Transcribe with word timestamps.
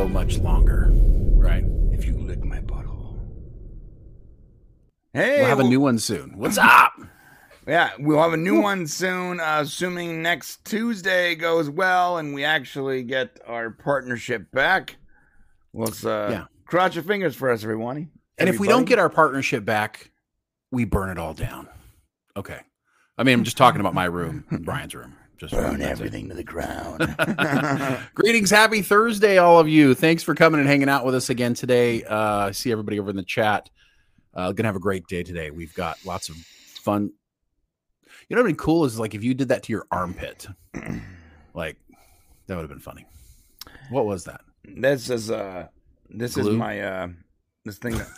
so 0.00 0.08
much 0.08 0.38
longer, 0.38 0.88
right? 1.36 1.62
If 1.92 2.06
you 2.06 2.16
lick 2.16 2.42
my 2.42 2.60
butthole. 2.60 3.18
Hey, 5.12 5.40
We'll 5.40 5.48
have 5.50 5.60
a 5.60 5.64
new 5.64 5.78
one 5.78 5.98
soon. 5.98 6.38
What's 6.38 6.56
up? 6.56 6.94
Yeah, 7.68 7.90
we'll 7.98 8.22
have 8.22 8.32
a 8.32 8.38
new 8.38 8.62
one 8.62 8.86
soon, 8.86 9.40
uh, 9.40 9.58
assuming 9.60 10.22
next 10.22 10.64
Tuesday 10.64 11.34
goes 11.34 11.68
well 11.68 12.16
and 12.16 12.32
we 12.32 12.44
actually 12.44 13.02
get 13.02 13.40
our 13.46 13.68
partnership 13.72 14.50
back. 14.52 14.96
Let's 15.74 16.02
uh, 16.02 16.28
Yeah. 16.30 16.44
cross 16.64 16.94
your 16.94 17.04
fingers 17.04 17.36
for 17.36 17.50
us, 17.50 17.62
everyone. 17.62 18.10
And 18.38 18.48
if 18.48 18.58
we 18.58 18.68
don't 18.68 18.86
get 18.86 18.98
our 18.98 19.10
partnership 19.10 19.66
back, 19.66 20.12
we 20.72 20.86
burn 20.86 21.10
it 21.10 21.18
all 21.18 21.34
down. 21.34 21.68
Okay. 22.38 22.60
I 23.18 23.22
mean, 23.22 23.34
I'm 23.34 23.44
just 23.44 23.58
talking 23.58 23.80
about 23.82 23.92
my 23.92 24.06
room, 24.06 24.46
Brian's 24.62 24.94
room. 24.94 25.14
Just 25.40 25.54
burn 25.54 25.80
everything 25.80 26.28
to 26.28 26.34
the 26.34 26.44
ground. 26.44 27.16
Greetings, 28.14 28.50
happy 28.50 28.82
Thursday, 28.82 29.38
all 29.38 29.58
of 29.58 29.66
you. 29.66 29.94
Thanks 29.94 30.22
for 30.22 30.34
coming 30.34 30.60
and 30.60 30.68
hanging 30.68 30.90
out 30.90 31.06
with 31.06 31.14
us 31.14 31.30
again 31.30 31.54
today. 31.54 32.04
Uh, 32.04 32.48
I 32.48 32.50
see 32.50 32.70
everybody 32.70 33.00
over 33.00 33.08
in 33.08 33.16
the 33.16 33.22
chat. 33.22 33.70
Uh, 34.34 34.52
gonna 34.52 34.68
have 34.68 34.76
a 34.76 34.80
great 34.80 35.06
day 35.06 35.22
today. 35.22 35.50
We've 35.50 35.72
got 35.72 35.96
lots 36.04 36.28
of 36.28 36.36
fun. 36.36 37.10
You 38.28 38.36
know 38.36 38.42
what 38.42 38.48
would 38.48 38.58
be 38.58 38.62
cool 38.62 38.84
is 38.84 38.98
like 38.98 39.14
if 39.14 39.24
you 39.24 39.32
did 39.32 39.48
that 39.48 39.62
to 39.62 39.72
your 39.72 39.86
armpit, 39.90 40.46
like 41.54 41.78
that 42.46 42.54
would 42.54 42.60
have 42.62 42.68
been 42.68 42.78
funny. 42.78 43.06
What 43.88 44.04
was 44.04 44.24
that? 44.24 44.42
this 44.64 45.08
is 45.08 45.30
uh, 45.30 45.68
this 46.10 46.36
is 46.36 46.48
my 46.48 46.80
uh, 46.80 47.08
this 47.64 47.78
thing 47.78 47.96
that 47.96 48.08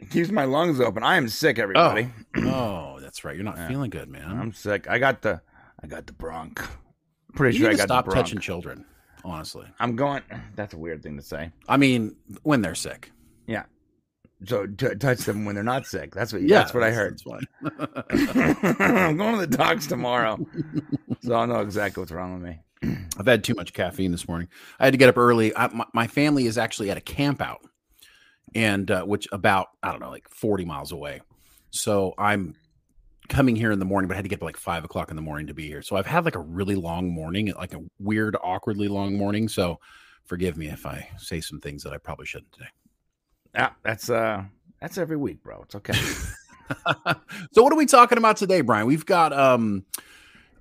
keeps 0.10 0.30
my 0.30 0.44
lungs 0.44 0.80
open. 0.80 1.02
I 1.02 1.18
am 1.18 1.28
sick, 1.28 1.58
everybody. 1.58 2.10
Oh, 2.38 2.91
that's 3.12 3.24
right. 3.24 3.36
You're 3.36 3.44
not 3.44 3.58
Yeah. 3.58 3.68
feeling 3.68 3.90
good, 3.90 4.08
man. 4.08 4.24
I'm 4.24 4.54
sick. 4.54 4.88
I 4.88 4.98
got 4.98 5.20
the 5.20 5.42
I 5.82 5.86
got 5.86 6.06
the 6.06 6.14
bronch. 6.14 6.66
Pretty 7.34 7.58
you 7.58 7.64
sure 7.64 7.70
I 7.72 7.74
got 7.74 7.84
stop 7.84 8.06
the 8.06 8.10
bronch. 8.10 8.14
Stop 8.14 8.24
touching 8.24 8.38
children. 8.38 8.86
Honestly, 9.22 9.66
I'm 9.78 9.96
going. 9.96 10.22
That's 10.56 10.72
a 10.72 10.78
weird 10.78 11.02
thing 11.02 11.18
to 11.18 11.22
say. 11.22 11.52
I 11.68 11.76
mean, 11.76 12.16
when 12.42 12.62
they're 12.62 12.74
sick. 12.74 13.12
Yeah. 13.46 13.64
So 14.46 14.66
t- 14.66 14.94
touch 14.94 15.18
them 15.20 15.44
when 15.44 15.54
they're 15.54 15.62
not 15.62 15.86
sick. 15.86 16.14
That's 16.14 16.32
what. 16.32 16.40
Yeah, 16.40 16.60
that's 16.60 16.72
what 16.72 16.82
I 16.82 16.90
heard. 16.90 17.20
I'm 18.10 19.16
going 19.18 19.38
to 19.38 19.46
the 19.46 19.56
docs 19.56 19.86
tomorrow, 19.86 20.38
so 21.20 21.34
I'll 21.34 21.46
know 21.46 21.60
exactly 21.60 22.00
what's 22.00 22.12
wrong 22.12 22.40
with 22.40 22.42
me. 22.82 22.96
I've 23.18 23.26
had 23.26 23.44
too 23.44 23.54
much 23.54 23.74
caffeine 23.74 24.10
this 24.10 24.26
morning. 24.26 24.48
I 24.80 24.86
had 24.86 24.94
to 24.94 24.98
get 24.98 25.10
up 25.10 25.18
early. 25.18 25.54
I, 25.54 25.68
my, 25.68 25.84
my 25.92 26.06
family 26.06 26.46
is 26.46 26.56
actually 26.56 26.90
at 26.90 26.96
a 26.96 27.00
camp 27.02 27.42
out, 27.42 27.60
and 28.54 28.90
uh, 28.90 29.04
which 29.04 29.28
about 29.32 29.68
I 29.82 29.90
don't 29.90 30.00
know, 30.00 30.10
like 30.10 30.28
forty 30.30 30.64
miles 30.64 30.90
away. 30.92 31.20
So 31.70 32.14
I'm 32.18 32.54
coming 33.32 33.56
here 33.56 33.72
in 33.72 33.78
the 33.78 33.84
morning, 33.84 34.08
but 34.08 34.14
I 34.14 34.16
had 34.16 34.24
to 34.24 34.28
get 34.28 34.40
up 34.40 34.44
like 34.44 34.58
five 34.58 34.84
o'clock 34.84 35.10
in 35.10 35.16
the 35.16 35.22
morning 35.22 35.46
to 35.46 35.54
be 35.54 35.66
here. 35.66 35.82
So 35.82 35.96
I've 35.96 36.06
had 36.06 36.24
like 36.24 36.34
a 36.36 36.40
really 36.40 36.74
long 36.74 37.08
morning, 37.08 37.52
like 37.56 37.72
a 37.72 37.80
weird, 37.98 38.36
awkwardly 38.42 38.88
long 38.88 39.16
morning. 39.16 39.48
So 39.48 39.80
forgive 40.24 40.56
me 40.56 40.68
if 40.68 40.84
I 40.86 41.08
say 41.16 41.40
some 41.40 41.58
things 41.58 41.82
that 41.82 41.92
I 41.92 41.98
probably 41.98 42.26
shouldn't 42.26 42.52
today. 42.52 42.68
Yeah, 43.54 43.70
that's 43.82 44.10
uh, 44.10 44.44
that's 44.80 44.98
every 44.98 45.16
week, 45.16 45.42
bro. 45.42 45.62
It's 45.62 45.74
okay. 45.74 45.94
so 47.52 47.62
what 47.62 47.72
are 47.72 47.76
we 47.76 47.86
talking 47.86 48.18
about 48.18 48.36
today, 48.36 48.60
Brian? 48.60 48.86
We've 48.86 49.06
got 49.06 49.32
um, 49.32 49.84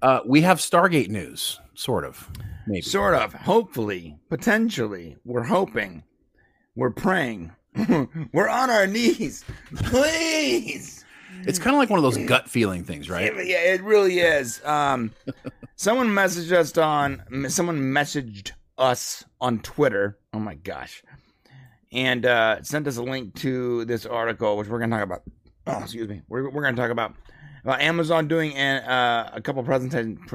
uh, 0.01 0.21
we 0.25 0.41
have 0.41 0.59
Stargate 0.59 1.09
news, 1.09 1.59
sort 1.73 2.05
of, 2.05 2.29
maybe. 2.67 2.81
sort 2.81 3.15
of. 3.15 3.33
Hopefully, 3.33 4.17
potentially, 4.29 5.17
we're 5.25 5.43
hoping, 5.43 6.03
we're 6.75 6.91
praying, 6.91 7.51
we're 8.33 8.49
on 8.49 8.69
our 8.69 8.87
knees. 8.87 9.43
Please. 9.75 11.00
It's 11.47 11.59
kind 11.59 11.75
of 11.75 11.79
like 11.79 11.89
one 11.89 11.97
of 11.97 12.03
those 12.03 12.17
gut 12.27 12.49
feeling 12.49 12.83
things, 12.83 13.09
right? 13.09 13.33
Yeah, 13.45 13.73
it 13.73 13.81
really 13.83 14.19
is. 14.19 14.63
Um, 14.63 15.11
someone 15.75 16.07
messaged 16.09 16.51
us 16.51 16.77
on. 16.77 17.23
Someone 17.49 17.79
messaged 17.79 18.51
us 18.77 19.23
on 19.39 19.59
Twitter. 19.59 20.19
Oh 20.33 20.39
my 20.39 20.55
gosh, 20.55 21.03
and 21.91 22.25
uh, 22.25 22.61
sent 22.63 22.87
us 22.87 22.97
a 22.97 23.03
link 23.03 23.35
to 23.41 23.85
this 23.85 24.05
article, 24.05 24.57
which 24.57 24.67
we're 24.67 24.79
going 24.79 24.91
to 24.91 24.97
talk 24.97 25.05
about. 25.05 25.23
Oh, 25.67 25.79
excuse 25.81 26.07
me. 26.07 26.21
We're 26.27 26.49
we're 26.49 26.61
going 26.61 26.75
to 26.75 26.81
talk 26.81 26.91
about 26.91 27.15
about 27.63 27.81
Amazon 27.81 28.27
doing 28.27 28.55
an, 28.55 28.83
uh, 28.83 29.31
a 29.33 29.41
couple 29.41 29.63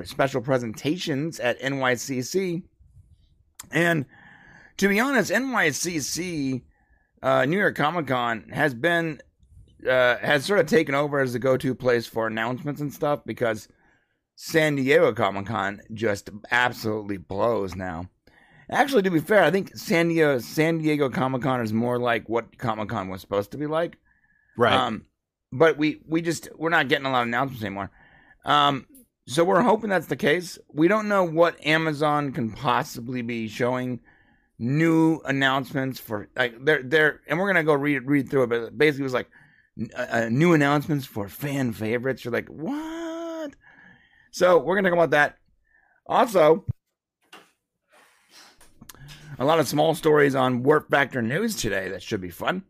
special 0.04 0.41
presentations 0.41 1.41
at 1.41 1.60
NYCC, 1.60 2.62
and 3.72 4.06
to 4.76 4.88
be 4.88 5.00
honest, 5.00 5.31
NYCC, 5.31 6.62
uh, 7.22 7.44
New 7.47 7.59
York 7.59 7.75
Comic 7.75 8.06
Con 8.06 8.48
has 8.53 8.75
been 8.75 9.21
uh, 9.86 10.19
has 10.19 10.44
sort 10.44 10.60
of 10.60 10.66
taken 10.66 10.94
over 10.94 11.20
as 11.20 11.32
the 11.32 11.38
go-to 11.38 11.74
place 11.74 12.06
for 12.06 12.26
announcements 12.26 12.80
and 12.80 12.92
stuff 12.92 13.20
because 13.24 13.69
San 14.34 14.76
Diego 14.76 15.12
Comic 15.12 15.47
Con 15.47 15.80
just 15.92 16.30
absolutely 16.50 17.16
blows 17.16 17.74
now. 17.74 18.08
Actually, 18.70 19.02
to 19.02 19.10
be 19.10 19.20
fair, 19.20 19.44
I 19.44 19.50
think 19.50 19.76
San 19.76 20.08
Diego 20.08 20.38
San 20.38 20.78
Diego 20.78 21.08
Comic 21.08 21.42
Con 21.42 21.60
is 21.60 21.72
more 21.72 21.98
like 21.98 22.28
what 22.28 22.58
Comic 22.58 22.88
Con 22.88 23.08
was 23.08 23.20
supposed 23.20 23.52
to 23.52 23.58
be 23.58 23.66
like. 23.66 23.97
Right. 24.56 24.72
Um, 24.72 25.06
but 25.52 25.78
we 25.78 26.03
we 26.06 26.20
just 26.20 26.48
we're 26.56 26.70
not 26.70 26.88
getting 26.88 27.06
a 27.06 27.10
lot 27.10 27.22
of 27.22 27.28
announcements 27.28 27.62
anymore. 27.62 27.91
Um, 28.44 28.86
so 29.26 29.44
we're 29.44 29.62
hoping 29.62 29.91
that's 29.91 30.06
the 30.06 30.16
case. 30.16 30.58
We 30.72 30.88
don't 30.88 31.08
know 31.08 31.24
what 31.24 31.64
Amazon 31.64 32.32
can 32.32 32.50
possibly 32.53 33.22
be 33.22 33.48
showing 33.48 34.00
new 34.58 35.20
announcements 35.24 36.00
for 36.00 36.28
like 36.36 36.54
they're 36.64 36.82
they're 36.82 37.20
and 37.28 37.38
we're 37.38 37.48
gonna 37.48 37.64
go 37.64 37.74
read 37.74 38.06
read 38.06 38.28
through 38.28 38.44
it. 38.44 38.50
But 38.50 38.76
basically, 38.76 39.03
it 39.03 39.04
was 39.04 39.14
like 39.14 39.28
uh, 39.81 40.06
uh, 40.10 40.28
new 40.31 40.53
announcements 40.53 41.06
for 41.06 41.28
fan 41.28 41.72
favorites. 41.72 42.25
You're 42.25 42.32
like 42.32 42.48
what? 42.48 43.53
So 44.31 44.59
we're 44.59 44.76
gonna 44.76 44.91
talk 44.91 44.97
about 44.97 45.10
that. 45.10 45.37
Also, 46.06 46.64
a 49.38 49.44
lot 49.44 49.60
of 49.60 49.69
small 49.69 49.94
stories 49.94 50.34
on 50.34 50.62
Warp 50.62 50.91
Factor 50.91 51.20
News 51.22 51.56
today. 51.56 51.88
That 51.88 52.03
should 52.03 52.20
be 52.20 52.31
fun. 52.31 52.62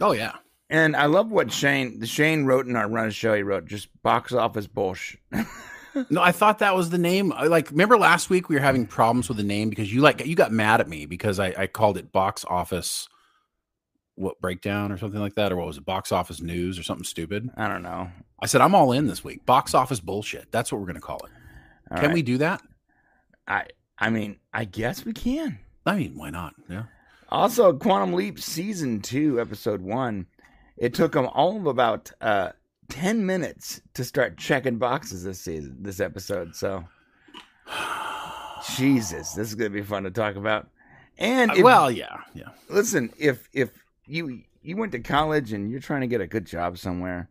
oh 0.00 0.12
yeah. 0.12 0.36
And 0.70 0.96
I 0.96 1.04
love 1.04 1.30
what 1.30 1.52
Shane 1.52 1.98
the 2.00 2.06
Shane 2.06 2.44
wrote 2.44 2.66
in 2.66 2.76
our 2.76 2.88
run 2.88 3.06
of 3.08 3.14
show. 3.14 3.34
He 3.34 3.42
wrote 3.42 3.66
just 3.66 3.88
box 4.02 4.32
office 4.32 4.66
bullshit. 4.66 5.20
No, 6.08 6.22
I 6.22 6.32
thought 6.32 6.60
that 6.60 6.74
was 6.74 6.88
the 6.88 6.96
name. 6.96 7.28
Like, 7.28 7.70
remember 7.70 7.98
last 7.98 8.30
week 8.30 8.48
we 8.48 8.54
were 8.56 8.62
having 8.62 8.86
problems 8.86 9.28
with 9.28 9.36
the 9.36 9.44
name 9.44 9.68
because 9.68 9.92
you 9.92 10.00
like 10.00 10.24
you 10.24 10.34
got 10.34 10.50
mad 10.50 10.80
at 10.80 10.88
me 10.88 11.04
because 11.04 11.38
I, 11.38 11.54
I 11.56 11.66
called 11.66 11.98
it 11.98 12.10
box 12.12 12.44
office 12.48 13.08
what 14.16 14.40
breakdown 14.40 14.92
or 14.92 14.98
something 14.98 15.20
like 15.20 15.34
that, 15.34 15.52
or 15.52 15.56
what 15.56 15.66
was 15.66 15.78
it, 15.78 15.84
box 15.84 16.12
office 16.12 16.40
news 16.40 16.78
or 16.78 16.82
something 16.82 17.04
stupid. 17.04 17.48
I 17.56 17.66
don't 17.68 17.82
know. 17.82 18.10
I 18.40 18.46
said 18.46 18.60
I'm 18.60 18.74
all 18.74 18.92
in 18.92 19.06
this 19.06 19.24
week. 19.24 19.44
Box 19.46 19.74
office 19.74 20.00
bullshit. 20.00 20.50
That's 20.52 20.70
what 20.70 20.80
we're 20.80 20.86
gonna 20.86 21.00
call 21.00 21.18
it. 21.24 21.30
All 21.90 21.96
Can 21.98 22.06
right. 22.08 22.14
we 22.14 22.22
do 22.22 22.38
that? 22.38 22.60
I 23.48 23.66
I 23.98 24.10
mean, 24.10 24.36
I 24.52 24.64
guess 24.64 25.04
we 25.04 25.12
can. 25.12 25.58
I 25.86 25.96
mean, 25.96 26.16
why 26.16 26.30
not? 26.30 26.54
Yeah. 26.68 26.84
Also, 27.28 27.72
Quantum 27.72 28.12
Leap 28.12 28.38
season 28.40 29.00
two, 29.00 29.40
episode 29.40 29.80
one. 29.80 30.26
It 30.76 30.94
took 30.94 31.12
them 31.12 31.26
all 31.32 31.56
of 31.56 31.66
about 31.66 32.10
uh, 32.20 32.50
ten 32.88 33.24
minutes 33.24 33.80
to 33.94 34.04
start 34.04 34.36
checking 34.36 34.76
boxes 34.78 35.24
this 35.24 35.40
season, 35.40 35.76
this 35.80 36.00
episode. 36.00 36.54
So, 36.56 36.84
Jesus, 38.76 39.32
this 39.32 39.48
is 39.48 39.54
gonna 39.54 39.70
be 39.70 39.82
fun 39.82 40.04
to 40.04 40.10
talk 40.10 40.36
about. 40.36 40.68
And 41.18 41.50
Uh, 41.50 41.54
if- 41.54 41.62
well, 41.64 41.90
yeah, 41.90 42.18
yeah. 42.34 42.48
listen, 42.68 43.12
if 43.18 43.48
if 43.52 43.70
you 44.06 44.42
you 44.62 44.76
went 44.76 44.92
to 44.92 45.00
college 45.00 45.52
and 45.52 45.70
you're 45.70 45.80
trying 45.80 46.02
to 46.02 46.06
get 46.06 46.20
a 46.20 46.26
good 46.26 46.46
job 46.46 46.78
somewhere, 46.78 47.28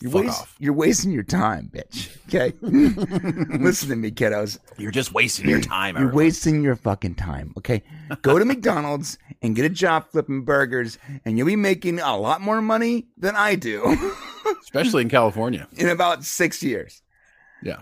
you're 0.00 0.10
Fuck 0.10 0.22
waste, 0.24 0.40
off. 0.42 0.56
you're 0.58 0.72
wasting 0.74 1.10
your 1.12 1.22
time, 1.22 1.70
bitch. 1.72 2.10
Okay, 2.28 2.52
listen 2.60 3.88
to 3.90 3.94
me, 3.96 4.10
kiddos. 4.10 4.58
You're 4.78 4.90
just 4.90 5.12
wasting 5.14 5.48
your 5.48 5.60
time. 5.60 5.94
You're 5.94 6.06
everyone. 6.06 6.16
wasting 6.16 6.62
your 6.64 6.74
fucking 6.74 7.14
time. 7.14 7.52
Okay, 7.56 7.84
go 8.22 8.36
to 8.40 8.44
McDonald's 8.44 9.16
and 9.42 9.54
get 9.54 9.64
a 9.64 9.68
job 9.68 10.06
flipping 10.10 10.42
burgers, 10.42 10.98
and 11.24 11.38
you'll 11.38 11.46
be 11.46 11.54
making 11.54 12.00
a 12.00 12.16
lot 12.16 12.40
more 12.40 12.60
money 12.60 13.06
than 13.16 13.36
I 13.36 13.54
do 13.54 13.96
especially 14.62 15.02
in 15.02 15.08
California. 15.08 15.68
in 15.76 15.88
about 15.88 16.24
six 16.24 16.62
years. 16.64 17.00
Yeah. 17.62 17.78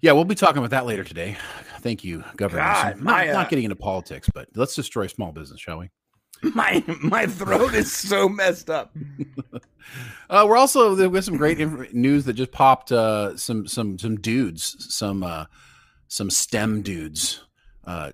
Yeah, 0.00 0.12
we'll 0.12 0.24
be 0.24 0.34
talking 0.34 0.58
about 0.58 0.70
that 0.70 0.86
later 0.86 1.04
today. 1.04 1.36
Thank 1.80 2.02
you, 2.04 2.24
Governor. 2.36 2.62
God, 2.62 2.86
Newsom. 2.92 3.04
my, 3.04 3.24
not, 3.26 3.28
uh, 3.28 3.32
not 3.40 3.48
getting 3.50 3.64
into 3.64 3.76
politics, 3.76 4.28
but 4.32 4.48
let's 4.54 4.74
destroy 4.74 5.06
small 5.06 5.32
business, 5.32 5.60
shall 5.60 5.78
we? 5.78 5.90
My 6.42 6.82
my 7.02 7.26
throat 7.26 7.74
is 7.74 7.92
so 7.92 8.28
messed 8.28 8.70
up. 8.70 8.94
Uh, 10.28 10.44
we're 10.48 10.56
also 10.56 10.96
there 10.96 11.08
was 11.08 11.24
some 11.24 11.36
great 11.36 11.60
inf- 11.60 11.94
news 11.94 12.24
that 12.24 12.32
just 12.32 12.50
popped. 12.50 12.90
Uh, 12.90 13.36
some 13.36 13.68
some 13.68 13.96
some 13.96 14.16
dudes, 14.16 14.76
some 14.92 15.22
uh, 15.22 15.44
some 16.08 16.28
STEM 16.28 16.82
dudes, 16.82 17.44
uh, 17.84 18.10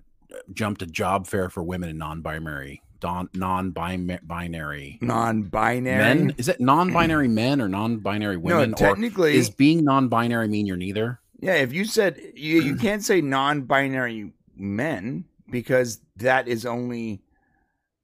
jumped 0.52 0.82
a 0.82 0.86
job 0.86 1.26
fair 1.26 1.48
for 1.48 1.62
women 1.62 1.88
in 1.88 1.96
non-binary, 1.96 2.82
don, 3.00 3.30
non-binary 3.32 4.98
Non-binary. 5.00 5.96
men. 5.96 6.34
Is 6.36 6.48
it 6.48 6.60
non-binary 6.60 7.28
men 7.28 7.62
or 7.62 7.68
non-binary 7.70 8.36
women? 8.36 8.72
or 8.74 8.76
technically- 8.76 9.34
is 9.36 9.48
being 9.48 9.82
non-binary 9.82 10.48
mean 10.48 10.66
you're 10.66 10.76
neither? 10.76 11.20
Yeah, 11.40 11.54
if 11.54 11.72
you 11.72 11.86
said 11.86 12.20
you, 12.34 12.60
you 12.60 12.76
can't 12.76 13.02
say 13.02 13.22
non-binary 13.22 14.32
men 14.54 15.24
because 15.50 16.00
that 16.16 16.46
is 16.48 16.66
only 16.66 17.22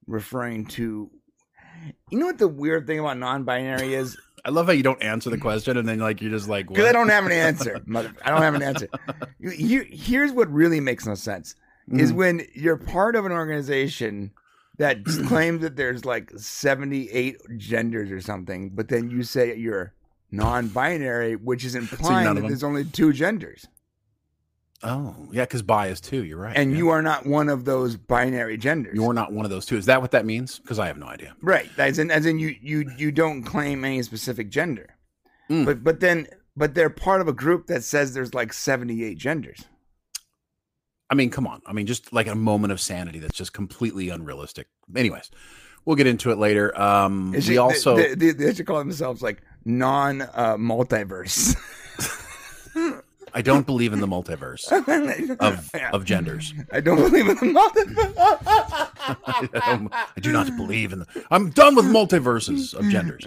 referring 0.09 0.67
to. 0.67 1.11
You 2.11 2.19
know 2.19 2.27
what 2.27 2.39
the 2.39 2.49
weird 2.49 2.87
thing 2.89 2.99
about 2.99 3.19
non-binary 3.19 3.95
is? 3.95 4.17
I 4.45 4.51
love 4.51 4.67
how 4.67 4.73
you 4.73 4.83
don't 4.83 5.03
answer 5.03 5.31
the 5.31 5.39
question 5.39 5.77
and 5.77 5.87
then 5.89 5.99
like 5.99 6.21
you're 6.21 6.31
just 6.31 6.49
like 6.49 6.69
Because 6.69 6.87
I 6.87 6.93
don't 6.93 7.09
have 7.09 7.27
an 7.27 7.33
answer. 7.33 7.81
Mother, 7.87 8.13
I 8.25 8.31
don't 8.31 8.43
have 8.43 8.55
an 8.55 8.63
answer. 8.63 8.89
You- 9.39 9.51
Here, 9.51 9.87
here's 9.89 10.33
what 10.33 10.51
really 10.51 10.81
makes 10.81 11.07
no 11.07 11.15
sense: 11.15 11.55
is 11.93 12.13
Mhm. 12.13 12.17
when 12.17 12.47
you're 12.55 12.77
part 12.77 13.15
of 13.15 13.27
an 13.27 13.33
organization 13.33 14.31
that 14.79 15.05
claims 15.27 15.61
that 15.63 15.77
there's 15.77 16.05
like 16.05 16.31
78 16.37 17.37
genders 17.59 18.11
or 18.11 18.21
something, 18.21 18.71
but 18.71 18.89
then 18.89 19.11
you 19.11 19.23
say 19.23 19.55
you're 19.57 19.93
non-binary, 20.31 21.35
which 21.37 21.65
is 21.65 21.75
implying 21.83 22.29
of 22.29 22.37
that 22.37 22.47
there's 22.49 22.65
only 22.65 22.85
two 22.85 23.13
genders, 23.13 23.67
Oh 24.83 25.29
yeah, 25.33 25.43
because 25.43 25.63
bias 25.63 26.01
too. 26.01 26.25
You're 26.25 26.39
right. 26.39 26.57
and 26.57 26.71
yeah. 26.71 26.79
you 26.79 26.89
are 26.91 27.03
not 27.03 27.27
one 27.27 27.49
of 27.49 27.65
those 27.65 27.97
binary 27.97 28.57
genders. 28.57 28.95
you're 28.95 29.13
not 29.13 29.33
one 29.33 29.45
of 29.45 29.51
those 29.51 29.67
two. 29.67 29.77
Is 29.77 29.87
that 29.87 30.01
what 30.01 30.13
that 30.13 30.25
means? 30.25 30.59
Because 30.61 30.79
I 30.79 30.87
have 30.87 30.99
no 30.99 31.07
idea. 31.07 31.35
Right. 31.43 31.69
As 31.79 31.99
in, 31.99 32.11
as 32.11 32.27
in 32.27 32.39
you, 32.39 32.55
you, 32.61 32.91
you 32.97 33.11
don't 33.11 33.43
claim 33.43 33.85
any 33.85 34.03
specific 34.03 34.51
gender. 34.51 34.95
Mm. 35.51 35.65
But, 35.65 35.83
but 35.83 36.01
then, 36.01 36.29
but 36.57 36.75
they're 36.75 36.91
part 36.91 37.21
of 37.21 37.27
a 37.27 37.33
group 37.33 37.67
that 37.67 37.83
says 37.83 38.15
there's 38.15 38.35
like 38.35 38.53
78 38.53 39.19
genders. 39.19 39.65
I 41.11 41.15
mean, 41.15 41.31
come 41.31 41.47
on. 41.47 41.61
I 41.67 41.73
mean, 41.73 41.87
just 41.87 42.13
like 42.13 42.29
a 42.29 42.35
moment 42.35 42.73
of 42.73 42.81
sanity 42.81 43.19
that's 43.19 43.37
just 43.37 43.53
completely 43.53 44.11
unrealistic. 44.11 44.69
Anyways, 44.95 45.31
we'll 45.87 45.97
get 45.97 46.07
into 46.07 46.31
it 46.31 46.39
later. 46.39 46.79
Um, 46.81 47.33
we 47.33 47.41
should- 47.41 47.57
also 47.57 47.97
they, 47.97 48.15
they, 48.15 48.31
they 48.31 48.55
should 48.55 48.67
call 48.67 48.79
themselves 48.79 49.23
like 49.23 49.43
non 49.65 50.23
uh, 50.23 50.57
multiverse. 50.57 51.57
I 53.35 53.43
don't 53.43 53.67
believe 53.67 53.93
in 53.93 54.01
the 54.01 54.07
multiverse 54.07 54.71
of 55.41 55.71
Yeah. 55.75 55.91
of 55.93 56.05
genders. 56.05 56.55
I 56.73 56.81
don't 56.81 56.97
believe 56.97 57.29
in 57.29 57.37
the 57.37 57.47
multiverse. 57.59 58.15
I, 59.55 59.89
I 60.17 60.21
do 60.21 60.33
not 60.33 60.55
believe 60.57 60.93
in 60.93 61.01
the. 61.01 61.07
I'm 61.31 61.51
done 61.51 61.75
with 61.75 61.87
multiverses 61.87 62.75
of 62.75 62.89
genders. 62.89 63.27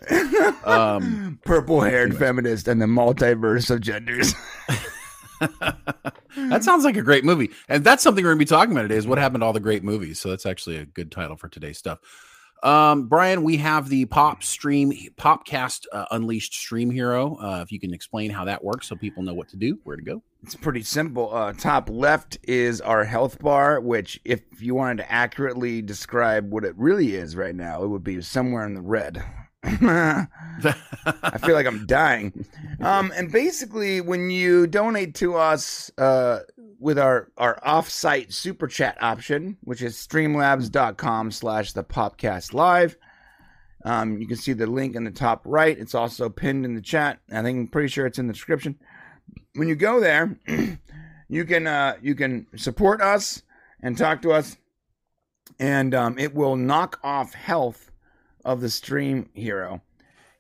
Um, 0.65 1.39
Purple 1.45 1.81
haired 1.81 2.17
feminist 2.17 2.67
and 2.67 2.81
the 2.81 2.85
multiverse 2.85 3.69
of 3.69 3.81
genders. 3.81 4.33
that 5.39 6.63
sounds 6.63 6.83
like 6.83 6.97
a 6.97 7.01
great 7.01 7.23
movie, 7.25 7.49
and 7.67 7.83
that's 7.83 8.03
something 8.03 8.23
we're 8.23 8.29
going 8.31 8.39
to 8.39 8.45
be 8.45 8.49
talking 8.49 8.71
about 8.71 8.83
today. 8.83 8.95
Is 8.95 9.07
what 9.07 9.17
happened 9.17 9.41
to 9.41 9.45
all 9.45 9.53
the 9.53 9.59
great 9.59 9.83
movies. 9.83 10.19
So 10.19 10.29
that's 10.29 10.45
actually 10.45 10.77
a 10.77 10.85
good 10.85 11.11
title 11.11 11.35
for 11.35 11.47
today's 11.49 11.77
stuff. 11.77 11.99
Um, 12.63 13.07
Brian, 13.07 13.43
we 13.43 13.57
have 13.57 13.89
the 13.89 14.05
Pop 14.05 14.43
Stream 14.43 14.91
Popcast 15.17 15.85
uh, 15.91 16.05
Unleashed 16.11 16.53
Stream 16.53 16.91
Hero. 16.91 17.37
Uh, 17.41 17.61
if 17.63 17.71
you 17.71 17.79
can 17.79 17.93
explain 17.93 18.29
how 18.29 18.45
that 18.45 18.63
works, 18.63 18.87
so 18.87 18.95
people 18.95 19.23
know 19.23 19.33
what 19.33 19.49
to 19.49 19.57
do, 19.57 19.79
where 19.83 19.95
to 19.95 20.03
go. 20.03 20.21
It's 20.43 20.55
pretty 20.55 20.83
simple. 20.83 21.33
Uh, 21.33 21.53
top 21.53 21.89
left 21.89 22.37
is 22.43 22.79
our 22.81 23.03
health 23.03 23.39
bar, 23.39 23.79
which, 23.79 24.19
if 24.25 24.41
you 24.59 24.75
wanted 24.75 24.97
to 24.97 25.11
accurately 25.11 25.81
describe 25.81 26.51
what 26.51 26.63
it 26.63 26.75
really 26.77 27.15
is 27.15 27.35
right 27.35 27.55
now, 27.55 27.83
it 27.83 27.87
would 27.87 28.03
be 28.03 28.21
somewhere 28.21 28.65
in 28.65 28.75
the 28.75 28.81
red. 28.81 29.23
I 29.63 30.27
feel 31.43 31.53
like 31.53 31.67
I'm 31.67 31.85
dying. 31.85 32.45
Um, 32.79 33.13
and 33.15 33.31
basically, 33.31 34.01
when 34.01 34.31
you 34.31 34.65
donate 34.65 35.13
to 35.15 35.35
us 35.35 35.91
uh, 35.99 36.39
with 36.79 36.97
our, 36.97 37.29
our 37.37 37.59
off-site 37.63 38.33
super 38.33 38.67
chat 38.67 38.97
option, 39.01 39.57
which 39.63 39.83
is 39.83 39.95
streamlabs.com 39.95 41.31
slash 41.31 41.73
the 41.73 41.83
popcast 41.83 42.53
live, 42.53 42.97
um, 43.85 44.17
you 44.19 44.27
can 44.27 44.37
see 44.37 44.53
the 44.53 44.65
link 44.65 44.95
in 44.95 45.03
the 45.03 45.11
top 45.11 45.41
right. 45.45 45.77
It's 45.77 45.95
also 45.95 46.27
pinned 46.27 46.65
in 46.65 46.73
the 46.73 46.81
chat. 46.81 47.19
I 47.31 47.43
think 47.43 47.57
I'm 47.59 47.67
pretty 47.67 47.89
sure 47.89 48.07
it's 48.07 48.19
in 48.19 48.27
the 48.27 48.33
description. 48.33 48.79
When 49.53 49.67
you 49.67 49.75
go 49.75 49.99
there, 49.99 50.39
you 51.27 51.45
can 51.45 51.67
uh, 51.67 51.97
you 52.01 52.15
can 52.15 52.47
support 52.55 53.01
us 53.01 53.43
and 53.81 53.97
talk 53.97 54.21
to 54.23 54.31
us, 54.31 54.57
and 55.59 55.93
um, 55.93 56.17
it 56.17 56.33
will 56.33 56.55
knock 56.55 56.99
off 57.03 57.33
health 57.33 57.90
of 58.45 58.61
the 58.61 58.69
stream 58.69 59.29
hero. 59.33 59.81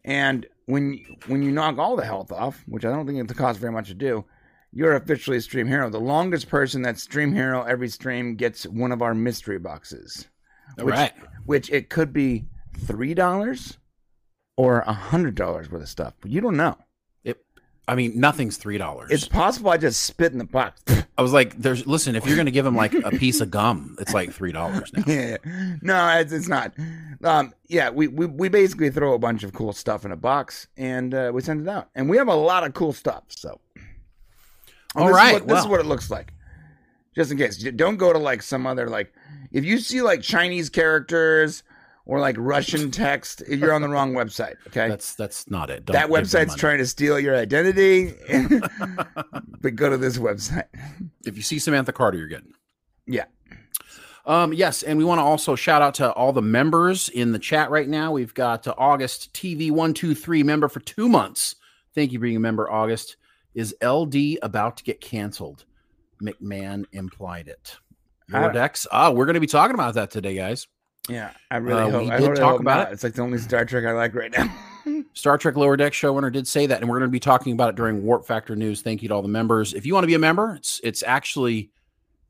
And 0.03 0.45
when 0.65 0.99
when 1.27 1.43
you 1.43 1.51
knock 1.51 1.77
all 1.77 1.95
the 1.95 2.05
health 2.05 2.31
off, 2.31 2.63
which 2.67 2.85
I 2.85 2.89
don't 2.89 3.05
think 3.05 3.19
it 3.29 3.35
costs 3.37 3.59
very 3.61 3.71
much 3.73 3.87
to 3.89 3.93
do, 3.93 4.25
you're 4.73 4.95
officially 4.95 5.37
a 5.37 5.41
stream 5.41 5.67
hero. 5.67 5.89
The 5.89 5.99
longest 5.99 6.49
person 6.49 6.81
that's 6.81 7.03
stream 7.03 7.33
hero 7.33 7.63
every 7.63 7.87
stream 7.89 8.35
gets 8.35 8.63
one 8.65 8.91
of 8.91 9.01
our 9.01 9.13
mystery 9.13 9.59
boxes, 9.59 10.27
All 10.79 10.85
Which- 10.85 10.93
right. 10.95 11.13
which 11.45 11.69
it 11.71 11.89
could 11.89 12.13
be 12.13 12.45
three 12.77 13.13
dollars 13.13 13.77
or 14.57 14.79
a 14.81 14.93
hundred 14.93 15.35
dollars 15.35 15.69
worth 15.69 15.83
of 15.83 15.89
stuff. 15.89 16.13
But 16.21 16.31
you 16.31 16.41
don't 16.41 16.57
know. 16.57 16.77
I 17.91 17.95
mean, 17.95 18.17
nothing's 18.17 18.55
three 18.55 18.77
dollars. 18.77 19.11
It's 19.11 19.27
possible 19.27 19.69
I 19.69 19.75
just 19.75 20.03
spit 20.03 20.31
in 20.31 20.37
the 20.37 20.45
box. 20.45 20.81
I 21.17 21.21
was 21.21 21.33
like, 21.33 21.57
"There's 21.57 21.85
listen. 21.85 22.15
If 22.15 22.25
you're 22.25 22.37
going 22.37 22.45
to 22.45 22.51
give 22.51 22.65
him 22.65 22.73
like 22.73 22.93
a 22.93 23.11
piece 23.11 23.41
of 23.41 23.51
gum, 23.51 23.97
it's 23.99 24.13
like 24.13 24.31
three 24.31 24.53
dollars 24.53 24.93
now." 24.93 25.03
yeah, 25.05 25.35
no, 25.81 26.07
it's, 26.17 26.31
it's 26.31 26.47
not. 26.47 26.71
Um, 27.21 27.53
yeah, 27.67 27.89
we, 27.89 28.07
we 28.07 28.27
we 28.27 28.47
basically 28.47 28.91
throw 28.91 29.13
a 29.13 29.19
bunch 29.19 29.43
of 29.43 29.51
cool 29.51 29.73
stuff 29.73 30.05
in 30.05 30.13
a 30.13 30.15
box 30.15 30.67
and 30.77 31.13
uh, 31.13 31.31
we 31.33 31.41
send 31.41 31.59
it 31.59 31.67
out, 31.67 31.89
and 31.93 32.09
we 32.09 32.15
have 32.15 32.29
a 32.29 32.33
lot 32.33 32.63
of 32.65 32.73
cool 32.73 32.93
stuff. 32.93 33.23
So, 33.27 33.59
All 34.95 35.07
this 35.07 35.17
is 35.17 35.33
what- 35.33 35.47
this 35.49 35.59
is 35.59 35.67
what 35.67 35.81
it 35.81 35.85
looks 35.85 36.09
like. 36.09 36.31
Just 37.13 37.29
in 37.29 37.37
case, 37.37 37.57
don't 37.57 37.97
go 37.97 38.13
to 38.13 38.19
like 38.19 38.41
some 38.41 38.65
other 38.65 38.87
like. 38.87 39.11
If 39.51 39.65
you 39.65 39.79
see 39.79 40.01
like 40.01 40.21
Chinese 40.21 40.69
characters 40.69 41.61
or 42.11 42.19
like 42.19 42.35
Russian 42.37 42.91
text, 42.91 43.41
you're 43.47 43.71
on 43.71 43.81
the 43.81 43.87
wrong 43.87 44.11
website. 44.11 44.55
Okay, 44.67 44.89
That's 44.89 45.15
that's 45.15 45.49
not 45.49 45.69
it. 45.69 45.85
Don't 45.85 45.93
that 45.93 46.09
website's 46.09 46.55
trying 46.55 46.79
to 46.79 46.85
steal 46.85 47.17
your 47.17 47.37
identity. 47.37 48.13
but 49.61 49.75
go 49.77 49.89
to 49.89 49.95
this 49.95 50.17
website. 50.17 50.65
If 51.25 51.37
you 51.37 51.41
see 51.41 51.57
Samantha 51.57 51.93
Carter, 51.93 52.17
you're 52.17 52.27
good. 52.27 52.45
Yeah. 53.07 53.27
Um, 54.25 54.51
yes, 54.51 54.83
and 54.83 54.97
we 54.97 55.05
want 55.05 55.19
to 55.19 55.23
also 55.23 55.55
shout 55.55 55.81
out 55.81 55.93
to 55.95 56.11
all 56.11 56.33
the 56.33 56.41
members 56.41 57.07
in 57.07 57.31
the 57.31 57.39
chat 57.39 57.69
right 57.71 57.87
now. 57.87 58.11
We've 58.11 58.33
got 58.33 58.67
uh, 58.67 58.75
August 58.77 59.33
TV 59.33 59.71
one 59.71 59.93
two 59.93 60.13
three 60.13 60.43
member 60.43 60.67
for 60.67 60.81
two 60.81 61.07
months. 61.07 61.55
Thank 61.95 62.11
you 62.11 62.19
for 62.19 62.23
being 62.23 62.35
a 62.35 62.41
member. 62.41 62.69
August 62.69 63.15
is 63.55 63.73
LD 63.81 64.37
about 64.41 64.75
to 64.75 64.83
get 64.83 64.99
canceled. 64.99 65.63
McMahan 66.21 66.83
implied 66.91 67.47
it. 67.47 67.77
I- 68.33 68.41
Vortex. 68.41 68.85
Ah, 68.91 69.11
we're 69.11 69.25
going 69.25 69.35
to 69.35 69.39
be 69.39 69.47
talking 69.47 69.75
about 69.75 69.93
that 69.93 70.11
today, 70.11 70.35
guys. 70.35 70.67
Yeah, 71.09 71.31
I 71.49 71.57
really 71.57 71.81
Uh, 71.81 71.89
hope. 71.89 72.03
we 72.03 72.11
I 72.11 72.17
did 72.17 72.27
really 72.29 72.39
talk 72.39 72.59
about 72.59 72.77
not. 72.79 72.89
it. 72.89 72.93
It's 72.93 73.03
like 73.03 73.13
the 73.13 73.21
only 73.23 73.37
Star 73.39 73.65
Trek 73.65 73.85
I 73.85 73.91
like 73.93 74.13
right 74.13 74.31
now. 74.31 75.03
Star 75.13 75.37
Trek 75.37 75.55
Lower 75.55 75.75
Deck 75.75 75.93
showrunner 75.93 76.31
did 76.31 76.47
say 76.47 76.65
that, 76.67 76.79
and 76.81 76.89
we're 76.89 76.99
going 76.99 77.09
to 77.09 77.11
be 77.11 77.19
talking 77.19 77.53
about 77.53 77.69
it 77.69 77.75
during 77.75 78.03
Warp 78.03 78.25
Factor 78.25 78.55
News. 78.55 78.81
Thank 78.81 79.01
you 79.01 79.09
to 79.09 79.15
all 79.15 79.21
the 79.21 79.27
members. 79.27 79.73
If 79.73 79.85
you 79.85 79.93
want 79.93 80.03
to 80.03 80.07
be 80.07 80.13
a 80.13 80.19
member, 80.19 80.55
it's 80.55 80.79
it's 80.83 81.03
actually 81.03 81.71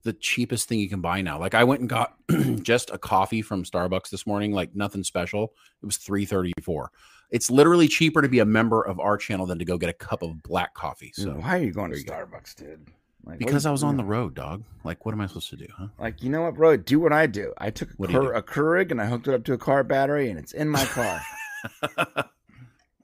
the 0.03 0.13
cheapest 0.13 0.67
thing 0.67 0.79
you 0.79 0.89
can 0.89 1.01
buy 1.01 1.21
now. 1.21 1.37
Like 1.39 1.53
I 1.53 1.63
went 1.63 1.81
and 1.81 1.89
got 1.89 2.15
just 2.63 2.89
a 2.89 2.97
coffee 2.97 3.41
from 3.41 3.63
Starbucks 3.63 4.09
this 4.09 4.25
morning, 4.25 4.51
like 4.51 4.73
nothing 4.75 5.03
special. 5.03 5.53
It 5.81 5.85
was 5.85 5.97
three 5.97 6.25
thirty 6.25 6.53
four. 6.63 6.91
It's 7.29 7.51
literally 7.51 7.87
cheaper 7.87 8.21
to 8.21 8.27
be 8.29 8.39
a 8.39 8.45
member 8.45 8.81
of 8.81 8.99
our 8.99 9.15
channel 9.15 9.45
than 9.45 9.59
to 9.59 9.65
go 9.65 9.77
get 9.77 9.89
a 9.89 9.93
cup 9.93 10.21
of 10.21 10.41
black 10.43 10.73
coffee. 10.73 11.11
So 11.13 11.31
why 11.31 11.57
are 11.59 11.63
you 11.63 11.71
going 11.71 11.91
to 11.91 11.97
there 12.03 12.19
you 12.19 12.25
go. 12.25 12.37
Starbucks, 12.37 12.55
dude? 12.55 12.87
Like, 13.23 13.37
because 13.39 13.65
I 13.65 13.71
was 13.71 13.83
on 13.83 13.97
the 13.97 14.03
road, 14.03 14.33
dog. 14.33 14.63
Like 14.83 15.05
what 15.05 15.13
am 15.13 15.21
I 15.21 15.27
supposed 15.27 15.49
to 15.51 15.55
do, 15.57 15.67
huh? 15.77 15.87
Like, 15.99 16.23
you 16.23 16.29
know 16.29 16.41
what, 16.41 16.55
bro? 16.55 16.75
Do 16.77 16.99
what 16.99 17.13
I 17.13 17.27
do. 17.27 17.53
I 17.57 17.69
took 17.69 17.89
a, 17.89 17.93
What 17.93 18.07
do 18.07 18.13
you 18.13 18.19
Keur- 18.19 18.31
do? 18.33 18.37
a 18.37 18.41
Keurig 18.41 18.91
and 18.91 18.99
I 19.01 19.05
hooked 19.05 19.27
it 19.27 19.33
up 19.33 19.43
to 19.45 19.53
a 19.53 19.57
car 19.57 19.83
battery, 19.83 20.29
and 20.29 20.39
it's 20.39 20.53
in 20.53 20.67
my 20.67 20.83
car. 20.85 21.21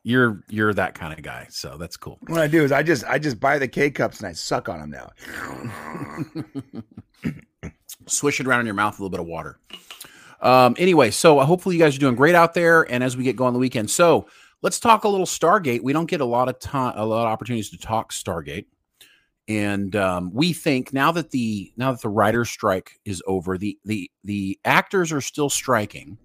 You're 0.03 0.41
you're 0.47 0.73
that 0.73 0.95
kind 0.95 1.11
of 1.13 1.21
guy, 1.21 1.47
so 1.49 1.75
that's 1.77 1.97
cool. 1.97 2.17
what 2.27 2.39
I 2.39 2.47
do 2.47 2.63
is 2.63 2.71
I 2.71 2.81
just 2.81 3.03
I 3.03 3.19
just 3.19 3.41
buy 3.41 3.59
the 3.59 3.67
K 3.67 3.91
cups 3.91 4.19
and 4.19 4.27
I 4.27 4.31
suck 4.31 4.69
on 4.69 4.79
them 4.79 4.89
now. 4.89 5.11
swish 8.07 8.39
it 8.39 8.47
around 8.47 8.61
in 8.61 8.65
your 8.67 8.75
mouth 8.75 8.97
a 8.97 9.01
little 9.01 9.09
bit 9.09 9.19
of 9.19 9.25
water. 9.25 9.59
Um, 10.41 10.75
anyway, 10.79 11.11
so 11.11 11.39
uh, 11.39 11.45
hopefully 11.45 11.75
you 11.75 11.81
guys 11.83 11.93
are 11.95 11.99
doing 11.99 12.15
great 12.15 12.35
out 12.35 12.53
there. 12.53 12.83
And 12.89 13.03
as 13.03 13.17
we 13.17 13.23
get 13.25 13.35
going 13.35 13.51
the 13.51 13.59
weekend, 13.59 13.89
so 13.89 14.27
let's 14.61 14.79
talk 14.79 15.03
a 15.03 15.09
little 15.09 15.25
Stargate. 15.25 15.83
We 15.83 15.91
don't 15.91 16.09
get 16.09 16.21
a 16.21 16.25
lot 16.25 16.47
of 16.47 16.57
time, 16.59 16.93
a 16.95 17.05
lot 17.05 17.23
of 17.25 17.33
opportunities 17.33 17.69
to 17.71 17.77
talk 17.77 18.13
Stargate, 18.13 18.67
and 19.47 19.95
um, 19.95 20.31
we 20.33 20.51
think 20.53 20.93
now 20.93 21.11
that 21.13 21.31
the 21.31 21.71
now 21.77 21.91
that 21.91 22.01
the 22.01 22.09
writers' 22.09 22.49
strike 22.49 22.99
is 23.05 23.23
over, 23.25 23.57
the 23.57 23.77
the 23.85 24.11
the 24.23 24.59
actors 24.65 25.11
are 25.11 25.21
still 25.21 25.49
striking. 25.49 26.17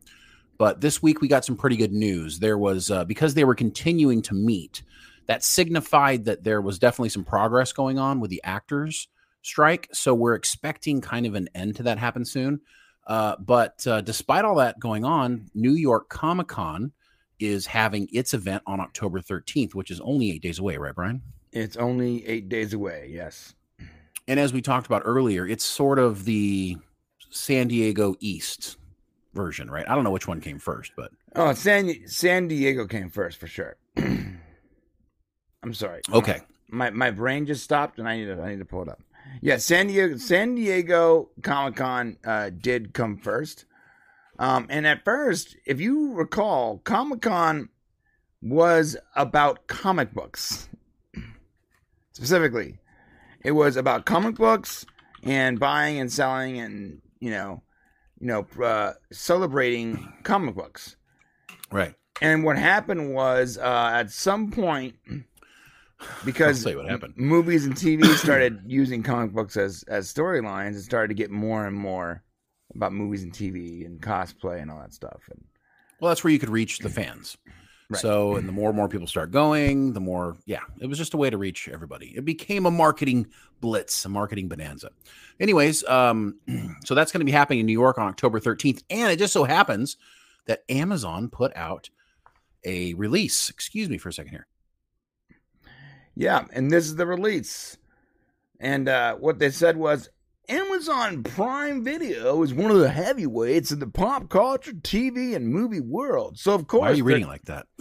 But 0.59 0.81
this 0.81 1.03
week 1.03 1.21
we 1.21 1.29
got 1.29 1.45
some 1.45 1.57
pretty 1.57 1.77
good 1.77 1.93
news. 1.93 2.39
There 2.39 2.59
was 2.59 2.91
uh, 2.91 3.05
because 3.05 3.35
they 3.35 3.45
were 3.45 3.55
continuing 3.55 4.23
to 4.23 4.35
meet, 4.35 4.83
that 5.27 5.45
signified 5.45 6.25
that 6.25 6.45
there 6.45 6.61
was 6.61 6.79
definitely 6.79 7.11
some 7.11 7.25
progress 7.25 7.73
going 7.73 7.99
on 7.99 8.21
with 8.21 8.31
the 8.31 8.43
actors 8.45 9.09
strike. 9.43 9.89
So 9.93 10.15
we're 10.15 10.35
expecting 10.35 11.01
kind 11.01 11.27
of 11.27 11.35
an 11.35 11.49
end 11.55 11.77
to 11.77 11.85
that 11.85 11.99
happen 11.99 12.25
soon. 12.25 12.61
Uh, 13.07 13.37
but 13.39 13.85
uh, 13.87 14.01
despite 14.01 14.45
all 14.45 14.57
that 14.57 14.79
going 14.79 15.05
on, 15.05 15.51
New 15.55 15.75
York 15.75 16.09
Comic 16.09 16.49
Con 16.49 16.93
is 17.41 17.67
having 17.67 18.09
its 18.13 18.35
event 18.35 18.63
on 18.67 18.81
October 18.81 19.21
13th, 19.21 19.75
which 19.75 19.91
is 19.91 20.01
only 20.01 20.31
eight 20.31 20.43
days 20.43 20.61
away, 20.61 20.77
right, 20.77 20.95
Brian? 20.95 21.23
It's 21.53 21.77
only 21.77 22.27
eight 22.27 22.49
days 22.49 22.73
away. 22.73 23.11
Yes. 23.13 23.55
And 24.29 24.39
as 24.41 24.53
we 24.53 24.63
talked 24.63 24.87
about 24.87 25.03
earlier, 25.05 25.47
it's 25.47 25.65
sort 25.65 25.99
of 25.99 26.25
the 26.25 26.77
San 27.31 27.69
Diego 27.69 28.15
East 28.21 28.77
version, 29.35 29.71
right? 29.71 29.89
I 29.89 29.95
don't 29.95 30.05
know 30.05 30.11
which 30.11 30.29
one 30.29 30.41
came 30.41 30.59
first, 30.59 30.93
but 30.97 31.11
Oh, 31.35 31.53
San 31.55 32.07
San 32.07 32.49
Diego 32.49 32.87
came 32.87 33.11
first 33.11 33.39
for 33.39 33.47
sure. 33.47 33.77
I'm 35.63 35.75
sorry. 35.75 36.03
okay. 36.13 36.41
my 36.69 36.91
my 36.91 37.11
brain 37.11 37.47
just 37.47 37.63
stopped 37.65 37.99
and 37.99 38.09
I 38.09 38.17
need 38.17 38.27
to 38.27 38.41
I 38.41 38.51
need 38.51 38.59
to 38.59 38.65
pull 38.65 38.83
it 38.83 38.89
up. 38.89 39.01
Yeah, 39.41 39.57
San 39.57 39.87
Diego 39.89 40.17
San 40.17 40.55
Diego 40.55 41.31
Comic 41.43 41.77
Con 41.77 42.17
uh, 42.25 42.51
did 42.51 42.93
come 42.95 43.17
first. 43.19 43.65
Um, 44.39 44.67
and 44.71 44.87
at 44.87 45.05
first, 45.05 45.57
if 45.67 45.81
you 45.81 46.13
recall, 46.15 46.79
Comic 46.79 47.23
Con 47.23 47.69
was 48.41 48.97
about 49.15 49.67
comic 49.69 50.13
books. 50.13 50.69
Specifically, 52.13 52.79
it 53.45 53.53
was 53.53 53.77
about 53.77 54.05
comic 54.05 54.37
books 54.37 54.87
and 55.23 55.59
buying 55.59 55.99
and 55.99 56.13
selling 56.13 56.59
and 56.59 57.01
you 57.21 57.31
know, 57.31 57.63
you 58.21 58.27
know, 58.27 58.47
uh, 58.63 58.93
celebrating 59.13 60.13
comic 60.23 60.55
books. 60.55 60.97
Right. 61.71 61.95
And 62.21 62.45
what 62.45 62.59
happened 62.59 63.15
was 63.15 63.59
uh, 63.59 63.91
at 63.95 64.11
some 64.11 64.51
point, 64.51 64.95
because 66.25 66.65
what 66.65 66.89
happened. 66.89 67.15
m- 67.19 67.25
movies 67.25 67.65
and 67.65 67.75
TV 67.75 68.05
started 68.17 68.61
using 68.67 69.03
comic 69.03 69.33
books 69.33 69.57
as 69.57 69.85
as 69.89 70.13
storylines, 70.13 70.77
it 70.77 70.83
started 70.83 71.09
to 71.09 71.15
get 71.15 71.31
more 71.31 71.67
and 71.67 71.77
more 71.77 72.23
about 72.75 72.93
movies 72.93 73.23
and 73.23 73.33
TV 73.33 73.85
and 73.87 74.01
cosplay 74.01 74.61
and 74.61 74.71
all 74.71 74.81
that 74.81 74.93
stuff. 74.93 75.23
And 75.31 75.45
Well, 76.01 76.11
that's 76.11 76.23
where 76.25 76.33
you 76.33 76.39
could 76.39 76.51
reach 76.51 76.79
the 76.79 76.89
fans. 76.89 77.37
Right. 77.93 78.01
So, 78.01 78.37
and 78.37 78.49
the 78.49 78.53
more 78.53 78.69
and 78.69 78.77
more 78.77 78.89
people 78.89 79.07
start 79.07 79.31
going, 79.31 79.93
the 79.93 80.01
more, 80.01 80.37
yeah, 80.47 80.61
it 80.81 80.87
was 80.87 80.99
just 80.99 81.15
a 81.15 81.17
way 81.17 81.31
to 81.31 81.39
reach 81.39 81.69
everybody. 81.69 82.13
It 82.17 82.25
became 82.25 82.67
a 82.67 82.71
marketing 82.71 83.27
blitz, 83.61 84.05
a 84.05 84.09
marketing 84.09 84.49
bonanza. 84.49 84.91
Anyways, 85.41 85.85
um, 85.85 86.39
so 86.85 86.95
that's 86.95 87.13
going 87.13 87.21
to 87.21 87.25
be 87.25 87.33
happening 87.33 87.61
in 87.61 87.67
New 87.67 87.73
York 87.73 87.99
on 87.99 88.09
October 88.09 88.41
13th. 88.41 88.83
And 88.91 89.13
it 89.13 89.19
just 89.19 89.33
so 89.33 89.45
happens 89.45 89.97
that 90.47 90.65
Amazon 90.69 91.29
put 91.29 91.55
out 91.57 91.91
a 92.65 92.95
release. 92.95 93.51
Excuse 93.51 93.89
me 93.89 93.99
for 93.99 94.09
a 94.09 94.13
second 94.13 94.31
here. 94.31 94.47
yeah, 96.15 96.45
and 96.53 96.71
this 96.71 96.87
is 96.87 96.97
the 96.97 97.07
release. 97.07 97.77
And 98.61 98.89
uh, 98.89 99.17
what 99.17 99.39
they 99.39 99.51
said 99.51 99.77
was 99.77 100.09
Amazon 100.49 101.23
Prime 101.23 101.85
Video 101.85 102.43
is 102.43 102.53
one 102.53 102.71
of 102.71 102.79
the 102.79 102.89
heavyweights 102.91 103.71
in 103.73 103.79
the 103.79 103.87
pop 103.87 104.29
culture, 104.29 104.73
TV, 104.73 105.37
and 105.37 105.49
movie 105.49 105.81
world. 105.81 106.39
So 106.39 106.53
of 106.55 106.67
course, 106.67 106.81
Why 106.83 106.91
are 106.91 106.95
you 106.95 107.05
reading 107.05 107.25
it 107.25 107.29
like 107.29 107.45
that? 107.45 107.67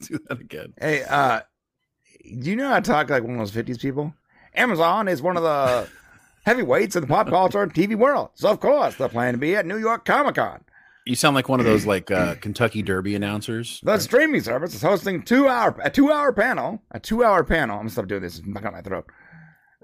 Do 0.00 0.18
that 0.28 0.40
again. 0.40 0.72
Hey, 0.80 1.02
uh, 1.02 1.40
do 2.22 2.48
you 2.50 2.56
know 2.56 2.68
how 2.68 2.76
to 2.76 2.90
talk 2.90 3.10
like 3.10 3.22
one 3.22 3.32
of 3.32 3.38
those 3.38 3.50
fifties 3.50 3.78
people? 3.78 4.14
Amazon 4.54 5.08
is 5.08 5.20
one 5.20 5.36
of 5.36 5.42
the 5.42 5.88
heavyweights 6.46 6.96
in 6.96 7.02
the 7.02 7.06
pop 7.06 7.28
culture 7.28 7.66
TV 7.66 7.96
world, 7.96 8.30
so 8.34 8.48
of 8.50 8.60
course 8.60 8.94
they're 8.94 9.08
planning 9.08 9.34
to 9.34 9.38
be 9.38 9.56
at 9.56 9.66
New 9.66 9.78
York 9.78 10.04
Comic 10.04 10.36
Con. 10.36 10.64
You 11.04 11.16
sound 11.16 11.34
like 11.34 11.50
one 11.50 11.60
of 11.60 11.66
those 11.66 11.84
like 11.84 12.10
uh, 12.10 12.34
Kentucky 12.40 12.80
Derby 12.80 13.14
announcers. 13.14 13.80
The 13.82 13.98
streaming 13.98 14.40
service 14.40 14.74
is 14.74 14.80
hosting 14.80 15.22
two 15.22 15.48
hour 15.48 15.76
a 15.82 15.90
two 15.90 16.10
hour 16.10 16.32
panel, 16.32 16.80
a 16.92 17.00
two 17.00 17.22
hour 17.22 17.44
panel. 17.44 17.74
I'm 17.76 17.80
gonna 17.82 17.90
stop 17.90 18.06
doing 18.06 18.22
this. 18.22 18.38
It's 18.38 18.46
on 18.46 18.72
my 18.72 18.80
throat. 18.80 19.04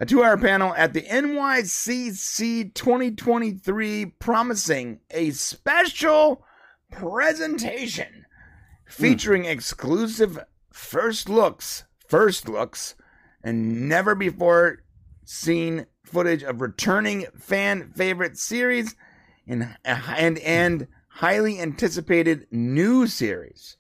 A 0.03 0.07
two 0.07 0.25
hour 0.25 0.39
panel 0.39 0.73
at 0.77 0.95
the 0.95 1.03
NYCC 1.03 2.73
2023, 2.73 4.07
promising 4.07 5.01
a 5.11 5.31
special 5.33 6.43
presentation 6.91 8.25
featuring 8.87 9.45
exclusive 9.45 10.39
first 10.73 11.29
looks, 11.29 11.85
first 12.09 12.49
looks, 12.49 12.95
and 13.45 13.91
never 13.91 14.15
before 14.15 14.85
seen 15.27 15.85
footage 16.03 16.43
of 16.45 16.63
returning 16.63 17.27
fan 17.39 17.93
favorite 17.95 18.39
series 18.39 18.97
and 19.47 19.77
and 19.85 20.39
and 20.39 20.89
highly 21.09 21.61
anticipated 21.61 22.47
new 22.51 23.07
series. 23.07 23.77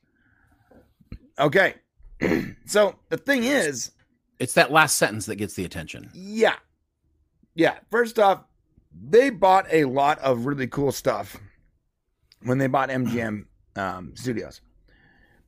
Okay. 1.38 1.76
so 2.66 2.96
the 3.08 3.16
thing 3.16 3.44
is, 3.44 3.92
It's 4.40 4.54
that 4.54 4.72
last 4.72 4.96
sentence 4.96 5.26
that 5.26 5.36
gets 5.36 5.54
the 5.54 5.64
attention. 5.64 6.10
yeah. 6.14 6.56
Yeah. 7.54 7.78
First 7.90 8.18
off, 8.18 8.44
they 8.92 9.28
bought 9.30 9.66
a 9.70 9.84
lot 9.84 10.18
of 10.20 10.46
really 10.46 10.66
cool 10.66 10.92
stuff 10.92 11.36
when 12.42 12.58
they 12.58 12.66
bought 12.66 12.88
MGM 12.88 13.44
um, 13.76 14.12
Studios. 14.16 14.60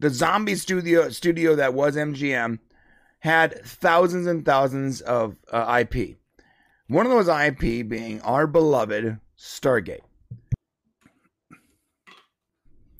The 0.00 0.10
zombie 0.10 0.56
studio 0.56 1.08
studio 1.10 1.54
that 1.56 1.74
was 1.74 1.96
MGM 1.96 2.58
had 3.20 3.64
thousands 3.64 4.26
and 4.26 4.44
thousands 4.44 5.00
of 5.00 5.36
uh, 5.52 5.80
IP. 5.80 6.18
One 6.88 7.06
of 7.06 7.12
those 7.12 7.28
IP 7.28 7.88
being 7.88 8.20
our 8.22 8.46
beloved 8.46 9.18
Stargate. 9.38 10.02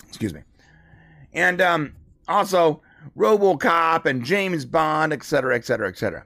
Excuse 0.09 0.33
me. 0.33 0.43
And 1.33 1.61
um, 1.61 1.97
also 2.29 2.83
RoboCop 3.17 4.07
and 4.07 4.25
James 4.25 4.65
Bond, 4.65 5.13
etc., 5.13 5.55
etc., 5.57 5.57
et 5.57 5.65
cetera, 5.67 5.89
et 5.89 5.99
cetera. 5.99 6.25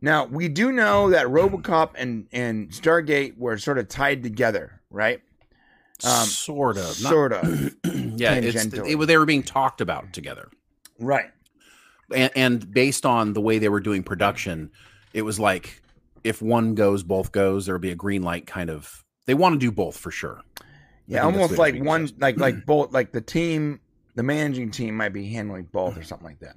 Now 0.00 0.24
we 0.26 0.48
do 0.48 0.72
know 0.72 1.10
that 1.10 1.26
RoboCop 1.26 1.90
and 1.96 2.26
and 2.32 2.70
Stargate 2.70 3.38
were 3.38 3.56
sort 3.58 3.78
of 3.78 3.88
tied 3.88 4.22
together, 4.22 4.80
right? 4.90 5.20
Um, 6.04 6.26
sort 6.26 6.76
of. 6.76 7.00
Not- 7.00 7.12
Sort 7.12 7.32
of, 7.32 7.76
yeah, 8.16 8.34
it, 8.34 9.06
they 9.06 9.16
were 9.16 9.24
being 9.26 9.44
talked 9.44 9.80
about 9.80 10.12
together. 10.12 10.50
right? 10.98 11.30
and, 12.14 12.32
and 12.34 12.72
based 12.72 13.06
on 13.06 13.32
the 13.32 13.40
way 13.40 13.58
they 13.58 13.68
were 13.68 13.80
doing 13.80 14.02
production, 14.02 14.70
it 15.14 15.22
was 15.22 15.38
like 15.38 15.80
if 16.24 16.42
one 16.42 16.74
goes, 16.74 17.02
both 17.02 17.32
goes. 17.32 17.66
There 17.66 17.74
would 17.74 17.82
be 17.82 17.90
a 17.90 17.96
green 17.96 18.22
light 18.22 18.46
kind 18.46 18.70
of. 18.70 19.04
They 19.26 19.34
want 19.34 19.54
to 19.54 19.58
do 19.58 19.70
both 19.70 19.96
for 19.96 20.10
sure. 20.10 20.40
Yeah, 21.06 21.24
almost 21.24 21.58
like 21.58 21.80
one, 21.82 22.08
like 22.18 22.38
like 22.38 22.66
both, 22.66 22.92
like 22.92 23.12
the 23.12 23.20
team, 23.20 23.80
the 24.14 24.22
managing 24.22 24.70
team 24.70 24.96
might 24.96 25.12
be 25.12 25.30
handling 25.30 25.64
both 25.64 25.96
or 25.96 26.02
something 26.02 26.26
like 26.26 26.40
that. 26.40 26.56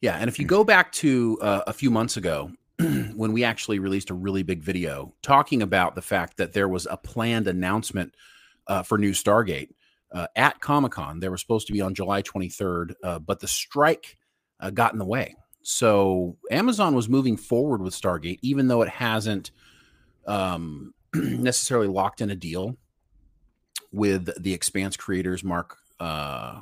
Yeah, 0.00 0.16
and 0.16 0.28
if 0.28 0.38
you 0.38 0.46
go 0.46 0.64
back 0.64 0.92
to 0.92 1.38
uh, 1.40 1.62
a 1.66 1.72
few 1.72 1.90
months 1.90 2.16
ago, 2.16 2.50
when 2.78 3.32
we 3.32 3.44
actually 3.44 3.78
released 3.78 4.10
a 4.10 4.14
really 4.14 4.42
big 4.42 4.62
video 4.62 5.14
talking 5.22 5.62
about 5.62 5.94
the 5.94 6.02
fact 6.02 6.36
that 6.36 6.52
there 6.52 6.68
was 6.68 6.86
a 6.90 6.96
planned 6.96 7.48
announcement 7.48 8.14
uh, 8.66 8.82
for 8.82 8.98
new 8.98 9.12
Stargate 9.12 9.70
uh, 10.12 10.26
at 10.36 10.60
Comic 10.60 10.92
Con, 10.92 11.20
they 11.20 11.28
were 11.28 11.38
supposed 11.38 11.66
to 11.68 11.72
be 11.72 11.80
on 11.80 11.94
July 11.94 12.22
23rd, 12.22 12.94
uh, 13.02 13.18
but 13.18 13.40
the 13.40 13.48
strike 13.48 14.16
uh, 14.60 14.70
got 14.70 14.92
in 14.92 14.98
the 14.98 15.04
way. 15.04 15.34
So 15.62 16.36
Amazon 16.50 16.94
was 16.94 17.08
moving 17.08 17.36
forward 17.36 17.82
with 17.82 17.94
Stargate, 17.94 18.38
even 18.42 18.68
though 18.68 18.82
it 18.82 18.88
hasn't 18.88 19.50
um, 20.26 20.92
necessarily 21.14 21.88
locked 21.88 22.20
in 22.20 22.30
a 22.30 22.36
deal 22.36 22.76
with 23.90 24.30
the 24.42 24.52
Expanse 24.52 24.96
creators, 24.96 25.42
Mark 25.42 25.78
uh, 26.00 26.60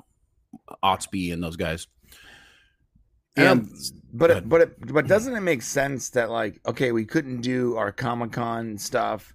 Ostby 0.82 1.32
and 1.32 1.42
those 1.42 1.56
guys. 1.56 1.86
And 3.36 3.68
And 3.68 3.68
but 4.12 4.30
it, 4.30 4.48
but 4.48 4.60
it, 4.60 4.92
but 4.92 5.08
doesn't 5.08 5.34
it 5.34 5.40
make 5.40 5.62
sense 5.62 6.10
that 6.10 6.30
like 6.30 6.60
okay, 6.66 6.92
we 6.92 7.04
couldn't 7.04 7.40
do 7.40 7.76
our 7.76 7.90
Comic 7.90 8.32
Con 8.32 8.78
stuff, 8.78 9.34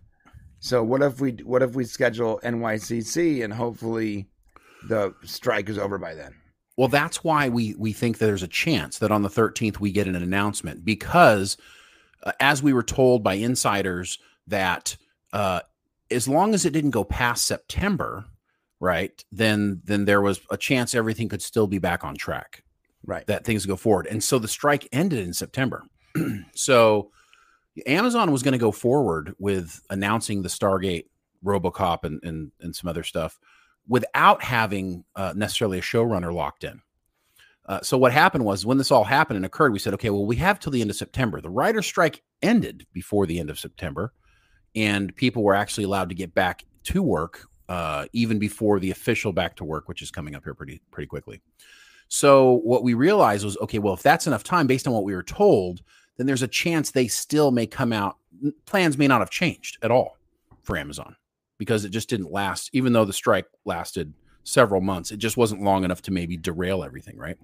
so 0.60 0.84
what 0.84 1.02
if 1.02 1.20
we 1.20 1.32
what 1.44 1.62
if 1.62 1.74
we 1.74 1.84
schedule 1.84 2.40
NYCC 2.44 3.44
and 3.44 3.54
hopefully 3.54 4.30
the 4.88 5.14
strike 5.24 5.70
is 5.70 5.78
over 5.78 5.98
by 5.98 6.14
then? 6.14 6.36
Well, 6.78 6.88
that's 6.88 7.24
why 7.24 7.50
we 7.50 7.76
we 7.78 7.92
think 7.94 8.18
that 8.18 8.26
there's 8.26 8.44
a 8.44 8.48
chance 8.48 9.00
that 9.00 9.12
on 9.12 9.22
the 9.22 9.30
13th 9.30 9.80
we 9.80 9.92
get 9.92 10.08
an 10.08 10.16
announcement 10.16 10.86
because, 10.86 11.58
uh, 12.24 12.32
as 12.40 12.64
we 12.64 12.72
were 12.72 12.84
told 12.84 13.24
by 13.24 13.34
insiders, 13.34 14.18
that 14.48 14.96
uh, 15.34 15.62
as 16.12 16.28
long 16.28 16.54
as 16.54 16.66
it 16.66 16.72
didn't 16.72 16.92
go 16.92 17.04
past 17.04 17.46
September, 17.46 18.26
right, 18.80 19.24
then 19.32 19.82
then 19.84 20.06
there 20.06 20.22
was 20.22 20.42
a 20.52 20.58
chance 20.58 20.94
everything 20.96 21.30
could 21.30 21.42
still 21.42 21.68
be 21.68 21.80
back 21.80 22.04
on 22.04 22.16
track, 22.16 22.64
Right. 23.06 23.26
that 23.28 23.46
things 23.46 23.66
go 23.66 23.76
forward. 23.76 24.08
And 24.08 24.24
so 24.24 24.40
the 24.40 24.48
strike 24.48 24.88
ended 24.92 25.20
in 25.20 25.34
September. 25.34 25.84
so 26.56 27.12
Amazon 27.86 28.32
was 28.32 28.44
going 28.44 28.54
to 28.54 28.58
go 28.58 28.72
forward 28.72 29.34
with 29.40 29.82
announcing 29.90 30.42
the 30.42 30.50
Stargate, 30.50 31.06
RoboCop, 31.46 32.04
and 32.04 32.20
and, 32.24 32.52
and 32.62 32.76
some 32.76 32.90
other 32.90 33.04
stuff 33.04 33.40
without 33.88 34.44
having 34.44 35.04
uh, 35.16 35.34
necessarily 35.36 35.80
a 35.80 35.82
showrunner 35.82 36.34
locked 36.34 36.64
in. 36.64 36.80
Uh, 37.66 37.82
so 37.82 37.98
what 37.98 38.12
happened 38.12 38.44
was 38.46 38.66
when 38.66 38.78
this 38.78 38.92
all 38.92 39.04
happened 39.04 39.38
and 39.38 39.46
occurred, 39.46 39.72
we 39.72 39.80
said, 39.80 39.94
okay, 39.94 40.10
well, 40.10 40.26
we 40.26 40.36
have 40.36 40.60
till 40.60 40.72
the 40.72 40.82
end 40.82 40.90
of 40.90 40.96
September. 40.96 41.40
The 41.42 41.50
writer 41.50 41.82
strike 41.82 42.22
ended 42.42 42.86
before 42.94 43.26
the 43.26 43.40
end 43.40 43.50
of 43.50 43.60
September, 43.60 44.14
and 44.76 45.16
people 45.16 45.44
were 45.44 45.56
actually 45.56 45.84
allowed 45.84 46.10
to 46.10 46.16
get 46.16 46.34
back 46.34 46.66
to 46.86 47.04
work 47.04 47.48
uh, 47.70 48.08
even 48.14 48.40
before 48.40 48.80
the 48.80 48.92
official 48.92 49.32
back 49.32 49.56
to 49.56 49.64
work, 49.64 49.88
which 49.88 50.02
is 50.02 50.12
coming 50.12 50.36
up 50.36 50.44
here 50.44 50.56
pretty 50.56 50.82
pretty 50.92 51.08
quickly. 51.08 51.40
So 52.10 52.54
what 52.64 52.84
we 52.84 52.96
realized 52.96 53.46
was, 53.46 53.56
okay, 53.60 53.78
well, 53.78 53.94
if 53.94 54.02
that's 54.02 54.26
enough 54.26 54.44
time, 54.44 54.66
based 54.66 54.88
on 54.88 54.94
what 54.94 55.04
we 55.04 55.14
were 55.14 55.24
told, 55.24 55.84
then 56.18 56.26
there's 56.26 56.42
a 56.42 56.48
chance 56.48 56.90
they 56.90 57.08
still 57.08 57.52
may 57.52 57.68
come 57.68 57.94
out. 57.94 58.18
Plans 58.66 58.98
may 58.98 59.08
not 59.08 59.22
have 59.22 59.30
changed 59.30 59.78
at 59.84 59.92
all 59.92 60.18
for 60.64 60.76
Amazon 60.76 61.16
because 61.60 61.86
it 61.86 61.90
just 61.90 62.10
didn't 62.10 62.32
last. 62.32 62.72
Even 62.74 62.94
though 62.94 63.06
the 63.06 63.14
strike 63.14 63.46
lasted 63.64 64.12
several 64.44 64.82
months, 64.82 65.12
it 65.12 65.18
just 65.18 65.38
wasn't 65.38 65.62
long 65.62 65.84
enough 65.84 66.02
to 66.02 66.12
maybe 66.12 66.36
derail 66.36 66.84
everything, 66.84 67.16
right? 67.16 67.38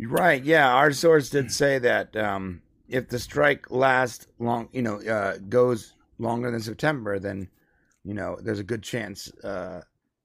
Right. 0.00 0.42
Yeah. 0.42 0.72
Our 0.72 0.92
source 0.92 1.28
did 1.28 1.52
say 1.52 1.78
that 1.80 2.16
um, 2.16 2.62
if 2.88 3.08
the 3.08 3.18
strike 3.18 3.70
lasts 3.70 4.26
long, 4.38 4.70
you 4.72 4.82
know, 4.82 5.00
uh, 5.00 5.36
goes 5.48 5.94
longer 6.18 6.50
than 6.50 6.60
September, 6.60 7.18
then 7.18 7.48
you 8.06 8.14
know 8.14 8.38
there's 8.40 8.60
a 8.60 8.64
good 8.64 8.82
chance. 8.82 9.30
Uh, 9.42 9.82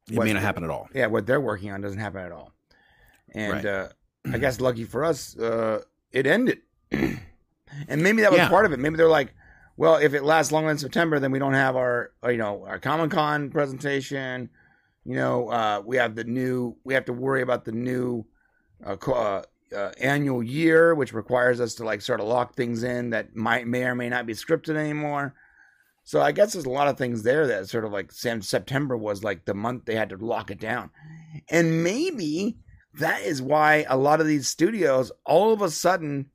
It 0.10 0.18
may 0.18 0.34
not 0.34 0.42
happen 0.44 0.64
at 0.64 0.70
all. 0.70 0.88
Yeah, 0.94 1.08
what 1.08 1.26
they're 1.26 1.42
working 1.42 1.72
on 1.72 1.82
doesn't 1.82 2.00
happen 2.00 2.22
at 2.22 2.32
all. 2.32 2.52
And 3.34 3.54
Right. 3.54 3.66
uh, 3.66 3.90
I 4.32 4.38
guess 4.44 4.62
lucky 4.62 4.84
for 4.86 5.04
us, 5.04 5.38
uh, 5.38 5.82
it 6.12 6.28
ended. 6.28 6.60
and 6.92 8.04
maybe 8.04 8.22
that 8.22 8.32
was 8.32 8.40
Yeah. 8.40 8.50
part 8.50 8.66
of 8.66 8.72
it. 8.74 8.80
Maybe 8.80 8.98
they're 8.98 9.08
like, 9.08 9.34
well, 9.78 9.96
if 9.96 10.14
it 10.14 10.24
lasts 10.24 10.52
longer 10.52 10.68
than 10.70 10.78
September, 10.78 11.20
then 11.20 11.32
we 11.32 11.40
don't 11.40 11.54
have 11.54 11.76
our, 11.76 12.12
you 12.26 12.38
know, 12.38 12.66
our 12.68 12.78
Comic 12.80 13.12
Con 13.12 13.50
presentation. 13.50 14.50
You 15.06 15.16
know, 15.16 15.50
uh, 15.50 15.82
we 15.84 15.98
have 15.98 16.14
the 16.14 16.24
new. 16.24 16.76
We 16.84 16.94
have 16.94 17.06
to 17.06 17.14
worry 17.14 17.42
about 17.42 17.66
the 17.66 17.72
new 17.72 18.26
uh, 18.86 18.98
uh, 19.08 19.42
uh, 19.76 19.92
annual 20.00 20.44
year, 20.44 20.94
which 20.94 21.14
requires 21.14 21.60
us 21.60 21.74
to 21.76 21.84
like 21.86 22.02
sort 22.02 22.20
of 22.20 22.28
lock 22.28 22.54
things 22.56 22.84
in 22.84 23.10
that 23.10 23.36
might 23.36 23.66
may 23.66 23.84
or 23.86 23.96
may 23.96 24.10
not 24.10 24.28
be 24.28 24.34
scripted 24.34 24.76
anymore. 24.76 25.34
So 26.12 26.20
I 26.20 26.34
guess 26.34 26.52
there's 26.52 26.66
a 26.66 26.70
lot 26.70 26.90
of 26.90 26.98
things 26.98 27.24
there 27.24 27.48
that 27.48 27.70
sort 27.70 27.86
of 27.86 27.94
like 27.94 28.12
September 28.12 28.98
was 28.98 29.24
like 29.24 29.46
the 29.46 29.54
month 29.54 29.86
they 29.86 29.96
had 29.96 30.10
to 30.10 30.18
lock 30.18 30.52
it 30.52 30.60
down, 30.60 30.90
and 31.50 31.86
maybe 31.86 32.58
that 32.96 33.22
is 33.22 33.42
why 33.42 33.86
a 33.88 33.96
lot 33.96 34.20
of 34.20 34.28
these 34.28 34.50
studios 34.50 35.14
all 35.26 35.54
of 35.54 35.62
a 35.62 35.72
sudden 35.72 36.30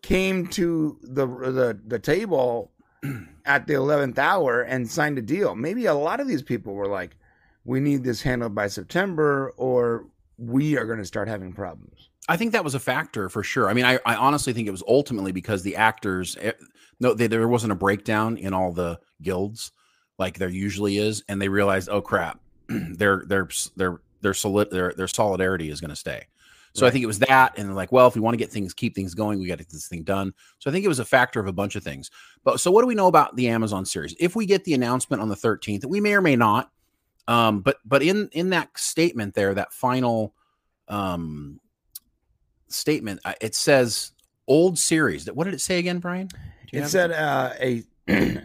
came 0.00 0.46
to 0.46 0.98
the 1.02 1.26
the, 1.26 1.78
the 1.86 1.98
table 1.98 2.72
at 3.44 3.66
the 3.66 3.74
11th 3.74 4.16
hour 4.16 4.62
and 4.62 4.90
signed 4.90 5.18
a 5.18 5.22
deal. 5.22 5.54
Maybe 5.54 5.84
a 5.84 5.92
lot 5.92 6.20
of 6.20 6.26
these 6.26 6.42
people 6.42 6.72
were 6.72 6.88
like, 6.88 7.14
we 7.66 7.78
need 7.78 8.04
this 8.04 8.22
handled 8.22 8.54
by 8.54 8.68
September 8.68 9.52
or 9.58 10.06
we 10.38 10.78
are 10.78 10.86
going 10.86 10.98
to 10.98 11.04
start 11.04 11.28
having 11.28 11.52
problems. 11.52 12.08
I 12.30 12.38
think 12.38 12.52
that 12.52 12.64
was 12.64 12.74
a 12.74 12.80
factor 12.80 13.28
for 13.28 13.42
sure. 13.42 13.68
I 13.68 13.74
mean, 13.74 13.84
I, 13.84 13.98
I 14.06 14.14
honestly 14.14 14.54
think 14.54 14.66
it 14.66 14.70
was 14.70 14.84
ultimately 14.88 15.32
because 15.32 15.62
the 15.62 15.76
actors, 15.76 16.38
eh, 16.40 16.52
no, 17.00 17.12
they, 17.12 17.26
there 17.26 17.46
wasn't 17.48 17.72
a 17.72 17.76
breakdown 17.76 18.38
in 18.38 18.54
all 18.54 18.72
the 18.72 18.98
guilds 19.22 19.72
like 20.18 20.38
there 20.38 20.48
usually 20.48 20.98
is, 20.98 21.24
and 21.28 21.40
they 21.40 21.48
realized, 21.48 21.88
oh 21.88 22.02
crap, 22.02 22.40
their 22.68 23.24
their 23.26 23.48
their 23.76 24.00
their 24.20 24.34
solid 24.34 24.70
their 24.70 24.92
their 24.92 25.08
solidarity 25.08 25.70
is 25.70 25.80
going 25.80 25.90
to 25.90 25.96
stay. 25.96 26.26
So 26.72 26.84
right. 26.84 26.88
I 26.88 26.92
think 26.92 27.02
it 27.02 27.06
was 27.06 27.18
that, 27.20 27.58
and 27.58 27.74
like, 27.74 27.90
well, 27.90 28.06
if 28.06 28.14
we 28.14 28.20
want 28.20 28.34
to 28.34 28.38
get 28.38 28.52
things, 28.52 28.72
keep 28.72 28.94
things 28.94 29.14
going, 29.14 29.40
we 29.40 29.46
got 29.46 29.58
to 29.58 29.64
get 29.64 29.72
this 29.72 29.88
thing 29.88 30.04
done. 30.04 30.32
So 30.60 30.70
I 30.70 30.72
think 30.72 30.84
it 30.84 30.88
was 30.88 31.00
a 31.00 31.04
factor 31.04 31.40
of 31.40 31.48
a 31.48 31.52
bunch 31.52 31.74
of 31.74 31.82
things. 31.82 32.10
But 32.44 32.60
so 32.60 32.70
what 32.70 32.82
do 32.82 32.86
we 32.86 32.94
know 32.94 33.08
about 33.08 33.34
the 33.34 33.48
Amazon 33.48 33.84
series? 33.84 34.14
If 34.20 34.36
we 34.36 34.46
get 34.46 34.64
the 34.64 34.74
announcement 34.74 35.20
on 35.20 35.28
the 35.28 35.34
13th, 35.34 35.84
we 35.86 36.00
may 36.00 36.14
or 36.14 36.20
may 36.20 36.36
not. 36.36 36.70
Um, 37.26 37.60
but 37.60 37.78
but 37.84 38.02
in 38.02 38.28
in 38.32 38.50
that 38.50 38.76
statement 38.76 39.34
there, 39.34 39.54
that 39.54 39.72
final 39.72 40.34
um 40.88 41.60
statement, 42.68 43.20
uh, 43.24 43.34
it 43.40 43.54
says 43.54 44.12
old 44.46 44.78
series. 44.78 45.30
What 45.30 45.44
did 45.44 45.54
it 45.54 45.60
say 45.60 45.78
again, 45.78 45.98
Brian? 45.98 46.28
It 46.72 46.86
said 46.86 47.10
uh, 47.10 47.52
a 47.60 47.82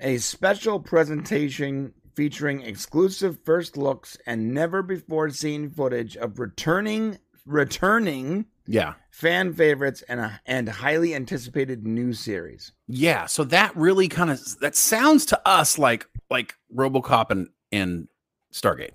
a 0.00 0.18
special 0.18 0.80
presentation 0.80 1.92
featuring 2.14 2.62
exclusive 2.62 3.38
first 3.44 3.76
looks 3.76 4.18
and 4.26 4.52
never 4.52 4.82
before 4.82 5.30
seen 5.30 5.70
footage 5.70 6.16
of 6.16 6.38
returning 6.38 7.18
returning 7.46 8.44
yeah. 8.66 8.94
fan 9.10 9.52
favorites 9.52 10.02
and 10.08 10.20
a, 10.20 10.40
and 10.46 10.68
highly 10.68 11.14
anticipated 11.14 11.86
new 11.86 12.12
series. 12.12 12.72
Yeah 12.88 13.26
so 13.26 13.44
that 13.44 13.74
really 13.76 14.08
kind 14.08 14.30
of 14.30 14.40
that 14.60 14.76
sounds 14.76 15.26
to 15.26 15.48
us 15.48 15.78
like 15.78 16.06
like 16.30 16.54
robocop 16.74 17.30
and 17.30 17.48
and 17.72 18.08
stargate. 18.52 18.92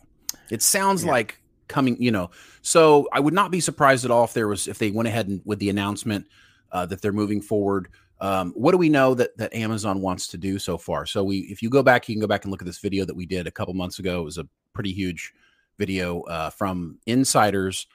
It 0.50 0.62
sounds 0.62 1.04
yeah. 1.04 1.12
like 1.12 1.42
coming 1.68 1.98
you 2.00 2.12
know 2.12 2.30
so 2.62 3.10
i 3.12 3.20
would 3.20 3.34
not 3.34 3.50
be 3.50 3.60
surprised 3.60 4.06
at 4.06 4.12
all 4.12 4.24
if 4.24 4.34
there 4.34 4.48
was 4.48 4.68
if 4.68 4.78
they 4.78 4.92
went 4.92 5.08
ahead 5.08 5.28
and 5.28 5.42
with 5.46 5.58
the 5.58 5.68
announcement 5.68 6.28
uh, 6.72 6.86
that 6.86 7.02
they're 7.02 7.12
moving 7.12 7.42
forward 7.42 7.88
um, 8.26 8.52
what 8.56 8.72
do 8.72 8.78
we 8.78 8.90
know 8.90 9.14
that 9.14 9.38
that 9.38 9.54
amazon 9.54 10.02
wants 10.02 10.28
to 10.28 10.38
do 10.38 10.58
so 10.58 10.78
far 10.78 11.06
so 11.06 11.24
we 11.24 11.40
if 11.40 11.62
you 11.62 11.70
go 11.70 11.84
back 11.84 12.08
you 12.10 12.16
can 12.16 12.22
go 12.22 12.28
back 12.28 12.44
and 12.44 12.52
look 12.52 12.62
at 12.62 12.66
this 12.66 12.80
video 12.80 13.06
that 13.06 13.16
we 13.16 13.26
did 13.26 13.48
a 13.48 13.52
couple 13.52 13.74
months 13.74 14.00
ago 14.00 14.22
it 14.22 14.26
was 14.26 14.38
a 14.38 14.48
pretty 14.74 14.92
huge 14.92 15.34
video 15.78 16.22
uh, 16.24 16.50
from 16.50 16.98
insiders 17.06 17.88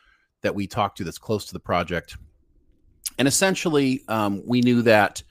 that 0.42 0.54
we 0.54 0.66
talked 0.66 0.98
to 0.98 1.04
that's 1.04 1.18
close 1.18 1.44
to 1.46 1.52
the 1.52 1.60
project. 1.60 2.16
And 3.18 3.28
essentially, 3.28 4.02
um, 4.08 4.42
we 4.46 4.60
knew 4.60 4.82
that 4.82 5.22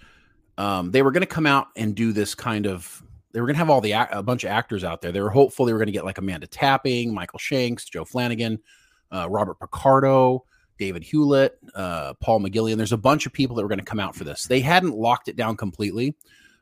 um, 0.58 0.92
they 0.92 1.02
were 1.02 1.12
going 1.12 1.22
to 1.22 1.28
come 1.28 1.46
out 1.46 1.68
and 1.76 1.96
do 1.96 2.12
this 2.12 2.36
kind 2.36 2.66
of. 2.68 3.04
They 3.32 3.42
were 3.42 3.48
going 3.48 3.56
to 3.56 3.60
have 3.60 3.70
all 3.70 3.82
the 3.82 3.92
a 3.92 4.24
bunch 4.24 4.44
of 4.44 4.50
actors 4.50 4.84
out 4.84 5.02
there. 5.02 5.12
They 5.12 5.22
were 5.22 5.30
hopeful 5.30 5.66
they 5.66 5.74
were 5.74 5.80
going 5.80 5.88
to 5.88 5.94
get 5.94 6.06
like 6.06 6.18
Amanda 6.18 6.48
Tapping, 6.48 7.14
Michael 7.14 7.38
Shanks, 7.38 7.86
Joe 7.86 8.04
Flanigan, 8.04 8.60
uh, 9.12 9.30
Robert 9.30 9.60
Picardo, 9.60 10.46
David 10.80 11.04
Hewlett, 11.04 11.60
uh, 11.76 12.14
Paul 12.16 12.40
McGillion. 12.40 12.78
There's 12.78 12.94
a 12.94 12.98
bunch 12.98 13.26
of 13.26 13.34
people 13.34 13.56
that 13.58 13.62
were 13.62 13.70
going 13.70 13.80
to 13.80 13.86
come 13.86 14.00
out 14.00 14.16
for 14.16 14.24
this. 14.24 14.46
They 14.46 14.62
hadn't 14.62 14.96
locked 14.96 15.28
it 15.28 15.36
down 15.36 15.58
completely. 15.58 16.16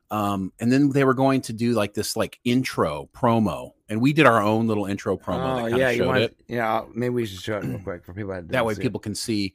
Um, 0.10 0.54
and 0.60 0.72
then 0.72 0.90
they 0.92 1.04
were 1.04 1.14
going 1.14 1.42
to 1.42 1.54
do 1.54 1.74
like 1.74 1.94
this 1.94 2.16
like 2.16 2.40
intro 2.44 3.10
promo, 3.14 3.72
and 3.90 4.02
we 4.02 4.14
did 4.14 4.26
our 4.26 4.42
own 4.42 4.68
little 4.68 4.86
intro 4.86 5.18
promo. 5.18 5.64
Oh 5.64 5.66
yeah, 5.68 5.90
you 5.90 6.06
want 6.06 6.20
it. 6.20 6.38
Yeah, 6.48 6.84
maybe 6.94 7.14
we 7.14 7.26
should 7.26 7.42
show 7.42 7.58
it 7.58 7.66
real 7.66 7.80
quick 7.80 8.06
for 8.06 8.14
people 8.14 8.32
that, 8.34 8.48
that 8.50 8.66
way 8.66 8.76
people 8.76 9.02
it. 9.02 9.04
can 9.04 9.16
see. 9.16 9.54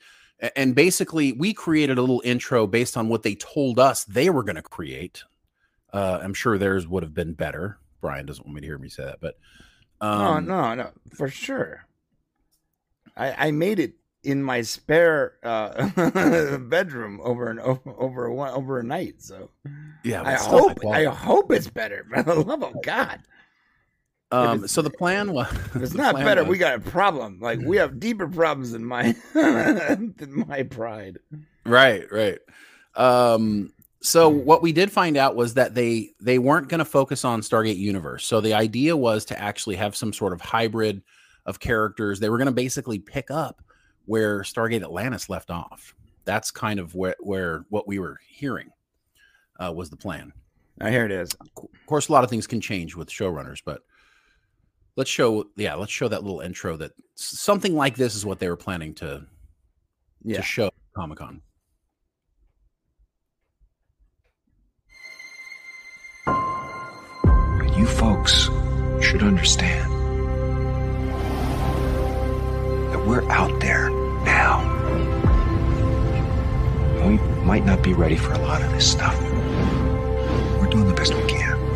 And 0.57 0.75
basically, 0.75 1.33
we 1.33 1.55
created 1.55 1.97
a 1.97 2.03
little 2.03 2.21
intro 2.23 2.67
based 2.67 2.99
on 2.99 3.09
what 3.09 3.23
they 3.23 3.35
told 3.35 3.79
us 3.79 4.05
they 4.05 4.29
were 4.29 4.43
going 4.43 4.57
to 4.57 4.63
create. 4.63 5.25
Uh, 5.91 6.19
I'm 6.23 6.35
sure 6.35 6.59
theirs 6.59 6.87
would 6.87 7.03
have 7.03 7.15
been 7.15 7.33
better. 7.33 7.79
Brian 8.03 8.27
doesn't 8.27 8.45
want 8.45 8.57
me 8.57 8.61
to 8.61 8.67
hear 8.67 8.79
me 8.79 8.91
say 8.91 9.05
that, 9.05 9.21
but 9.21 9.39
um, 10.03 10.47
no, 10.47 10.75
no, 10.75 10.75
no, 10.75 10.91
for 11.15 11.29
sure. 11.29 11.87
I, 13.17 13.49
I 13.49 13.51
made 13.53 13.79
it 13.79 13.95
in 14.25 14.43
my 14.43 14.63
spare 14.63 15.35
uh, 15.43 16.59
bedroom 16.59 17.21
over 17.23 17.51
an 17.51 17.59
over 17.61 17.91
over 17.99 18.27
a, 18.27 18.53
over 18.53 18.79
a 18.79 18.83
night. 18.83 19.23
So 19.23 19.51
yeah, 20.05 20.23
I 20.25 20.35
hope 20.35 20.85
I 20.87 21.05
hope 21.05 21.51
it's 21.51 21.69
better. 21.69 22.07
For 22.09 22.23
the 22.23 22.35
love 22.37 22.63
of 22.63 22.83
God. 22.83 23.21
Um, 24.31 24.67
so 24.67 24.81
the 24.81 24.91
plan 24.91 25.33
was 25.33 25.53
if 25.75 25.77
it's 25.77 25.95
not 25.95 26.15
better. 26.15 26.43
Was, 26.43 26.51
we 26.51 26.59
got 26.59 26.77
a 26.77 26.81
problem. 26.81 27.39
Like 27.41 27.61
we 27.61 27.77
have 27.77 28.01
deeper 28.01 28.27
problems 28.27 28.73
than 28.73 28.85
my 28.85 29.15
than 29.35 30.45
my 30.49 30.63
pride. 30.63 31.19
Right, 31.65 32.11
right. 32.11 32.39
Um, 32.95 33.73
so 34.01 34.29
what 34.29 34.63
we 34.63 34.73
did 34.73 34.91
find 34.91 35.17
out 35.17 35.37
was 35.37 35.55
that 35.55 35.75
they 35.75 36.11
they 36.21 36.39
weren't 36.39 36.69
going 36.69 36.79
to 36.79 36.85
focus 36.85 37.25
on 37.25 37.41
Stargate 37.43 37.77
Universe. 37.77 38.25
So 38.25 38.41
the 38.41 38.55
idea 38.55 38.97
was 38.97 39.25
to 39.27 39.39
actually 39.39 39.77
have 39.77 39.95
some 39.95 40.13
sort 40.13 40.33
of 40.33 40.41
hybrid 40.41 41.03
of 41.45 41.61
characters. 41.61 42.19
They 42.19 42.31
were 42.31 42.39
going 42.39 42.47
to 42.47 42.53
basically 42.53 42.99
pick 42.99 43.31
up 43.31 43.63
where 44.07 44.41
Stargate 44.43 44.83
Atlantis 44.83 45.29
left 45.29 45.51
off. 45.51 45.95
That's 46.25 46.51
kind 46.51 46.79
of 46.79 46.95
where, 46.95 47.17
where 47.21 47.65
what 47.69 47.89
we 47.89 47.99
were 47.99 48.19
hearing 48.27 48.71
uh, 49.59 49.73
was 49.73 49.91
the 49.91 49.97
plan. 49.97 50.33
Now 50.79 50.89
here 50.89 51.05
it 51.05 51.13
is. 51.13 51.35
Of 51.35 51.87
course, 51.87 52.09
a 52.09 52.13
lot 52.13 52.25
of 52.25 52.31
things 52.31 52.47
can 52.47 52.61
change 52.61 52.97
with 52.97 53.09
showrunners, 53.09 53.63
but 53.65 53.83
let's 54.97 55.11
show 55.11 55.47
yeah, 55.57 55.75
let's 55.75 55.93
show 55.93 56.09
that 56.09 56.23
little 56.23 56.41
intro 56.41 56.77
that 56.77 56.93
something 57.15 57.75
like 57.75 57.97
this 57.97 58.15
is 58.15 58.25
what 58.27 58.39
they 58.39 58.49
were 58.49 58.57
planning 58.57 58.95
to 58.95 59.27
yeah. 60.23 60.39
to 60.39 60.43
show 60.43 60.71
Comic 60.95 61.19
Con. 61.19 61.41
You 67.77 67.87
folks 67.87 68.49
should 69.01 69.23
understand 69.23 69.92
we're 73.13 73.31
out 73.31 73.61
there 73.61 73.91
now. 74.25 74.63
We 77.07 77.19
might 77.45 77.63
not 77.63 77.83
be 77.83 77.93
ready 77.93 78.17
for 78.17 78.33
a 78.33 78.39
lot 78.39 78.63
of 78.63 78.73
this 78.73 78.91
stuff. 78.91 79.21
We're 80.59 80.71
doing 80.71 80.89
the 80.89 80.95
best 80.95 81.13
we 81.13 81.23
can. 81.27 81.72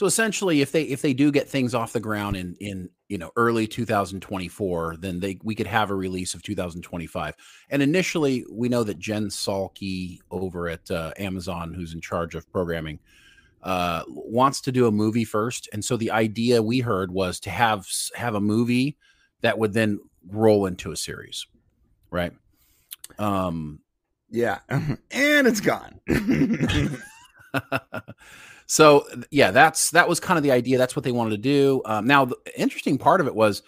So 0.00 0.06
essentially, 0.06 0.62
if 0.62 0.72
they 0.72 0.84
if 0.84 1.02
they 1.02 1.12
do 1.12 1.30
get 1.30 1.46
things 1.46 1.74
off 1.74 1.92
the 1.92 2.00
ground 2.00 2.34
in 2.34 2.56
in 2.58 2.88
you 3.10 3.18
know 3.18 3.32
early 3.36 3.66
2024, 3.66 4.96
then 4.98 5.20
they 5.20 5.38
we 5.44 5.54
could 5.54 5.66
have 5.66 5.90
a 5.90 5.94
release 5.94 6.32
of 6.32 6.42
2025. 6.42 7.36
And 7.68 7.82
initially, 7.82 8.46
we 8.50 8.70
know 8.70 8.82
that 8.82 8.98
Jen 8.98 9.26
Salke 9.26 10.18
over 10.30 10.70
at 10.70 10.90
uh, 10.90 11.12
Amazon, 11.18 11.74
who's 11.74 11.92
in 11.92 12.00
charge 12.00 12.34
of 12.34 12.50
programming, 12.50 12.98
uh, 13.62 14.04
wants 14.08 14.62
to 14.62 14.72
do 14.72 14.86
a 14.86 14.90
movie 14.90 15.26
first. 15.26 15.68
And 15.74 15.84
so 15.84 15.98
the 15.98 16.12
idea 16.12 16.62
we 16.62 16.80
heard 16.80 17.12
was 17.12 17.38
to 17.40 17.50
have 17.50 17.86
have 18.14 18.34
a 18.34 18.40
movie 18.40 18.96
that 19.42 19.58
would 19.58 19.74
then 19.74 20.00
roll 20.26 20.64
into 20.64 20.92
a 20.92 20.96
series, 20.96 21.46
right? 22.10 22.32
Um, 23.18 23.80
yeah, 24.30 24.60
and 24.70 24.96
it's 25.46 25.60
gone. 25.60 26.00
So 28.70 29.04
yeah, 29.32 29.50
that's 29.50 29.90
that 29.90 30.08
was 30.08 30.20
kind 30.20 30.38
of 30.38 30.44
the 30.44 30.52
idea. 30.52 30.78
That's 30.78 30.94
what 30.94 31.04
they 31.04 31.10
wanted 31.10 31.30
to 31.30 31.38
do. 31.38 31.82
Um, 31.86 32.06
now, 32.06 32.26
the 32.26 32.36
interesting 32.56 32.98
part 32.98 33.20
of 33.20 33.26
it 33.26 33.34
was 33.34 33.64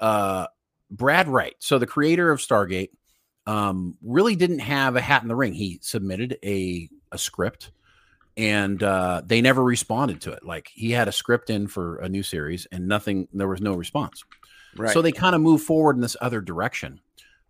uh, 0.00 0.46
Brad 0.90 1.28
Wright, 1.28 1.54
so 1.58 1.78
the 1.78 1.86
creator 1.86 2.30
of 2.30 2.40
Stargate, 2.40 2.88
um, 3.46 3.98
really 4.02 4.34
didn't 4.34 4.60
have 4.60 4.96
a 4.96 5.00
hat 5.02 5.20
in 5.20 5.28
the 5.28 5.36
ring. 5.36 5.52
He 5.52 5.78
submitted 5.82 6.38
a 6.42 6.88
a 7.12 7.18
script, 7.18 7.70
and 8.38 8.82
uh, 8.82 9.20
they 9.26 9.42
never 9.42 9.62
responded 9.62 10.22
to 10.22 10.32
it. 10.32 10.42
Like 10.42 10.70
he 10.72 10.90
had 10.90 11.06
a 11.06 11.12
script 11.12 11.50
in 11.50 11.66
for 11.66 11.98
a 11.98 12.08
new 12.08 12.22
series, 12.22 12.66
and 12.72 12.88
nothing. 12.88 13.28
There 13.34 13.48
was 13.48 13.60
no 13.60 13.74
response. 13.74 14.24
Right. 14.74 14.90
So 14.90 15.02
they 15.02 15.12
kind 15.12 15.34
of 15.34 15.42
moved 15.42 15.64
forward 15.64 15.96
in 15.96 16.00
this 16.00 16.16
other 16.22 16.40
direction. 16.40 17.02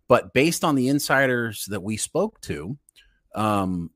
But 0.09 0.33
based 0.33 0.65
on 0.65 0.75
the 0.75 0.89
insiders 0.89 1.67
that 1.67 1.83
we 1.83 1.95
spoke 1.95 2.41
to, 2.41 2.77
um, 3.33 3.91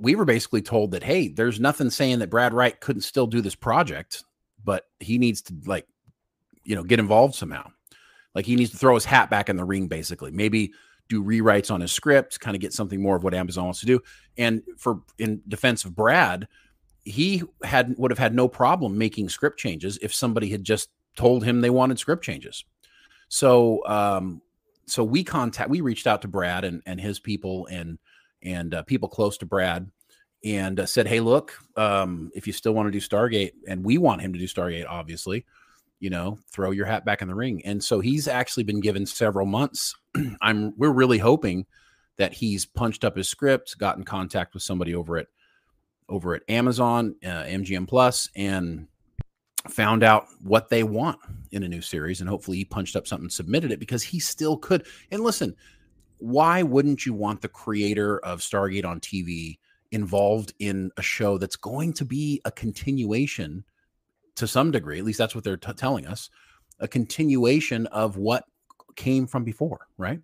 we 0.00 0.14
were 0.14 0.24
basically 0.24 0.62
told 0.62 0.90
that 0.92 1.02
hey, 1.02 1.28
there's 1.28 1.60
nothing 1.60 1.90
saying 1.90 2.18
that 2.18 2.30
Brad 2.30 2.52
Wright 2.52 2.78
couldn't 2.80 3.02
still 3.02 3.26
do 3.26 3.40
this 3.40 3.54
project, 3.54 4.24
but 4.64 4.86
he 5.00 5.18
needs 5.18 5.42
to 5.42 5.54
like, 5.66 5.86
you 6.64 6.74
know, 6.74 6.82
get 6.84 6.98
involved 6.98 7.34
somehow. 7.34 7.68
Like 8.34 8.46
he 8.46 8.56
needs 8.56 8.70
to 8.70 8.76
throw 8.76 8.94
his 8.94 9.04
hat 9.04 9.30
back 9.30 9.48
in 9.48 9.56
the 9.56 9.64
ring, 9.64 9.88
basically. 9.88 10.30
Maybe 10.30 10.72
do 11.08 11.24
rewrites 11.24 11.70
on 11.70 11.80
his 11.80 11.92
script, 11.92 12.38
kind 12.40 12.54
of 12.54 12.60
get 12.60 12.72
something 12.72 13.00
more 13.00 13.16
of 13.16 13.24
what 13.24 13.34
Amazon 13.34 13.64
wants 13.64 13.80
to 13.80 13.86
do. 13.86 14.00
And 14.36 14.62
for 14.76 15.00
in 15.18 15.40
defense 15.48 15.84
of 15.84 15.96
Brad, 15.96 16.46
he 17.04 17.42
had 17.62 17.94
would 17.96 18.10
have 18.10 18.18
had 18.18 18.34
no 18.34 18.48
problem 18.48 18.98
making 18.98 19.30
script 19.30 19.58
changes 19.58 19.98
if 20.02 20.14
somebody 20.14 20.50
had 20.50 20.64
just 20.64 20.90
told 21.16 21.42
him 21.42 21.60
they 21.60 21.70
wanted 21.70 21.98
script 21.98 22.22
changes. 22.22 22.64
So 23.28 23.86
um 23.86 24.42
so 24.86 25.04
we 25.04 25.24
contact 25.24 25.70
we 25.70 25.80
reached 25.80 26.06
out 26.06 26.22
to 26.22 26.28
Brad 26.28 26.64
and 26.64 26.82
and 26.86 27.00
his 27.00 27.18
people 27.18 27.66
and 27.66 27.98
and 28.42 28.74
uh, 28.74 28.82
people 28.82 29.08
close 29.08 29.38
to 29.38 29.46
Brad 29.46 29.90
and 30.44 30.80
uh, 30.80 30.86
said, 30.86 31.06
"Hey, 31.06 31.20
look, 31.20 31.58
um, 31.76 32.30
if 32.34 32.46
you 32.46 32.52
still 32.52 32.72
want 32.72 32.86
to 32.86 32.92
do 32.92 33.00
Stargate, 33.00 33.52
and 33.66 33.84
we 33.84 33.98
want 33.98 34.22
him 34.22 34.32
to 34.32 34.38
do 34.38 34.46
Stargate, 34.46 34.86
obviously, 34.88 35.44
you 36.00 36.10
know, 36.10 36.38
throw 36.50 36.70
your 36.70 36.86
hat 36.86 37.04
back 37.04 37.22
in 37.22 37.28
the 37.28 37.34
ring." 37.34 37.62
And 37.64 37.82
so 37.82 38.00
he's 38.00 38.28
actually 38.28 38.64
been 38.64 38.80
given 38.80 39.06
several 39.06 39.46
months. 39.46 39.94
I'm 40.40 40.74
we're 40.76 40.90
really 40.90 41.18
hoping 41.18 41.66
that 42.16 42.32
he's 42.32 42.66
punched 42.66 43.04
up 43.04 43.16
his 43.16 43.28
script, 43.28 43.78
got 43.78 43.96
in 43.96 44.04
contact 44.04 44.54
with 44.54 44.62
somebody 44.62 44.94
over 44.94 45.16
at 45.16 45.26
over 46.08 46.34
at 46.34 46.42
Amazon, 46.48 47.14
uh, 47.24 47.44
MGM 47.44 47.86
Plus, 47.88 48.30
and 48.34 48.86
found 49.68 50.02
out 50.02 50.26
what 50.40 50.68
they 50.68 50.82
want 50.82 51.18
in 51.50 51.62
a 51.62 51.68
new 51.68 51.82
series. 51.82 52.20
And 52.20 52.28
hopefully, 52.28 52.58
he 52.58 52.64
punched 52.64 52.96
up 52.96 53.06
something, 53.06 53.30
submitted 53.30 53.72
it 53.72 53.80
because 53.80 54.02
he 54.02 54.20
still 54.20 54.56
could. 54.56 54.86
And 55.10 55.22
listen, 55.22 55.56
why 56.18 56.62
wouldn't 56.62 57.06
you 57.06 57.14
want 57.14 57.40
the 57.40 57.48
creator 57.48 58.18
of 58.20 58.40
Stargate 58.40 58.84
on 58.84 59.00
TV 59.00 59.58
involved 59.90 60.52
in 60.58 60.90
a 60.96 61.02
show 61.02 61.38
that's 61.38 61.56
going 61.56 61.92
to 61.94 62.04
be 62.04 62.40
a 62.44 62.50
continuation 62.50 63.64
to 64.36 64.46
some 64.46 64.70
degree? 64.70 64.98
At 64.98 65.04
least 65.04 65.18
that's 65.18 65.34
what 65.34 65.44
they're 65.44 65.56
t- 65.56 65.72
telling 65.72 66.06
us 66.06 66.30
a 66.80 66.88
continuation 66.88 67.86
of 67.88 68.16
what 68.16 68.44
came 68.96 69.26
from 69.26 69.44
before, 69.44 69.86
right? 69.96 70.20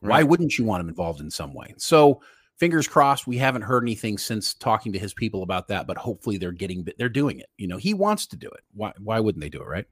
Why 0.00 0.22
wouldn't 0.24 0.58
you 0.58 0.64
want 0.64 0.80
him 0.80 0.88
involved 0.88 1.20
in 1.20 1.30
some 1.30 1.54
way? 1.54 1.74
So, 1.76 2.20
fingers 2.56 2.88
crossed. 2.88 3.28
We 3.28 3.38
haven't 3.38 3.62
heard 3.62 3.84
anything 3.84 4.18
since 4.18 4.54
talking 4.54 4.92
to 4.92 4.98
his 4.98 5.14
people 5.14 5.44
about 5.44 5.68
that, 5.68 5.86
but 5.86 5.96
hopefully 5.96 6.38
they're 6.38 6.50
getting 6.50 6.86
they're 6.98 7.08
doing 7.08 7.38
it. 7.38 7.46
You 7.56 7.68
know, 7.68 7.76
he 7.76 7.94
wants 7.94 8.26
to 8.28 8.36
do 8.36 8.48
it. 8.48 8.60
Why 8.74 8.92
why 8.98 9.20
wouldn't 9.20 9.40
they 9.40 9.48
do 9.48 9.62
it, 9.62 9.68
right? 9.68 9.86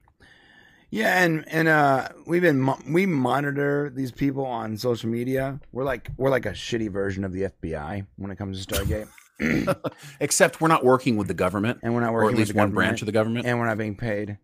Yeah, 0.91 1.23
and 1.23 1.45
and 1.47 1.69
uh, 1.69 2.09
we've 2.27 2.41
been 2.41 2.59
mo- 2.59 2.79
we 2.85 3.05
monitor 3.05 3.89
these 3.95 4.11
people 4.11 4.45
on 4.45 4.77
social 4.77 5.09
media. 5.09 5.59
We're 5.71 5.85
like 5.85 6.09
we're 6.17 6.29
like 6.29 6.45
a 6.45 6.51
shitty 6.51 6.91
version 6.91 7.23
of 7.23 7.31
the 7.31 7.43
FBI 7.43 8.05
when 8.17 8.29
it 8.29 8.37
comes 8.37 8.65
to 8.65 8.73
Stargate, 8.73 9.07
Except 10.19 10.59
we're 10.59 10.67
not 10.67 10.83
working 10.83 11.15
with 11.15 11.29
the 11.29 11.33
government, 11.33 11.79
and 11.81 11.93
we're 11.95 12.01
not 12.01 12.09
or 12.11 12.23
working 12.23 12.35
at 12.35 12.39
least 12.39 12.49
with 12.49 12.55
the 12.57 12.61
one 12.61 12.71
branch 12.71 13.01
of 13.01 13.05
the 13.05 13.13
government. 13.13 13.45
and 13.45 13.57
we're 13.57 13.67
not 13.67 13.77
being 13.77 13.95
paid. 13.95 14.37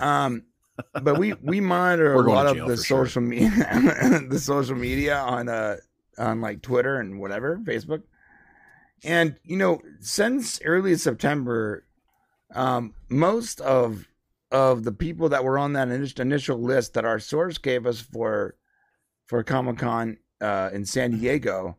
Um, 0.00 0.46
but 1.00 1.16
we 1.16 1.34
we 1.34 1.60
monitor 1.60 2.12
a 2.24 2.28
lot 2.28 2.48
of 2.48 2.56
the 2.56 2.76
for 2.76 2.82
sure. 2.82 3.06
social 3.06 3.22
media, 3.22 3.48
the 4.28 4.40
social 4.40 4.74
media 4.76 5.16
on 5.18 5.48
uh 5.48 5.76
on 6.18 6.40
like 6.40 6.60
Twitter 6.60 6.98
and 6.98 7.20
whatever 7.20 7.56
Facebook, 7.58 8.02
and 9.04 9.36
you 9.44 9.56
know 9.56 9.80
since 10.00 10.60
early 10.64 10.96
September, 10.96 11.84
um, 12.52 12.94
most 13.08 13.60
of 13.60 14.06
of 14.50 14.84
the 14.84 14.92
people 14.92 15.28
that 15.30 15.44
were 15.44 15.58
on 15.58 15.74
that 15.74 15.88
initial 16.18 16.58
list 16.58 16.94
that 16.94 17.04
our 17.04 17.18
source 17.18 17.58
gave 17.58 17.86
us 17.86 18.00
for 18.00 18.56
for 19.26 19.42
Comic 19.42 19.78
Con 19.78 20.16
uh, 20.40 20.70
in 20.72 20.84
San 20.86 21.10
Diego 21.18 21.76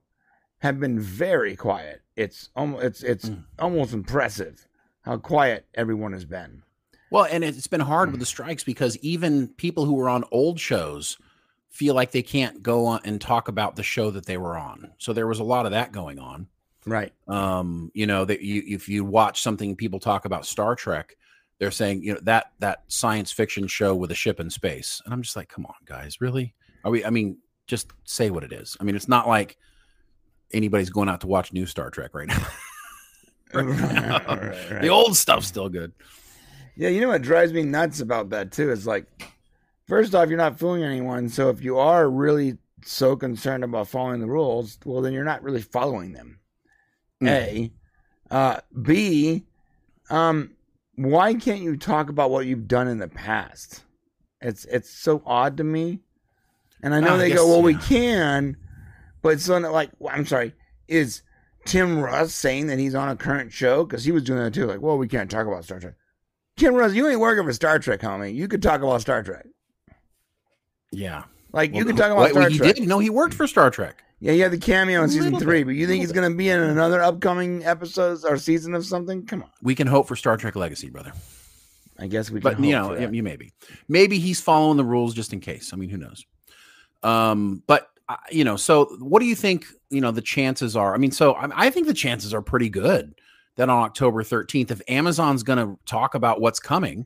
have 0.60 0.79
been 0.79 0.99
very 0.99 1.55
quiet. 1.55 2.01
It's 2.15 2.49
almost 2.55 2.84
it's 2.84 3.03
it's 3.03 3.29
Mm. 3.29 3.43
almost 3.58 3.93
impressive 3.93 4.67
how 5.01 5.17
quiet 5.17 5.65
everyone 5.73 6.13
has 6.13 6.25
been. 6.25 6.63
Well, 7.12 7.25
and 7.25 7.43
it's 7.43 7.65
been 7.65 7.79
hard 7.82 8.12
with 8.12 8.19
the 8.19 8.25
strikes 8.25 8.63
because 8.63 8.95
even 8.97 9.47
people 9.47 9.86
who 9.86 9.93
were 9.95 10.10
on 10.10 10.23
old 10.32 10.60
shows 10.60 11.17
feel 11.69 11.95
like 11.95 12.12
they 12.12 12.21
can't 12.21 12.62
go 12.62 12.86
on 12.86 12.99
and 13.03 13.19
talk 13.19 13.47
about 13.47 13.75
the 13.75 13.84
show 13.84 14.12
that 14.12 14.25
they 14.27 14.38
were 14.38 14.58
on. 14.58 14.91
So 14.99 15.13
there 15.13 15.25
was 15.27 15.39
a 15.39 15.43
lot 15.43 15.65
of 15.65 15.71
that 15.71 15.91
going 15.91 16.19
on. 16.19 16.47
Right. 16.86 17.13
Um, 17.27 17.91
you 17.95 18.05
know, 18.05 18.25
that 18.25 18.41
you 18.41 18.62
if 18.67 18.88
you 18.89 19.03
watch 19.03 19.41
something 19.41 19.75
people 19.75 19.99
talk 19.99 20.25
about 20.25 20.45
Star 20.45 20.75
Trek, 20.75 21.15
they're 21.60 21.72
saying, 21.72 22.04
you 22.04 22.13
know, 22.13 22.19
that 22.24 22.52
that 22.60 22.84
science 22.88 23.32
fiction 23.32 23.67
show 23.67 23.93
with 23.93 24.12
a 24.12 24.15
ship 24.15 24.39
in 24.39 24.50
space. 24.50 25.02
And 25.06 25.13
I'm 25.13 25.22
just 25.22 25.36
like, 25.36 25.50
come 25.50 25.65
on, 25.65 25.76
guys, 25.86 26.22
really? 26.22 26.56
Are 26.84 26.91
we 26.91 27.06
I 27.06 27.10
mean, 27.10 27.38
just 27.67 27.91
say 28.06 28.30
what 28.30 28.43
it 28.43 28.52
is. 28.52 28.76
I 28.80 28.84
mean, 28.84 28.95
it's 28.95 29.08
not 29.08 29.28
like 29.28 29.58
anybody's 30.52 30.89
going 30.89 31.10
out 31.10 31.22
to 31.22 31.28
watch 31.28 31.54
new 31.54 31.65
Star 31.65 31.89
Trek 31.89 32.15
right 32.15 32.28
now. 32.28 32.48
Right 33.52 33.65
now. 33.65 34.19
Right, 34.28 34.72
right. 34.72 34.82
The 34.84 34.89
old 34.89 35.17
stuff's 35.17 35.48
still 35.48 35.69
good. 35.69 35.91
Yeah, 36.76 36.89
you 36.89 37.02
know 37.02 37.08
what 37.08 37.24
drives 37.24 37.52
me 37.52 37.63
nuts 37.63 38.00
about 38.00 38.30
that 38.30 38.52
too 38.52 38.72
is 38.72 38.86
like, 38.86 39.08
first 39.88 40.13
off, 40.13 40.30
you're 40.30 40.38
not 40.38 40.60
fooling 40.60 40.84
anyone. 40.84 41.30
So 41.30 41.50
if 41.50 41.63
you 41.63 41.80
are 41.80 42.08
really 42.08 42.58
so 42.86 43.15
concerned 43.15 43.63
about 43.63 43.88
following 43.88 44.19
the 44.19 44.28
rules, 44.28 44.78
well, 44.86 45.02
then 45.02 45.13
you're 45.13 45.24
not 45.24 45.41
really 45.41 45.62
following 45.62 46.13
them. 46.13 46.39
A, 47.24 47.72
uh, 48.30 48.60
B, 48.82 49.45
um, 50.12 50.52
why 51.00 51.34
can't 51.34 51.62
you 51.62 51.78
talk 51.78 52.10
about 52.10 52.30
what 52.30 52.46
you've 52.46 52.68
done 52.68 52.88
in 52.90 52.98
the 52.98 53.08
past? 53.08 53.84
It's 54.42 54.66
it's 54.66 54.90
so 54.90 55.22
odd 55.26 55.58
to 55.58 55.64
me. 55.64 56.00
And 56.84 56.94
I 56.94 57.00
know 57.00 57.18
they 57.18 57.30
yes, 57.30 57.38
go, 57.38 57.48
well, 57.48 57.62
we 57.62 57.76
can, 57.76 58.56
but 59.22 59.40
so 59.40 59.58
like, 59.58 59.92
well, 60.00 60.14
I'm 60.16 60.26
sorry, 60.26 60.54
is 60.88 61.22
Tim 61.66 62.00
Russ 62.00 62.34
saying 62.34 62.68
that 62.68 62.80
he's 62.80 62.96
on 62.96 63.10
a 63.10 63.16
current 63.16 63.52
show 63.52 63.84
because 63.86 64.06
he 64.06 64.12
was 64.12 64.24
doing 64.24 64.40
that 64.40 64.54
too? 64.54 64.66
Like, 64.66 64.82
well, 64.82 64.98
we 64.98 65.08
can't 65.08 65.30
talk 65.30 65.46
about 65.48 65.64
Star 65.66 65.80
Trek. 65.80 65.96
Tim 66.58 66.74
Russ, 66.76 66.94
you 66.94 67.08
ain't 67.08 67.20
working 67.20 67.46
for 67.46 67.54
Star 67.54 67.80
Trek, 67.80 68.02
homie. 68.02 68.34
You 68.34 68.48
could 68.48 68.62
talk 68.62 68.82
about 68.82 69.02
Star 69.02 69.24
Trek. 69.24 69.46
Yeah. 70.92 71.24
Like 71.52 71.72
you 71.72 71.78
Well, 71.78 71.86
could 71.86 71.98
talk 71.98 72.12
about 72.12 72.24
wait, 72.24 72.32
Star 72.32 72.50
he 72.50 72.58
Trek. 72.58 72.76
did. 72.76 72.88
No, 72.88 73.00
he 73.00 73.10
worked 73.10 73.34
for 73.34 73.48
Star 73.48 73.72
Trek. 73.72 74.04
Yeah, 74.21 74.34
he 74.34 74.39
had 74.39 74.51
the 74.51 74.58
cameo 74.58 75.01
in 75.03 75.10
season 75.10 75.39
three, 75.39 75.60
bit, 75.60 75.67
but 75.67 75.75
you 75.75 75.88
think 75.88 76.01
he's 76.01 76.12
going 76.12 76.29
to 76.29 76.38
be 76.38 76.49
in 76.49 76.60
another 76.60 77.01
upcoming 77.01 77.63
episodes 77.65 78.25
or 78.25 78.38
season 78.38 78.75
of 78.75 78.86
something? 78.86 79.25
Come 79.25 79.43
on. 79.43 79.49
We 79.62 79.75
can 79.75 79.88
hope 79.88 80.08
for 80.08 80.17
Star 80.17 80.36
Trek 80.36 80.58
Legacy, 80.58 80.89
brother. 80.89 81.13
I 81.97 82.08
guess 82.08 82.29
we 82.29 82.41
can. 82.41 82.43
But 82.51 82.60
you 82.63 82.75
hope 82.75 82.84
know, 82.84 82.95
for 82.95 83.01
that. 83.01 83.13
you 83.13 83.23
maybe, 83.23 83.53
maybe 83.88 84.19
he's 84.19 84.41
following 84.41 84.77
the 84.77 84.84
rules 84.84 85.13
just 85.13 85.32
in 85.32 85.39
case. 85.39 85.71
I 85.73 85.77
mean, 85.77 85.89
who 85.89 85.97
knows? 85.97 86.25
Um, 87.01 87.63
but 87.65 87.88
uh, 88.10 88.17
you 88.29 88.43
know, 88.43 88.58
so 88.58 88.86
what 88.99 89.19
do 89.19 89.25
you 89.25 89.36
think? 89.36 89.65
You 89.89 90.01
know, 90.01 90.12
the 90.12 90.21
chances 90.21 90.75
are. 90.75 90.93
I 90.93 90.97
mean, 90.97 91.12
so 91.12 91.34
I, 91.34 91.67
I 91.67 91.69
think 91.69 91.88
the 91.88 91.93
chances 91.93 92.34
are 92.34 92.41
pretty 92.41 92.69
good 92.69 93.13
that 93.55 93.69
on 93.69 93.84
October 93.84 94.23
thirteenth, 94.23 94.71
if 94.71 94.82
Amazon's 94.89 95.43
going 95.43 95.60
to 95.60 95.79
talk 95.86 96.13
about 96.15 96.41
what's 96.41 96.60
coming, 96.60 97.05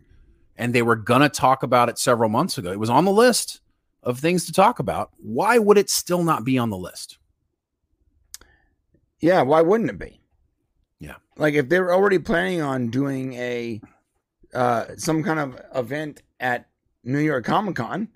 and 0.55 0.73
they 0.73 0.81
were 0.81 0.95
going 0.95 1.21
to 1.21 1.29
talk 1.29 1.61
about 1.61 1.89
it 1.89 1.99
several 1.99 2.29
months 2.29 2.57
ago, 2.57 2.71
it 2.71 2.79
was 2.79 2.89
on 2.89 3.05
the 3.05 3.11
list 3.11 3.61
of 4.03 4.19
things 4.19 4.45
to 4.45 4.51
talk 4.51 4.79
about. 4.79 5.11
Why 5.17 5.57
would 5.57 5.77
it 5.77 5.89
still 5.89 6.23
not 6.23 6.43
be 6.43 6.57
on 6.57 6.69
the 6.69 6.77
list? 6.77 7.17
Yeah, 9.19 9.41
why 9.41 9.61
wouldn't 9.61 9.89
it 9.89 9.99
be? 9.99 10.19
Yeah. 10.99 11.15
Like 11.37 11.53
if 11.53 11.69
they 11.69 11.79
were 11.79 11.93
already 11.93 12.19
planning 12.19 12.61
on 12.61 12.89
doing 12.89 13.33
a 13.33 13.81
uh 14.53 14.85
some 14.97 15.23
kind 15.23 15.39
of 15.39 15.59
event 15.73 16.21
at 16.39 16.67
New 17.03 17.19
York 17.19 17.45
Comic 17.45 17.75
Con, 17.75 18.09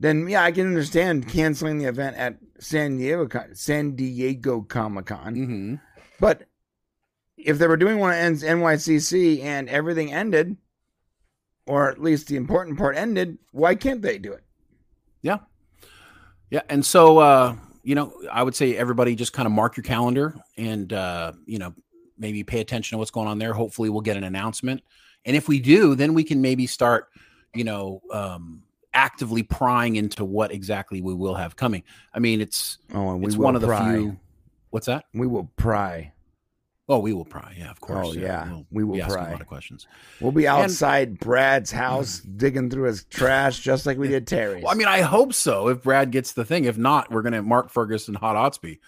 then 0.00 0.28
yeah, 0.28 0.42
I 0.42 0.52
can 0.52 0.66
understand 0.66 1.28
canceling 1.28 1.78
the 1.78 1.86
event 1.86 2.16
at 2.16 2.36
San 2.58 2.96
Diego 2.96 3.28
San 3.52 3.94
Diego 3.96 4.62
Comic 4.62 5.06
Con. 5.06 5.34
Mm-hmm. 5.34 5.74
But 6.18 6.48
if 7.36 7.58
they 7.58 7.66
were 7.66 7.76
doing 7.76 7.98
one 7.98 8.12
at 8.12 8.32
NYCC 8.32 9.42
and 9.42 9.68
everything 9.68 10.12
ended, 10.12 10.56
or 11.66 11.90
at 11.90 12.00
least 12.00 12.28
the 12.28 12.36
important 12.36 12.78
part 12.78 12.96
ended, 12.96 13.38
why 13.52 13.74
can't 13.74 14.02
they 14.02 14.18
do 14.18 14.32
it? 14.32 14.45
Yeah. 16.50 16.62
And 16.68 16.84
so, 16.84 17.18
uh, 17.18 17.56
you 17.82 17.94
know, 17.94 18.12
I 18.30 18.42
would 18.42 18.54
say 18.54 18.76
everybody 18.76 19.14
just 19.14 19.32
kind 19.32 19.46
of 19.46 19.52
mark 19.52 19.76
your 19.76 19.84
calendar 19.84 20.34
and, 20.56 20.92
uh, 20.92 21.32
you 21.44 21.58
know, 21.58 21.74
maybe 22.18 22.42
pay 22.44 22.60
attention 22.60 22.96
to 22.96 22.98
what's 22.98 23.10
going 23.10 23.28
on 23.28 23.38
there. 23.38 23.52
Hopefully 23.52 23.90
we'll 23.90 24.00
get 24.00 24.16
an 24.16 24.24
announcement. 24.24 24.82
And 25.24 25.36
if 25.36 25.48
we 25.48 25.58
do, 25.60 25.94
then 25.94 26.14
we 26.14 26.24
can 26.24 26.40
maybe 26.40 26.66
start, 26.66 27.08
you 27.54 27.64
know, 27.64 28.00
um, 28.12 28.62
actively 28.94 29.42
prying 29.42 29.96
into 29.96 30.24
what 30.24 30.52
exactly 30.52 31.02
we 31.02 31.14
will 31.14 31.34
have 31.34 31.56
coming. 31.56 31.82
I 32.14 32.18
mean, 32.18 32.40
it's, 32.40 32.78
Oh, 32.94 33.10
and 33.10 33.20
we 33.20 33.26
it's 33.26 33.36
will 33.36 33.44
one 33.44 33.54
of 33.56 33.60
the 33.60 33.66
pry. 33.66 33.94
few, 33.96 34.16
what's 34.70 34.86
that? 34.86 35.04
We 35.12 35.26
will 35.26 35.50
pry. 35.56 36.12
Oh, 36.88 37.00
we 37.00 37.12
will 37.12 37.24
pry. 37.24 37.54
Yeah, 37.58 37.70
of 37.72 37.78
oh, 37.82 37.86
course. 37.86 38.08
Oh, 38.10 38.12
yeah. 38.12 38.48
We'll 38.48 38.66
We 38.70 38.84
will 38.84 39.02
asking 39.02 39.14
pry. 39.14 39.28
a 39.28 39.32
lot 39.32 39.40
of 39.40 39.46
questions. 39.48 39.88
We'll 40.20 40.30
be 40.32 40.46
outside 40.46 41.18
Brad's 41.18 41.72
house 41.72 42.20
digging 42.36 42.70
through 42.70 42.84
his 42.84 43.04
trash 43.04 43.58
just 43.58 43.86
like 43.86 43.98
we 43.98 44.06
did 44.08 44.26
Terry's. 44.26 44.62
Well, 44.62 44.72
I 44.72 44.76
mean, 44.76 44.86
I 44.86 45.00
hope 45.00 45.34
so. 45.34 45.68
If 45.68 45.82
Brad 45.82 46.12
gets 46.12 46.32
the 46.32 46.44
thing, 46.44 46.64
if 46.64 46.78
not, 46.78 47.10
we're 47.10 47.22
going 47.22 47.32
to 47.32 47.42
Mark 47.42 47.70
Ferguson, 47.70 48.14
Hawk 48.14 48.36
Ostby, 48.36 48.78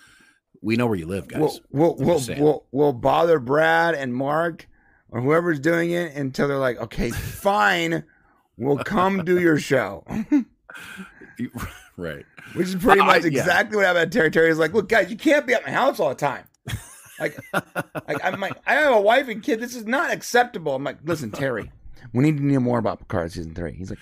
We 0.60 0.76
know 0.76 0.86
where 0.86 0.96
you 0.96 1.06
live, 1.06 1.26
guys. 1.26 1.60
We'll 1.72 1.96
we'll 1.96 1.96
we'll, 1.96 2.22
we'll 2.38 2.66
we'll 2.70 2.92
bother 2.92 3.40
Brad 3.40 3.94
and 3.96 4.14
Mark 4.14 4.68
or 5.10 5.20
whoever's 5.20 5.58
doing 5.58 5.90
it 5.90 6.14
until 6.14 6.46
they're 6.48 6.58
like, 6.58 6.78
okay, 6.78 7.10
fine, 7.10 8.04
we'll 8.56 8.78
come 8.78 9.24
do 9.24 9.40
your 9.40 9.58
show. 9.58 10.04
right. 11.96 12.24
Which 12.54 12.68
is 12.68 12.76
pretty 12.76 13.00
I- 13.00 13.06
much 13.06 13.22
yeah. 13.22 13.40
exactly 13.40 13.76
what 13.76 13.86
happened 13.86 14.02
at 14.02 14.12
Terry. 14.12 14.30
Terry 14.30 14.50
is 14.50 14.58
like, 14.58 14.72
look, 14.72 14.88
guys, 14.88 15.10
you 15.10 15.16
can't 15.16 15.46
be 15.46 15.54
at 15.54 15.64
my 15.64 15.72
house 15.72 15.98
all 15.98 16.10
the 16.10 16.14
time. 16.14 16.44
Like, 17.20 17.38
like 17.52 18.24
I'm 18.24 18.40
like, 18.40 18.54
I 18.66 18.74
have 18.74 18.94
a 18.94 19.00
wife 19.00 19.28
and 19.28 19.42
kid. 19.42 19.60
This 19.60 19.74
is 19.74 19.86
not 19.86 20.10
acceptable. 20.12 20.74
I'm 20.74 20.84
like, 20.84 20.98
listen, 21.04 21.30
Terry, 21.30 21.70
we 22.12 22.24
need 22.24 22.38
to 22.38 22.44
know 22.44 22.60
more 22.60 22.78
about 22.78 22.98
Picard 23.00 23.32
season 23.32 23.54
three. 23.54 23.72
He's 23.72 23.90
like, 23.90 23.98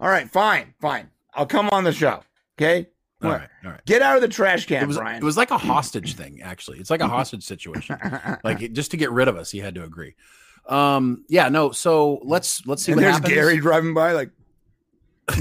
all 0.00 0.08
right, 0.08 0.30
fine, 0.30 0.74
fine. 0.80 1.10
I'll 1.34 1.46
come 1.46 1.68
on 1.70 1.84
the 1.84 1.92
show. 1.92 2.22
Okay. 2.58 2.88
All 3.22 3.30
right. 3.30 3.48
All 3.64 3.72
right. 3.72 3.84
Get 3.84 4.00
out 4.00 4.14
of 4.16 4.22
the 4.22 4.28
trash 4.28 4.66
can, 4.66 4.82
It 4.82 4.86
was 4.86 4.96
Brian. 4.96 5.16
it 5.20 5.24
was 5.24 5.36
like 5.36 5.50
a 5.50 5.58
hostage 5.58 6.14
thing, 6.14 6.40
actually. 6.42 6.78
It's 6.78 6.90
like 6.90 7.00
a 7.00 7.08
hostage 7.08 7.44
situation. 7.44 7.98
Like 8.44 8.62
it, 8.62 8.72
just 8.74 8.92
to 8.92 8.96
get 8.96 9.10
rid 9.10 9.26
of 9.26 9.36
us, 9.36 9.50
he 9.50 9.58
had 9.58 9.74
to 9.74 9.82
agree. 9.82 10.14
Um, 10.68 11.24
yeah, 11.28 11.48
no. 11.48 11.72
So 11.72 12.20
let's 12.22 12.64
let's 12.66 12.82
see 12.82 12.92
and 12.92 12.98
what 12.98 13.02
there's 13.02 13.16
happens. 13.16 13.34
Gary 13.34 13.58
driving 13.58 13.94
by, 13.94 14.12
like, 14.12 14.30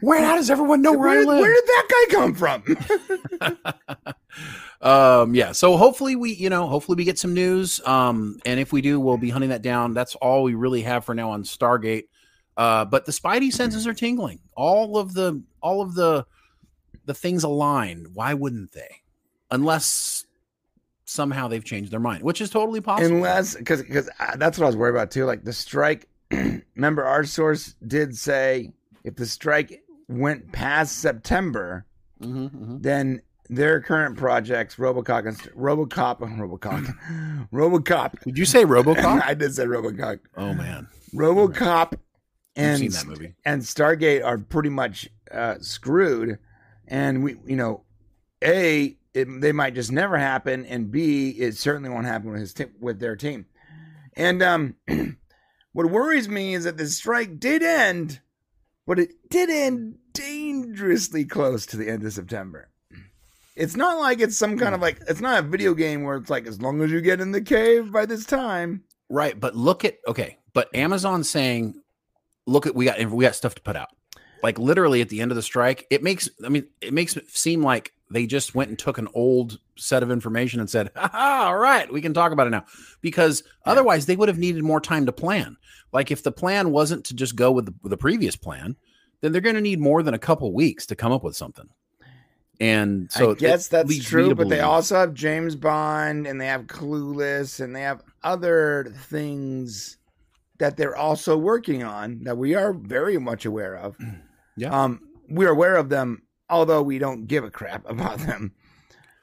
Where? 0.00 0.22
How 0.22 0.36
does 0.36 0.50
everyone 0.50 0.82
know 0.82 0.92
where, 0.92 1.00
where, 1.00 1.20
I 1.20 1.24
live? 1.24 1.40
where 1.40 1.54
did 1.54 1.64
that 1.64 1.88
guy 1.88 2.14
come 2.14 2.34
from? 2.34 4.16
Um 4.82 5.34
yeah 5.34 5.52
so 5.52 5.76
hopefully 5.76 6.16
we 6.16 6.32
you 6.34 6.48
know 6.48 6.66
hopefully 6.66 6.96
we 6.96 7.04
get 7.04 7.18
some 7.18 7.34
news 7.34 7.80
um 7.86 8.38
and 8.46 8.58
if 8.58 8.72
we 8.72 8.80
do 8.80 8.98
we'll 8.98 9.16
be 9.18 9.30
hunting 9.30 9.50
that 9.50 9.62
down 9.62 9.92
that's 9.94 10.14
all 10.16 10.42
we 10.42 10.54
really 10.54 10.82
have 10.82 11.04
for 11.04 11.14
now 11.14 11.30
on 11.30 11.42
stargate 11.42 12.04
uh 12.56 12.84
but 12.84 13.04
the 13.06 13.12
spidey 13.12 13.52
senses 13.52 13.86
are 13.86 13.94
tingling 13.94 14.40
all 14.56 14.96
of 14.96 15.12
the 15.14 15.42
all 15.62 15.82
of 15.82 15.94
the 15.94 16.24
the 17.04 17.14
things 17.14 17.44
align 17.44 18.06
why 18.14 18.32
wouldn't 18.34 18.72
they 18.72 18.96
unless 19.50 20.24
somehow 21.04 21.48
they've 21.48 21.64
changed 21.64 21.90
their 21.90 22.00
mind 22.00 22.22
which 22.22 22.40
is 22.40 22.50
totally 22.50 22.80
possible 22.80 23.16
Unless, 23.16 23.56
because 23.56 23.82
because 23.82 24.08
that's 24.36 24.58
what 24.58 24.64
I 24.64 24.68
was 24.68 24.76
worried 24.76 24.94
about 24.94 25.10
too. 25.10 25.24
Like 25.24 25.42
the 25.42 25.52
strike. 25.52 26.06
remember, 26.76 27.04
our 27.04 27.24
source 27.24 27.74
did 27.88 28.16
say 28.16 28.70
if 29.02 29.16
the 29.16 29.26
strike 29.26 29.82
went 30.08 30.52
past 30.52 30.98
September, 30.98 31.84
Mhm, 32.22 32.50
mhm. 32.50 32.82
then 32.82 33.22
their 33.50 33.80
current 33.80 34.16
projects, 34.16 34.76
RoboCop, 34.76 35.26
and 35.26 35.36
RoboCop, 35.38 36.20
RoboCop, 36.60 37.48
RoboCop. 37.52 38.22
did 38.22 38.38
you 38.38 38.44
say 38.44 38.64
robocop 38.64 39.22
I 39.26 39.34
did 39.34 39.54
say 39.54 39.64
RoboCop. 39.64 40.20
oh 40.36 40.54
man 40.54 40.88
RoboCop 41.14 41.92
You've 41.92 42.00
and 42.56 42.78
seen 42.78 42.90
that 42.90 43.06
movie 43.06 43.34
and 43.44 43.62
Stargate 43.62 44.24
are 44.24 44.38
pretty 44.38 44.70
much 44.70 45.08
uh, 45.32 45.56
screwed, 45.60 46.38
and 46.88 47.22
we, 47.22 47.36
you 47.46 47.56
know, 47.56 47.84
a 48.42 48.96
it, 49.14 49.40
they 49.40 49.52
might 49.52 49.74
just 49.74 49.92
never 49.92 50.18
happen, 50.18 50.64
and 50.66 50.90
b 50.90 51.30
it 51.30 51.56
certainly 51.56 51.90
won't 51.90 52.06
happen 52.06 52.30
with 52.30 52.40
his 52.40 52.54
t- 52.54 52.66
with 52.80 53.00
their 53.00 53.16
team. 53.16 53.46
And 54.14 54.42
um, 54.42 54.76
what 55.72 55.90
worries 55.90 56.28
me 56.28 56.54
is 56.54 56.64
that 56.64 56.76
the 56.76 56.86
strike 56.86 57.38
did 57.38 57.62
end, 57.62 58.20
but 58.86 58.98
it 58.98 59.10
did 59.30 59.50
end 59.50 59.96
dangerously 60.12 61.24
close 61.24 61.66
to 61.66 61.76
the 61.76 61.88
end 61.88 62.04
of 62.04 62.12
September. 62.12 62.69
It's 63.56 63.76
not 63.76 63.98
like 63.98 64.20
it's 64.20 64.36
some 64.36 64.56
kind 64.58 64.74
of 64.74 64.80
hmm. 64.80 64.84
like 64.84 65.00
it's 65.08 65.20
not 65.20 65.40
a 65.40 65.42
video 65.46 65.74
game 65.74 66.04
where 66.04 66.16
it's 66.16 66.30
like 66.30 66.46
as 66.46 66.60
long 66.60 66.80
as 66.82 66.90
you 66.90 67.00
get 67.00 67.20
in 67.20 67.32
the 67.32 67.40
cave 67.40 67.92
by 67.92 68.06
this 68.06 68.24
time. 68.24 68.84
Right, 69.08 69.38
but 69.38 69.56
look 69.56 69.84
at 69.84 69.98
okay, 70.06 70.38
but 70.52 70.74
Amazon 70.74 71.24
saying, 71.24 71.74
"Look 72.46 72.66
at 72.66 72.74
we 72.74 72.84
got 72.84 73.04
we 73.10 73.24
got 73.24 73.34
stuff 73.34 73.54
to 73.56 73.62
put 73.62 73.76
out." 73.76 73.88
Like 74.42 74.58
literally 74.58 75.00
at 75.00 75.08
the 75.08 75.20
end 75.20 75.32
of 75.32 75.36
the 75.36 75.42
strike, 75.42 75.86
it 75.90 76.02
makes 76.02 76.28
I 76.44 76.48
mean 76.48 76.66
it 76.80 76.92
makes 76.92 77.16
it 77.16 77.28
seem 77.30 77.62
like 77.62 77.92
they 78.10 78.26
just 78.26 78.54
went 78.54 78.70
and 78.70 78.78
took 78.78 78.98
an 78.98 79.08
old 79.14 79.58
set 79.76 80.02
of 80.02 80.10
information 80.10 80.60
and 80.60 80.70
said, 80.70 80.90
"Ha 80.96 81.46
all 81.46 81.58
right, 81.58 81.92
we 81.92 82.00
can 82.00 82.14
talk 82.14 82.32
about 82.32 82.46
it 82.46 82.50
now." 82.50 82.64
Because 83.00 83.42
otherwise, 83.64 84.06
they 84.06 84.16
would 84.16 84.28
have 84.28 84.38
needed 84.38 84.62
more 84.62 84.80
time 84.80 85.06
to 85.06 85.12
plan. 85.12 85.56
Like 85.92 86.10
if 86.10 86.22
the 86.22 86.32
plan 86.32 86.70
wasn't 86.70 87.04
to 87.06 87.14
just 87.14 87.36
go 87.36 87.50
with 87.50 87.66
the, 87.66 87.74
with 87.82 87.90
the 87.90 87.96
previous 87.96 88.36
plan, 88.36 88.76
then 89.20 89.32
they're 89.32 89.40
going 89.40 89.56
to 89.56 89.60
need 89.60 89.80
more 89.80 90.02
than 90.02 90.14
a 90.14 90.18
couple 90.18 90.52
weeks 90.52 90.86
to 90.86 90.96
come 90.96 91.12
up 91.12 91.24
with 91.24 91.36
something. 91.36 91.68
And 92.60 93.10
so 93.10 93.30
I 93.30 93.34
guess 93.34 93.68
that's 93.68 94.04
true, 94.04 94.34
but 94.34 94.50
they 94.50 94.60
also 94.60 94.96
have 94.96 95.14
James 95.14 95.56
Bond 95.56 96.26
and 96.26 96.38
they 96.38 96.46
have 96.46 96.66
Clueless 96.66 97.58
and 97.60 97.74
they 97.74 97.80
have 97.80 98.02
other 98.22 98.92
things 99.08 99.96
that 100.58 100.76
they're 100.76 100.96
also 100.96 101.38
working 101.38 101.82
on 101.82 102.24
that 102.24 102.36
we 102.36 102.54
are 102.54 102.74
very 102.74 103.16
much 103.18 103.46
aware 103.46 103.76
of. 103.76 103.96
Yeah. 104.58 104.68
Um, 104.78 105.00
we're 105.30 105.48
aware 105.48 105.76
of 105.76 105.88
them, 105.88 106.22
although 106.50 106.82
we 106.82 106.98
don't 106.98 107.26
give 107.26 107.44
a 107.44 107.50
crap 107.50 107.82
about 107.88 108.18
them. 108.18 108.52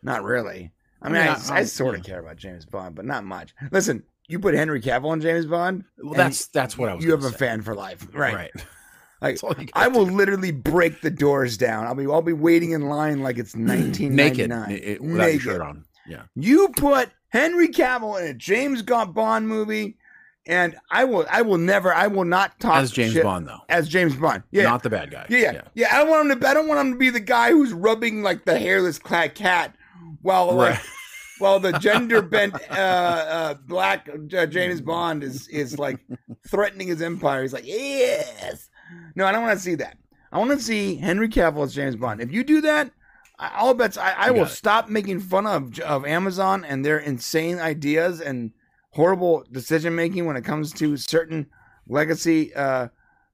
Not 0.01 0.23
really. 0.23 0.71
I 0.99 1.09
mean, 1.09 1.17
I 1.17 1.25
I, 1.25 1.33
mean, 1.37 1.37
I, 1.51 1.55
I- 1.57 1.63
sort 1.65 1.93
of 1.93 2.03
care 2.03 2.19
about 2.19 2.37
James 2.37 2.65
Bond, 2.65 2.95
but 2.95 3.05
not 3.05 3.23
much. 3.23 3.53
Listen, 3.71 4.01
you 4.27 4.39
put 4.39 4.55
Henry 4.55 4.81
Cavill 4.81 5.09
on 5.11 5.21
James 5.21 5.45
Bond, 5.45 5.83
Well, 6.01 6.15
that's 6.15 6.47
that's 6.47 6.75
what 6.75 6.89
I 6.89 6.95
was. 6.95 7.05
you 7.05 7.11
have 7.11 7.21
gonna 7.21 7.35
a 7.35 7.37
fan 7.37 7.61
for 7.61 7.75
life, 7.75 8.07
right? 8.13 8.33
right? 8.33 8.51
Like 9.21 9.39
That's 9.39 9.43
all 9.43 9.55
you 9.57 9.67
I 9.73 9.87
will 9.87 10.05
do. 10.05 10.11
literally 10.15 10.51
break 10.51 11.01
the 11.01 11.09
doors 11.09 11.57
down. 11.57 11.85
I'll 11.87 11.95
be 11.95 12.05
I'll 12.05 12.21
be 12.21 12.33
waiting 12.33 12.71
in 12.71 12.83
line 12.89 13.21
like 13.23 13.37
it's 13.37 13.55
1999. 13.55 14.15
naked, 14.15 14.51
it- 14.83 14.87
it- 14.87 15.01
without 15.01 15.31
your 15.31 15.39
shirt 15.39 15.61
on. 15.61 15.85
Yeah. 16.07 16.23
You 16.35 16.69
put 16.77 17.09
Henry 17.29 17.67
Cavill 17.67 18.21
in 18.21 18.27
a 18.27 18.33
James 18.33 18.81
Bond 18.81 19.47
movie, 19.47 19.97
and 20.45 20.75
I 20.91 21.03
will 21.03 21.25
I 21.29 21.41
will 21.41 21.57
never 21.57 21.93
I 21.93 22.07
will 22.07 22.23
not 22.25 22.59
talk 22.59 22.77
As 22.77 22.91
James 22.91 23.13
shit- 23.13 23.23
Bond, 23.23 23.47
though, 23.47 23.59
as 23.69 23.89
James 23.89 24.15
Bond. 24.15 24.43
Yeah, 24.51 24.63
not 24.63 24.83
the 24.83 24.89
bad 24.89 25.11
guy. 25.11 25.25
yeah, 25.29 25.37
yeah, 25.51 25.61
yeah. 25.75 25.87
I 25.91 25.97
don't 25.99 26.09
want 26.09 26.31
him 26.31 26.39
to. 26.39 26.47
I 26.47 26.53
don't 26.53 26.67
want 26.67 26.79
him 26.79 26.93
to 26.93 26.97
be 26.99 27.09
the 27.09 27.19
guy 27.19 27.51
who's 27.51 27.73
rubbing 27.73 28.23
like 28.23 28.45
the 28.45 28.57
hairless 28.57 28.99
clad 28.99 29.35
cat 29.35 29.75
while 30.21 30.53
like 30.53 30.75
Right. 30.75 30.85
while 31.39 31.59
the 31.59 31.73
gender 31.79 32.21
bent 32.21 32.53
uh, 32.71 32.73
uh, 32.73 33.53
black 33.67 34.07
uh, 34.37 34.45
James 34.45 34.79
Bond 34.79 35.23
is 35.23 35.47
is 35.49 35.77
like 35.77 35.99
threatening 36.47 36.87
his 36.87 37.01
empire. 37.01 37.41
He's 37.41 37.51
like, 37.53 37.67
yes. 37.67 38.69
No, 39.15 39.25
I 39.25 39.31
don't 39.31 39.43
want 39.43 39.57
to 39.57 39.63
see 39.63 39.75
that. 39.75 39.97
I 40.31 40.39
want 40.39 40.51
to 40.51 40.59
see 40.59 40.95
Henry 40.95 41.29
Cavill 41.29 41.63
as 41.63 41.73
James 41.73 41.95
Bond. 41.95 42.21
If 42.21 42.31
you 42.31 42.43
do 42.43 42.61
that, 42.61 42.91
I, 43.39 43.51
I'll 43.55 43.73
bet 43.73 43.97
I, 43.97 44.13
I 44.13 44.31
will 44.31 44.43
it. 44.43 44.49
stop 44.49 44.89
making 44.89 45.19
fun 45.21 45.47
of 45.47 45.79
of 45.79 46.05
Amazon 46.05 46.65
and 46.65 46.83
their 46.85 46.99
insane 46.99 47.59
ideas 47.59 48.19
and 48.21 48.51
horrible 48.91 49.45
decision 49.51 49.95
making 49.95 50.25
when 50.25 50.35
it 50.35 50.43
comes 50.43 50.73
to 50.73 50.97
certain 50.97 51.47
legacy 51.87 52.53
uh, 52.55 52.87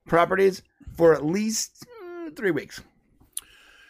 properties 0.06 0.62
for 0.96 1.14
at 1.14 1.24
least 1.24 1.84
uh, 2.02 2.30
three 2.36 2.50
weeks. 2.50 2.80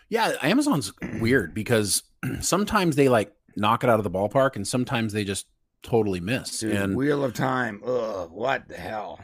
Yeah, 0.08 0.32
Amazon's 0.42 0.92
weird 1.20 1.54
because 1.54 2.02
sometimes 2.40 2.96
they 2.96 3.08
like 3.08 3.34
knock 3.56 3.84
it 3.84 3.90
out 3.90 3.98
of 4.00 4.04
the 4.04 4.10
ballpark, 4.10 4.56
and 4.56 4.66
sometimes 4.66 5.12
they 5.12 5.24
just 5.24 5.46
totally 5.82 6.20
miss. 6.20 6.60
Dude, 6.60 6.72
and 6.72 6.96
Wheel 6.96 7.24
of 7.24 7.34
Time. 7.34 7.82
Ugh, 7.84 8.30
what 8.30 8.68
the 8.68 8.76
hell? 8.76 9.20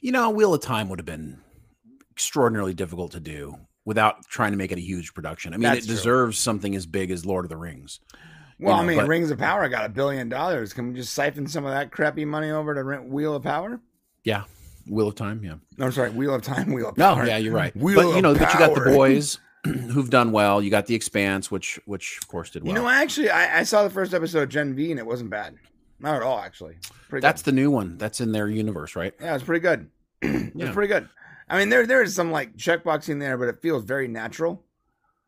you 0.00 0.10
know, 0.12 0.30
Wheel 0.30 0.54
of 0.54 0.60
Time 0.60 0.88
would 0.88 0.98
have 0.98 1.06
been 1.06 1.38
extraordinarily 2.12 2.74
difficult 2.74 3.12
to 3.12 3.20
do 3.20 3.56
without 3.84 4.24
trying 4.28 4.52
to 4.52 4.56
make 4.58 4.70
it 4.70 4.78
a 4.78 4.82
huge 4.82 5.12
production. 5.14 5.52
I 5.52 5.56
mean, 5.56 5.62
That's 5.62 5.80
it 5.84 5.86
true. 5.86 5.96
deserves 5.96 6.38
something 6.38 6.76
as 6.76 6.86
big 6.86 7.10
as 7.10 7.26
Lord 7.26 7.44
of 7.44 7.48
the 7.48 7.56
Rings. 7.56 8.00
Well, 8.60 8.76
know, 8.76 8.82
I 8.82 8.86
mean, 8.86 8.98
but- 8.98 9.08
Rings 9.08 9.30
of 9.30 9.38
Power 9.38 9.68
got 9.68 9.84
a 9.84 9.88
billion 9.88 10.28
dollars. 10.28 10.72
Can 10.72 10.88
we 10.88 10.94
just 10.94 11.12
siphon 11.14 11.46
some 11.48 11.64
of 11.64 11.72
that 11.72 11.90
crappy 11.90 12.24
money 12.24 12.50
over 12.50 12.74
to 12.74 12.84
rent 12.84 13.08
Wheel 13.08 13.34
of 13.34 13.42
Power? 13.42 13.80
Yeah, 14.24 14.44
Wheel 14.86 15.08
of 15.08 15.14
Time. 15.16 15.42
Yeah. 15.42 15.54
No, 15.78 15.86
I'm 15.86 15.92
sorry, 15.92 16.10
Wheel 16.10 16.34
of 16.34 16.42
Time, 16.42 16.72
Wheel 16.72 16.90
of 16.90 16.96
No, 16.98 17.14
Power. 17.14 17.26
yeah, 17.26 17.38
you're 17.38 17.52
right. 17.54 17.74
Wheel 17.76 17.96
but 18.10 18.14
you 18.16 18.22
know, 18.22 18.34
but 18.34 18.52
you 18.52 18.58
got 18.58 18.74
the 18.74 18.90
boys 18.92 19.40
who've 19.64 20.10
done 20.10 20.30
well. 20.30 20.62
You 20.62 20.70
got 20.70 20.86
the 20.86 20.94
Expanse, 20.94 21.50
which 21.50 21.80
which 21.86 22.18
of 22.22 22.28
course 22.28 22.50
did 22.50 22.62
well. 22.62 22.68
You 22.72 22.80
know, 22.80 22.88
actually, 22.88 23.30
I, 23.30 23.60
I 23.60 23.62
saw 23.64 23.82
the 23.82 23.90
first 23.90 24.14
episode 24.14 24.42
of 24.44 24.48
Gen 24.48 24.74
V 24.76 24.90
and 24.92 25.00
it 25.00 25.06
wasn't 25.06 25.30
bad. 25.30 25.56
Not 25.98 26.16
at 26.16 26.22
all, 26.22 26.38
actually. 26.38 26.76
Pretty 27.08 27.22
That's 27.22 27.42
good. 27.42 27.52
the 27.52 27.54
new 27.56 27.70
one. 27.70 27.96
That's 27.96 28.20
in 28.20 28.30
their 28.32 28.48
universe, 28.48 28.94
right? 28.96 29.12
yeah, 29.20 29.34
it's 29.36 29.44
pretty 29.44 29.60
good. 29.60 29.88
it's 30.22 30.54
Yeah. 30.54 30.72
pretty 30.72 30.92
good. 30.92 31.08
I 31.52 31.58
mean, 31.58 31.68
there 31.68 31.86
there 31.86 32.02
is 32.02 32.14
some 32.14 32.30
like 32.30 32.56
checkboxing 32.56 33.20
there, 33.20 33.36
but 33.36 33.46
it 33.48 33.60
feels 33.60 33.84
very 33.84 34.08
natural. 34.08 34.64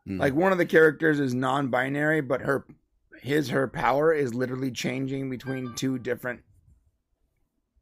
Mm. 0.08 0.18
Like 0.18 0.34
one 0.34 0.52
of 0.52 0.58
the 0.58 0.64
characters 0.64 1.20
is 1.20 1.34
non-binary, 1.34 2.22
but 2.22 2.40
her 2.40 2.64
his 3.20 3.50
her 3.50 3.68
power 3.68 4.10
is 4.10 4.32
literally 4.32 4.70
changing 4.70 5.28
between 5.28 5.74
two 5.74 5.98
different 5.98 6.40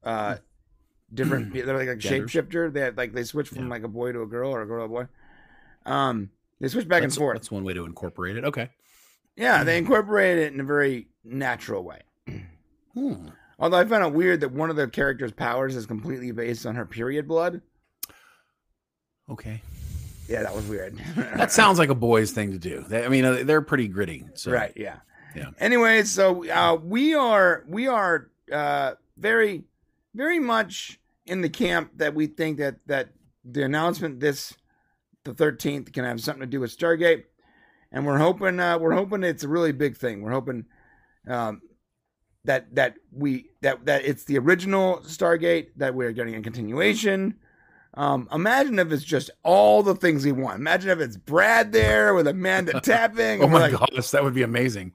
uh 0.02 0.38
different 1.14 1.54
they're 1.54 1.78
like 1.78 1.86
a 1.86 1.94
Genders. 1.94 2.32
shapeshifter. 2.32 2.72
They 2.72 2.80
have, 2.80 2.96
like 2.96 3.12
they 3.12 3.22
switch 3.22 3.46
from 3.48 3.66
Yeah. 3.66 3.70
like 3.70 3.84
a 3.84 3.88
boy 3.88 4.10
to 4.10 4.22
a 4.22 4.26
girl 4.26 4.50
or 4.50 4.62
a 4.62 4.66
girl 4.66 4.88
to 4.88 4.92
a 4.92 5.04
boy. 5.04 5.08
Um 5.86 6.30
they 6.60 6.66
switch 6.66 6.88
back 6.88 7.02
that's, 7.02 7.14
and 7.14 7.20
forth. 7.20 7.36
That's 7.36 7.50
one 7.52 7.62
way 7.62 7.74
to 7.74 7.84
incorporate 7.84 8.36
it. 8.36 8.44
Okay. 8.44 8.70
Yeah, 9.36 9.62
they 9.62 9.78
incorporate 9.78 10.38
it 10.38 10.52
in 10.52 10.58
a 10.58 10.64
very 10.64 11.06
natural 11.24 11.84
way. 11.84 12.00
Hmm. 12.94 13.28
Although 13.60 13.78
I 13.78 13.84
found 13.84 14.04
it 14.04 14.12
weird 14.12 14.40
that 14.40 14.50
one 14.50 14.68
of 14.68 14.74
the 14.74 14.88
character's 14.88 15.32
powers 15.32 15.76
is 15.76 15.86
completely 15.86 16.32
based 16.32 16.66
on 16.66 16.74
her 16.74 16.84
period 16.84 17.28
blood. 17.28 17.62
Okay. 19.30 19.62
Yeah, 20.28 20.42
that 20.42 20.54
was 20.54 20.66
weird. 20.66 20.98
That 21.14 21.52
sounds 21.52 21.78
like 21.78 21.88
a 21.88 21.94
boy's 21.94 22.30
thing 22.30 22.52
to 22.52 22.58
do. 22.58 22.84
They, 22.88 23.04
I 23.04 23.08
mean, 23.08 23.24
uh, 23.24 23.42
they're 23.44 23.62
pretty 23.62 23.88
gritty. 23.88 24.24
So. 24.34 24.52
right. 24.52 24.72
Yeah. 24.76 24.96
Yeah. 25.34 25.50
Anyways, 25.58 26.10
so 26.10 26.48
uh, 26.50 26.76
we 26.76 27.14
are 27.14 27.64
we 27.66 27.88
are 27.88 28.30
uh, 28.52 28.92
very 29.16 29.64
very 30.14 30.38
much 30.38 31.00
in 31.26 31.40
the 31.40 31.48
camp 31.48 31.92
that 31.96 32.14
we 32.14 32.26
think 32.26 32.58
that 32.58 32.76
that 32.86 33.08
the 33.44 33.62
announcement 33.62 34.20
this 34.20 34.54
the 35.24 35.34
thirteenth 35.34 35.92
can 35.92 36.04
have 36.04 36.20
something 36.20 36.40
to 36.40 36.46
do 36.46 36.60
with 36.60 36.76
Stargate, 36.76 37.24
and 37.90 38.06
we're 38.06 38.18
hoping 38.18 38.60
uh, 38.60 38.78
we're 38.78 38.94
hoping 38.94 39.22
it's 39.22 39.44
a 39.44 39.48
really 39.48 39.72
big 39.72 39.96
thing. 39.96 40.22
We're 40.22 40.32
hoping 40.32 40.66
um, 41.26 41.62
that 42.44 42.74
that 42.74 42.96
we 43.10 43.50
that 43.62 43.86
that 43.86 44.04
it's 44.04 44.24
the 44.24 44.38
original 44.38 44.98
Stargate 44.98 45.68
that 45.76 45.94
we're 45.94 46.12
getting 46.12 46.34
a 46.34 46.42
continuation. 46.42 47.36
Um, 47.94 48.28
imagine 48.32 48.78
if 48.78 48.90
it's 48.90 49.04
just 49.04 49.30
all 49.42 49.82
the 49.82 49.94
things 49.94 50.24
we 50.24 50.32
want. 50.32 50.58
Imagine 50.58 50.90
if 50.90 51.00
it's 51.00 51.16
Brad 51.16 51.72
there 51.72 52.14
with 52.14 52.26
Amanda 52.26 52.80
tapping. 52.82 53.42
Oh 53.42 53.48
my 53.48 53.68
like, 53.68 53.72
gosh, 53.72 54.10
that 54.10 54.24
would 54.24 54.34
be 54.34 54.42
amazing. 54.42 54.92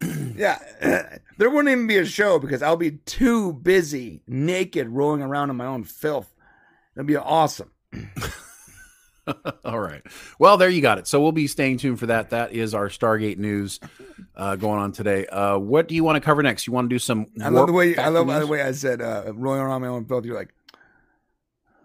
yeah, 0.36 0.58
there 1.38 1.50
wouldn't 1.50 1.68
even 1.68 1.86
be 1.86 1.96
a 1.96 2.04
show 2.04 2.38
because 2.38 2.62
I'll 2.62 2.76
be 2.76 2.92
too 2.92 3.54
busy 3.54 4.22
naked 4.26 4.88
rolling 4.88 5.22
around 5.22 5.50
in 5.50 5.56
my 5.56 5.66
own 5.66 5.84
filth. 5.84 6.34
That'd 6.94 7.06
be 7.06 7.16
awesome. 7.16 7.70
All 9.64 9.80
right. 9.80 10.02
Well, 10.38 10.56
there 10.56 10.68
you 10.68 10.80
got 10.80 10.98
it. 10.98 11.06
So 11.06 11.20
we'll 11.20 11.32
be 11.32 11.46
staying 11.46 11.78
tuned 11.78 11.98
for 11.98 12.06
that. 12.06 12.30
That 12.30 12.52
is 12.52 12.74
our 12.74 12.88
Stargate 12.88 13.38
news 13.38 13.80
uh, 14.36 14.56
going 14.56 14.78
on 14.78 14.92
today. 14.92 15.26
Uh, 15.26 15.58
what 15.58 15.88
do 15.88 15.94
you 15.94 16.04
want 16.04 16.16
to 16.16 16.20
cover 16.20 16.42
next? 16.42 16.66
You 16.66 16.72
want 16.72 16.88
to 16.88 16.94
do 16.94 16.98
some? 16.98 17.26
I 17.42 17.48
love 17.48 17.66
the 17.66 17.72
way 17.72 17.96
I 17.96 18.08
love 18.08 18.26
by 18.26 18.38
the 18.38 18.46
way 18.46 18.62
I 18.62 18.72
said 18.72 19.02
uh, 19.02 19.32
rolling 19.34 19.60
around 19.60 19.82
my 19.82 19.88
own 19.88 20.04
filth. 20.04 20.24
You're 20.24 20.36
like, 20.36 20.54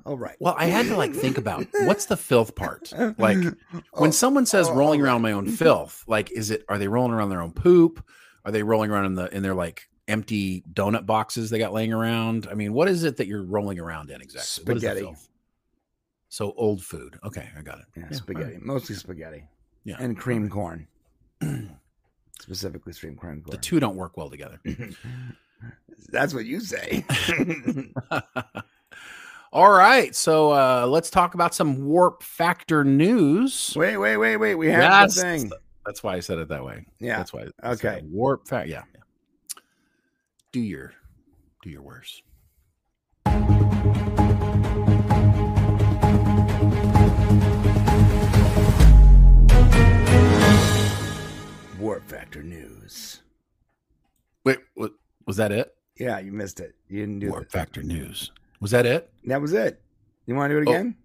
all 0.05 0.17
right. 0.17 0.35
Well, 0.39 0.55
I 0.57 0.65
had 0.65 0.87
to 0.87 0.95
like 0.97 1.13
think 1.13 1.37
about 1.37 1.65
what's 1.81 2.05
the 2.05 2.17
filth 2.17 2.55
part. 2.55 2.91
Like 3.17 3.37
when 3.37 3.55
Oh, 3.93 4.11
someone 4.11 4.45
says 4.45 4.67
oh, 4.69 4.73
rolling 4.75 5.01
oh. 5.01 5.05
around 5.05 5.21
my 5.21 5.31
own 5.31 5.47
filth, 5.47 6.03
like 6.07 6.31
is 6.31 6.51
it? 6.51 6.63
Are 6.69 6.77
they 6.77 6.87
rolling 6.87 7.11
around 7.13 7.29
their 7.29 7.41
own 7.41 7.51
poop? 7.53 8.03
Are 8.45 8.51
they 8.51 8.63
rolling 8.63 8.91
around 8.91 9.05
in 9.05 9.15
the 9.15 9.35
in 9.35 9.43
their 9.43 9.53
like 9.53 9.87
empty 10.07 10.63
donut 10.73 11.05
boxes 11.05 11.49
they 11.49 11.59
got 11.59 11.73
laying 11.73 11.93
around? 11.93 12.47
I 12.49 12.55
mean, 12.55 12.73
what 12.73 12.87
is 12.89 13.03
it 13.03 13.17
that 13.17 13.27
you're 13.27 13.43
rolling 13.43 13.79
around 13.79 14.09
in 14.09 14.21
exactly? 14.21 14.65
What 14.65 14.77
is 14.77 14.83
the 14.83 14.89
Spaghetti. 14.89 15.15
So 16.29 16.53
old 16.57 16.81
food. 16.83 17.19
Okay, 17.25 17.49
I 17.57 17.61
got 17.61 17.79
it. 17.79 17.85
Yeah, 17.95 18.03
Yeah, 18.09 18.17
spaghetti, 18.17 18.57
mostly 18.61 18.95
spaghetti. 18.95 19.43
Yeah. 19.83 19.97
and 19.99 20.17
cream 20.17 20.47
corn, 20.49 20.87
specifically 22.39 22.93
cream 22.93 23.15
corn. 23.17 23.43
The 23.49 23.57
two 23.57 23.79
don't 23.79 23.95
work 23.97 24.15
well 24.17 24.29
together. 24.29 24.59
That's 26.09 26.33
what 26.33 26.45
you 26.45 26.59
say. 26.61 27.05
All 29.53 29.69
right, 29.71 30.15
so 30.15 30.51
uh, 30.51 30.85
let's 30.87 31.09
talk 31.09 31.33
about 31.33 31.53
some 31.53 31.85
warp 31.85 32.23
factor 32.23 32.85
news. 32.85 33.73
wait, 33.75 33.97
wait, 33.97 34.15
wait, 34.15 34.37
wait. 34.37 34.55
We 34.55 34.67
have 34.69 34.81
Yes, 34.81 35.15
the 35.15 35.21
thing. 35.21 35.51
That's 35.85 36.01
why 36.01 36.15
I 36.15 36.19
said 36.21 36.37
it 36.37 36.47
that 36.47 36.63
way. 36.63 36.85
Yeah. 36.99 37.17
That's 37.17 37.33
why. 37.33 37.47
Okay. 37.61 38.01
Warp 38.05 38.47
factor. 38.47 38.69
Yeah. 38.69 38.83
yeah. 38.95 39.61
Do 40.53 40.61
your, 40.61 40.93
do 41.63 41.69
your 41.69 41.81
worst. 41.81 42.23
Warp 51.79 52.07
Factor 52.07 52.43
news. 52.43 53.21
Wait, 54.43 54.59
what 54.75 54.91
was 55.25 55.37
that? 55.37 55.51
It? 55.51 55.73
Yeah, 55.97 56.19
you 56.19 56.31
missed 56.31 56.59
it. 56.59 56.75
You 56.87 56.99
didn't 57.01 57.19
do 57.19 57.29
Warp 57.29 57.43
it. 57.45 57.51
factor 57.51 57.81
news. 57.81 58.31
Was 58.61 58.71
that 58.71 58.85
it? 58.85 59.11
That 59.25 59.41
was 59.41 59.51
it. 59.53 59.81
You 60.25 60.35
want 60.35 60.51
to 60.51 60.55
do 60.55 60.61
it 60.61 60.67
Oh. 60.73 60.73
again? 60.73 60.95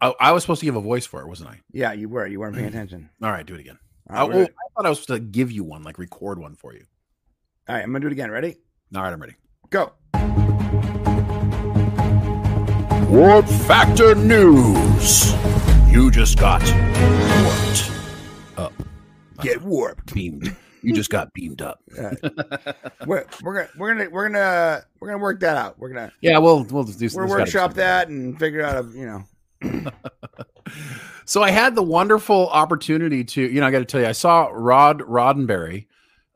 I, 0.00 0.12
I 0.20 0.32
was 0.32 0.42
supposed 0.42 0.60
to 0.60 0.66
give 0.66 0.76
a 0.76 0.80
voice 0.80 1.06
for 1.06 1.22
it, 1.22 1.26
wasn't 1.26 1.50
I? 1.50 1.60
Yeah, 1.72 1.92
you 1.92 2.08
were. 2.08 2.26
You 2.26 2.38
weren't 2.40 2.54
paying 2.54 2.68
attention. 2.74 3.08
All 3.22 3.30
right, 3.30 3.44
do 3.46 3.54
it 3.54 3.60
again. 3.60 3.78
All 4.10 4.16
I, 4.16 4.20
right, 4.20 4.28
we're 4.28 4.34
oh, 4.34 4.36
gonna- 4.36 4.48
I 4.48 4.68
thought 4.76 4.86
I 4.86 4.88
was 4.90 5.00
supposed 5.00 5.20
to 5.22 5.26
give 5.26 5.50
you 5.50 5.64
one, 5.64 5.82
like 5.82 5.98
record 5.98 6.38
one 6.38 6.54
for 6.54 6.72
you. 6.74 6.84
all 7.68 7.74
right, 7.74 7.82
I'm 7.82 7.88
gonna 7.90 8.00
do 8.00 8.06
it 8.08 8.12
again. 8.12 8.30
Ready? 8.30 8.56
All 8.94 9.02
right, 9.02 9.12
I'm 9.12 9.20
ready. 9.20 9.34
Go. 9.70 9.92
Warp 13.08 13.46
Factor 13.46 14.14
News. 14.14 15.32
You 15.88 16.10
just 16.10 16.38
got 16.38 16.62
warped 17.42 17.90
up, 18.58 18.72
Get 19.40 19.62
warped. 19.62 20.12
beamed. 20.12 20.54
You 20.86 20.94
just 20.94 21.10
got 21.10 21.32
beamed 21.32 21.62
up. 21.62 21.82
We're, 23.06 23.26
we're 23.42 23.54
gonna 23.54 23.68
we're 23.76 23.94
gonna 23.94 24.10
we're 24.10 24.28
gonna 24.28 24.84
we're 25.00 25.08
gonna 25.08 25.22
work 25.22 25.40
that 25.40 25.56
out. 25.56 25.78
We're 25.78 25.88
gonna 25.88 26.12
Yeah, 26.20 26.38
we'll 26.38 26.64
we'll 26.64 26.84
just 26.84 26.98
do. 26.98 27.08
gotta 27.08 27.26
workshop 27.26 27.74
that 27.74 28.08
and 28.08 28.38
figure 28.38 28.62
out 28.62 28.84
a 28.84 28.88
you 28.88 29.24
know 29.62 29.90
So 31.24 31.42
I 31.42 31.50
had 31.50 31.74
the 31.74 31.82
wonderful 31.82 32.48
opportunity 32.50 33.24
to, 33.24 33.42
you 33.42 33.60
know, 33.60 33.66
I 33.66 33.72
got 33.72 33.80
to 33.80 33.84
tell 33.84 34.00
you, 34.00 34.06
I 34.06 34.12
saw 34.12 34.48
Rod 34.52 35.00
Roddenberry 35.00 35.86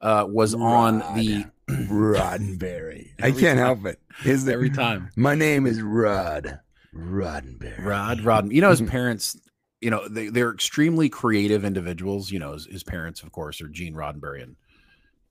uh, 0.01 0.27
was 0.29 0.53
on 0.53 0.99
the 1.15 1.45
Roddenberry. 1.71 3.11
I 3.23 3.31
can't 3.31 3.57
time. 3.57 3.57
help 3.59 3.87
it. 3.87 4.01
His 4.23 4.49
every 4.49 4.69
time. 4.71 5.11
My 5.15 5.37
name 5.37 5.67
is 5.67 5.81
Rod 5.81 6.59
Roddenberry. 6.93 7.85
Rod 7.85 8.19
Rodden, 8.19 8.53
you 8.53 8.61
know, 8.61 8.71
his 8.71 8.83
parents, 8.91 9.37
you 9.81 9.91
know, 9.91 10.07
they, 10.09 10.29
they're 10.29 10.53
extremely 10.53 11.09
creative 11.09 11.65
individuals. 11.65 12.31
You 12.31 12.39
know, 12.39 12.53
his, 12.53 12.67
his 12.67 12.83
parents, 12.83 13.23
of 13.23 13.33
course, 13.33 13.61
are 13.61 13.69
Gene 13.69 13.95
Roddenberry 13.95 14.43
and 14.43 14.57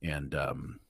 and 0.02 0.34
um, 0.34 0.80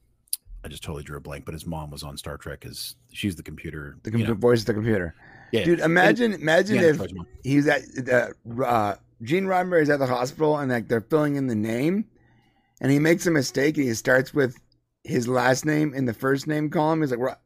I 0.65 0.69
just 0.69 0.83
totally 0.83 1.03
drew 1.03 1.17
a 1.17 1.21
blank, 1.21 1.45
but 1.45 1.55
his 1.55 1.67
mom 1.67 1.91
was 1.91 2.03
on 2.03 2.17
Star 2.17 2.37
Trek 2.37 2.65
as 2.65 2.95
she's 3.13 3.35
the 3.35 3.43
computer. 3.43 3.97
The 4.03 4.11
you 4.11 4.13
computer 4.13 4.35
know. 4.35 4.41
voice 4.41 4.61
of 4.61 4.67
the 4.67 4.75
computer. 4.75 5.15
Yeah. 5.53 5.65
Dude, 5.65 5.81
imagine 5.81 6.33
imagine 6.35 6.77
Yeah, 6.77 6.91
if 6.91 7.03
he's 7.43 7.67
at 7.67 7.83
the 7.95 8.35
uh, 8.65 8.95
Gene 9.23 9.45
Roddenberry's 9.45 9.91
at 9.91 9.99
the 9.99 10.07
hospital 10.07 10.59
and 10.59 10.71
like 10.71 10.89
they're 10.89 11.01
filling 11.01 11.37
in 11.37 11.47
the 11.47 11.55
name, 11.55 12.05
and 12.81 12.93
he 12.93 12.99
makes 12.99 13.27
a 13.27 13.31
mistake 13.31 13.77
and 13.77 13.87
he 13.87 13.95
starts 13.95 14.33
with 14.33 14.57
his 15.03 15.27
last 15.27 15.65
name 15.65 15.93
in 15.95 16.05
the 16.05 16.15
first 16.15 16.47
name 16.47 16.71
column. 16.71 17.01
He's 17.01 17.13
like. 17.13 17.37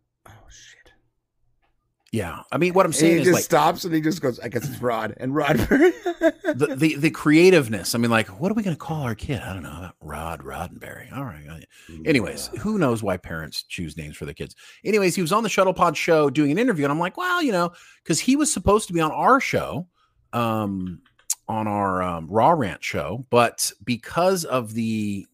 Yeah, 2.15 2.43
I 2.53 2.59
mean, 2.59 2.75
what 2.75 2.87
I'm 2.87 2.93
saying 2.93 3.15
he 3.15 3.19
is 3.19 3.25
just 3.25 3.35
like 3.35 3.43
stops 3.43 3.85
and 3.85 3.93
he 3.93 4.01
just 4.01 4.23
goes, 4.23 4.39
I 4.39 4.47
guess 4.47 4.69
it's 4.69 4.81
Rod 4.81 5.15
and 5.17 5.33
Roddenberry. 5.33 5.93
the, 6.57 6.77
the 6.77 6.95
the 6.95 7.11
creativeness. 7.11 7.93
I 7.93 7.99
mean, 7.99 8.13
like, 8.13 8.29
what 8.41 8.53
are 8.53 8.55
we 8.55 8.63
going 8.63 8.77
to 8.77 8.81
call 8.81 9.03
our 9.03 9.17
kid? 9.17 9.41
I 9.41 9.53
don't 9.53 9.65
know. 9.65 9.91
Rod 10.01 10.41
Roddenberry. 10.41 11.13
All 11.13 11.25
right. 11.25 11.67
Anyways, 12.05 12.51
who 12.61 12.79
knows 12.79 13.03
why 13.03 13.17
parents 13.17 13.65
choose 13.65 13.97
names 13.97 14.17
for 14.17 14.27
their 14.27 14.35
kids? 14.35 14.55
Anyways, 14.85 15.17
he 15.17 15.23
was 15.23 15.33
on 15.33 15.43
the 15.43 15.49
Shuttle 15.49 15.75
Pod 15.75 15.97
show 15.97 16.31
doing 16.31 16.53
an 16.53 16.59
interview, 16.59 16.85
and 16.85 16.93
I'm 16.93 17.01
like, 17.01 17.17
well, 17.17 17.43
you 17.43 17.51
know, 17.51 17.73
because 18.05 18.21
he 18.21 18.37
was 18.37 18.53
supposed 18.53 18.87
to 18.87 18.93
be 18.93 19.01
on 19.01 19.11
our 19.11 19.41
show, 19.41 19.89
um, 20.33 21.01
on 21.49 21.67
our 21.67 22.01
um, 22.01 22.29
Raw 22.31 22.51
Rant 22.51 22.85
show, 22.85 23.27
but 23.29 23.73
because 23.83 24.45
of 24.45 24.73
the 24.73 25.27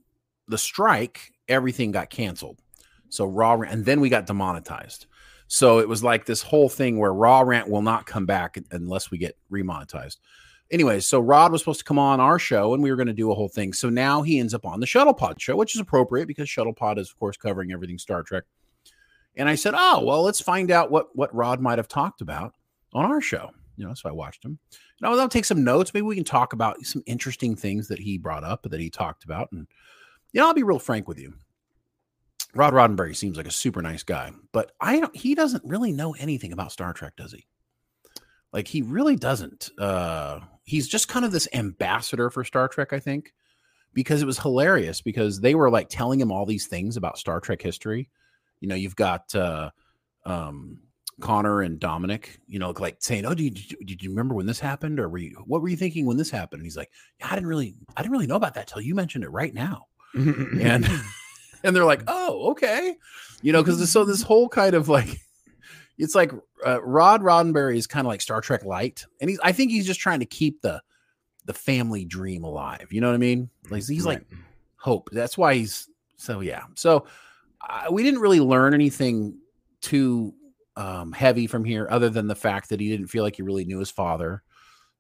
the 0.49 0.57
strike, 0.57 1.31
everything 1.47 1.91
got 1.91 2.09
canceled. 2.09 2.59
So 3.11 3.27
Raw 3.27 3.61
and 3.61 3.85
then 3.85 4.01
we 4.01 4.09
got 4.09 4.25
demonetized. 4.25 5.05
So 5.53 5.81
it 5.81 5.89
was 5.89 6.05
like 6.05 6.27
this 6.27 6.43
whole 6.43 6.69
thing 6.69 6.97
where 6.97 7.13
Raw 7.13 7.41
Rant 7.41 7.69
will 7.69 7.83
not 7.83 8.07
come 8.07 8.25
back 8.25 8.57
unless 8.71 9.11
we 9.11 9.19
get 9.19 9.37
remonetized. 9.51 10.19
Anyways, 10.71 11.09
so 11.09 11.19
Rod 11.19 11.51
was 11.51 11.61
supposed 11.61 11.81
to 11.81 11.85
come 11.85 11.99
on 11.99 12.21
our 12.21 12.39
show 12.39 12.73
and 12.73 12.81
we 12.81 12.89
were 12.89 12.97
going 12.97 13.09
to 13.09 13.13
do 13.13 13.33
a 13.33 13.35
whole 13.35 13.49
thing. 13.49 13.73
So 13.73 13.91
now 13.91 14.23
he 14.23 14.39
ends 14.39 14.55
up 14.55 14.65
on 14.65 14.79
the 14.79 14.87
Shuttle 14.87 15.13
Pod 15.13 15.43
show, 15.43 15.57
which 15.57 15.75
is 15.75 15.81
appropriate 15.81 16.27
because 16.27 16.49
Shuttle 16.49 16.73
Pod 16.73 17.01
is, 17.01 17.11
of 17.11 17.19
course, 17.19 17.37
covering 17.37 17.73
everything 17.73 17.99
Star 17.99 18.23
Trek. 18.23 18.45
And 19.35 19.49
I 19.49 19.57
said, 19.57 19.75
Oh, 19.77 20.05
well, 20.05 20.23
let's 20.23 20.41
find 20.41 20.71
out 20.71 20.93
what 20.93 21.09
what 21.17 21.35
Rod 21.35 21.61
might 21.61 21.79
have 21.79 21.89
talked 21.89 22.21
about 22.21 22.55
on 22.93 23.05
our 23.05 23.21
show. 23.21 23.51
You 23.77 23.89
know, 23.89 23.95
so 23.95 24.09
I 24.09 24.13
watched 24.13 24.45
him. 24.45 24.57
You 24.71 25.09
know, 25.09 25.19
I'll 25.19 25.29
take 25.29 25.45
some 25.45 25.65
notes. 25.65 25.93
Maybe 25.93 26.07
we 26.07 26.15
can 26.15 26.23
talk 26.23 26.53
about 26.53 26.81
some 26.87 27.03
interesting 27.07 27.57
things 27.57 27.89
that 27.89 27.99
he 27.99 28.19
brought 28.19 28.45
up 28.45 28.69
that 28.71 28.79
he 28.79 28.89
talked 28.89 29.25
about. 29.25 29.51
And 29.51 29.67
you 30.33 30.41
know, 30.41 30.47
I'll 30.47 30.55
be 30.55 30.63
real 30.63 30.79
frank 30.79 31.09
with 31.09 31.19
you. 31.19 31.35
Rod 32.55 32.75
Roddenberry 32.75 33.15
seems 33.15 33.37
like 33.37 33.47
a 33.47 33.53
super 33.53 33.83
nice 33.83 34.03
guy, 34.03 34.33
but 34.53 34.73
I 34.81 35.01
don't 35.01 35.17
he 35.17 35.35
doesn't 35.35 35.65
really 35.65 35.93
know 35.93 36.15
anything 36.15 36.53
about 36.53 36.73
Star 36.73 36.93
Trek, 36.93 37.17
does 37.17 37.33
he? 37.33 37.47
Like 38.53 38.69
he 38.69 38.83
really 38.83 39.17
doesn't. 39.17 39.71
Uh 39.79 40.41
he's 40.65 40.89
just 40.89 41.09
kind 41.09 41.25
of 41.25 41.33
this 41.33 41.49
ambassador 41.53 42.31
for 42.31 42.45
Star 42.45 42.69
Trek, 42.69 42.93
I 42.93 42.99
think, 42.99 43.33
because 43.95 44.23
it 44.23 44.27
was 44.27 44.39
hilarious 44.39 45.01
because 45.01 45.41
they 45.41 45.55
were 45.55 45.71
like 45.71 45.89
telling 45.89 46.21
him 46.21 46.33
all 46.33 46.47
these 46.47 46.67
things 46.67 46.97
about 46.97 47.19
Star 47.19 47.41
Trek 47.41 47.63
history. 47.63 48.11
You 48.61 48.69
know, 48.69 48.75
you've 48.75 48.97
got 48.97 49.35
uh 49.35 49.71
um 50.27 50.81
Connor 51.21 51.63
and 51.63 51.79
Dominic, 51.79 52.41
you 52.49 52.59
know, 52.59 52.73
like 52.79 52.97
saying, 53.01 53.27
"Oh, 53.27 53.35
did 53.35 53.71
you, 53.71 53.77
did 53.85 54.03
you 54.03 54.11
remember 54.11 54.35
when 54.35 54.47
this 54.47 54.59
happened, 54.59 54.99
or 54.99 55.09
were 55.09 55.19
you 55.19 55.43
what 55.47 55.63
were 55.63 55.69
you 55.69 55.77
thinking 55.77 56.07
when 56.07 56.17
this 56.17 56.31
happened?" 56.31 56.61
And 56.61 56.67
he's 56.67 56.77
like, 56.77 56.91
"Yeah, 57.21 57.29
I 57.31 57.35
didn't 57.35 57.49
really, 57.49 57.75
I 57.97 58.03
didn't 58.03 58.13
really 58.13 58.27
know 58.27 58.37
about 58.37 58.55
that 58.55 58.67
till 58.67 58.81
you 58.81 58.95
mentioned 58.95 59.25
it 59.25 59.31
right 59.31 59.55
now." 59.55 59.87
and 60.15 60.89
and 61.63 61.75
they're 61.75 61.85
like, 61.85 62.03
"Oh, 62.07 62.51
okay," 62.51 62.97
you 63.43 63.53
know, 63.53 63.63
because 63.63 63.91
so 63.91 64.05
this 64.05 64.23
whole 64.23 64.49
kind 64.49 64.75
of 64.75 64.89
like, 64.89 65.21
it's 65.99 66.15
like 66.15 66.33
uh, 66.67 66.83
Rod 66.83 67.23
Roddenberry 67.23 67.77
is 67.77 67.87
kind 67.87 68.07
of 68.07 68.09
like 68.09 68.21
Star 68.21 68.41
Trek 68.41 68.65
light, 68.65 69.05
and 69.21 69.31
he's 69.31 69.41
I 69.43 69.53
think 69.53 69.71
he's 69.71 69.87
just 69.87 70.01
trying 70.01 70.21
to 70.21 70.27
keep 70.27 70.63
the 70.63 70.83
the 71.47 71.55
family 71.55 72.05
dream 72.05 72.45
alive. 72.45 72.89
You 72.93 73.01
know 73.01 73.09
what 73.09 73.15
I 73.15 73.19
mean? 73.19 73.51
Like 73.71 73.87
he's 73.87 74.07
like 74.07 74.25
hope. 74.77 75.11
That's 75.13 75.37
why 75.37 75.55
he's 75.55 75.89
so 76.17 76.41
yeah. 76.41 76.65
So 76.75 77.07
uh, 77.69 77.87
we 77.91 78.03
didn't 78.03 78.21
really 78.21 78.41
learn 78.41 78.75
anything 78.75 79.39
too 79.81 80.35
um, 80.77 81.13
heavy 81.13 81.47
from 81.47 81.65
here, 81.65 81.87
other 81.91 82.09
than 82.09 82.27
the 82.27 82.35
fact 82.35 82.69
that 82.71 82.81
he 82.81 82.89
didn't 82.89 83.09
feel 83.09 83.23
like 83.23 83.37
he 83.37 83.43
really 83.43 83.65
knew 83.65 83.79
his 83.79 83.91
father. 83.91 84.43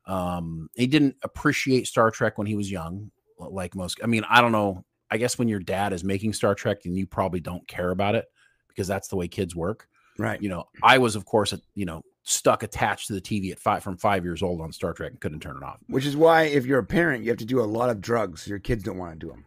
Um, 0.07 0.69
he 0.75 0.87
didn't 0.87 1.17
appreciate 1.23 1.87
Star 1.87 2.11
Trek 2.11 2.39
when 2.39 2.47
he 2.47 2.57
was 2.57 2.71
young, 2.71 3.11
like 3.39 3.75
most. 3.75 4.01
I 4.03 4.07
mean, 4.07 4.25
I 4.29 4.41
don't 4.41 4.53
know. 4.53 4.85
I 5.11 5.17
guess 5.17 5.39
when 5.39 5.49
your 5.49 5.61
dad 5.61 5.93
is 5.93 6.05
making 6.05 6.33
Star 6.33 6.55
Trek, 6.55 6.85
and 6.85 6.97
you 6.97 7.07
probably 7.07 7.41
don't 7.41 7.67
care 7.67 7.91
about 7.91 8.15
it 8.15 8.27
because 8.69 8.87
that's 8.87 9.09
the 9.09 9.17
way 9.17 9.29
kids 9.29 9.57
work. 9.57 9.89
right. 10.19 10.41
You 10.41 10.49
know, 10.49 10.65
I 10.83 10.99
was, 10.99 11.17
of 11.17 11.25
course, 11.25 11.55
you 11.75 11.85
know, 11.85 12.03
stuck 12.23 12.63
attached 12.63 13.09
to 13.09 13.15
the 13.15 13.21
TV 13.21 13.51
at 13.51 13.59
five 13.59 13.83
from 13.83 13.97
five 13.97 14.25
years 14.25 14.43
old 14.43 14.61
on 14.61 14.73
Star 14.73 14.93
Trek 14.93 15.11
and 15.11 15.21
couldn't 15.21 15.41
turn 15.41 15.57
it 15.57 15.63
off. 15.63 15.79
Which 15.89 16.07
is 16.07 16.17
why, 16.17 16.45
if 16.45 16.67
you're 16.67 16.79
a 16.79 16.85
parent, 16.85 17.25
you 17.25 17.31
have 17.31 17.39
to 17.39 17.45
do 17.45 17.61
a 17.61 17.65
lot 17.65 17.91
of 17.91 18.01
drugs. 18.01 18.47
Your 18.47 18.59
kids 18.59 18.83
don't 18.83 18.99
want 18.99 19.19
to 19.19 19.27
do 19.27 19.31
them. 19.31 19.45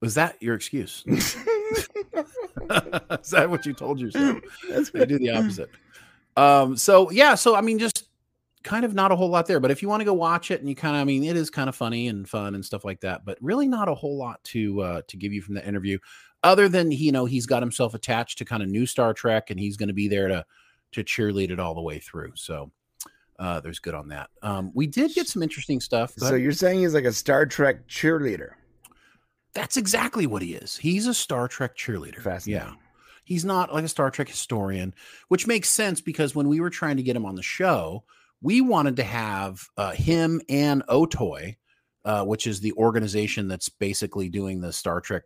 Was 0.00 0.14
that 0.14 0.40
your 0.42 0.54
excuse? 0.54 1.04
Is 2.70 3.30
that 3.30 3.48
what 3.48 3.66
you 3.66 3.72
told 3.72 4.00
yourself? 4.00 4.38
That's 4.68 4.90
They 4.90 5.06
do 5.06 5.18
the 5.18 5.30
opposite. 5.30 5.70
Um, 6.36 6.76
so 6.76 7.10
yeah, 7.10 7.34
so 7.34 7.54
I 7.54 7.60
mean, 7.60 7.78
just 7.78 8.04
kind 8.62 8.84
of 8.84 8.94
not 8.94 9.12
a 9.12 9.16
whole 9.16 9.28
lot 9.28 9.46
there. 9.46 9.60
But 9.60 9.70
if 9.70 9.82
you 9.82 9.88
want 9.88 10.00
to 10.00 10.04
go 10.04 10.14
watch 10.14 10.50
it, 10.50 10.60
and 10.60 10.68
you 10.68 10.74
kind 10.74 10.96
of, 10.96 11.02
I 11.02 11.04
mean, 11.04 11.24
it 11.24 11.36
is 11.36 11.50
kind 11.50 11.68
of 11.68 11.76
funny 11.76 12.08
and 12.08 12.28
fun 12.28 12.54
and 12.54 12.64
stuff 12.64 12.84
like 12.84 13.00
that. 13.00 13.24
But 13.24 13.38
really, 13.40 13.68
not 13.68 13.88
a 13.88 13.94
whole 13.94 14.16
lot 14.16 14.42
to 14.44 14.80
uh, 14.80 15.02
to 15.08 15.16
give 15.16 15.32
you 15.32 15.42
from 15.42 15.54
the 15.54 15.66
interview, 15.66 15.98
other 16.42 16.68
than 16.68 16.90
you 16.90 17.12
know 17.12 17.24
he's 17.24 17.46
got 17.46 17.62
himself 17.62 17.94
attached 17.94 18.38
to 18.38 18.44
kind 18.44 18.62
of 18.62 18.68
new 18.68 18.86
Star 18.86 19.12
Trek, 19.12 19.50
and 19.50 19.58
he's 19.58 19.76
going 19.76 19.88
to 19.88 19.94
be 19.94 20.08
there 20.08 20.28
to 20.28 20.44
to 20.92 21.04
cheerlead 21.04 21.50
it 21.50 21.60
all 21.60 21.74
the 21.74 21.80
way 21.80 21.98
through. 21.98 22.32
So 22.34 22.70
uh, 23.38 23.60
there's 23.60 23.78
good 23.78 23.94
on 23.94 24.08
that. 24.08 24.30
Um, 24.42 24.70
we 24.74 24.86
did 24.86 25.14
get 25.14 25.26
some 25.26 25.42
interesting 25.42 25.80
stuff. 25.80 26.14
So 26.16 26.34
you're 26.34 26.52
saying 26.52 26.80
he's 26.80 26.94
like 26.94 27.04
a 27.04 27.12
Star 27.12 27.46
Trek 27.46 27.88
cheerleader? 27.88 28.50
That's 29.54 29.76
exactly 29.76 30.26
what 30.26 30.42
he 30.42 30.54
is. 30.54 30.76
He's 30.76 31.06
a 31.06 31.14
Star 31.14 31.48
Trek 31.48 31.76
cheerleader. 31.76 32.20
Fascinating. 32.20 32.68
Yeah. 32.68 32.74
He's 33.24 33.44
not 33.44 33.72
like 33.72 33.84
a 33.84 33.88
Star 33.88 34.10
Trek 34.10 34.28
historian, 34.28 34.94
which 35.28 35.46
makes 35.46 35.68
sense 35.68 36.00
because 36.00 36.34
when 36.34 36.48
we 36.48 36.60
were 36.60 36.70
trying 36.70 36.96
to 36.96 37.02
get 37.02 37.16
him 37.16 37.26
on 37.26 37.34
the 37.34 37.42
show, 37.42 38.04
we 38.42 38.60
wanted 38.60 38.96
to 38.96 39.04
have 39.04 39.60
uh, 39.76 39.92
him 39.92 40.40
and 40.48 40.82
Otoy, 40.88 41.56
uh, 42.04 42.24
which 42.24 42.46
is 42.46 42.60
the 42.60 42.72
organization 42.72 43.48
that's 43.48 43.68
basically 43.68 44.28
doing 44.28 44.60
the 44.60 44.72
Star 44.72 45.00
Trek, 45.00 45.22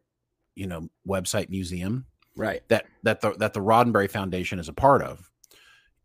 you 0.55 0.67
know, 0.67 0.89
website 1.09 1.49
museum 1.49 2.07
Right. 2.37 2.63
that 2.69 2.85
that 3.03 3.23
the 3.23 3.33
that 3.39 3.55
the 3.55 3.61
Roddenberry 3.61 4.11
Foundation 4.11 4.59
is 4.59 4.69
a 4.69 4.75
part 4.75 5.01
of, 5.03 5.31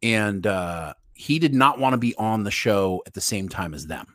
and 0.01 0.47
uh, 0.47 0.93
he 1.13 1.39
did 1.39 1.53
not 1.53 1.77
want 1.77 1.93
to 1.93 1.97
be 1.97 2.15
on 2.15 2.43
the 2.43 2.51
show 2.51 3.03
at 3.05 3.13
the 3.13 3.21
same 3.21 3.49
time 3.49 3.73
as 3.73 3.85
them. 3.85 4.07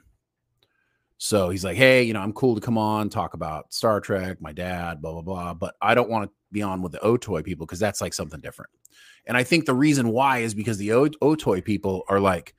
So 1.18 1.50
he's 1.50 1.64
like, 1.64 1.76
"Hey, 1.76 2.02
you 2.02 2.14
know, 2.14 2.20
I'm 2.20 2.32
cool 2.32 2.54
to 2.54 2.60
come 2.60 2.78
on 2.78 3.10
talk 3.10 3.34
about 3.34 3.72
Star 3.72 4.00
Trek, 4.00 4.40
my 4.40 4.52
dad, 4.52 5.02
blah 5.02 5.12
blah 5.12 5.22
blah, 5.22 5.54
but 5.54 5.74
I 5.82 5.94
don't 5.94 6.08
want 6.10 6.30
to 6.30 6.34
be 6.52 6.62
on 6.62 6.80
with 6.80 6.92
the 6.92 6.98
Otoy 6.98 7.44
people 7.44 7.66
because 7.66 7.78
that's 7.78 8.00
like 8.00 8.14
something 8.14 8.40
different." 8.40 8.70
And 9.26 9.36
I 9.36 9.42
think 9.42 9.66
the 9.66 9.74
reason 9.74 10.08
why 10.10 10.38
is 10.38 10.54
because 10.54 10.78
the 10.78 10.92
o- 10.92 11.08
Otoy 11.08 11.64
people 11.64 12.04
are 12.08 12.20
like, 12.20 12.54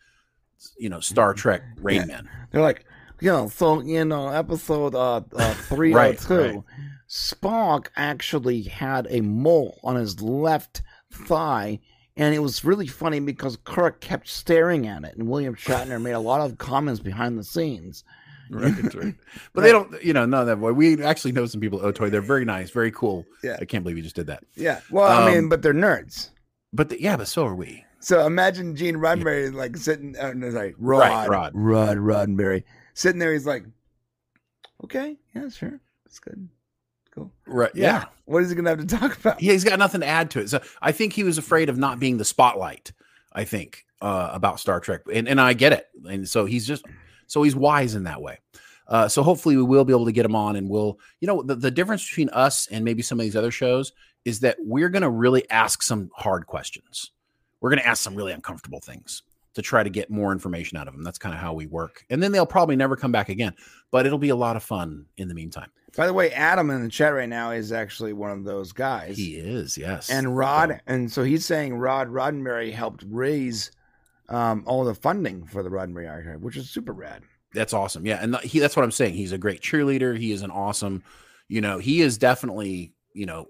you 0.77 0.89
know, 0.89 0.99
Star 0.99 1.33
Trek 1.33 1.61
Rain 1.77 2.01
Yeah. 2.01 2.05
Man. 2.05 2.29
They're 2.51 2.61
like, 2.61 2.85
you 3.19 3.31
know, 3.31 3.49
so 3.49 3.79
in 3.81 4.11
uh, 4.11 4.29
episode 4.29 4.93
uh, 4.95 5.21
uh, 5.35 5.53
302, 5.53 5.95
Right, 5.95 6.29
right. 6.29 6.63
Spock 7.09 7.87
actually 7.95 8.63
had 8.63 9.07
a 9.09 9.21
mole 9.21 9.79
on 9.83 9.95
his 9.95 10.21
left 10.21 10.81
thigh. 11.11 11.79
And 12.15 12.33
it 12.33 12.39
was 12.39 12.65
really 12.65 12.87
funny 12.87 13.19
because 13.19 13.57
Kirk 13.63 14.01
kept 14.01 14.27
staring 14.27 14.87
at 14.87 15.03
it, 15.03 15.15
and 15.15 15.27
William 15.29 15.55
Shatner 15.55 16.01
made 16.01 16.13
a 16.13 16.19
lot 16.19 16.41
of 16.41 16.57
comments 16.57 16.99
behind 16.99 17.37
the 17.37 17.43
scenes. 17.43 18.03
Right, 18.49 18.73
right. 18.95 19.13
But 19.53 19.61
they 19.61 19.71
don't, 19.71 20.01
you 20.03 20.13
know, 20.13 20.25
none 20.25 20.41
of 20.41 20.47
that. 20.47 20.55
Boy, 20.55 20.73
we 20.73 21.03
actually 21.03 21.33
know 21.33 21.45
some 21.45 21.61
people 21.61 21.85
at 21.85 21.93
Otoy. 21.93 22.09
They're 22.09 22.21
very 22.21 22.43
nice, 22.43 22.71
very 22.71 22.91
cool. 22.91 23.23
Yeah. 23.43 23.57
I 23.61 23.65
can't 23.65 23.83
believe 23.83 23.97
you 23.97 24.03
just 24.03 24.15
did 24.15 24.27
that. 24.27 24.43
Yeah. 24.55 24.79
Well, 24.89 25.05
I 25.05 25.29
mean, 25.29 25.43
Um, 25.43 25.49
but 25.49 25.61
they're 25.61 25.75
nerds. 25.75 26.29
But 26.73 26.89
the, 26.89 26.99
yeah, 26.99 27.17
but 27.17 27.27
so 27.27 27.45
are 27.45 27.53
we. 27.55 27.83
So 28.07 28.25
imagine 28.25 28.73
Gene 28.73 28.95
Roddenberry 28.95 29.53
like 29.53 29.75
sitting, 29.75 30.15
uh, 30.17 30.31
no, 30.31 30.49
sorry, 30.49 30.73
Rod, 30.77 30.99
Right, 30.99 31.27
Rod. 31.27 31.51
Rod, 31.53 31.97
Roddenberry 31.97 32.63
sitting 32.93 33.19
there. 33.19 33.33
He's 33.33 33.45
like, 33.45 33.65
okay, 34.85 35.17
yeah, 35.35 35.49
sure, 35.49 35.81
that's 36.05 36.19
good, 36.19 36.47
cool. 37.11 37.33
Right. 37.45 37.69
Yeah. 37.75 37.83
yeah. 37.83 38.05
What 38.23 38.43
is 38.43 38.49
he 38.49 38.55
gonna 38.55 38.69
have 38.69 38.79
to 38.79 38.85
talk 38.97 39.17
about? 39.17 39.41
Yeah, 39.41 39.51
he's 39.51 39.65
got 39.65 39.77
nothing 39.77 39.99
to 39.99 40.07
add 40.07 40.31
to 40.31 40.39
it. 40.39 40.49
So 40.49 40.61
I 40.81 40.93
think 40.93 41.11
he 41.11 41.25
was 41.25 41.37
afraid 41.37 41.67
of 41.67 41.77
not 41.77 41.99
being 41.99 42.15
the 42.15 42.23
spotlight. 42.23 42.93
I 43.33 43.43
think 43.43 43.83
uh, 44.01 44.29
about 44.31 44.61
Star 44.61 44.79
Trek, 44.79 45.01
and 45.13 45.27
and 45.27 45.41
I 45.41 45.51
get 45.51 45.73
it. 45.73 45.87
And 46.09 46.29
so 46.29 46.45
he's 46.45 46.65
just 46.65 46.85
so 47.25 47.43
he's 47.43 47.57
wise 47.57 47.93
in 47.93 48.05
that 48.05 48.21
way. 48.21 48.39
Uh, 48.87 49.09
so 49.09 49.21
hopefully 49.21 49.57
we 49.57 49.63
will 49.63 49.83
be 49.83 49.91
able 49.91 50.05
to 50.05 50.13
get 50.13 50.23
him 50.25 50.33
on, 50.33 50.55
and 50.55 50.69
we'll 50.69 50.97
you 51.19 51.27
know 51.27 51.43
the, 51.43 51.55
the 51.55 51.71
difference 51.71 52.07
between 52.07 52.29
us 52.29 52.67
and 52.67 52.85
maybe 52.85 53.01
some 53.01 53.19
of 53.19 53.25
these 53.25 53.35
other 53.35 53.51
shows 53.51 53.91
is 54.23 54.39
that 54.39 54.55
we're 54.61 54.87
going 54.87 55.01
to 55.01 55.09
really 55.09 55.49
ask 55.49 55.83
some 55.83 56.09
hard 56.15 56.47
questions. 56.47 57.11
We're 57.61 57.69
going 57.71 57.81
to 57.81 57.87
ask 57.87 58.01
some 58.03 58.15
really 58.15 58.33
uncomfortable 58.33 58.79
things 58.79 59.23
to 59.55 59.61
try 59.61 59.81
to 59.83 59.89
get 59.89 60.09
more 60.11 60.31
information 60.31 60.77
out 60.77 60.87
of 60.87 60.93
them. 60.93 61.03
That's 61.03 61.17
kind 61.17 61.33
of 61.33 61.41
how 61.41 61.53
we 61.53 61.65
work, 61.65 62.05
and 62.09 62.21
then 62.21 62.31
they'll 62.31 62.45
probably 62.45 62.75
never 62.75 62.95
come 62.95 63.11
back 63.11 63.29
again. 63.29 63.53
But 63.91 64.05
it'll 64.05 64.17
be 64.19 64.29
a 64.29 64.35
lot 64.35 64.55
of 64.55 64.63
fun 64.63 65.05
in 65.17 65.27
the 65.27 65.33
meantime. 65.33 65.71
By 65.95 66.05
the 66.05 66.13
way, 66.13 66.31
Adam 66.31 66.69
in 66.69 66.83
the 66.83 66.89
chat 66.89 67.13
right 67.13 67.29
now 67.29 67.51
is 67.51 67.71
actually 67.71 68.13
one 68.13 68.29
of 68.29 68.43
those 68.43 68.71
guys. 68.71 69.17
He 69.17 69.35
is, 69.35 69.77
yes, 69.77 70.09
and 70.11 70.37
Rod, 70.37 70.69
So- 70.69 70.77
and 70.85 71.11
so 71.11 71.23
he's 71.23 71.45
saying 71.45 71.73
Rod 71.75 72.09
Roddenberry 72.09 72.71
helped 72.71 73.03
raise 73.07 73.71
um, 74.29 74.63
all 74.67 74.83
the 74.83 74.93
funding 74.93 75.45
for 75.45 75.63
the 75.63 75.69
Roddenberry 75.69 76.07
Archive, 76.09 76.41
which 76.41 76.57
is 76.57 76.69
super 76.69 76.91
rad. 76.93 77.23
That's 77.53 77.73
awesome. 77.73 78.05
Yeah, 78.05 78.19
and 78.21 78.35
he 78.41 78.59
that's 78.59 78.75
what 78.75 78.83
I'm 78.83 78.91
saying. 78.91 79.15
He's 79.15 79.31
a 79.31 79.37
great 79.37 79.61
cheerleader. 79.61 80.15
He 80.17 80.31
is 80.33 80.43
an 80.43 80.51
awesome, 80.51 81.01
you 81.47 81.61
know, 81.61 81.79
he 81.79 82.01
is 82.01 82.17
definitely, 82.19 82.93
you 83.13 83.25
know, 83.25 83.47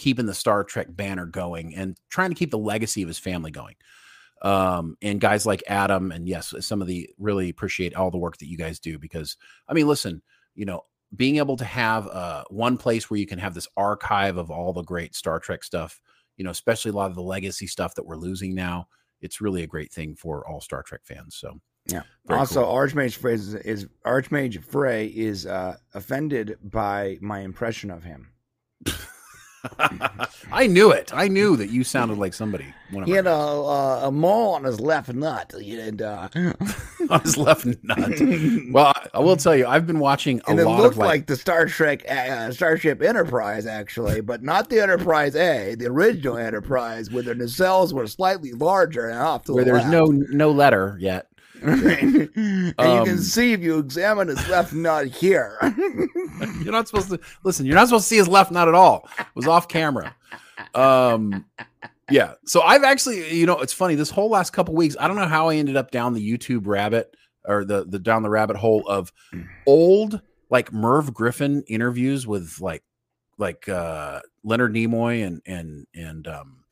keeping 0.00 0.24
the 0.24 0.34
Star 0.34 0.64
Trek 0.64 0.86
banner 0.90 1.26
going 1.26 1.74
and 1.74 1.94
trying 2.08 2.30
to 2.30 2.34
keep 2.34 2.50
the 2.50 2.56
legacy 2.58 3.02
of 3.02 3.08
his 3.08 3.18
family 3.18 3.50
going. 3.50 3.74
Um, 4.40 4.96
and 5.02 5.20
guys 5.20 5.44
like 5.44 5.62
Adam 5.68 6.10
and 6.10 6.26
yes, 6.26 6.54
some 6.60 6.80
of 6.80 6.88
the 6.88 7.10
really 7.18 7.50
appreciate 7.50 7.94
all 7.94 8.10
the 8.10 8.16
work 8.16 8.38
that 8.38 8.48
you 8.48 8.56
guys 8.56 8.80
do 8.80 8.98
because 8.98 9.36
I 9.68 9.74
mean, 9.74 9.86
listen, 9.86 10.22
you 10.54 10.64
know, 10.64 10.84
being 11.14 11.36
able 11.36 11.58
to 11.58 11.66
have 11.66 12.06
uh 12.08 12.44
one 12.48 12.78
place 12.78 13.10
where 13.10 13.20
you 13.20 13.26
can 13.26 13.38
have 13.38 13.52
this 13.52 13.68
archive 13.76 14.38
of 14.38 14.50
all 14.50 14.72
the 14.72 14.82
great 14.82 15.14
Star 15.14 15.38
Trek 15.38 15.62
stuff, 15.62 16.00
you 16.38 16.44
know, 16.44 16.50
especially 16.50 16.92
a 16.92 16.94
lot 16.94 17.10
of 17.10 17.16
the 17.16 17.22
legacy 17.22 17.66
stuff 17.66 17.94
that 17.96 18.06
we're 18.06 18.16
losing 18.16 18.54
now, 18.54 18.88
it's 19.20 19.42
really 19.42 19.62
a 19.62 19.66
great 19.66 19.92
thing 19.92 20.16
for 20.16 20.48
all 20.48 20.62
Star 20.62 20.82
Trek 20.82 21.02
fans. 21.04 21.36
So 21.36 21.60
Yeah. 21.88 22.04
very 22.26 22.40
also, 22.40 22.64
cool. 22.64 22.72
Archmage 22.74 23.16
Frey 23.16 23.34
is, 23.34 23.54
is 23.54 23.86
Archmage 24.06 24.64
Frey 24.64 25.08
is 25.08 25.44
uh, 25.44 25.76
offended 25.92 26.56
by 26.62 27.18
my 27.20 27.40
impression 27.40 27.90
of 27.90 28.02
him. 28.02 28.32
I 30.52 30.66
knew 30.66 30.90
it. 30.90 31.12
I 31.14 31.28
knew 31.28 31.56
that 31.56 31.70
you 31.70 31.84
sounded 31.84 32.18
like 32.18 32.34
somebody. 32.34 32.72
He 33.04 33.12
had 33.12 33.26
a, 33.26 33.30
guys. 33.30 34.02
a, 34.04 34.10
mole 34.10 34.54
on 34.54 34.64
his 34.64 34.80
left 34.80 35.12
nut, 35.12 35.54
and 35.54 36.02
uh, 36.02 36.28
on 37.10 37.20
his 37.20 37.36
left 37.36 37.66
nut. 37.82 38.20
Well, 38.72 38.86
I, 38.86 39.06
I 39.14 39.18
will 39.20 39.36
tell 39.36 39.54
you, 39.54 39.66
I've 39.66 39.86
been 39.86 40.00
watching 40.00 40.40
a 40.46 40.50
and 40.50 40.58
it 40.58 40.64
lot 40.64 40.80
looked 40.80 40.94
of 40.94 40.98
like, 40.98 41.08
like, 41.08 41.26
the 41.26 41.36
Star 41.36 41.66
Trek 41.66 42.04
uh, 42.10 42.50
Starship 42.50 43.00
Enterprise, 43.00 43.66
actually, 43.66 44.20
but 44.22 44.42
not 44.42 44.70
the 44.70 44.80
Enterprise 44.80 45.36
A, 45.36 45.76
the 45.76 45.86
original 45.86 46.36
Enterprise, 46.36 47.10
where 47.10 47.22
the 47.22 47.34
nacelles 47.34 47.92
were 47.92 48.06
slightly 48.06 48.52
larger 48.52 49.08
and 49.08 49.18
off 49.18 49.44
to 49.44 49.52
the 49.52 49.54
where 49.54 49.64
the 49.64 49.72
there's 49.72 49.84
left. 49.84 49.92
no 49.92 50.06
no 50.06 50.50
letter 50.50 50.96
yet. 51.00 51.28
And 51.62 52.12
you 52.34 52.72
can 52.74 52.74
Um, 52.78 53.18
see 53.18 53.52
if 53.52 53.60
you 53.60 53.78
examine 53.78 54.28
his 54.28 54.48
left 54.48 54.72
nut 54.72 55.06
here. 55.06 55.58
You're 56.62 56.72
not 56.72 56.88
supposed 56.88 57.10
to 57.10 57.20
listen. 57.44 57.66
You're 57.66 57.74
not 57.76 57.88
supposed 57.88 58.04
to 58.04 58.08
see 58.08 58.16
his 58.16 58.28
left 58.28 58.50
nut 58.50 58.68
at 58.68 58.74
all. 58.74 59.08
It 59.18 59.26
was 59.34 59.46
off 59.46 59.68
camera. 59.68 60.14
Um, 60.74 61.44
yeah. 62.10 62.34
So 62.44 62.62
I've 62.62 62.82
actually, 62.84 63.34
you 63.36 63.46
know, 63.46 63.58
it's 63.60 63.72
funny. 63.72 63.94
This 63.94 64.10
whole 64.10 64.30
last 64.30 64.50
couple 64.52 64.74
weeks, 64.74 64.96
I 64.98 65.06
don't 65.08 65.16
know 65.16 65.26
how 65.26 65.48
I 65.48 65.56
ended 65.56 65.76
up 65.76 65.90
down 65.90 66.14
the 66.14 66.26
YouTube 66.38 66.66
rabbit 66.66 67.14
or 67.44 67.64
the 67.64 67.84
the 67.84 67.98
down 67.98 68.22
the 68.22 68.30
rabbit 68.30 68.56
hole 68.56 68.86
of 68.86 69.12
old 69.66 70.20
like 70.50 70.72
Merv 70.72 71.14
Griffin 71.14 71.62
interviews 71.68 72.26
with 72.26 72.60
like 72.60 72.82
like 73.38 73.68
uh 73.68 74.20
Leonard 74.44 74.74
Nimoy 74.74 75.26
and 75.26 75.40
and 75.46 75.86
and 75.94 76.26
um 76.28 76.64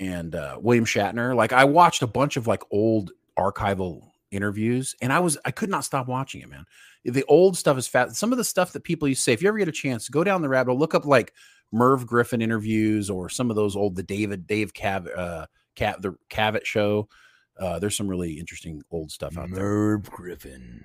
and 0.00 0.34
uh 0.34 0.58
William 0.60 0.84
Shatner. 0.84 1.36
Like 1.36 1.52
I 1.52 1.64
watched 1.64 2.02
a 2.02 2.06
bunch 2.06 2.36
of 2.36 2.46
like 2.46 2.62
old 2.70 3.12
archival 3.38 4.10
interviews 4.30 4.94
and 5.00 5.12
I 5.12 5.20
was 5.20 5.38
I 5.44 5.50
could 5.50 5.70
not 5.70 5.84
stop 5.84 6.06
watching 6.06 6.42
it, 6.42 6.50
man. 6.50 6.64
The 7.04 7.24
old 7.24 7.56
stuff 7.56 7.78
is 7.78 7.86
fat. 7.86 8.14
Some 8.14 8.32
of 8.32 8.38
the 8.38 8.44
stuff 8.44 8.72
that 8.72 8.84
people 8.84 9.08
used 9.08 9.20
to 9.20 9.24
say, 9.24 9.32
if 9.32 9.42
you 9.42 9.48
ever 9.48 9.58
get 9.58 9.68
a 9.68 9.72
chance, 9.72 10.08
go 10.08 10.24
down 10.24 10.42
the 10.42 10.48
rabbit 10.48 10.72
hole, 10.72 10.78
look 10.78 10.94
up 10.94 11.06
like 11.06 11.32
Merv 11.72 12.06
Griffin 12.06 12.42
interviews 12.42 13.08
or 13.08 13.28
some 13.28 13.50
of 13.50 13.56
those 13.56 13.76
old 13.76 13.96
the 13.96 14.02
David 14.02 14.46
Dave 14.46 14.72
Cav 14.72 15.08
uh 15.16 15.46
Cav 15.76 16.02
the 16.02 16.16
Cavett 16.30 16.64
show. 16.64 17.08
Uh 17.58 17.78
there's 17.78 17.96
some 17.96 18.08
really 18.08 18.38
interesting 18.38 18.82
old 18.90 19.10
stuff 19.10 19.38
out 19.38 19.50
there. 19.50 19.64
Merv 19.64 20.10
Griffin. 20.10 20.84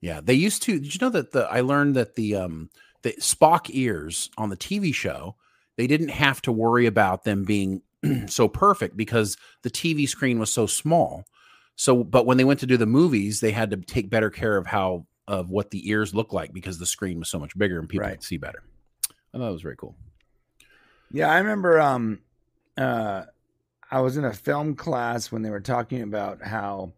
Yeah, 0.00 0.20
they 0.22 0.34
used 0.34 0.62
to. 0.62 0.78
Did 0.80 0.94
you 0.94 0.98
know 1.00 1.10
that 1.10 1.32
the 1.32 1.46
I 1.50 1.60
learned 1.60 1.96
that 1.96 2.14
the 2.14 2.36
um 2.36 2.70
the 3.02 3.12
Spock 3.20 3.66
ears 3.70 4.30
on 4.38 4.48
the 4.48 4.56
TV 4.56 4.94
show 4.94 5.36
they 5.80 5.86
didn't 5.86 6.08
have 6.08 6.42
to 6.42 6.52
worry 6.52 6.84
about 6.84 7.24
them 7.24 7.42
being 7.44 7.80
so 8.26 8.48
perfect 8.48 8.98
because 8.98 9.38
the 9.62 9.70
TV 9.70 10.06
screen 10.06 10.38
was 10.38 10.52
so 10.52 10.66
small. 10.66 11.24
So, 11.80 12.04
but 12.04 12.26
when 12.26 12.36
they 12.36 12.44
went 12.44 12.60
to 12.60 12.66
do 12.66 12.76
the 12.76 12.84
movies, 12.84 13.40
they 13.40 13.52
had 13.52 13.70
to 13.70 13.78
take 13.78 14.10
better 14.10 14.28
care 14.28 14.58
of 14.58 14.66
how 14.66 15.06
of 15.26 15.48
what 15.48 15.70
the 15.70 15.88
ears 15.88 16.14
look 16.14 16.30
like 16.30 16.52
because 16.52 16.78
the 16.78 16.84
screen 16.84 17.18
was 17.18 17.30
so 17.30 17.38
much 17.38 17.56
bigger 17.56 17.78
and 17.78 17.88
people 17.88 18.06
Right. 18.06 18.16
could 18.16 18.22
see 18.22 18.36
better. 18.36 18.62
I 19.32 19.38
thought 19.38 19.48
it 19.48 19.52
was 19.52 19.62
very 19.62 19.76
cool. 19.76 19.96
Yeah, 21.10 21.30
I 21.30 21.38
remember 21.38 21.80
um 21.80 22.18
uh 22.76 23.22
I 23.90 24.00
was 24.02 24.18
in 24.18 24.26
a 24.26 24.32
film 24.34 24.74
class 24.76 25.32
when 25.32 25.40
they 25.40 25.48
were 25.48 25.58
talking 25.62 26.02
about 26.02 26.42
how 26.42 26.92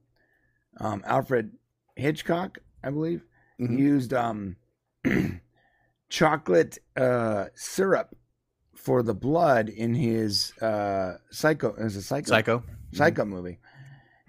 um 0.81 1.05
Alfred 1.07 1.53
Hitchcock, 1.95 2.59
I 2.83 2.91
believe, 2.91 3.23
Mhm. 3.61 3.79
used 3.79 4.13
um 4.13 4.57
chocolate 6.09 6.79
uh 6.97 7.45
syrup 7.55 8.17
for 8.75 9.05
the 9.05 9.15
blood 9.15 9.69
in 9.69 9.95
his 9.95 10.59
uh, 10.59 11.19
Psycho. 11.31 11.73
Is 11.77 11.95
it 11.95 12.03
Psycho? 12.03 12.31
Psycho. 12.31 12.65
Psycho 12.93 13.25
movie, 13.25 13.59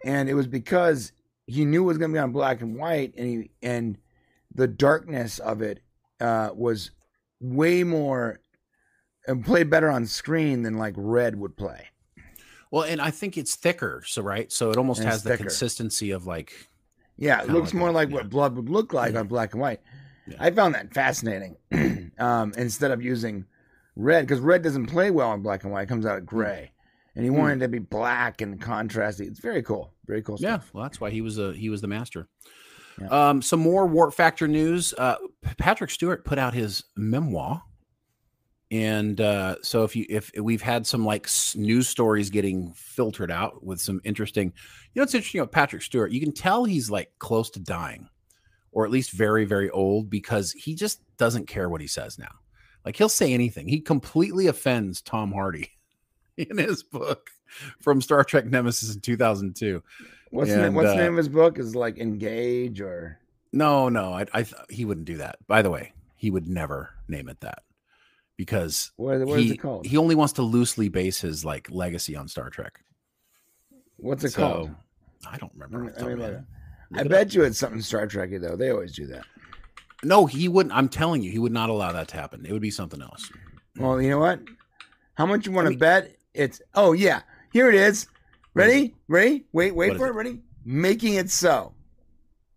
and 0.03 0.29
it 0.29 0.33
was 0.33 0.47
because 0.47 1.11
he 1.47 1.65
knew 1.65 1.83
it 1.83 1.87
was 1.87 1.97
going 1.97 2.11
to 2.11 2.15
be 2.15 2.19
on 2.19 2.31
black 2.31 2.61
and 2.61 2.75
white, 2.77 3.13
and 3.17 3.27
he 3.27 3.51
and 3.61 3.97
the 4.53 4.67
darkness 4.67 5.39
of 5.39 5.61
it 5.61 5.81
uh, 6.19 6.49
was 6.53 6.91
way 7.41 7.83
more 7.83 8.39
and 9.27 9.43
played 9.43 9.69
better 9.69 9.89
on 9.89 10.05
screen 10.05 10.63
than 10.63 10.77
like 10.77 10.93
red 10.97 11.35
would 11.37 11.55
play. 11.57 11.87
Well, 12.71 12.83
and 12.83 13.01
I 13.01 13.11
think 13.11 13.37
it's 13.37 13.55
thicker, 13.55 14.03
so 14.05 14.21
right, 14.21 14.51
so 14.51 14.71
it 14.71 14.77
almost 14.77 14.99
And 15.01 15.09
has 15.09 15.23
the 15.23 15.29
thicker. 15.31 15.43
consistency 15.43 16.11
of 16.11 16.25
like 16.25 16.53
Yeah, 17.17 17.41
it 17.41 17.49
looks 17.49 17.73
like 17.73 17.79
more 17.79 17.89
that, 17.89 17.93
like 17.95 18.09
yeah. 18.09 18.15
what 18.15 18.29
blood 18.29 18.55
would 18.55 18.69
look 18.69 18.93
like 18.93 19.15
on 19.15 19.27
black 19.27 19.53
and 19.53 19.61
white. 19.61 19.79
Yeah. 20.27 20.37
I 20.39 20.51
found 20.51 20.73
that 20.75 20.93
fascinating. 20.93 21.55
um, 22.19 22.53
instead 22.57 22.91
of 22.91 23.01
using 23.01 23.45
red, 23.95 24.25
because 24.25 24.39
red 24.39 24.61
doesn't 24.63 24.87
play 24.87 25.11
well 25.11 25.29
on 25.29 25.41
black 25.41 25.63
and 25.63 25.71
white, 25.71 25.83
it 25.83 25.89
comes 25.89 26.05
out 26.05 26.25
gray. 26.25 26.71
And 27.15 27.23
he 27.23 27.29
Hmm. 27.29 27.37
wanted 27.37 27.59
to 27.59 27.67
be 27.67 27.79
black 27.79 28.41
and 28.41 28.59
contrasty. 28.59 29.27
It's 29.27 29.39
very 29.39 29.61
cool. 29.61 29.93
Very 30.07 30.21
cool 30.23 30.37
Yeah, 30.39 30.59
well, 30.73 30.83
that's 30.83 30.99
why 30.99 31.09
he 31.11 31.21
was 31.21 31.37
a 31.37 31.53
he 31.53 31.69
was 31.69 31.81
the 31.81 31.87
master. 31.87 32.27
Yeah. 32.99 33.07
Um, 33.29 33.41
some 33.41 33.59
more 33.59 33.87
Warp 33.87 34.13
Factor 34.13 34.47
news. 34.47 34.93
Uh, 34.97 35.15
Patrick 35.57 35.89
Stewart 35.89 36.25
put 36.25 36.37
out 36.37 36.53
his 36.53 36.83
memoir, 36.95 37.63
and 38.71 39.19
uh, 39.21 39.55
so 39.61 39.83
if 39.83 39.95
you 39.95 40.05
if 40.09 40.31
we've 40.39 40.61
had 40.61 40.85
some 40.87 41.05
like 41.05 41.27
news 41.55 41.87
stories 41.87 42.29
getting 42.29 42.73
filtered 42.73 43.31
out 43.31 43.63
with 43.63 43.79
some 43.79 44.01
interesting, 44.03 44.47
you 44.93 44.99
know, 44.99 45.03
it's 45.03 45.13
interesting 45.13 45.41
about 45.41 45.51
Patrick 45.51 45.81
Stewart. 45.83 46.11
You 46.11 46.19
can 46.19 46.31
tell 46.33 46.65
he's 46.65 46.89
like 46.89 47.11
close 47.19 47.49
to 47.51 47.59
dying, 47.59 48.09
or 48.71 48.85
at 48.85 48.91
least 48.91 49.11
very 49.11 49.45
very 49.45 49.69
old 49.69 50.09
because 50.09 50.51
he 50.51 50.73
just 50.75 51.01
doesn't 51.17 51.47
care 51.47 51.69
what 51.69 51.81
he 51.81 51.87
says 51.87 52.17
now. 52.17 52.31
Like 52.85 52.95
he'll 52.95 53.09
say 53.09 53.33
anything. 53.33 53.67
He 53.67 53.79
completely 53.79 54.47
offends 54.47 55.01
Tom 55.01 55.31
Hardy 55.31 55.69
in 56.37 56.57
his 56.57 56.83
book 56.83 57.29
from 57.79 58.01
Star 58.01 58.23
Trek 58.23 58.45
Nemesis 58.45 58.95
in 58.95 59.01
2002. 59.01 59.81
What's, 60.31 60.49
the, 60.49 60.63
And, 60.65 60.75
what's 60.75 60.89
uh, 60.89 60.95
the 60.95 61.01
name 61.03 61.11
of 61.13 61.17
his 61.17 61.29
book? 61.29 61.59
Is 61.59 61.75
like 61.75 61.97
Engage 61.99 62.81
or 62.81 63.19
No, 63.51 63.89
no, 63.89 64.13
I, 64.13 64.25
I 64.33 64.43
th- 64.43 64.55
he 64.69 64.85
wouldn't 64.85 65.05
do 65.05 65.17
that. 65.17 65.37
By 65.47 65.61
the 65.61 65.69
way, 65.69 65.93
he 66.15 66.31
would 66.31 66.47
never 66.47 66.89
name 67.07 67.29
it 67.29 67.39
that 67.41 67.59
because 68.35 68.91
what, 68.95 69.19
what 69.25 69.39
is 69.39 69.45
he, 69.45 69.51
it 69.53 69.57
called? 69.57 69.85
he 69.85 69.97
only 69.97 70.15
wants 70.15 70.33
to 70.33 70.41
loosely 70.41 70.89
base 70.89 71.21
his 71.21 71.45
like 71.45 71.69
legacy 71.69 72.15
on 72.15 72.27
Star 72.27 72.49
Trek. 72.49 72.83
What's 73.97 74.23
it 74.23 74.31
So, 74.31 74.41
called? 74.41 74.71
I 75.29 75.37
don't 75.37 75.51
remember. 75.55 75.91
the 75.91 75.99
I, 75.99 76.03
mean, 76.03 76.11
of 76.13 76.19
my 76.19 76.25
look, 76.25 76.33
head. 76.35 76.45
I 76.95 77.03
bet 77.03 77.33
you 77.35 77.43
it's 77.43 77.57
something 77.59 77.81
Star 77.81 78.07
Trekky 78.07 78.41
though. 78.41 78.55
They 78.55 78.71
always 78.71 78.93
do 78.95 79.05
that. 79.07 79.23
No, 80.03 80.25
he 80.25 80.47
wouldn't. 80.49 80.75
I'm 80.75 80.89
telling 80.89 81.21
you, 81.23 81.31
he 81.31 81.39
would 81.39 81.53
not 81.53 81.69
allow 81.69 81.91
that 81.93 82.09
to 82.09 82.17
happen. 82.17 82.45
It 82.45 82.51
would 82.51 82.61
be 82.61 82.71
something 82.71 83.01
else. 83.01 83.31
Well, 83.77 84.01
you 84.01 84.09
know 84.09 84.19
what? 84.19 84.41
How 85.13 85.25
much 85.25 85.45
you 85.45 85.53
want 85.53 85.67
I 85.67 85.69
to 85.69 85.69
mean- 85.71 85.79
bet? 85.79 86.15
It's 86.33 86.61
oh 86.75 86.93
yeah, 86.93 87.21
here 87.51 87.69
it 87.69 87.75
is. 87.75 88.07
What 88.53 88.65
is 88.65 88.71
Ready? 88.73 88.95
Ready? 89.07 89.43
Wait, 89.51 89.75
wait 89.75 89.89
What 89.89 89.97
for 89.97 90.07
it. 90.07 90.09
it? 90.09 90.13
Ready? 90.13 90.39
Making 90.65 91.15
it 91.15 91.29
so. 91.29 91.73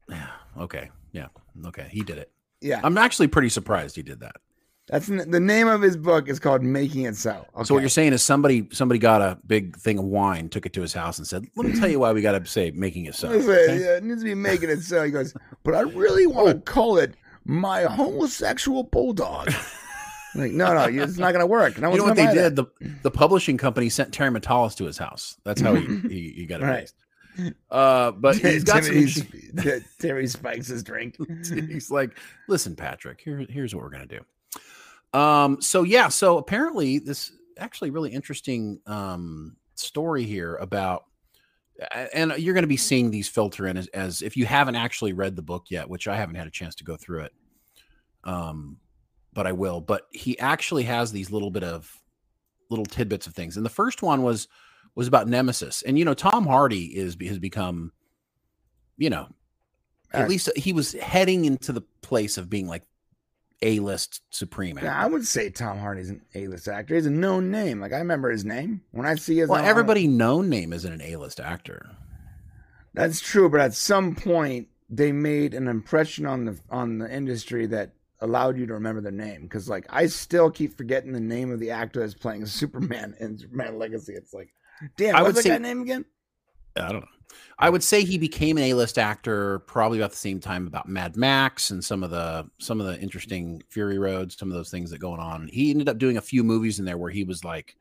Yeah. 0.08 0.26
Okay. 0.58 0.90
Yeah. 1.12 1.26
Okay. 1.66 1.88
He 1.90 2.02
did 2.02 2.18
it. 2.18 2.30
Yeah, 2.60 2.80
I'm 2.82 2.96
actually 2.98 3.28
pretty 3.28 3.48
surprised 3.50 3.96
he 3.96 4.02
did 4.02 4.20
that. 4.20 4.36
that's 4.88 5.10
n- 5.10 5.30
the 5.30 5.40
name 5.40 5.68
of 5.68 5.82
his 5.82 5.96
book. 5.96 6.28
is 6.28 6.38
called 6.38 6.62
Making 6.62 7.02
It 7.02 7.16
So. 7.16 7.46
Okay. 7.54 7.64
So 7.64 7.74
what 7.74 7.80
you're 7.80 7.88
saying 7.90 8.12
is 8.14 8.22
somebody 8.22 8.68
somebody 8.72 8.98
got 8.98 9.20
a 9.20 9.38
big 9.46 9.76
thing 9.76 9.98
of 9.98 10.04
wine, 10.06 10.48
took 10.48 10.64
it 10.66 10.72
to 10.74 10.80
his 10.82 10.92
house, 10.94 11.18
and 11.18 11.26
said, 11.26 11.46
"Let 11.56 11.66
me 11.66 11.78
tell 11.78 11.88
you 11.88 11.98
why 12.00 12.12
we 12.12 12.22
got 12.22 12.32
to 12.32 12.44
say 12.46 12.70
making 12.70 13.04
it 13.06 13.14
so." 13.14 13.28
I 13.30 13.40
say, 13.40 13.64
okay? 13.64 13.80
yeah, 13.80 13.96
it 13.96 14.04
needs 14.04 14.22
to 14.22 14.24
be 14.24 14.34
making 14.34 14.70
it 14.70 14.80
so. 14.80 15.04
He 15.04 15.10
goes, 15.10 15.34
but 15.64 15.74
I 15.74 15.80
really 16.02 16.26
want 16.26 16.48
to 16.48 16.72
call 16.72 16.96
it 16.98 17.14
my 17.44 17.82
homosexual 17.82 18.84
bulldog. 18.84 19.52
Like, 20.37 20.53
no, 20.53 20.74
no, 20.74 21.03
it's 21.03 21.16
not 21.16 21.32
going 21.32 21.41
to 21.41 21.47
work. 21.47 21.78
No 21.78 21.91
you 21.91 21.99
know 21.99 22.05
what 22.05 22.16
they 22.16 22.32
did? 22.32 22.57
The 22.57 22.66
the 23.03 23.11
publishing 23.11 23.57
company 23.57 23.89
sent 23.89 24.12
Terry 24.12 24.30
Matalas 24.30 24.76
to 24.76 24.84
his 24.84 24.99
house. 24.99 25.37
That's 25.45 25.61
how 25.61 25.74
he 25.74 25.87
he, 26.09 26.32
he 26.37 26.47
got 26.47 26.62
it 26.62 26.64
Right. 26.64 26.93
Uh, 27.70 28.12
but 28.12 28.37
he's 28.37 28.64
got. 28.64 28.82
Timmy's- 28.82 29.22
that 29.55 29.82
Terry 29.99 30.26
spikes 30.26 30.68
his 30.68 30.82
drink. 30.82 31.16
he's 31.49 31.91
like, 31.91 32.18
listen, 32.49 32.76
Patrick. 32.76 33.20
Here, 33.20 33.45
here's 33.49 33.74
what 33.74 33.82
we're 33.82 33.91
gonna 33.91 34.07
do. 34.07 35.18
Um. 35.18 35.61
So 35.61 35.82
yeah. 35.82 36.09
So 36.09 36.39
apparently, 36.39 36.99
this 36.99 37.32
actually 37.59 37.91
really 37.91 38.11
interesting 38.11 38.80
um 38.87 39.57
story 39.74 40.24
here 40.24 40.57
about. 40.57 41.05
And 42.14 42.32
you're 42.39 42.55
going 42.55 42.62
to 42.62 42.68
be 42.68 42.78
seeing 42.78 43.11
these 43.11 43.28
filter 43.28 43.66
in 43.66 43.76
as, 43.76 43.87
as 43.89 44.22
if 44.22 44.34
you 44.34 44.47
haven't 44.47 44.76
actually 44.76 45.12
read 45.12 45.37
the 45.37 45.43
book 45.43 45.64
yet, 45.68 45.91
which 45.91 46.09
I 46.09 46.16
haven't 46.16 46.37
had 46.37 46.47
a 46.47 46.51
chance 46.51 46.74
to 46.76 46.84
go 46.84 46.97
through 46.97 47.24
it. 47.24 47.34
Um, 48.24 48.78
but 49.37 49.47
I 49.47 49.53
will. 49.53 49.80
But 49.80 50.09
he 50.11 50.37
actually 50.41 50.84
has 50.84 51.12
these 51.12 51.30
little 51.30 51.51
bit 51.51 51.62
of 51.62 52.03
little 52.70 52.87
tidbits 52.87 53.28
of 53.28 53.34
things. 53.34 53.57
And 53.57 53.64
the 53.64 53.70
first 53.70 54.03
one 54.03 54.22
was 54.22 54.49
was 54.97 55.07
about 55.07 55.28
Nemesis. 55.28 55.82
And 55.82 55.97
you 55.99 56.05
know, 56.05 56.14
Tom 56.14 56.47
Hardy 56.47 56.87
is 56.87 57.16
has 57.20 57.39
become, 57.39 57.93
you 58.97 59.11
know, 59.11 59.28
at 60.12 60.24
Uh, 60.24 60.28
least 60.28 60.49
he 60.57 60.72
was 60.72 60.93
heading 60.95 61.45
into 61.45 61.72
the 61.72 61.82
place 62.01 62.39
of 62.39 62.49
being 62.49 62.66
like 62.66 62.82
a 63.62 63.78
list 63.80 64.22
supreme. 64.30 64.78
Yeah, 64.82 64.99
I 64.99 65.07
would 65.07 65.26
say 65.26 65.51
Tom 65.51 65.78
Hardy's 65.78 66.11
an 66.11 66.22
A-list 66.34 66.68
actor. 66.68 66.95
He's 66.95 67.07
a 67.07 67.11
known 67.11 67.51
name. 67.51 67.80
Like 67.80 67.93
I 67.93 67.99
remember 67.99 68.30
his 68.30 68.45
name 68.45 68.80
when 68.91 69.07
I 69.07 69.14
see 69.16 69.37
his. 69.39 69.49
well, 69.49 69.64
everybody 69.64 70.07
known 70.07 70.49
name 70.49 70.72
isn't 70.72 70.93
an 70.93 71.03
A 71.03 71.16
list 71.16 71.41
actor. 71.41 71.91
That's 72.95 73.20
true, 73.20 73.51
but 73.51 73.61
at 73.61 73.74
some 73.74 74.14
point 74.14 74.68
they 74.89 75.12
made 75.12 75.53
an 75.53 75.68
impression 75.68 76.24
on 76.24 76.47
the 76.47 76.59
on 76.70 76.97
the 76.99 77.14
industry 77.14 77.66
that 77.66 77.93
allowed 78.26 78.58
you 78.58 78.66
to 78.66 78.74
remember 78.74 79.00
their 79.00 79.12
name. 79.12 79.42
Because 79.42 79.68
like 79.68 79.86
I 79.90 80.06
still 80.06 80.50
keep 80.50 80.76
forgetting 80.76 81.12
the 81.12 81.20
name 81.20 81.50
of 81.50 81.60
the 81.60 81.70
actor 81.70 82.00
that's 82.00 82.14
playing 82.14 82.46
Superman 82.46 83.14
in 83.20 83.38
Superman 83.38 83.78
Legacy. 83.78 84.14
It's 84.14 84.34
like, 84.34 84.52
damn, 84.96 85.16
I 85.16 85.22
would 85.22 85.34
that 85.34 85.42
say- 85.42 85.50
guy 85.50 85.58
name 85.58 85.82
again? 85.82 86.04
I 86.76 86.92
don't 86.92 87.00
know. 87.00 87.08
I 87.58 87.70
would 87.70 87.82
say 87.82 88.04
he 88.04 88.18
became 88.18 88.56
an 88.56 88.64
A-list 88.64 88.98
actor 88.98 89.60
probably 89.60 89.98
about 89.98 90.10
the 90.10 90.16
same 90.16 90.40
time 90.40 90.66
about 90.66 90.88
Mad 90.88 91.16
Max 91.16 91.70
and 91.70 91.82
some 91.82 92.02
of 92.02 92.10
the 92.10 92.48
some 92.58 92.80
of 92.80 92.86
the 92.86 93.00
interesting 93.00 93.62
Fury 93.68 93.98
Roads, 93.98 94.36
some 94.36 94.48
of 94.50 94.54
those 94.54 94.70
things 94.70 94.90
that 94.90 94.98
going 94.98 95.20
on. 95.20 95.48
He 95.48 95.70
ended 95.70 95.88
up 95.88 95.98
doing 95.98 96.18
a 96.18 96.22
few 96.22 96.44
movies 96.44 96.78
in 96.78 96.84
there 96.84 96.98
where 96.98 97.10
he 97.10 97.24
was 97.24 97.44
like, 97.44 97.76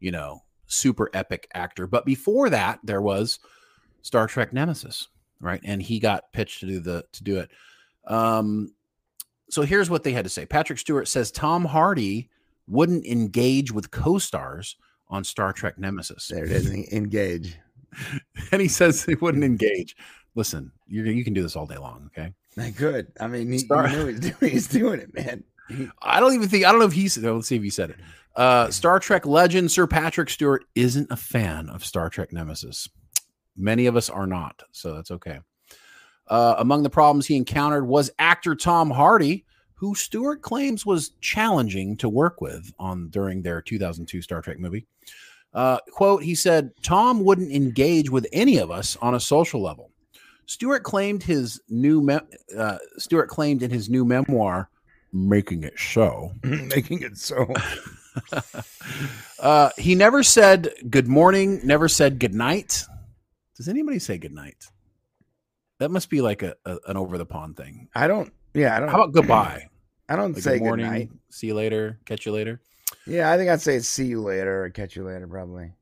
you 0.00 0.12
know, 0.12 0.42
super 0.66 1.10
epic 1.12 1.48
actor. 1.54 1.86
But 1.86 2.06
before 2.06 2.48
that, 2.50 2.78
there 2.84 3.02
was 3.02 3.38
Star 4.02 4.26
Trek 4.26 4.52
Nemesis, 4.52 5.08
right? 5.40 5.60
And 5.64 5.82
he 5.82 5.98
got 5.98 6.32
pitched 6.32 6.60
to 6.60 6.66
do 6.66 6.80
the 6.80 7.04
to 7.12 7.24
do 7.24 7.38
it. 7.38 7.50
Um, 8.06 8.72
so 9.50 9.62
here's 9.62 9.90
what 9.90 10.02
they 10.02 10.12
had 10.12 10.24
to 10.24 10.30
say. 10.30 10.46
Patrick 10.46 10.78
Stewart 10.78 11.08
says 11.08 11.30
Tom 11.30 11.64
Hardy 11.64 12.28
wouldn't 12.68 13.06
engage 13.06 13.72
with 13.72 13.90
co-stars 13.90 14.76
on 15.08 15.22
Star 15.22 15.52
Trek 15.52 15.78
Nemesis 15.78 16.28
There 16.28 16.44
it 16.44 16.50
is. 16.50 16.70
Engage. 16.92 17.56
and 18.52 18.60
he 18.60 18.68
says 18.68 19.04
he 19.04 19.14
wouldn't 19.14 19.44
engage. 19.44 19.96
Listen, 20.34 20.70
you 20.86 21.04
you 21.04 21.24
can 21.24 21.32
do 21.32 21.42
this 21.42 21.56
all 21.56 21.66
day 21.66 21.78
long. 21.78 22.10
Okay. 22.16 22.32
I 22.58 22.70
could. 22.70 23.12
I 23.20 23.26
mean, 23.26 23.50
he, 23.50 23.58
Star- 23.58 23.88
you 23.88 23.96
know 23.96 24.06
he's 24.06 24.20
doing. 24.20 24.52
He's 24.52 24.66
doing 24.68 25.00
it, 25.00 25.14
man. 25.14 25.44
I 26.02 26.20
don't 26.20 26.34
even 26.34 26.48
think 26.48 26.64
I 26.64 26.70
don't 26.70 26.80
know 26.80 26.86
if 26.86 26.92
he 26.92 27.08
said. 27.08 27.24
Let's 27.24 27.46
see 27.48 27.56
if 27.56 27.62
he 27.62 27.70
said 27.70 27.90
it. 27.90 27.96
Uh, 28.34 28.70
Star 28.70 28.98
Trek 28.98 29.24
legend 29.24 29.70
Sir 29.70 29.86
Patrick 29.86 30.28
Stewart 30.28 30.64
isn't 30.74 31.10
a 31.10 31.16
fan 31.16 31.70
of 31.70 31.84
Star 31.84 32.10
Trek 32.10 32.32
Nemesis. 32.32 32.88
Many 33.56 33.86
of 33.86 33.96
us 33.96 34.10
are 34.10 34.26
not, 34.26 34.62
so 34.72 34.94
that's 34.94 35.10
okay. 35.10 35.40
Uh, 36.28 36.56
among 36.58 36.82
the 36.82 36.90
problems 36.90 37.26
he 37.26 37.36
encountered 37.36 37.86
was 37.86 38.10
actor 38.18 38.54
Tom 38.54 38.90
Hardy, 38.90 39.44
who 39.74 39.94
Stewart 39.94 40.42
claims 40.42 40.84
was 40.84 41.10
challenging 41.20 41.96
to 41.98 42.08
work 42.08 42.40
with 42.40 42.72
on 42.78 43.08
during 43.10 43.42
their 43.42 43.60
2002 43.60 44.22
Star 44.22 44.42
Trek 44.42 44.58
movie. 44.58 44.86
Uh, 45.52 45.78
quote, 45.90 46.22
he 46.22 46.34
said, 46.34 46.70
Tom 46.82 47.24
wouldn't 47.24 47.52
engage 47.52 48.10
with 48.10 48.26
any 48.32 48.58
of 48.58 48.70
us 48.70 48.96
on 49.00 49.14
a 49.14 49.20
social 49.20 49.62
level. 49.62 49.90
Stewart 50.46 50.82
claimed 50.82 51.22
his 51.22 51.60
new 51.68 52.00
me- 52.00 52.18
uh, 52.56 52.78
Stewart 52.98 53.28
claimed 53.28 53.62
in 53.62 53.70
his 53.70 53.88
new 53.90 54.04
memoir, 54.04 54.68
"Making 55.12 55.64
It 55.64 55.78
So." 55.78 56.32
making 56.42 57.02
it 57.02 57.18
so. 57.18 57.52
uh, 59.40 59.70
he 59.76 59.94
never 59.94 60.22
said 60.22 60.72
good 60.88 61.08
morning, 61.08 61.60
never 61.64 61.88
said 61.88 62.20
good 62.20 62.34
night. 62.34 62.84
Does 63.56 63.68
anybody 63.68 63.98
say 63.98 64.18
good 64.18 64.34
night? 64.34 64.68
That 65.78 65.90
must 65.90 66.10
be 66.10 66.20
like 66.20 66.42
a, 66.42 66.54
a- 66.64 66.78
an 66.88 66.96
over 66.96 67.18
the 67.18 67.26
pond 67.26 67.56
thing. 67.56 67.88
I 67.94 68.08
don't. 68.08 68.32
Yeah, 68.54 68.76
I 68.76 68.80
don't. 68.80 68.88
How 68.88 68.96
about 69.02 69.12
goodbye? 69.12 69.68
I 70.08 70.16
don't 70.16 70.34
Like, 70.34 70.42
say 70.42 70.58
good 70.58 70.64
morning, 70.64 70.86
night. 70.86 71.10
see 71.30 71.48
you 71.48 71.54
later, 71.54 71.98
catch 72.04 72.26
you 72.26 72.32
later. 72.32 72.60
Yeah, 73.06 73.30
I 73.32 73.36
think 73.36 73.50
I'd 73.50 73.60
say 73.60 73.78
see 73.80 74.06
you 74.06 74.22
later 74.22 74.64
or 74.64 74.70
catch 74.70 74.94
you 74.96 75.04
later, 75.04 75.26
probably. 75.26 75.72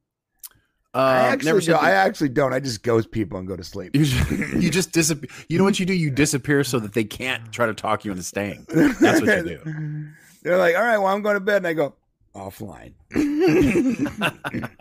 Uh, 0.94 0.98
I 0.98 1.18
actually 1.28 1.60
don't. 1.62 1.82
I 1.82 1.90
actually 1.90 2.28
don't. 2.30 2.52
I 2.54 2.60
just 2.60 2.82
ghost 2.82 3.10
people 3.10 3.38
and 3.38 3.46
go 3.48 3.56
to 3.56 3.64
sleep. 3.64 3.90
you 3.96 4.04
just, 4.04 4.30
you 4.30 4.70
just 4.70 4.92
disappear. 4.92 5.28
You 5.48 5.58
know 5.58 5.64
what 5.64 5.78
you 5.80 5.86
do? 5.86 5.92
You 5.92 6.10
disappear 6.10 6.64
so 6.64 6.78
that 6.78 6.94
they 6.94 7.04
can't 7.04 7.52
try 7.52 7.66
to 7.66 7.74
talk 7.74 8.04
you 8.04 8.12
into 8.12 8.22
staying. 8.22 8.64
That's 8.68 9.00
what 9.00 9.24
you 9.24 9.42
do. 9.64 10.08
They're 10.42 10.58
like, 10.58 10.76
all 10.76 10.82
right, 10.82 10.98
well, 10.98 11.08
I'm 11.08 11.22
going 11.22 11.34
to 11.34 11.40
bed, 11.40 11.58
and 11.58 11.66
I 11.66 11.72
go 11.72 11.94
offline. 12.34 12.92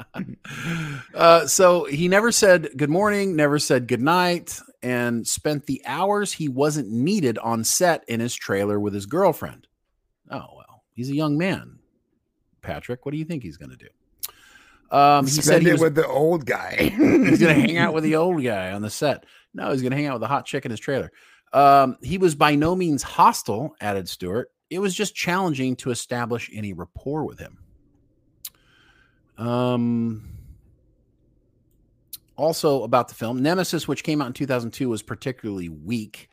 uh, 1.14 1.47
so 1.47 1.86
he 1.86 2.07
never 2.07 2.32
said 2.32 2.70
good 2.78 2.89
morning, 2.89 3.36
never 3.36 3.59
said 3.59 3.88
good 3.88 4.01
night, 4.01 4.59
and 4.84 5.25
spent 5.25 5.65
the 5.65 5.81
hours 5.86 6.34
he 6.34 6.49
wasn't 6.49 6.91
needed 6.91 7.38
on 7.39 7.63
set 7.63 8.03
in 8.07 8.19
his 8.19 8.36
trailer 8.36 8.79
with 8.79 8.93
his 8.93 9.05
girlfriend. 9.05 9.67
Oh 10.29 10.47
well, 10.55 10.84
he's 10.93 11.09
a 11.09 11.15
young 11.15 11.38
man. 11.38 11.79
Patrick. 12.61 13.05
What 13.05 13.11
do 13.11 13.17
you 13.17 13.25
think 13.25 13.43
he's 13.43 13.57
going 13.57 13.71
to 13.71 13.77
do? 13.77 13.88
Um, 14.95 15.25
he 15.25 15.31
Spend 15.31 15.45
said 15.45 15.61
he 15.63 15.69
it 15.69 15.73
was, 15.73 15.81
with 15.81 15.95
the 15.95 16.07
old 16.07 16.45
guy. 16.45 16.75
he's 16.97 17.39
going 17.39 17.55
to 17.55 17.61
hang 17.61 17.77
out 17.77 17.93
with 17.93 18.03
the 18.03 18.15
old 18.17 18.43
guy 18.43 18.71
on 18.71 18.81
the 18.81 18.89
set. 18.89 19.25
No, 19.53 19.71
he's 19.71 19.81
going 19.81 19.91
to 19.91 19.97
hang 19.97 20.07
out 20.07 20.13
with 20.13 20.21
the 20.21 20.27
hot 20.27 20.45
chick 20.45 20.65
in 20.65 20.71
his 20.71 20.79
trailer. 20.79 21.11
Um, 21.51 21.97
he 22.01 22.17
was 22.17 22.36
by 22.36 22.55
no 22.55 22.75
means 22.75 23.03
hostile, 23.03 23.75
added 23.79 24.09
Stewart. 24.09 24.49
It 24.69 24.79
was 24.79 24.95
just 24.95 25.13
challenging 25.13 25.75
to 25.77 25.91
establish 25.91 26.49
any 26.53 26.73
rapport 26.73 27.25
with 27.25 27.39
him. 27.39 27.59
Um, 29.38 30.32
also 32.44 32.84
about 32.84 33.08
the 33.08 33.16
film, 33.16 33.41
Nemesis, 33.41 33.88
which 33.88 34.04
came 34.04 34.22
out 34.22 34.28
in 34.28 34.34
2002, 34.34 34.89
was 34.89 35.02
particularly 35.02 35.70
weak. 35.70 36.30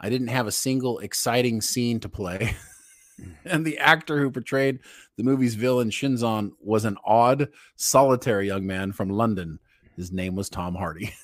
I 0.00 0.10
didn't 0.10 0.28
have 0.28 0.48
a 0.48 0.52
single 0.52 0.98
exciting 0.98 1.60
scene 1.60 2.00
to 2.00 2.08
play. 2.08 2.56
and 3.44 3.64
the 3.64 3.78
actor 3.78 4.18
who 4.18 4.30
portrayed 4.30 4.80
the 5.16 5.22
movie's 5.22 5.54
villain, 5.54 5.90
Shinzon, 5.90 6.50
was 6.60 6.84
an 6.84 6.96
odd, 7.04 7.48
solitary 7.76 8.48
young 8.48 8.66
man 8.66 8.92
from 8.92 9.08
London. 9.08 9.60
His 9.96 10.10
name 10.10 10.34
was 10.34 10.48
Tom 10.48 10.74
Hardy. 10.74 11.14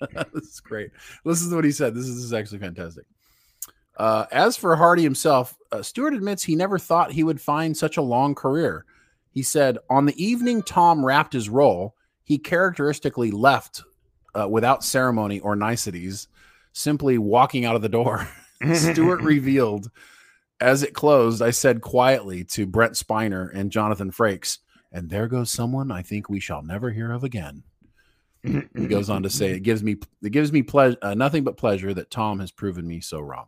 this 0.34 0.44
is 0.44 0.60
great. 0.60 0.90
Listen 1.24 1.48
to 1.50 1.56
what 1.56 1.64
he 1.64 1.72
said. 1.72 1.94
This 1.94 2.04
is, 2.04 2.16
this 2.16 2.24
is 2.24 2.34
actually 2.34 2.58
fantastic. 2.58 3.06
Uh, 3.96 4.26
as 4.30 4.56
for 4.56 4.76
Hardy 4.76 5.02
himself, 5.02 5.56
uh, 5.72 5.82
Stewart 5.82 6.14
admits 6.14 6.42
he 6.42 6.54
never 6.54 6.78
thought 6.78 7.12
he 7.12 7.24
would 7.24 7.40
find 7.40 7.76
such 7.76 7.96
a 7.96 8.02
long 8.02 8.34
career. 8.34 8.84
He 9.32 9.42
said, 9.42 9.78
On 9.88 10.04
the 10.04 10.22
evening 10.22 10.62
Tom 10.62 11.04
wrapped 11.04 11.32
his 11.32 11.48
role, 11.48 11.94
he 12.28 12.36
characteristically 12.36 13.30
left 13.30 13.82
uh, 14.38 14.46
without 14.46 14.84
ceremony 14.84 15.40
or 15.40 15.56
niceties, 15.56 16.28
simply 16.74 17.16
walking 17.16 17.64
out 17.64 17.74
of 17.74 17.80
the 17.80 17.88
door. 17.88 18.28
Stewart 18.74 19.20
revealed 19.22 19.90
as 20.60 20.82
it 20.82 20.92
closed, 20.92 21.40
I 21.40 21.50
said 21.52 21.80
quietly 21.80 22.44
to 22.44 22.66
Brent 22.66 22.92
Spiner 22.92 23.50
and 23.54 23.72
Jonathan 23.72 24.10
Frakes, 24.10 24.58
and 24.92 25.08
there 25.08 25.26
goes 25.26 25.50
someone 25.50 25.90
I 25.90 26.02
think 26.02 26.28
we 26.28 26.38
shall 26.38 26.62
never 26.62 26.90
hear 26.90 27.12
of 27.12 27.24
again. 27.24 27.62
he 28.42 28.86
goes 28.88 29.08
on 29.08 29.22
to 29.22 29.30
say, 29.30 29.52
"It 29.52 29.60
gives 29.60 29.82
me 29.82 29.96
it 30.22 30.30
gives 30.30 30.52
me 30.52 30.62
pleasure, 30.62 30.98
uh, 31.00 31.14
nothing 31.14 31.44
but 31.44 31.56
pleasure 31.56 31.94
that 31.94 32.10
Tom 32.10 32.40
has 32.40 32.52
proven 32.52 32.86
me 32.86 33.00
so 33.00 33.20
wrong." 33.20 33.46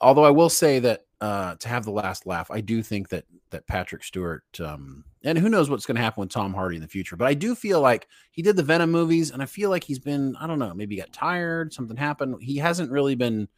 Although 0.00 0.24
I 0.24 0.30
will 0.30 0.50
say 0.50 0.80
that 0.80 1.06
uh, 1.22 1.54
to 1.54 1.68
have 1.68 1.84
the 1.84 1.90
last 1.92 2.26
laugh, 2.26 2.50
I 2.50 2.60
do 2.60 2.82
think 2.82 3.08
that 3.10 3.24
that 3.50 3.66
Patrick 3.66 4.02
Stewart, 4.02 4.42
um, 4.60 5.04
and 5.24 5.38
who 5.38 5.48
knows 5.48 5.70
what's 5.70 5.86
going 5.86 5.96
to 5.96 6.02
happen 6.02 6.20
with 6.22 6.30
Tom 6.30 6.52
Hardy 6.52 6.76
in 6.76 6.82
the 6.82 6.88
future, 6.88 7.16
but 7.16 7.28
I 7.28 7.34
do 7.34 7.54
feel 7.54 7.80
like 7.80 8.08
he 8.32 8.42
did 8.42 8.56
the 8.56 8.62
Venom 8.62 8.90
movies, 8.90 9.30
and 9.30 9.40
I 9.40 9.46
feel 9.46 9.70
like 9.70 9.84
he's 9.84 9.98
been 10.00 10.36
I 10.40 10.46
don't 10.46 10.58
know, 10.58 10.74
maybe 10.74 10.96
got 10.96 11.12
tired, 11.12 11.72
something 11.72 11.96
happened. 11.96 12.36
He 12.42 12.56
hasn't 12.58 12.90
really 12.90 13.14
been. 13.14 13.48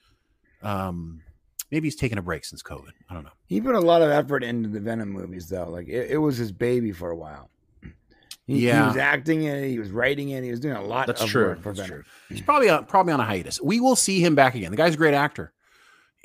Um, 0.62 1.23
maybe 1.71 1.87
he's 1.87 1.97
taken 1.97 2.19
a 2.19 2.23
break 2.23 2.45
since 2.45 2.62
COVID. 2.62 2.91
I 3.09 3.15
don't 3.15 3.25
know. 3.25 3.31
He 3.47 3.61
put 3.61 3.75
a 3.75 3.81
lot 3.81 4.03
of 4.03 4.11
effort 4.11 4.45
into 4.45 4.69
the 4.69 4.81
Venom 4.81 5.11
movies, 5.11 5.49
though. 5.49 5.69
Like 5.69 5.89
it, 5.89 6.11
it 6.12 6.19
was 6.19 6.37
his 6.37 6.53
baby 6.53 6.93
for 6.93 7.11
a 7.11 7.17
while. 7.17 7.51
He, 8.47 8.67
Yeah. 8.67 8.83
he 8.83 8.89
was 8.89 8.97
acting 8.99 9.45
in 9.45 9.57
it. 9.57 9.69
He 9.69 9.79
was 9.79 9.91
writing 9.91 10.31
it. 10.31 10.45
He 10.45 10.51
was 10.51 10.61
doing 10.61 10.77
a 10.77 10.83
lot 10.85 11.07
That's 11.07 11.23
of 11.23 11.29
true. 11.31 11.57
That's 11.62 11.81
Venom. 11.81 12.05
He's 12.29 12.43
probably 12.43 12.69
on, 12.69 12.85
probably 12.85 13.12
on 13.15 13.21
a 13.21 13.25
hiatus. 13.25 13.61
We 13.61 13.81
will 13.81 13.97
see 13.97 14.21
him 14.21 14.35
back 14.35 14.55
again. 14.55 14.71
The 14.71 14.77
guy's 14.77 14.95
a 14.95 14.99
great 14.99 15.15
actor, 15.15 15.53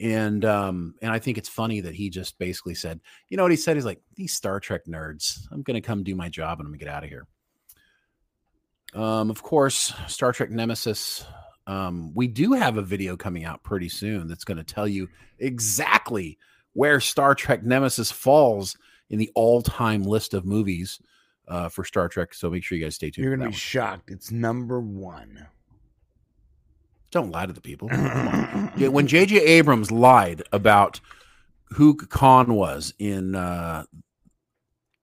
and 0.02 0.46
um, 0.46 0.96
and 1.02 1.12
I 1.12 1.20
think 1.20 1.38
it's 1.38 1.50
funny 1.50 1.82
that 1.82 1.96
he 1.96 2.10
just 2.10 2.38
basically 2.40 2.76
said, 2.76 3.00
you 3.30 3.38
know 3.38 3.44
what 3.44 3.52
he 3.52 3.58
said? 3.58 3.76
He's 3.76 3.86
like, 3.86 4.02
these 4.16 4.34
Star 4.34 4.60
Trek 4.60 4.86
nerds. 4.86 5.48
I'm 5.52 5.62
gonna 5.62 5.82
come 5.82 6.04
do 6.04 6.16
my 6.16 6.30
job 6.30 6.60
and 6.60 6.68
I'm 6.68 6.72
gonna 6.72 6.80
get 6.80 6.88
out 6.88 7.04
of 7.04 7.10
here. 7.10 7.28
Um, 8.94 9.30
of 9.30 9.44
course, 9.44 9.94
Star 10.08 10.32
Trek 10.34 10.50
Nemesis. 10.50 11.26
Um, 11.68 12.12
we 12.16 12.28
do 12.28 12.54
have 12.54 12.78
a 12.78 12.82
video 12.82 13.16
coming 13.16 13.46
out 13.46 13.62
pretty 13.62 13.90
soon 13.90 14.28
that's 14.28 14.44
going 14.44 14.58
to 14.58 14.64
tell 14.64 14.88
you 14.88 15.08
exactly 15.38 16.40
where 16.74 17.00
Star 17.00 17.36
Trek 17.36 17.64
Nemesis 17.64 18.12
falls 18.12 18.76
in 19.12 19.20
the 19.20 19.30
all-time 19.36 20.02
list 20.02 20.34
of 20.34 20.46
movies 20.46 21.00
uh, 21.48 21.70
for 21.70 21.84
Star 21.84 22.10
Trek. 22.10 22.34
So 22.34 22.50
make 22.50 22.64
sure 22.64 22.78
you 22.78 22.84
guys 22.84 22.96
stay 22.96 23.12
tuned. 23.12 23.26
You're 23.26 23.36
gonna 23.36 23.50
be 23.50 23.54
one. 23.54 23.60
shocked. 23.60 24.10
It's 24.10 24.32
number 24.32 24.80
one. 24.80 25.46
Don't 27.12 27.32
lie 27.32 27.46
to 27.46 27.54
the 27.54 27.62
people. 27.62 27.90
When 27.90 29.08
J.J. 29.08 29.38
Abrams 29.38 29.92
lied 29.92 30.44
about 30.52 31.00
who 31.72 31.96
Khan 31.96 32.54
was 32.54 32.94
in 33.00 33.36
uh, 33.36 33.84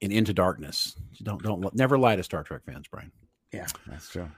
in 0.01 0.13
Into 0.13 0.33
Darkness, 0.33 0.97
don't 1.23 1.43
don't 1.43 1.75
never 1.75 1.99
lie 1.99 2.17
to 2.17 2.23
Star 2.23 2.43
Trek 2.45 2.63
fans, 2.65 2.87
Brian. 2.89 3.11
Yeah, 3.53 3.67
that's 3.87 4.09
true. 4.09 4.29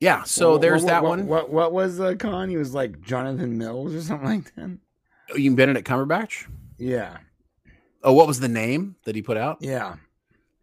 Yeah, 0.00 0.24
so 0.24 0.52
What- 0.52 0.60
there's 0.60 0.82
what- 0.82 0.88
that 0.88 1.02
what- 1.02 1.08
one. 1.10 1.26
What 1.26 1.50
what 1.50 1.72
was 1.72 2.00
uh, 2.00 2.14
Khan? 2.18 2.48
He 2.50 2.56
was 2.56 2.74
like 2.74 3.00
Jonathan 3.00 3.56
Mills 3.58 3.94
or 3.94 4.02
something 4.02 4.28
like 4.28 4.54
that. 4.56 4.78
You 5.36 5.50
mean 5.50 5.54
Benedict 5.56 5.88
Cumberbatch? 5.88 6.46
Yeah, 6.78 7.16
Oh, 8.02 8.12
what 8.12 8.26
was 8.26 8.40
the 8.40 8.48
name 8.48 8.96
that 9.04 9.14
he 9.14 9.22
put 9.22 9.38
out? 9.38 9.58
yeah, 9.60 9.94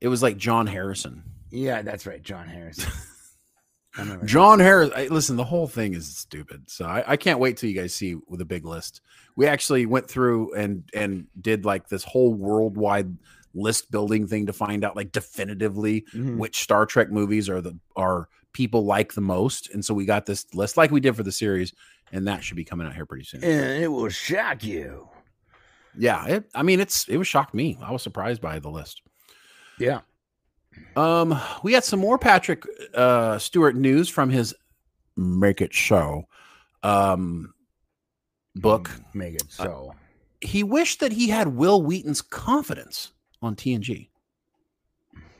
It 0.02 0.08
was 0.10 0.22
like 0.22 0.38
John 0.38 0.68
Harrison. 0.68 1.24
yeah. 1.50 1.82
That's 1.82 2.06
right, 2.06 2.22
John 2.22 2.48
Harrison. 2.48 2.92
I 3.98 4.02
remember 4.02 4.22
that. 4.26 4.30
John 4.30 4.60
Harris. 4.60 4.92
I, 4.96 5.08
listen, 5.08 5.36
the 5.36 5.44
whole 5.44 5.68
thing 5.68 5.94
is 5.94 6.16
stupid. 6.18 6.70
So 6.70 6.86
I, 6.86 7.04
I 7.08 7.18
can't 7.18 7.40
wait 7.40 7.58
till 7.58 7.70
you 7.70 7.76
guys 7.80 7.94
see 7.94 8.16
with 8.28 8.40
a 8.42 8.46
big 8.46 8.66
list. 8.66 9.02
We 9.36 9.48
actually 9.48 9.86
went 9.86 10.08
through 10.10 10.54
and 10.56 10.84
and 10.94 11.28
did 11.42 11.66
like 11.66 11.90
this 11.90 12.04
whole 12.04 12.34
worldwide 12.34 13.16
list 13.54 13.92
building 13.92 14.28
thing 14.28 14.46
to 14.46 14.54
find 14.54 14.86
out 14.86 14.96
like 14.96 15.12
definitively 15.12 16.06
Mhm. 16.14 16.38
which 16.38 16.62
Star 16.62 16.86
Trek 16.86 17.12
movies 17.12 17.50
are 17.50 17.60
the 17.62 17.78
are 17.98 18.30
people 18.54 18.86
like 18.86 19.14
the 19.14 19.22
most. 19.22 19.70
And 19.74 19.84
so 19.84 19.94
we 19.94 20.06
got 20.06 20.26
this 20.26 20.46
list 20.54 20.78
like 20.78 20.92
we 20.92 21.00
did 21.02 21.16
for 21.16 21.24
the 21.24 21.32
series, 21.32 21.74
and 22.14 22.28
that 22.28 22.44
should 22.44 22.58
be 22.58 22.64
coming 22.66 22.88
out 22.88 22.96
here 22.96 23.06
pretty 23.06 23.26
soon. 23.26 23.44
And 23.44 23.84
it 23.84 23.88
will 23.90 24.10
shock 24.10 24.64
you. 24.64 25.10
yeah, 25.98 26.26
it, 26.28 26.50
I 26.56 26.64
mean 26.64 26.80
it's 26.80 27.08
it 27.10 27.18
was 27.18 27.28
shocked 27.28 27.54
me. 27.54 27.78
I 27.82 27.92
was 27.92 28.02
surprised 28.04 28.42
by 28.42 28.60
the 28.60 28.70
list. 28.70 29.02
Yeah. 29.80 30.02
Um, 30.96 31.40
we 31.64 31.72
got 31.72 31.84
some 31.84 32.00
more 32.00 32.18
Patrick 32.18 32.64
uh 32.94 33.38
Stewart 33.38 33.76
news 33.76 34.10
from 34.10 34.30
his 34.30 34.54
Make 35.16 35.62
It 35.62 35.74
Show 35.74 36.26
um 36.84 37.54
book. 38.56 38.90
Mm, 38.90 39.16
Make 39.16 39.36
it 39.36 39.44
so. 39.50 39.94
He 40.42 40.64
wished 40.64 41.00
that 41.02 41.12
he 41.12 41.30
had 41.30 41.50
Wil 41.50 41.82
Wheaton's 41.84 42.22
confidence 42.22 43.12
on 43.42 43.56
TNG. 43.56 44.10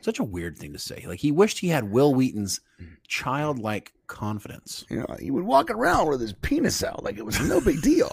Such 0.02 0.20
a 0.20 0.24
weird 0.24 0.58
thing 0.58 0.74
to 0.74 0.80
say. 0.80 1.04
Like 1.08 1.20
he 1.20 1.32
wished 1.32 1.60
he 1.60 1.68
had 1.70 1.92
Wil 1.92 2.14
Wheaton's 2.14 2.60
childlike 3.08 3.94
confidence. 4.08 4.86
You 4.90 5.00
know, 5.00 5.16
he 5.20 5.32
would 5.32 5.44
walk 5.44 5.70
around 5.70 6.08
with 6.10 6.22
his 6.22 6.34
penis 6.34 6.84
out 6.84 7.04
like 7.04 7.18
it 7.18 7.26
was 7.26 7.40
no 7.48 7.60
big 7.62 7.82
deal. 7.84 8.12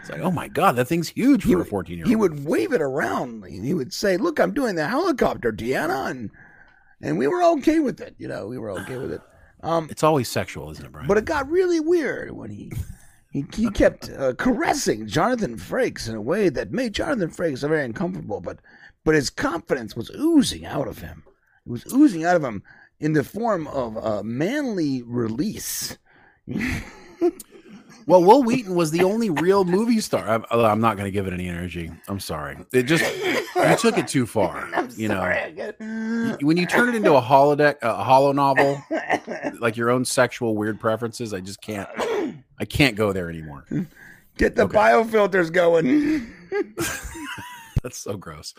It's 0.00 0.10
like, 0.10 0.20
oh 0.20 0.30
my 0.30 0.48
god, 0.48 0.76
that 0.76 0.86
thing's 0.86 1.08
huge 1.08 1.44
He 1.44 1.50
for 1.52 1.56
a 1.56 1.58
would- 1.60 1.68
14 1.68 1.96
year 1.96 2.04
old. 2.04 2.08
he 2.08 2.16
would 2.16 2.44
wave 2.46 2.72
it 2.72 2.82
around. 2.82 3.44
He 3.46 3.74
would 3.74 3.92
say, 3.92 4.16
"Look, 4.16 4.38
I'm 4.40 4.52
doing 4.52 4.74
the 4.76 4.86
helicopter, 4.88 5.52
Deanna," 5.52 6.10
and 6.10 6.30
and 7.02 7.18
we 7.18 7.26
were 7.28 7.42
okay 7.54 7.78
with 7.80 8.00
it. 8.00 8.14
You 8.18 8.28
know, 8.28 8.46
we 8.46 8.58
were 8.58 8.70
okay 8.70 8.96
with 8.98 9.12
it. 9.12 9.20
Um, 9.62 9.88
It's 9.90 10.02
always 10.02 10.28
sexual, 10.28 10.70
isn't 10.70 10.84
it, 10.84 10.90
Brian? 10.92 11.06
but 11.08 11.18
it 11.18 11.24
got 11.24 11.48
really 11.50 11.80
weird 11.80 12.30
when 12.32 12.50
he 12.50 12.72
he, 13.32 13.44
he 13.54 13.70
kept 13.70 14.10
uh, 14.10 14.34
caressing 14.34 15.06
Jonathan 15.06 15.56
Frakes 15.56 16.08
in 16.08 16.14
a 16.16 16.20
way 16.20 16.48
that 16.48 16.72
made 16.72 16.94
Jonathan 16.94 17.30
Frakes 17.30 17.60
very 17.68 17.84
uncomfortable. 17.84 18.40
But 18.40 18.58
but 19.04 19.14
his 19.14 19.30
confidence 19.30 19.94
was 19.94 20.10
oozing 20.16 20.64
out 20.66 20.88
of 20.88 20.98
him. 20.98 21.22
It 21.66 21.70
was 21.70 21.84
oozing 21.92 22.24
out 22.24 22.36
of 22.36 22.42
him 22.44 22.62
in 22.98 23.12
the 23.12 23.24
form 23.24 23.66
of 23.68 23.96
a 23.96 24.22
manly 24.24 25.02
release. 25.02 25.96
Well, 28.10 28.24
Wil 28.24 28.42
Wheaton 28.42 28.74
was 28.74 28.90
the 28.90 29.04
only 29.04 29.30
real 29.30 29.64
movie 29.64 30.00
star. 30.00 30.28
I'm, 30.28 30.44
I'm 30.50 30.80
not 30.80 30.96
going 30.96 31.04
to 31.04 31.12
give 31.12 31.28
it 31.28 31.32
any 31.32 31.48
energy. 31.48 31.92
I'm 32.08 32.18
sorry. 32.18 32.58
It 32.72 32.82
just 32.82 33.04
you 33.24 33.76
took 33.78 33.98
it 33.98 34.08
too 34.08 34.26
far. 34.26 34.68
you 34.96 35.06
know, 35.06 35.22
know. 35.78 36.36
when 36.40 36.56
you 36.56 36.66
turn 36.66 36.88
it 36.88 36.96
into 36.96 37.14
a 37.14 37.22
holodeck, 37.22 37.76
a 37.82 38.02
hollow 38.02 38.32
novel, 38.32 38.82
like 39.60 39.76
your 39.76 39.90
own 39.90 40.04
sexual 40.04 40.56
weird 40.56 40.80
preferences, 40.80 41.32
I 41.32 41.38
just 41.38 41.62
can't. 41.62 41.88
I 42.58 42.64
can't 42.64 42.96
go 42.96 43.12
there 43.12 43.30
anymore. 43.30 43.64
Get 44.36 44.56
the 44.56 44.62
Okay. 44.64 44.76
biofilters 44.76 45.52
going. 45.52 46.32
That's 47.84 47.98
so 47.98 48.16
gross. 48.16 48.54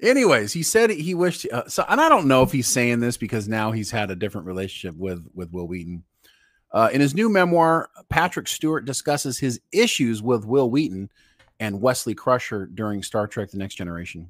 Anyways, 0.00 0.54
he 0.54 0.62
said 0.62 0.88
he 0.90 1.14
wished. 1.14 1.46
Uh, 1.52 1.68
so, 1.68 1.84
and 1.88 2.00
I 2.00 2.08
don't 2.08 2.28
know 2.28 2.42
if 2.42 2.50
he's 2.50 2.66
saying 2.66 3.00
this 3.00 3.18
because 3.18 3.46
now 3.46 3.72
he's 3.72 3.90
had 3.90 4.10
a 4.10 4.16
different 4.16 4.46
relationship 4.46 4.98
with 4.98 5.26
with 5.34 5.52
Wil 5.52 5.68
Wheaton. 5.68 6.02
Uh, 6.76 6.90
in 6.92 7.00
his 7.00 7.14
new 7.14 7.30
memoir, 7.30 7.88
Patrick 8.10 8.46
Stewart 8.46 8.84
discusses 8.84 9.38
his 9.38 9.58
issues 9.72 10.22
with 10.22 10.44
Wil 10.44 10.68
Wheaton 10.70 11.08
and 11.58 11.80
Wesley 11.80 12.14
Crusher 12.14 12.66
during 12.66 13.02
Star 13.02 13.26
Trek: 13.26 13.50
The 13.50 13.56
Next 13.56 13.76
Generation. 13.76 14.28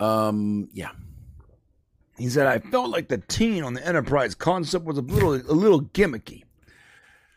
Um, 0.00 0.68
yeah, 0.72 0.90
He 2.18 2.28
said, 2.28 2.46
"I 2.48 2.58
felt 2.58 2.90
like 2.90 3.06
the 3.06 3.18
teen 3.18 3.62
on 3.62 3.74
the 3.74 3.86
Enterprise 3.86 4.34
concept 4.34 4.84
was 4.84 4.98
a 4.98 5.02
little 5.02 5.34
a 5.34 5.54
little 5.54 5.82
gimmicky, 5.82 6.42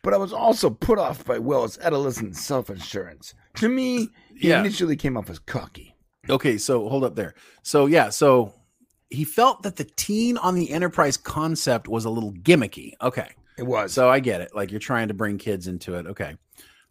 but 0.02 0.12
I 0.14 0.18
was 0.18 0.34
also 0.34 0.72
put 0.72 0.98
off 0.98 1.24
by 1.24 1.38
Will's 1.38 1.78
adolescent 1.78 2.36
self 2.36 2.72
assurance. 2.72 3.36
To 3.58 3.70
me, 3.70 4.10
he 4.36 4.50
Yeah. 4.50 4.62
initially 4.62 4.96
came 4.96 5.18
off 5.18 5.30
as 5.30 5.38
cocky. 5.38 5.96
Okay, 6.30 6.58
so 6.58 6.90
hold 6.90 7.04
up 7.04 7.16
there. 7.16 7.36
So 7.62 7.86
yeah, 7.86 8.10
so 8.10 8.56
he 9.12 9.24
felt 9.24 9.62
that 9.62 9.76
the 9.76 9.84
teen 9.86 10.38
on 10.38 10.56
the 10.56 10.72
Enterprise 10.72 11.16
concept 11.16 11.88
was 11.88 12.06
a 12.06 12.10
little 12.10 12.34
gimmicky. 12.34 12.94
Okay. 13.02 13.30
It 13.58 13.64
was 13.64 13.94
So 13.94 14.10
I 14.10 14.20
get 14.20 14.42
it. 14.42 14.56
Like 14.56 14.72
you're 14.72 14.80
trying 14.80 15.10
to 15.10 15.14
bring 15.14 15.38
kids 15.38 15.68
into 15.68 15.96
it. 15.96 16.08
Okay. 16.08 16.36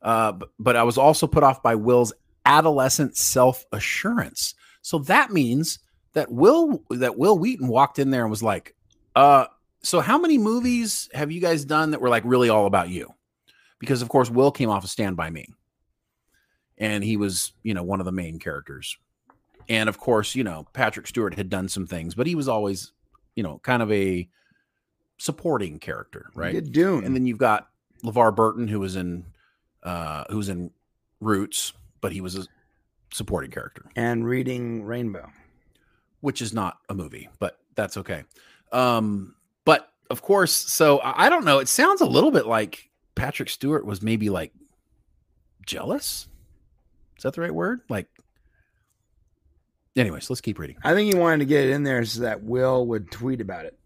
Uh, 0.00 0.32
but, 0.32 0.50
but 0.58 0.76
I 0.76 0.82
was 0.82 0.98
also 0.98 1.26
put 1.26 1.42
off 1.42 1.62
by 1.62 1.74
Will's 1.74 2.12
adolescent 2.44 3.16
self 3.16 3.64
assurance. 3.72 4.54
So 4.82 4.98
that 5.00 5.30
means 5.30 5.78
that 6.14 6.30
Will 6.30 6.82
that 6.90 7.16
Wil 7.16 7.38
Wheaton 7.38 7.68
walked 7.68 7.98
in 7.98 8.10
there 8.10 8.22
and 8.22 8.30
was 8.30 8.42
like, 8.42 8.74
uh, 9.14 9.46
so 9.82 10.00
how 10.00 10.18
many 10.18 10.38
movies 10.38 11.08
have 11.14 11.30
you 11.30 11.40
guys 11.40 11.64
done 11.64 11.90
that 11.90 12.00
were 12.00 12.08
like 12.08 12.24
really 12.24 12.48
all 12.48 12.66
about 12.66 12.88
you? 12.88 13.12
Because 13.78 14.02
of 14.02 14.08
course 14.08 14.30
Will 14.30 14.50
came 14.50 14.70
off 14.70 14.84
of 14.84 14.90
Stand 14.90 15.16
By 15.16 15.30
Me. 15.30 15.46
And 16.78 17.04
he 17.04 17.16
was, 17.16 17.52
you 17.62 17.74
know, 17.74 17.82
one 17.82 18.00
of 18.00 18.06
the 18.06 18.12
main 18.12 18.38
characters. 18.38 18.96
And 19.68 19.88
of 19.88 19.98
course, 19.98 20.34
you 20.34 20.42
know, 20.42 20.66
Patrick 20.72 21.06
Stewart 21.06 21.34
had 21.34 21.48
done 21.48 21.68
some 21.68 21.86
things, 21.86 22.14
but 22.14 22.26
he 22.26 22.34
was 22.34 22.48
always, 22.48 22.92
you 23.36 23.42
know, 23.42 23.60
kind 23.62 23.82
of 23.82 23.92
a 23.92 24.28
supporting 25.22 25.78
character, 25.78 26.30
right? 26.34 26.52
Did 26.52 26.72
Dune. 26.72 27.04
And 27.04 27.14
then 27.14 27.26
you've 27.26 27.38
got 27.38 27.68
LeVar 28.04 28.34
Burton, 28.34 28.66
who 28.66 28.80
was 28.80 28.96
in 28.96 29.24
uh 29.84 30.24
who 30.28 30.36
was 30.36 30.48
in 30.48 30.70
Roots, 31.20 31.72
but 32.00 32.10
he 32.12 32.20
was 32.20 32.36
a 32.36 32.44
supporting 33.12 33.50
character, 33.52 33.84
and 33.94 34.26
reading 34.26 34.82
Rainbow. 34.84 35.30
which 36.20 36.42
is 36.42 36.52
not 36.52 36.78
a 36.88 36.94
movie, 36.94 37.28
but 37.38 37.58
that's 37.76 37.96
okay. 37.98 38.24
Um, 38.72 39.34
but 39.64 39.88
of 40.10 40.22
course, 40.22 40.52
so 40.52 40.98
I 40.98 41.26
I 41.26 41.28
don't 41.28 41.44
know. 41.44 41.58
It 41.60 41.68
sounds 41.68 42.00
a 42.00 42.06
little 42.06 42.30
bit 42.32 42.46
like 42.46 42.90
Patrick 43.14 43.48
Stewart 43.48 43.86
was 43.86 44.02
maybe 44.02 44.28
like 44.28 44.52
jealous. 45.64 46.26
Is 47.16 47.22
that 47.22 47.34
the 47.34 47.42
right 47.42 47.54
word? 47.54 47.82
Like, 47.88 48.08
anyways, 49.94 50.28
let's 50.28 50.40
keep 50.40 50.58
reading. 50.58 50.76
I 50.82 50.94
think 50.94 51.12
he 51.12 51.18
wanted 51.18 51.38
to 51.38 51.44
get 51.44 51.64
it 51.64 51.70
in 51.70 51.84
there 51.84 52.04
so 52.04 52.22
that 52.22 52.42
Will 52.42 52.84
would 52.86 53.12
tweet 53.12 53.40
about 53.40 53.66
it. 53.66 53.78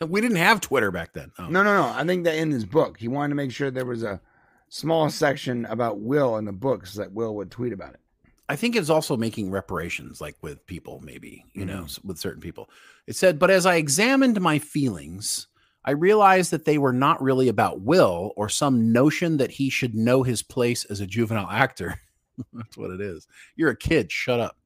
We 0.06 0.20
didn't 0.20 0.36
have 0.36 0.60
Twitter 0.60 0.90
back 0.90 1.12
then. 1.14 1.32
Oh. 1.38 1.46
No, 1.46 1.62
no, 1.62 1.74
no. 1.74 1.88
I 1.88 2.04
think 2.04 2.24
that 2.24 2.36
in 2.36 2.50
his 2.50 2.64
book, 2.64 2.98
he 2.98 3.08
wanted 3.08 3.30
to 3.30 3.34
make 3.34 3.50
sure 3.50 3.70
there 3.70 3.86
was 3.86 4.02
a 4.02 4.20
small 4.68 5.08
section 5.08 5.64
about 5.66 6.00
Will 6.00 6.36
in 6.36 6.44
the 6.44 6.52
books 6.52 6.94
so 6.94 7.00
that 7.00 7.12
Will 7.12 7.34
would 7.36 7.50
tweet 7.50 7.72
about 7.72 7.94
it. 7.94 8.00
I 8.48 8.56
think 8.56 8.76
it's 8.76 8.90
also 8.90 9.16
making 9.16 9.50
reparations, 9.50 10.20
like 10.20 10.36
with 10.40 10.64
people, 10.66 11.00
maybe, 11.02 11.44
you 11.52 11.64
know, 11.64 11.86
with 12.04 12.18
certain 12.18 12.40
people. 12.40 12.70
It 13.06 13.16
said, 13.16 13.38
but 13.38 13.50
as 13.50 13.66
I 13.66 13.76
examined 13.76 14.40
my 14.40 14.60
feelings, 14.60 15.48
I 15.84 15.92
realized 15.92 16.52
that 16.52 16.64
they 16.64 16.78
were 16.78 16.92
not 16.92 17.20
really 17.20 17.48
about 17.48 17.80
Will 17.80 18.32
or 18.36 18.48
some 18.48 18.92
notion 18.92 19.38
that 19.38 19.50
he 19.52 19.68
should 19.68 19.94
know 19.94 20.22
his 20.22 20.42
place 20.42 20.84
as 20.84 21.00
a 21.00 21.06
juvenile 21.06 21.50
actor. 21.50 22.00
That's 22.52 22.76
what 22.76 22.90
it 22.90 23.00
is. 23.00 23.26
You're 23.56 23.70
a 23.70 23.76
kid. 23.76 24.12
Shut 24.12 24.40
up. 24.40 24.56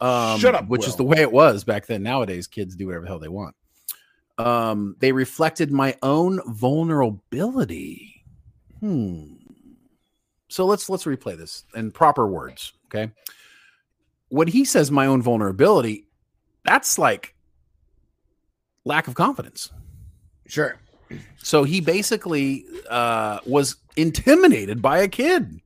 Um, 0.00 0.38
Shut 0.38 0.54
up, 0.54 0.68
Which 0.68 0.86
is 0.86 0.96
the 0.96 1.04
way 1.04 1.20
it 1.20 1.32
was 1.32 1.64
back 1.64 1.86
then. 1.86 2.02
Nowadays, 2.02 2.46
kids 2.46 2.74
do 2.74 2.86
whatever 2.86 3.04
the 3.04 3.08
hell 3.08 3.18
they 3.18 3.28
want. 3.28 3.54
Um, 4.38 4.96
they 4.98 5.12
reflected 5.12 5.70
my 5.70 5.96
own 6.02 6.40
vulnerability. 6.46 8.24
Hmm. 8.80 9.34
So 10.48 10.66
let's 10.66 10.88
let's 10.88 11.04
replay 11.04 11.36
this 11.36 11.64
in 11.74 11.90
proper 11.90 12.26
words. 12.26 12.72
Okay. 12.86 13.12
When 14.28 14.48
he 14.48 14.64
says 14.64 14.90
my 14.90 15.06
own 15.06 15.22
vulnerability, 15.22 16.06
that's 16.64 16.98
like 16.98 17.34
lack 18.84 19.08
of 19.08 19.14
confidence. 19.14 19.70
Sure. 20.46 20.78
So 21.36 21.64
he 21.64 21.80
basically 21.80 22.64
uh, 22.88 23.38
was 23.46 23.76
intimidated 23.96 24.82
by 24.82 24.98
a 24.98 25.08
kid. 25.08 25.60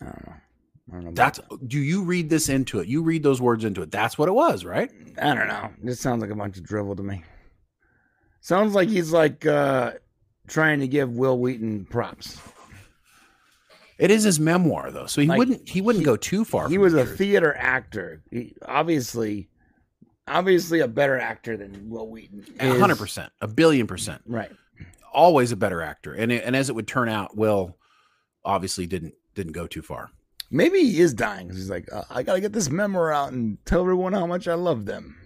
I 0.00 0.04
don't 0.04 0.26
know. 0.26 0.32
I 0.32 0.92
don't 0.92 1.04
know. 1.04 1.10
about 1.10 1.14
That's 1.16 1.40
do 1.66 1.78
you 1.78 2.02
read 2.02 2.28
this 2.30 2.48
into 2.48 2.80
it? 2.80 2.88
You 2.88 3.02
read 3.02 3.22
those 3.22 3.40
words 3.40 3.64
into 3.64 3.82
it. 3.82 3.90
That's 3.90 4.18
what 4.18 4.28
it 4.28 4.32
was, 4.32 4.64
right? 4.64 4.90
I 5.20 5.34
don't 5.34 5.48
know. 5.48 5.70
This 5.82 6.00
sounds 6.00 6.20
like 6.20 6.30
a 6.30 6.34
bunch 6.34 6.58
of 6.58 6.64
drivel 6.64 6.94
to 6.96 7.02
me. 7.02 7.22
Sounds 8.46 8.74
like 8.76 8.88
he's 8.88 9.10
like 9.12 9.44
uh 9.44 9.94
trying 10.46 10.78
to 10.78 10.86
give 10.86 11.10
Wil 11.16 11.36
Wheaton 11.40 11.84
props. 11.86 12.40
It 13.98 14.12
is 14.12 14.22
his 14.22 14.38
memoir 14.38 14.92
though, 14.92 15.06
so 15.06 15.20
he 15.20 15.26
Like, 15.26 15.38
wouldn't 15.38 15.68
he 15.68 15.80
wouldn't 15.80 16.02
he- 16.02 16.06
go 16.06 16.16
too 16.16 16.44
far. 16.44 16.68
He 16.68 16.78
was 16.78 16.92
the 16.92 17.00
a 17.00 17.04
truth. 17.06 17.18
theater 17.18 17.56
actor. 17.58 18.22
He, 18.30 18.54
obviously, 18.64 19.48
obviously 20.28 20.78
a 20.78 20.86
better 20.86 21.18
actor 21.18 21.56
than 21.56 21.90
Wil 21.90 22.08
Wheaton. 22.08 22.44
A 22.60 22.78
hundred 22.78 22.98
percent, 22.98 23.32
a 23.40 23.48
billion 23.48 23.88
percent, 23.88 24.22
Right. 24.26 24.52
always 25.12 25.50
a 25.50 25.56
better 25.56 25.82
actor. 25.82 26.12
And 26.14 26.30
it, 26.30 26.44
and 26.44 26.54
as 26.54 26.68
it 26.68 26.74
would 26.76 26.86
turn 26.86 27.08
out, 27.08 27.36
Will 27.36 27.76
obviously 28.44 28.86
didn't 28.86 29.14
didn't 29.34 29.54
go 29.54 29.66
too 29.66 29.82
far. 29.82 30.10
Maybe 30.52 30.78
he 30.84 31.00
is 31.00 31.12
dying 31.14 31.50
he's 31.50 31.68
like, 31.68 31.88
uh, 31.92 32.04
I 32.10 32.22
gotta 32.22 32.40
get 32.40 32.52
this 32.52 32.70
memoir 32.70 33.12
out 33.12 33.32
and 33.32 33.58
tell 33.66 33.80
everyone 33.80 34.12
how 34.12 34.26
much 34.26 34.46
I 34.46 34.54
love 34.54 34.84
them. 34.86 35.16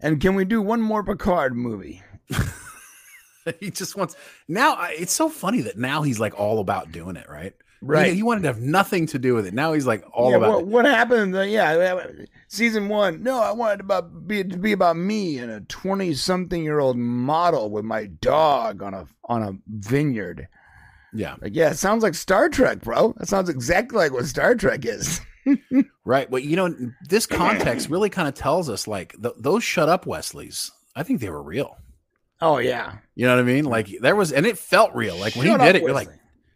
And 0.00 0.20
can 0.20 0.34
we 0.34 0.44
do 0.44 0.60
one 0.60 0.82
more 0.82 1.02
Picard 1.02 1.56
movie? 1.56 2.02
he 3.60 3.70
just 3.70 3.96
wants 3.96 4.16
now. 4.46 4.78
It's 4.90 5.12
so 5.12 5.28
funny 5.28 5.62
that 5.62 5.78
now 5.78 6.02
he's 6.02 6.20
like 6.20 6.38
all 6.38 6.60
about 6.60 6.92
doing 6.92 7.16
it, 7.16 7.28
right? 7.28 7.54
Right. 7.80 8.08
He, 8.08 8.16
he 8.16 8.22
wanted 8.24 8.42
to 8.42 8.48
have 8.48 8.60
nothing 8.60 9.06
to 9.06 9.18
do 9.18 9.34
with 9.34 9.46
it. 9.46 9.54
Now 9.54 9.72
he's 9.72 9.86
like 9.86 10.04
all 10.12 10.30
yeah, 10.30 10.38
about. 10.38 10.50
what, 10.50 10.60
it. 10.60 10.66
what 10.66 10.84
happened? 10.84 11.36
Uh, 11.36 11.42
yeah, 11.42 12.00
season 12.48 12.88
one. 12.88 13.22
No, 13.22 13.40
I 13.40 13.52
wanted 13.52 13.80
about 13.80 14.26
be 14.26 14.42
to 14.42 14.56
be 14.58 14.72
about 14.72 14.96
me 14.96 15.38
and 15.38 15.50
a 15.50 15.60
twenty-something-year-old 15.60 16.96
model 16.96 17.70
with 17.70 17.84
my 17.84 18.06
dog 18.06 18.82
on 18.82 18.94
a 18.94 19.06
on 19.24 19.42
a 19.42 19.52
vineyard. 19.68 20.48
Yeah, 21.12 21.36
Like, 21.40 21.54
yeah, 21.54 21.70
it 21.70 21.78
sounds 21.78 22.02
like 22.02 22.14
Star 22.14 22.50
Trek, 22.50 22.82
bro. 22.82 23.14
That 23.16 23.28
sounds 23.28 23.48
exactly 23.48 23.96
like 23.96 24.12
what 24.12 24.26
Star 24.26 24.54
Trek 24.54 24.84
is. 24.84 25.20
right. 26.04 26.30
Well, 26.30 26.42
you 26.42 26.56
know, 26.56 26.74
this 27.08 27.26
context 27.26 27.88
really 27.88 28.10
kind 28.10 28.28
of 28.28 28.34
tells 28.34 28.68
us 28.68 28.86
like 28.86 29.14
th- 29.22 29.34
those 29.38 29.64
shut 29.64 29.88
up 29.88 30.06
Wesleys. 30.06 30.70
I 30.94 31.04
think 31.04 31.20
they 31.20 31.30
were 31.30 31.42
real. 31.42 31.78
Oh 32.40 32.58
yeah, 32.58 32.98
You 33.14 33.26
know 33.26 33.34
what 33.34 33.40
I 33.40 33.44
mean? 33.44 33.64
Like 33.64 33.88
there 34.00 34.14
was, 34.14 34.32
and 34.32 34.46
it 34.46 34.58
felt 34.58 34.94
real. 34.94 35.16
Like 35.16 35.34
when 35.34 35.46
Shut 35.46 35.60
he 35.60 35.66
did 35.66 35.76
it, 35.76 35.82
you're 35.82 35.92
like, 35.92 36.08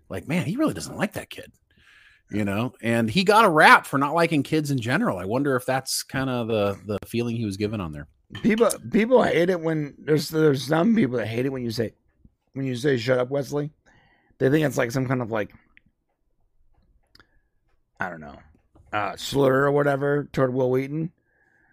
like 0.08 0.28
man, 0.28 0.46
he 0.46 0.56
really 0.56 0.74
doesn't 0.74 0.96
like 0.96 1.14
that 1.14 1.30
kid. 1.30 1.52
You 2.30 2.44
know, 2.44 2.72
and 2.80 3.10
he 3.10 3.24
got 3.24 3.44
a 3.44 3.50
rap 3.50 3.84
for 3.84 3.98
not 3.98 4.14
liking 4.14 4.42
kids 4.42 4.70
in 4.70 4.78
general. 4.78 5.18
I 5.18 5.24
wonder 5.26 5.54
if 5.56 5.66
that's 5.66 6.02
kind 6.02 6.30
of 6.30 6.48
the 6.48 6.78
the 6.86 6.98
feeling 7.06 7.36
he 7.36 7.44
was 7.44 7.56
given 7.56 7.80
on 7.80 7.92
there. 7.92 8.06
people 8.42 8.70
people 8.90 9.22
hate 9.22 9.50
it 9.50 9.60
when 9.60 9.94
there's 9.98 10.28
there's 10.28 10.66
some 10.66 10.94
people 10.94 11.18
that 11.18 11.26
hate 11.26 11.46
it 11.46 11.50
when 11.52 11.62
you 11.62 11.70
say 11.70 11.92
when 12.54 12.64
you 12.64 12.76
say 12.76 12.96
shut 12.96 13.18
up 13.18 13.30
Wesley. 13.30 13.70
They 14.38 14.50
think 14.50 14.64
it's 14.64 14.78
like 14.78 14.92
some 14.92 15.06
kind 15.06 15.20
of 15.20 15.30
like 15.30 15.52
I 18.00 18.08
don't 18.08 18.20
know 18.20 18.38
uh, 18.92 19.16
slur 19.16 19.64
or 19.64 19.72
whatever 19.72 20.28
toward 20.32 20.52
Wil 20.52 20.70
Wheaton. 20.70 21.12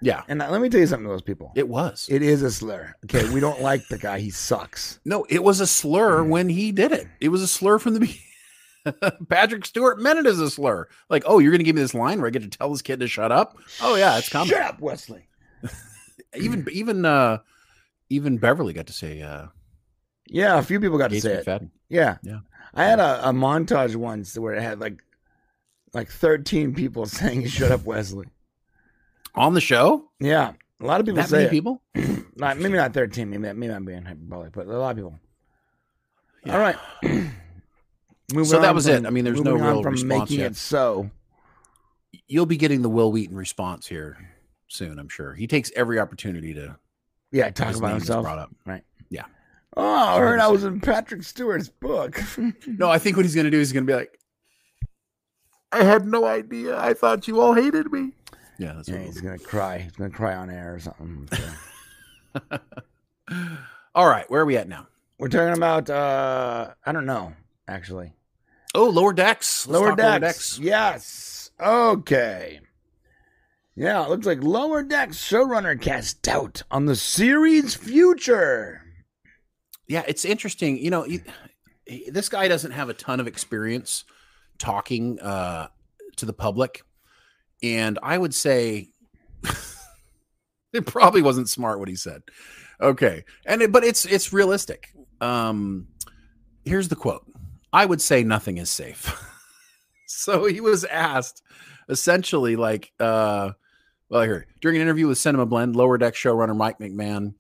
Yeah, 0.02 0.24
And 0.30 0.39
let 0.39 0.62
me 0.62 0.70
tell 0.70 0.80
you 0.80 0.88
something 0.88 1.06
to 1.06 1.10
those 1.12 1.22
people. 1.22 1.52
it 1.56 1.68
was. 1.68 2.08
It 2.10 2.22
is 2.22 2.41
a 2.41 2.52
slur. 2.52 2.95
Okay, 3.06 3.30
we 3.34 3.39
don't 3.41 3.62
like 3.62 3.86
the 3.89 3.97
guy. 3.97 4.20
He 4.20 4.30
sucks. 4.30 5.00
no, 5.06 5.26
it 5.30 5.43
was 5.43 5.60
a 5.60 5.68
slur 5.68 6.24
when 6.24 6.47
he 6.50 6.72
did 6.72 6.91
it. 6.93 7.08
It 7.20 7.30
was 7.30 7.41
a 7.41 7.47
slur 7.47 7.80
from 7.80 7.95
the 7.95 8.00
beginning. 8.02 9.20
Patrick 9.30 9.66
Stewart 9.66 10.00
meant 10.00 10.20
it 10.20 10.26
as 10.26 10.39
a 10.39 10.50
slur. 10.50 10.88
Like, 11.10 11.24
oh, 11.26 11.39
you're 11.39 11.52
going 11.52 11.60
to 11.60 11.66
give 11.66 11.76
me 11.76 11.82
this 11.82 11.93
line 11.93 12.20
where 12.20 12.28
I 12.28 12.32
get 12.32 12.43
to 12.43 12.50
tell 12.50 12.72
this 12.72 12.82
kid 12.82 13.02
to 13.02 13.08
shut 13.08 13.32
up? 13.32 13.58
Oh 13.82 13.95
yeah, 13.95 14.18
it's 14.18 14.30
coming. 14.30 14.47
Shut 14.50 14.62
up, 14.62 14.80
Wesley. 14.80 15.28
Even 16.36 16.66
even 16.72 17.06
uh 17.06 17.39
even 18.10 18.38
Beverly 18.38 18.72
got 18.72 18.88
to 18.88 18.93
say 18.93 19.22
uh 19.22 19.47
Yeah, 20.28 20.60
a 20.60 20.64
few 20.64 20.80
people 20.80 20.97
got 21.00 21.10
to 21.10 21.20
say 21.20 21.43
it. 21.45 21.64
Yeah, 21.89 22.18
Yeah. 22.24 22.39
I 22.74 22.86
had 22.86 23.00
a, 23.00 23.30
a 23.30 23.34
montage 23.34 23.95
once 23.95 24.38
where 24.38 24.54
it 24.54 24.62
had 24.62 24.80
like 24.80 25.02
like 25.93 26.10
thirteen 26.10 26.76
people 26.76 27.06
saying 27.08 27.47
"Shut 27.47 27.72
up, 27.72 27.84
Wesley." 27.84 28.28
On 29.36 29.54
the 29.54 29.62
show. 29.62 30.10
Yeah, 30.20 30.54
a 30.82 30.86
lot 30.86 31.00
of 31.00 31.06
people 31.06 31.22
That 31.22 31.30
say 31.30 31.38
many 31.46 31.50
people. 31.50 31.82
Not, 32.36 32.58
maybe 32.58 32.76
not 32.78 32.94
13. 32.94 33.30
Maybe, 33.30 33.52
maybe 33.52 33.74
I'm 33.74 33.84
being 33.84 34.04
hyperbolic, 34.06 34.54
but 34.54 34.66
a 34.66 34.78
lot 34.78 34.92
of 34.92 34.96
people. 34.96 35.20
Yeah. 36.46 36.54
All 36.54 36.60
right. 36.60 36.78
So 38.44 38.62
that 38.62 38.76
was 38.76 38.86
it. 38.86 39.08
I 39.08 39.10
mean, 39.10 39.26
there's 39.26 39.42
no 39.42 39.56
real 39.56 39.82
from 39.82 39.94
response 39.94 40.30
making 40.30 40.40
yet. 40.42 40.52
it 40.52 40.56
so. 40.56 41.10
You'll 42.28 42.46
be 42.46 42.58
getting 42.58 42.84
the 42.84 42.90
Wil 42.90 43.12
Wheaton 43.12 43.36
response 43.36 43.88
here 43.88 44.18
soon. 44.68 45.00
I'm 45.00 45.10
sure 45.10 45.34
he 45.34 45.48
takes 45.48 45.72
every 45.76 46.00
opportunity 46.00 46.54
to 46.54 46.78
Yeah, 47.32 47.50
talk 47.50 47.76
about 47.76 47.90
himself. 47.94 48.24
brought 48.24 48.38
up. 48.38 48.52
Right. 48.68 48.84
Yeah. 49.10 49.24
Oh, 49.76 49.84
I 49.84 50.20
heard 50.20 50.40
I 50.40 50.48
was 50.48 50.64
in 50.64 50.80
Patrick 50.80 51.24
Stewart's 51.24 51.70
book. 51.70 52.22
No, 52.68 52.88
I 52.92 53.00
think 53.00 53.18
what 53.18 53.26
he's 53.26 53.34
going 53.34 53.46
to 53.46 53.52
do 53.52 53.60
is 53.60 53.70
he's 53.70 53.74
going 53.74 53.88
to 53.88 53.92
be 53.92 53.96
like, 53.98 54.20
"I 55.72 55.84
had 55.84 56.06
no 56.06 56.26
idea. 56.26 56.80
I 56.80 56.94
thought 56.94 57.28
you 57.28 57.42
all 57.42 57.56
hated 57.56 57.92
me." 57.92 58.12
Yeah, 58.60 58.74
that's 58.74 58.89
yeah, 58.89 58.99
he's 58.99 59.22
gonna 59.22 59.39
cry. 59.39 59.80
He's 59.80 59.93
gonna 59.93 60.10
cry 60.10 60.36
on 60.36 60.49
air 60.49 60.76
or 60.76 60.80
something. 60.80 61.30
So. 61.32 62.60
all 63.95 64.07
right, 64.07 64.30
where 64.30 64.41
are 64.41 64.45
we 64.45 64.57
at 64.57 64.68
now? 64.68 64.88
We're 65.18 65.30
talking 65.30 65.57
about 65.57 65.89
uh 65.89 66.74
I 66.86 66.91
don't 66.91 67.05
know, 67.05 67.34
actually. 67.68 68.14
Oh, 68.76 68.89
lower 68.89 69.14
decks. 69.14 69.66
Lower 69.68 69.95
talk 69.95 70.22
decks. 70.22 70.60
Yes. 70.60 71.49
Okay. 71.60 72.60
Yeah, 73.76 74.03
it 74.03 74.10
looks 74.10 74.26
like 74.26 74.43
Lower 74.43 74.84
Decks 74.84 75.18
showrunner 75.18 75.82
casts 75.82 76.14
doubt 76.14 76.64
on 76.70 76.86
the 76.86 76.97
series' 76.97 77.76
future. 77.76 78.82
Yeah, 79.88 80.03
it's 80.05 80.26
interesting. 80.26 80.78
You 80.78 80.89
know, 80.89 81.03
he, 81.03 81.22
he- 81.86 82.10
this 82.10 82.28
guy 82.28 82.49
doesn't 82.49 82.72
have 82.72 82.89
a 82.89 82.93
ton 82.93 83.22
of 83.22 83.28
experience 83.28 84.03
talking 84.57 85.18
uh, 85.22 85.70
to 86.18 86.26
the 86.26 86.34
public, 86.34 86.84
and 87.64 87.99
I 88.01 88.18
would 88.18 88.34
say 88.34 88.89
it 90.74 90.86
probably 90.86 91.22
wasn't 91.22 91.49
smart 91.49 91.80
what 91.80 91.89
he 91.89 91.95
said. 91.95 92.24
Okay, 92.82 93.26
and 93.45 93.62
it, 93.62 93.72
but 93.72 93.84
it's 93.84 94.05
it's 94.05 94.32
realistic. 94.32 94.93
Um, 95.22 95.88
here's 96.66 96.88
the 96.88 96.95
quote: 96.95 97.26
"I 97.74 97.86
would 97.86 98.01
say 98.01 98.24
nothing 98.24 98.57
is 98.57 98.70
safe." 98.70 99.14
so 100.07 100.45
he 100.45 100.60
was 100.60 100.86
asked 100.86 101.43
essentially 101.88 102.55
like 102.55 102.91
uh 102.99 103.51
well 104.10 104.22
here 104.22 104.47
during 104.62 104.78
an 104.78 104.82
interview 104.82 105.07
with 105.07 105.18
cinema 105.18 105.45
blend 105.45 105.76
lower 105.76 105.97
deck 105.97 106.14
showrunner 106.14 106.55
mike 106.55 106.78
McMahan 106.80 107.34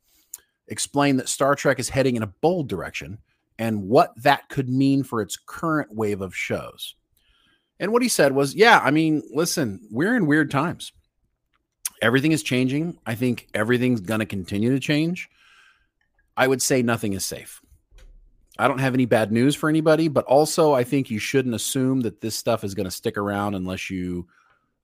explained 0.67 1.19
that 1.19 1.29
star 1.29 1.55
trek 1.55 1.79
is 1.79 1.89
heading 1.89 2.15
in 2.15 2.23
a 2.23 2.33
bold 2.41 2.67
direction 2.67 3.19
and 3.57 3.83
what 3.83 4.13
that 4.23 4.47
could 4.49 4.69
mean 4.69 5.03
for 5.03 5.21
its 5.21 5.37
current 5.37 5.93
wave 5.93 6.21
of 6.21 6.35
shows 6.35 6.95
and 7.79 7.91
what 7.91 8.01
he 8.01 8.09
said 8.09 8.33
was 8.33 8.55
yeah 8.55 8.79
i 8.83 8.91
mean 8.91 9.21
listen 9.33 9.79
we're 9.91 10.15
in 10.15 10.27
weird 10.27 10.51
times 10.51 10.91
everything 12.01 12.31
is 12.31 12.43
changing 12.43 12.97
i 13.05 13.15
think 13.15 13.47
everything's 13.53 14.01
going 14.01 14.19
to 14.19 14.25
continue 14.25 14.71
to 14.71 14.79
change 14.79 15.29
i 16.37 16.47
would 16.47 16.61
say 16.61 16.81
nothing 16.81 17.13
is 17.13 17.25
safe 17.25 17.61
I 18.59 18.67
don't 18.67 18.79
have 18.79 18.93
any 18.93 19.05
bad 19.05 19.31
news 19.31 19.55
for 19.55 19.69
anybody, 19.69 20.09
but 20.09 20.25
also 20.25 20.73
I 20.73 20.83
think 20.83 21.09
you 21.09 21.17
shouldn't 21.17 21.55
assume 21.55 22.01
that 22.01 22.19
this 22.19 22.35
stuff 22.35 22.65
is 22.65 22.75
going 22.75 22.87
to 22.87 22.91
stick 22.91 23.17
around 23.17 23.55
unless 23.55 23.89
you 23.89 24.27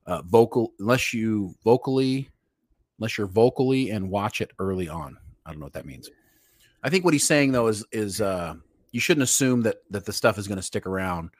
uh, 0.06 0.22
vocal, 0.22 0.72
unless 0.78 1.12
you 1.12 1.54
vocally, 1.62 2.30
unless 2.98 3.18
you're 3.18 3.26
vocally 3.26 3.90
and 3.90 4.10
watch 4.10 4.40
it 4.40 4.50
early 4.58 4.88
on. 4.88 5.18
I 5.44 5.50
don't 5.50 5.60
know 5.60 5.66
what 5.66 5.74
that 5.74 5.84
means. 5.84 6.08
I 6.82 6.88
think 6.88 7.04
what 7.04 7.12
he's 7.12 7.26
saying 7.26 7.52
though 7.52 7.66
is 7.66 7.84
is 7.92 8.22
uh, 8.22 8.54
you 8.92 9.00
shouldn't 9.00 9.24
assume 9.24 9.60
that 9.62 9.76
that 9.90 10.06
the 10.06 10.12
stuff 10.12 10.38
is 10.38 10.48
going 10.48 10.56
to 10.56 10.62
stick 10.62 10.86
around, 10.86 11.30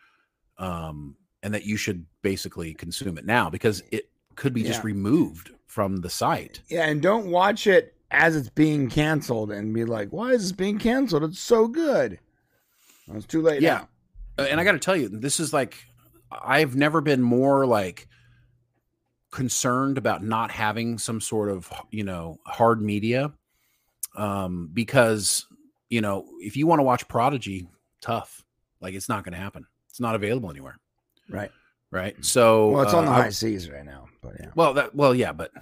um, 0.59 1.17
and 1.47 1.55
that 1.55 1.64
you 1.64 1.76
should 1.76 2.05
basically 2.22 2.74
consume 2.74 3.16
it 3.16 3.24
now 3.24 3.49
because 3.49 3.80
it 3.92 4.09
could 4.34 4.53
be 4.53 4.64
just 4.64 4.82
removed 4.82 5.53
from 5.66 5.99
the 5.99 6.11
site. 6.11 6.61
Yeah, 6.68 6.86
and 6.88 7.01
don't 7.01 7.30
watch 7.30 7.68
it 7.68 7.94
as 8.11 8.34
it's 8.34 8.49
being 8.49 8.90
canceled 8.90 9.53
and 9.53 9.72
be 9.72 9.84
like, 9.84 10.09
"Why 10.11 10.30
is 10.32 10.42
this 10.42 10.51
being 10.51 10.80
canceled? 10.80 11.22
It's 11.22 11.38
so 11.38 11.68
good." 11.68 12.18
Well, 13.07 13.18
it's 13.18 13.26
too 13.26 13.42
late. 13.42 13.62
Yeah. 13.62 13.84
now. 14.36 14.47
And 14.47 14.59
I 14.59 14.64
got 14.64 14.72
to 14.72 14.80
tell 14.80 14.97
you, 14.97 15.09
this 15.09 15.38
is 15.38 15.53
like 15.53 15.86
I've 16.32 16.74
never 16.74 17.01
been 17.01 17.22
more 17.22 17.64
like 17.64 18.09
concerned 19.30 19.99
about 19.99 20.24
not 20.24 20.51
having 20.51 20.99
some 20.99 21.20
sort 21.20 21.49
of 21.49 21.72
you 21.92 22.03
know 22.03 22.40
hard 22.44 22.82
media, 22.82 23.32
um, 24.16 24.68
because 24.72 25.47
you 25.90 26.01
know 26.01 26.26
if 26.40 26.57
you 26.57 26.66
want 26.66 26.80
to 26.80 26.84
watch 26.84 27.07
Prodigy, 27.07 27.68
tough, 28.01 28.44
like 28.80 28.94
it's 28.94 29.09
not 29.09 29.22
going 29.22 29.34
to 29.34 29.38
happen. 29.38 29.64
It's 29.90 30.01
not 30.01 30.16
available 30.16 30.51
anywhere, 30.51 30.80
right. 31.29 31.51
right? 31.91 32.16
So 32.24 32.70
Well, 32.70 32.83
it's 32.83 32.95
on 32.95 33.05
the 33.05 33.11
uh, 33.11 33.14
high 33.14 33.31
seas 33.31 33.70
right 33.70 33.85
now, 33.85 34.07
but 34.22 34.35
yeah, 34.39 34.51
Well, 34.55 34.74
that 34.74 34.95
well, 34.95 35.14
yeah, 35.14 35.33
but 35.33 35.53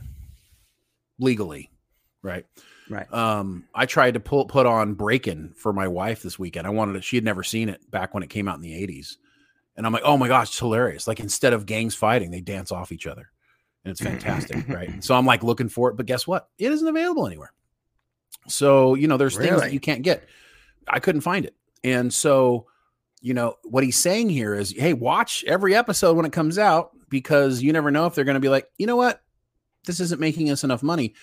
legally, 1.19 1.71
right? 2.23 2.47
right. 2.91 3.13
um 3.13 3.65
i 3.75 3.87
tried 3.87 4.15
to 4.15 4.21
pull 4.21 4.45
put 4.45 4.67
on 4.67 4.95
breaking 4.95 5.53
for 5.57 5.73
my 5.73 5.89
wife 5.89 6.23
this 6.23 6.39
weekend. 6.39 6.67
I 6.67 6.71
wanted 6.71 6.97
it 6.97 7.05
she 7.05 7.17
had 7.17 7.25
never 7.25 7.43
seen 7.43 7.69
it 7.69 7.91
back 7.91 8.15
when 8.15 8.23
it 8.23 8.31
came 8.31 8.49
out 8.49 8.57
in 8.57 8.63
the 8.63 8.73
80s 8.73 9.17
and 9.77 9.87
i'm 9.87 9.93
like 9.93 10.03
oh 10.05 10.17
my 10.17 10.29
gosh 10.29 10.49
it's 10.49 10.59
hilarious. 10.59 11.07
Like 11.07 11.21
instead 11.21 11.53
of 11.53 11.67
gangs 11.67 11.95
fighting 11.95 12.31
they 12.31 12.41
dance 12.41 12.73
off 12.73 12.93
each 12.93 13.07
other. 13.07 13.31
And 13.85 13.91
it's 13.91 14.01
fantastic 14.01 14.69
right? 14.69 15.03
So 15.03 15.15
i'm 15.15 15.27
like 15.27 15.43
looking 15.43 15.69
for 15.69 15.91
it 15.91 15.97
but 15.97 16.07
guess 16.07 16.27
what? 16.27 16.49
It 16.59 16.73
isn't 16.73 16.87
available 16.87 17.27
anywhere. 17.27 17.53
So 18.49 18.95
you 18.95 19.09
know 19.09 19.17
there's 19.17 19.37
things 19.37 19.61
that 19.61 19.73
you 19.73 19.81
can't 19.81 20.03
get. 20.03 20.29
I 20.87 21.01
couldn't 21.01 21.23
find 21.23 21.47
it. 21.47 21.55
And 21.83 22.13
so 22.13 22.67
you 23.25 23.35
know 23.35 23.55
what 23.65 23.83
he's 23.83 23.97
saying 23.97 24.29
here 24.29 24.55
is 24.55 24.71
hey 24.77 24.93
watch 24.93 25.43
every 25.47 25.75
episode 25.75 26.17
when 26.17 26.27
it 26.27 26.33
comes 26.33 26.59
out 26.59 26.91
because 27.09 27.63
you 27.63 27.73
never 27.73 27.91
know 27.91 28.07
if 28.07 28.15
they're 28.15 28.25
going 28.25 28.35
to 28.35 28.41
be 28.41 28.49
like 28.49 28.69
you 28.77 28.87
know 28.87 28.97
what 28.97 29.23
this 29.87 29.99
isn't 29.99 30.21
making 30.21 30.51
us 30.51 30.63
enough 30.63 30.83
money 30.83 31.15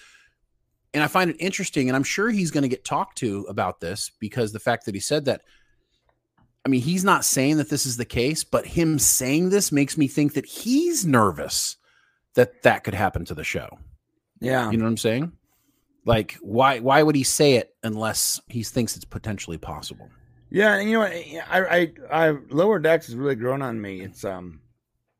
and 0.93 1.04
I 1.04 1.08
find 1.08 1.30
it 1.30 1.38
interesting, 1.39 1.89
and 1.89 1.95
I'm 1.95 2.04
sure 2.04 2.30
he's 2.30 2.52
going 2.52 2.64
to 2.64 2.70
get 2.70 2.84
talked 2.84 3.18
to 3.20 3.45
about 3.47 3.80
this 3.80 4.12
because 4.20 4.52
the 4.52 4.60
fact 4.60 4.86
that 4.86 4.95
he 4.95 5.02
said 5.02 5.26
that. 5.26 5.41
I 6.64 6.70
mean, 6.70 6.82
he's 6.82 7.04
not 7.04 7.26
saying 7.26 7.58
that 7.58 7.72
this 7.72 7.88
is 7.88 7.97
the 7.97 8.06
case, 8.06 8.43
but 8.43 8.68
him 8.68 8.99
saying 8.99 9.49
this 9.49 9.72
makes 9.72 9.97
me 9.97 10.08
think 10.08 10.36
that 10.36 10.45
he's 10.45 11.08
nervous 11.08 11.76
that 12.36 12.62
that 12.62 12.84
could 12.84 12.93
happen 12.93 13.26
to 13.26 13.34
the 13.34 13.43
show. 13.43 13.80
Yeah, 14.39 14.70
You 14.70 14.78
know 14.78 14.84
what 14.84 14.91
I'm 14.91 14.97
saying? 14.97 15.32
Like, 16.06 16.38
why 16.41 16.80
why 16.80 17.02
would 17.02 17.16
he 17.16 17.24
say 17.24 17.56
it 17.56 17.74
unless 17.82 18.39
he 18.47 18.62
thinks 18.62 18.95
it's 18.95 19.06
potentially 19.06 19.58
possible? 19.58 20.10
Yeah. 20.52 20.76
And 20.76 20.88
you 20.88 20.93
know 20.93 20.99
what? 20.99 21.14
I, 21.49 21.91
I, 22.12 22.28
I, 22.28 22.38
Lower 22.49 22.78
Decks 22.78 23.08
has 23.08 23.16
really 23.16 23.36
grown 23.36 23.64
on 23.64 23.82
me. 23.82 24.02
It's 24.02 24.24
um, 24.24 24.62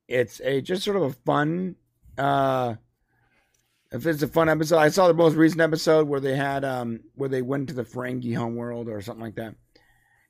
it's 0.07 0.39
a 0.41 0.61
just 0.61 0.84
sort 0.84 0.97
of 0.97 1.03
a 1.03 1.13
fun. 1.13 1.75
uh 2.17 2.75
If 3.91 4.05
it's 4.05 4.23
a 4.23 4.27
fun 4.27 4.47
episode, 4.49 4.77
I 4.77 4.89
saw 4.89 5.07
the 5.07 5.13
most 5.13 5.36
recent 5.36 5.61
episode 5.61 6.07
where 6.07 6.21
they 6.21 6.36
had 6.36 6.63
um, 6.63 7.01
where 7.15 7.29
they 7.29 7.41
went 7.41 7.69
to 7.69 7.73
the 7.73 7.84
Ferengi 7.84 8.36
homeworld 8.36 8.88
or 8.88 9.01
something 9.01 9.23
like 9.23 9.36
that, 9.36 9.55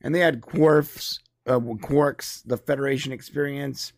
and 0.02 0.16
they 0.16 0.20
had 0.20 0.41
Quarks, 0.41 1.20
uh, 1.45 1.60
Quarks, 1.60 2.41
the 2.45 2.58
Federation 2.58 3.12
experience. 3.12 3.93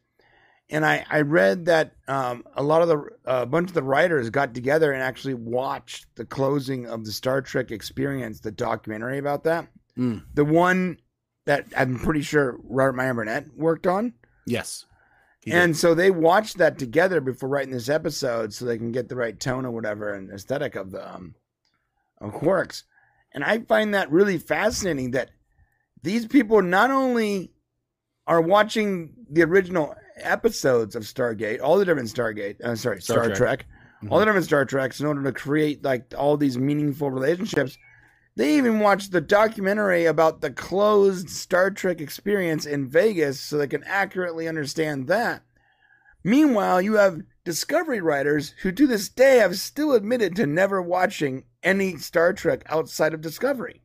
and 0.70 0.86
I, 0.86 1.06
I 1.10 1.22
read 1.22 1.66
that 1.66 1.94
um, 2.08 2.44
a 2.56 2.64
lot 2.64 2.82
of 2.82 2.88
the 2.88 3.06
a 3.26 3.46
bunch 3.46 3.70
of 3.70 3.74
the 3.74 3.84
writers 3.84 4.30
got 4.30 4.54
together 4.54 4.92
and 4.92 5.04
actually 5.04 5.36
watched 5.36 6.08
the 6.16 6.26
closing 6.26 6.88
of 6.88 7.06
the 7.06 7.12
Star 7.12 7.42
Trek 7.42 7.72
Experience, 7.72 8.40
the 8.40 8.52
documentary 8.52 9.18
about 9.18 9.44
that. 9.46 9.68
Mm. 9.98 10.24
The 10.34 10.46
one 10.46 10.98
that 11.46 11.66
I'm 11.78 12.00
pretty 12.00 12.22
sure 12.22 12.58
Robert 12.64 12.94
Meyer 12.94 13.14
Burnett 13.14 13.48
worked 13.56 13.88
on, 13.88 14.14
Yes. 14.46 14.86
And 15.46 15.76
so 15.76 15.94
they 15.94 16.10
watched 16.10 16.58
that 16.60 16.78
together 16.78 17.20
before 17.20 17.50
writing 17.50 17.74
this 17.74 17.90
episode, 17.90 18.54
so 18.54 18.66
they 18.66 18.78
can 18.78 18.92
get 18.92 19.10
the 19.10 19.16
right 19.16 19.38
tone 19.38 19.66
or 19.66 19.72
whatever 19.72 20.14
and 20.14 20.32
aesthetic 20.32 20.76
of 20.76 20.92
the 20.92 21.16
um, 21.16 21.36
of 22.22 22.32
Quarks. 22.32 22.84
And 23.34 23.44
I 23.44 23.60
find 23.60 23.94
that 23.94 24.12
really 24.12 24.38
fascinating 24.38 25.12
that 25.12 25.32
these 26.02 26.26
people 26.26 26.62
not 26.62 26.92
only 26.92 27.52
are 28.26 28.42
watching 28.42 29.14
the 29.30 29.44
original 29.44 29.96
episodes 30.16 30.96
of 30.96 31.04
Stargate, 31.04 31.62
all 31.62 31.78
the 31.78 31.84
different 31.84 32.10
Stargate, 32.10 32.62
uh, 32.62 32.76
sorry, 32.76 33.02
Star 33.02 33.26
Star, 33.26 33.36
Trek. 33.36 33.38
Trek, 33.38 33.66
all 34.10 34.20
the 34.20 34.26
different 34.26 34.46
Star 34.46 34.64
Treks 34.64 35.02
in 35.02 35.06
order 35.06 35.24
to 35.24 35.34
create 35.34 35.84
like 35.84 36.14
all 36.18 36.38
these 36.38 36.58
meaningful 36.58 37.12
relationships. 37.12 37.78
They 38.36 38.58
even 38.58 38.80
watched 38.80 39.12
the 39.12 39.22
documentary 39.22 40.06
about 40.06 40.42
the 40.42 40.52
closed 40.52 41.30
Star 41.30 41.70
Trek 41.70 42.02
experience 42.02 42.66
in 42.66 42.90
Vegas 42.90 43.40
so 43.40 43.58
they 43.58 43.68
can 43.68 43.84
accurately 43.84 44.48
understand 44.48 45.08
that. 45.08 45.44
Meanwhile, 46.24 46.82
you 46.82 46.94
have 46.94 47.22
Discovery 47.46 48.00
writers 48.00 48.56
who 48.62 48.72
to 48.72 48.88
this 48.88 49.10
day 49.10 49.38
have 49.38 49.60
still 49.60 49.92
admitted 49.94 50.36
to 50.38 50.48
never 50.48 50.82
watching 50.82 51.44
any 51.62 51.98
Star 51.98 52.32
Trek 52.32 52.64
outside 52.68 53.14
of 53.14 53.22
Discovery. 53.22 53.82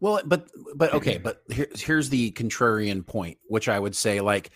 Well, 0.00 0.22
but 0.24 0.48
but 0.74 0.94
okay, 0.94 1.18
but 1.18 1.42
here, 1.50 1.68
here's 1.74 2.08
the 2.08 2.32
contrarian 2.32 3.06
point, 3.06 3.38
which 3.48 3.68
I 3.68 3.78
would 3.78 3.94
say 3.94 4.20
like 4.20 4.50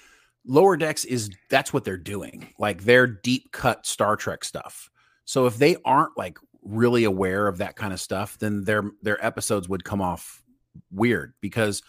lower 0.47 0.77
decks 0.77 1.05
is 1.05 1.31
that's 1.51 1.73
what 1.73 1.85
they're 1.85 1.97
doing. 1.97 2.49
Like 2.59 2.85
they're 2.85 3.07
deep 3.07 3.53
cut 3.53 3.87
Star 3.87 4.17
Trek 4.17 4.45
stuff. 4.45 4.89
So 5.25 5.47
if 5.47 5.59
they 5.59 5.77
aren't 5.85 6.17
like 6.17 6.39
really 6.63 7.05
aware 7.05 7.49
of 7.49 7.59
that 7.59 7.77
kind 7.77 7.93
of 7.93 8.01
stuff, 8.01 8.39
then 8.39 8.65
their 8.65 8.85
their 9.03 9.25
episodes 9.25 9.69
would 9.69 9.85
come 9.85 10.01
off 10.01 10.43
weird 10.91 11.35
because 11.41 11.83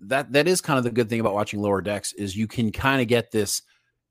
that 0.00 0.32
that 0.32 0.48
is 0.48 0.60
kind 0.60 0.78
of 0.78 0.84
the 0.84 0.90
good 0.90 1.08
thing 1.08 1.20
about 1.20 1.34
watching 1.34 1.60
lower 1.60 1.80
decks 1.80 2.12
is 2.14 2.36
you 2.36 2.46
can 2.46 2.72
kind 2.72 3.00
of 3.00 3.06
get 3.08 3.30
this 3.30 3.62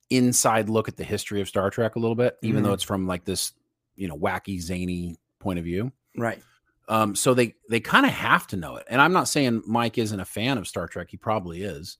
inside 0.09 0.69
look 0.69 0.87
at 0.87 0.97
the 0.97 1.03
history 1.03 1.41
of 1.41 1.47
Star 1.47 1.69
Trek 1.69 1.95
a 1.95 1.99
little 1.99 2.15
bit, 2.15 2.37
even 2.41 2.61
Mhm. 2.61 2.65
though 2.65 2.73
it's 2.73 2.83
from 2.83 3.07
like 3.07 3.25
this, 3.25 3.53
you 3.95 4.07
know, 4.07 4.15
wacky 4.17 4.61
zany 4.61 5.17
point 5.39 5.59
of 5.59 5.65
view. 5.65 5.91
Right. 6.15 6.41
Um, 6.87 7.15
so 7.15 7.33
they 7.33 7.55
they 7.69 7.79
kind 7.79 8.05
of 8.05 8.11
have 8.11 8.45
to 8.47 8.55
know 8.57 8.75
it. 8.75 8.85
And 8.89 9.01
I'm 9.01 9.13
not 9.13 9.27
saying 9.27 9.63
Mike 9.65 9.97
isn't 9.97 10.19
a 10.19 10.25
fan 10.25 10.57
of 10.57 10.67
Star 10.67 10.87
Trek; 10.87 11.07
he 11.09 11.17
probably 11.17 11.63
is. 11.63 11.97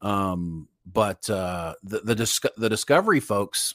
Um, 0.00 0.68
but 0.86 1.28
uh, 1.28 1.74
the 1.82 2.00
the 2.00 2.14
Disco- 2.14 2.50
the 2.56 2.68
Discovery 2.68 3.20
folks, 3.20 3.74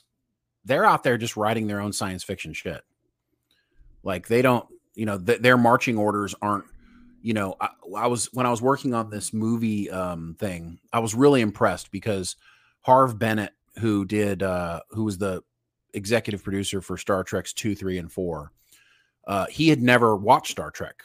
they're 0.64 0.86
out 0.86 1.04
there 1.04 1.18
just 1.18 1.36
writing 1.36 1.68
their 1.68 1.82
own 1.82 1.92
science 1.94 2.24
fiction 2.24 2.54
shit. 2.54 2.82
Like 4.04 4.28
they 4.28 4.42
don't, 4.42 4.66
you 4.96 5.06
know, 5.06 5.18
th- 5.18 5.42
their 5.42 5.58
marching 5.58 5.98
orders 5.98 6.36
aren't. 6.42 6.66
You 7.22 7.34
know, 7.34 7.56
I, 7.62 7.70
I 7.98 8.08
was 8.08 8.26
when 8.34 8.46
I 8.46 8.50
was 8.50 8.62
working 8.62 8.94
on 8.94 9.10
this 9.10 9.34
movie 9.34 9.90
um, 9.90 10.36
thing, 10.40 10.80
I 10.92 11.00
was 11.00 11.16
really 11.16 11.40
impressed 11.40 11.90
because 11.90 12.36
Harve 12.82 13.18
Bennett, 13.18 13.54
who 13.80 14.04
did, 14.04 14.44
uh, 14.44 14.82
who 14.90 15.06
was 15.06 15.18
the 15.18 15.42
executive 15.94 16.44
producer 16.44 16.82
for 16.82 16.98
Star 16.98 17.24
Trek's 17.24 17.54
two, 17.54 17.76
three, 17.76 17.98
and 17.98 18.12
four 18.12 18.52
uh, 19.26 19.46
he 19.48 19.70
had 19.70 19.82
never 19.82 20.16
watched 20.16 20.52
Star 20.52 20.72
Trek, 20.72 21.04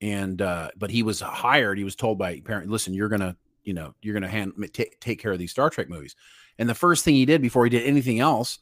and 0.00 0.40
uh, 0.42 0.70
but 0.76 0.90
he 0.90 1.02
was 1.02 1.20
hired. 1.20 1.78
He 1.78 1.84
was 1.84 1.96
told 1.96 2.18
by 2.18 2.40
parent, 2.40 2.70
"Listen, 2.70 2.92
you're 2.92 3.08
gonna, 3.08 3.36
you 3.64 3.72
know, 3.72 3.94
you're 4.02 4.14
gonna 4.14 4.28
hand 4.28 4.52
take 4.72 5.00
take 5.00 5.20
care 5.20 5.32
of 5.32 5.38
these 5.38 5.50
Star 5.50 5.70
Trek 5.70 5.88
movies." 5.88 6.16
And 6.58 6.68
the 6.68 6.74
first 6.74 7.04
thing 7.04 7.14
he 7.14 7.26
did 7.26 7.42
before 7.42 7.64
he 7.64 7.70
did 7.70 7.84
anything 7.84 8.20
else 8.20 8.58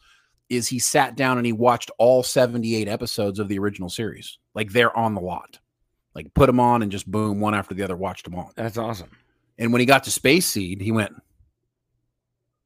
is 0.51 0.69
he 0.69 0.79
sat 0.79 1.17
down 1.17 1.39
and 1.39 1.47
he 1.47 1.53
watched 1.53 1.91
all 1.99 2.23
78 2.23 2.87
episodes 2.89 3.39
of 3.39 3.49
the 3.49 3.59
original 3.59 3.89
series. 3.89 4.39
Like 4.55 4.71
they're 4.73 4.97
on 4.97 5.15
the 5.15 5.21
lot, 5.21 5.59
like 6.15 6.33
put 6.35 6.47
them 6.47 6.61
on 6.61 6.83
and 6.83 6.93
just 6.93 7.11
boom, 7.11 7.41
one 7.41 7.55
after 7.55 7.75
the 7.75 7.83
other, 7.83 7.97
watched 7.97 8.25
them 8.25 8.35
all. 8.35 8.53
That's 8.57 8.79
awesome. 8.79 9.11
And 9.59 9.73
when 9.73 9.81
he 9.81 9.87
got 9.87 10.05
to 10.05 10.11
Space 10.11 10.47
Seed, 10.47 10.81
he 10.81 10.93
went, 10.93 11.13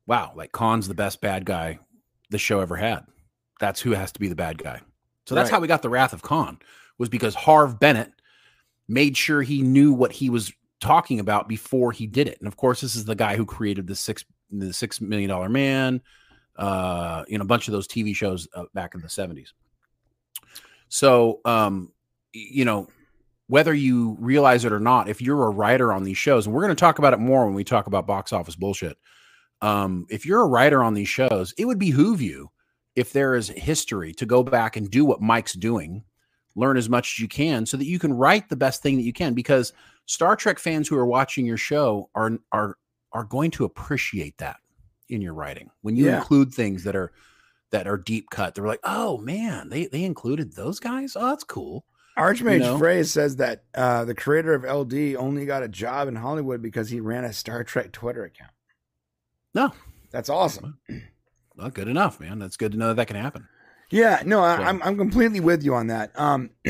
"Wow, 0.06 0.32
like 0.34 0.52
Khan's 0.52 0.88
the 0.88 0.94
best 0.94 1.20
bad 1.20 1.44
guy 1.44 1.78
the 2.30 2.38
show 2.38 2.60
ever 2.60 2.76
had. 2.76 3.04
That's 3.60 3.80
who 3.80 3.92
has 3.92 4.12
to 4.12 4.20
be 4.20 4.28
the 4.28 4.34
bad 4.34 4.58
guy." 4.58 4.80
So 5.26 5.34
that's 5.34 5.50
Right. 5.50 5.56
how 5.56 5.60
we 5.60 5.68
got 5.68 5.82
the 5.82 5.90
Wrath 5.90 6.12
of 6.12 6.22
Khan 6.22 6.58
was 6.96 7.08
because 7.08 7.34
Harve 7.34 7.78
Bennett 7.78 8.12
made 8.88 9.16
sure 9.16 9.42
he 9.42 9.62
knew 9.62 9.92
what 9.92 10.12
he 10.12 10.30
was 10.30 10.52
talking 10.80 11.20
about 11.20 11.48
before 11.48 11.92
he 11.92 12.06
did 12.06 12.28
it. 12.28 12.38
And 12.38 12.48
of 12.48 12.56
course, 12.56 12.80
this 12.80 12.96
is 12.96 13.04
the 13.04 13.14
guy 13.14 13.36
who 13.36 13.44
created 13.44 13.86
the 13.86 13.94
six 13.94 14.24
the 14.50 14.72
six 14.72 15.00
million 15.00 15.28
dollar 15.28 15.50
man, 15.50 16.00
uh, 16.58 17.24
you 17.28 17.38
know, 17.38 17.42
a 17.42 17.46
bunch 17.46 17.68
of 17.68 17.72
those 17.72 17.86
TV 17.86 18.14
shows 18.14 18.48
uh, 18.54 18.64
back 18.74 18.94
in 18.94 19.00
the 19.00 19.08
70s. 19.08 19.52
So, 20.88 21.40
um, 21.44 21.92
you 22.32 22.64
know, 22.64 22.88
whether 23.46 23.72
you 23.72 24.16
realize 24.20 24.64
it 24.64 24.72
or 24.72 24.80
not, 24.80 25.08
if 25.08 25.22
you're 25.22 25.46
a 25.46 25.50
writer 25.50 25.92
on 25.92 26.02
these 26.02 26.18
shows, 26.18 26.46
and 26.46 26.54
we're 26.54 26.62
going 26.62 26.74
to 26.74 26.80
talk 26.80 26.98
about 26.98 27.14
it 27.14 27.20
more 27.20 27.46
when 27.46 27.54
we 27.54 27.64
talk 27.64 27.86
about 27.86 28.06
box 28.06 28.32
office 28.32 28.56
bullshit. 28.56 28.98
Um, 29.62 30.06
if 30.10 30.26
you're 30.26 30.42
a 30.42 30.48
writer 30.48 30.82
on 30.82 30.94
these 30.94 31.08
shows, 31.08 31.54
it 31.56 31.64
would 31.64 31.78
behoove 31.78 32.20
you 32.20 32.50
if 32.94 33.12
there 33.12 33.34
is 33.34 33.48
history 33.48 34.12
to 34.14 34.26
go 34.26 34.42
back 34.42 34.76
and 34.76 34.90
do 34.90 35.04
what 35.04 35.20
Mike's 35.20 35.54
doing, 35.54 36.04
learn 36.56 36.76
as 36.76 36.88
much 36.88 37.14
as 37.14 37.18
you 37.20 37.28
can 37.28 37.64
so 37.64 37.76
that 37.76 37.86
you 37.86 37.98
can 37.98 38.12
write 38.12 38.48
the 38.48 38.56
best 38.56 38.82
thing 38.82 38.96
that 38.96 39.02
you 39.02 39.12
can 39.12 39.34
because 39.34 39.72
Star 40.06 40.36
Trek 40.36 40.58
fans 40.58 40.88
who 40.88 40.96
are 40.96 41.06
watching 41.06 41.46
your 41.46 41.56
show 41.56 42.10
are 42.14 42.38
are 42.52 42.76
are 43.12 43.24
going 43.24 43.50
to 43.52 43.64
appreciate 43.64 44.36
that 44.38 44.56
in 45.08 45.20
your 45.22 45.34
writing. 45.34 45.70
When 45.82 45.96
you 45.96 46.06
Yeah. 46.06 46.18
include 46.18 46.52
things 46.52 46.84
that 46.84 46.94
are 46.96 47.12
that 47.70 47.86
are 47.86 47.96
deep 47.98 48.30
cut, 48.30 48.54
they're 48.54 48.66
like, 48.66 48.80
"Oh 48.84 49.18
man, 49.18 49.68
they 49.68 49.86
they 49.86 50.04
included 50.04 50.54
those 50.54 50.80
guys? 50.80 51.14
Oh, 51.16 51.26
that's 51.28 51.44
cool." 51.44 51.84
Archmage 52.16 52.54
You 52.54 52.58
know? 52.60 52.78
Frey 52.78 53.02
says 53.04 53.36
that 53.36 53.62
uh, 53.74 54.04
the 54.04 54.14
creator 54.14 54.52
of 54.54 54.64
LD 54.64 55.14
only 55.16 55.46
got 55.46 55.62
a 55.62 55.68
job 55.68 56.08
in 56.08 56.16
Hollywood 56.16 56.60
because 56.60 56.90
he 56.90 56.98
ran 56.98 57.24
a 57.24 57.32
Star 57.32 57.62
Trek 57.62 57.92
Twitter 57.92 58.24
account. 58.24 58.50
No. 59.54 59.72
That's 60.10 60.28
awesome. 60.28 60.78
Well, 61.54 61.70
good 61.70 61.86
enough, 61.86 62.18
man. 62.18 62.38
That's 62.38 62.56
good 62.56 62.72
to 62.72 62.78
know 62.78 62.88
that, 62.88 62.96
that 62.96 63.06
can 63.06 63.16
happen. 63.16 63.46
Yeah, 63.90 64.22
no, 64.26 64.40
I, 64.42 64.56
So- 64.56 64.62
I'm 64.64 64.82
I'm 64.82 64.96
completely 64.96 65.40
with 65.40 65.62
you 65.62 65.74
on 65.74 65.86
that. 65.88 66.18
Um, 66.18 66.50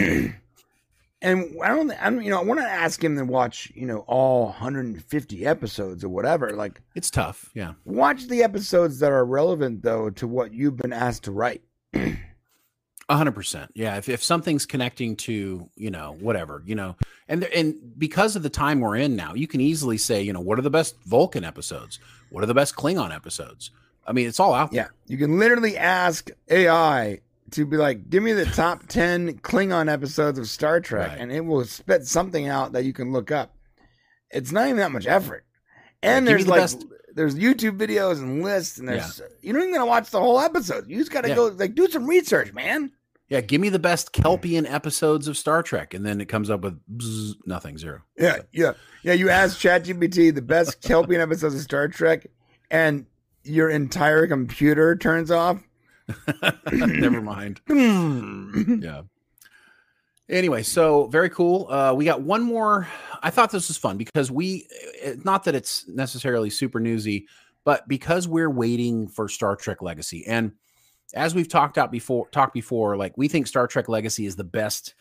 and 1.21 1.57
I 1.63 1.69
don't, 1.69 1.91
I 1.93 2.11
don't, 2.11 2.23
you 2.23 2.31
know, 2.31 2.41
I 2.41 2.45
want 2.45 2.61
to 2.61 2.67
ask 2.67 3.03
him 3.03 3.17
to 3.17 3.25
watch, 3.25 3.73
you 3.75 3.87
know, 3.87 3.99
all 4.07 4.45
150 4.47 5.47
episodes 5.47 6.05
or 6.05 6.09
whatever. 6.09 6.51
Like, 6.51 6.81
It's 6.95 7.11
tough. 7.11 7.51
Yeah. 7.55 7.73
watch 7.85 8.27
the 8.29 8.43
episodes 8.43 8.99
that 9.01 9.11
are 9.13 9.25
relevant 9.25 9.83
though 9.83 10.11
to 10.11 10.27
what 10.29 10.53
you've 10.53 10.77
been 10.77 10.93
asked 10.93 11.25
to 11.25 11.33
write. 11.33 11.63
A 13.11 13.17
hundred 13.17 13.33
percent. 13.33 13.71
Yeah. 13.75 13.97
If, 13.97 14.09
if 14.11 14.23
something's 14.23 14.67
connecting 14.67 15.17
to, 15.17 15.71
you 15.77 15.91
know, 15.91 16.17
whatever, 16.21 16.63
you 16.67 16.75
know, 16.75 16.95
and, 17.27 17.45
and 17.45 17.75
because 17.99 18.37
of 18.37 18.43
the 18.43 18.51
time 18.51 18.81
we're 18.81 18.97
in 18.97 19.17
now, 19.17 19.33
you 19.33 19.47
can 19.47 19.63
easily 19.63 19.97
say, 19.97 20.21
you 20.23 20.33
know, 20.35 20.41
what 20.41 20.59
are 20.59 20.63
the 20.63 20.69
best 20.71 20.95
Vulcan 21.07 21.43
episodes? 21.43 21.99
What 22.31 22.43
are 22.45 22.47
the 22.47 22.53
best 22.55 22.77
Klingon 22.77 23.15
episodes? 23.15 23.71
I 24.07 24.13
mean, 24.13 24.29
it's 24.29 24.39
all 24.39 24.53
out 24.53 24.73
there. 24.73 24.93
Yeah, 25.09 25.13
you 25.13 25.17
can 25.17 25.39
literally 25.39 25.79
ask 25.79 26.31
AI 26.51 27.21
to 27.53 27.67
be 27.67 27.77
like, 27.77 28.09
"Give 28.11 28.23
me 28.23 28.33
the 28.33 28.47
top 28.47 28.87
10 28.89 29.39
Klingon 29.39 29.91
episodes 29.93 30.39
of 30.39 30.49
Star 30.49 30.81
Trek," 30.81 31.11
Right. 31.11 31.19
and 31.19 31.33
it 31.33 31.45
will 31.45 31.65
spit 31.65 32.07
something 32.07 32.49
out 32.49 32.73
that 32.73 32.85
you 32.85 32.93
can 32.93 33.13
look 33.13 33.31
up. 33.31 33.55
It's 34.31 34.53
not 34.53 34.65
even 34.67 34.77
that 34.79 34.93
much 34.93 35.07
effort. 35.07 35.45
And 36.03 36.25
Yeah, 36.27 36.33
there's 36.33 36.45
the 36.45 36.51
like 36.51 36.61
best- 36.61 36.85
there's 37.15 37.35
YouTube 37.35 37.79
videos 37.79 38.19
and 38.19 38.43
lists, 38.43 38.79
and 38.79 38.89
there's 38.89 39.21
you 39.43 39.53
don't 39.53 39.63
even 39.63 39.75
gotta 39.75 39.87
watch 39.87 40.11
the 40.11 40.21
whole 40.21 40.39
episode. 40.41 40.89
You 40.89 40.99
just 40.99 41.11
gotta 41.11 41.29
Yeah. 41.29 41.35
go 41.35 41.47
like 41.47 41.75
do 41.75 41.89
some 41.89 42.07
research, 42.07 42.53
man. 42.53 42.93
Yeah. 43.29 43.41
Give 43.43 43.61
me 43.61 43.69
the 43.69 43.79
best 43.79 44.13
Kelpien 44.13 44.67
mm. 44.67 44.73
episodes 44.73 45.29
of 45.29 45.37
Star 45.37 45.63
Trek. 45.63 45.93
And 45.93 46.07
then 46.07 46.21
it 46.21 46.27
comes 46.27 46.49
up 46.49 46.63
with 46.63 46.81
bzz, 46.97 47.35
nothing, 47.45 47.77
zero. 47.77 48.01
Yeah, 48.17 48.39
yeah, 48.53 48.73
yeah. 49.03 49.13
You 49.13 49.29
ask 49.31 49.59
ChatGPT 49.59 50.35
the 50.35 50.41
best 50.43 50.81
Kelpien 50.83 51.21
episodes 51.21 51.55
of 51.55 51.61
Star 51.61 51.89
Trek, 51.89 52.27
and 52.71 53.07
your 53.45 53.69
entire 53.71 54.27
computer 54.27 54.95
turns 54.97 55.31
off. 55.31 55.63
Never 56.73 57.21
mind. 57.23 57.61
Yeah. 58.83 59.03
Anyway, 60.31 60.63
so 60.63 61.07
very 61.07 61.31
cool. 61.31 61.71
Uh, 61.71 61.95
we 61.95 62.05
got 62.05 62.21
one 62.21 62.43
more. 62.43 62.87
I 63.23 63.31
thought 63.31 63.51
this 63.51 63.69
was 63.69 63.79
fun 63.79 63.97
because 63.97 64.31
we, 64.31 64.67
eh, 65.01 65.15
not 65.25 65.45
that 65.45 65.55
it's 65.55 65.89
necessarily 65.89 66.51
super 66.51 66.81
newsy, 66.81 67.27
but 67.65 67.89
because 67.89 68.29
we're 68.29 68.51
waiting 68.51 69.09
for 69.09 69.27
Star 69.29 69.57
Trek 69.57 69.81
Legacy, 69.81 70.27
and 70.27 70.53
as 71.15 71.35
we've 71.35 71.49
talked 71.49 71.79
out 71.79 71.91
before, 71.91 72.29
talked 72.29 72.53
before, 72.53 72.99
like 72.99 73.17
we 73.17 73.27
think 73.27 73.47
Star 73.47 73.67
Trek 73.67 73.89
Legacy 73.89 74.27
is 74.27 74.37
the 74.37 74.45
best 74.45 74.95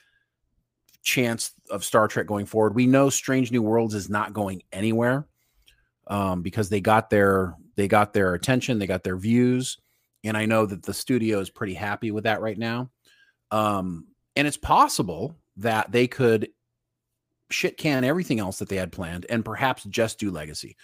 chance 1.04 1.52
of 1.70 1.84
Star 1.84 2.08
Trek 2.08 2.26
going 2.26 2.46
forward. 2.46 2.76
We 2.76 2.88
know 2.88 3.10
Strange 3.10 3.52
New 3.52 3.62
Worlds 3.62 3.96
is 3.96 4.10
not 4.10 4.32
going 4.32 4.62
anywhere 4.72 5.28
um, 6.08 6.42
because 6.42 6.70
they 6.70 6.82
got 6.82 7.10
their 7.10 7.56
they 7.76 7.88
got 7.88 8.14
their 8.14 8.34
attention, 8.34 8.80
they 8.80 8.88
got 8.88 9.04
their 9.04 9.18
views, 9.18 9.78
and 10.24 10.36
I 10.38 10.46
know 10.46 10.66
that 10.66 10.84
the 10.84 10.94
studio 10.94 11.40
is 11.40 11.50
pretty 11.50 11.74
happy 11.74 12.12
with 12.12 12.24
that 12.26 12.42
right 12.42 12.58
now. 12.58 12.90
Um, 13.52 14.08
and 14.36 14.48
it's 14.48 14.58
possible 14.58 15.36
that 15.58 15.92
they 15.92 16.08
could 16.08 16.50
shit 17.50 17.78
can 17.78 18.04
everything 18.04 18.40
else 18.40 18.60
that 18.60 18.68
they 18.70 18.76
had 18.76 18.92
planned 18.92 19.26
and 19.30 19.46
perhaps 19.46 19.84
just 19.86 20.20
do 20.20 20.32
Legacy. 20.32 20.76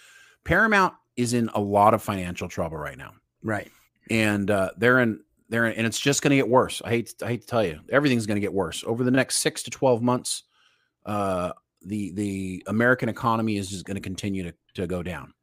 Paramount 0.44 0.94
is 1.16 1.34
in 1.34 1.50
a 1.54 1.60
lot 1.60 1.94
of 1.94 2.02
financial 2.02 2.48
trouble 2.48 2.76
right 2.78 2.98
now 2.98 3.12
Right. 3.42 3.70
and 4.10 4.50
uh, 4.50 4.70
they're 4.78 5.00
in 5.00 5.20
they're 5.50 5.66
in, 5.66 5.74
and 5.74 5.86
it's 5.86 6.00
just 6.00 6.22
going 6.22 6.30
to 6.30 6.36
get 6.36 6.48
worse. 6.48 6.80
I 6.84 6.88
hate 6.88 7.14
I 7.22 7.28
hate 7.28 7.42
to 7.42 7.46
tell 7.46 7.64
you, 7.64 7.80
everything's 7.90 8.26
going 8.26 8.36
to 8.36 8.40
get 8.40 8.52
worse 8.52 8.82
over 8.86 9.04
the 9.04 9.10
next 9.10 9.36
six 9.36 9.62
to 9.64 9.70
twelve 9.70 10.02
months. 10.02 10.44
Uh, 11.04 11.52
the 11.82 12.12
the 12.12 12.64
American 12.66 13.10
economy 13.10 13.58
is 13.58 13.68
just 13.68 13.84
going 13.84 13.96
to 13.96 14.00
continue 14.00 14.42
to 14.44 14.54
to 14.74 14.86
go 14.86 15.02
down, 15.02 15.34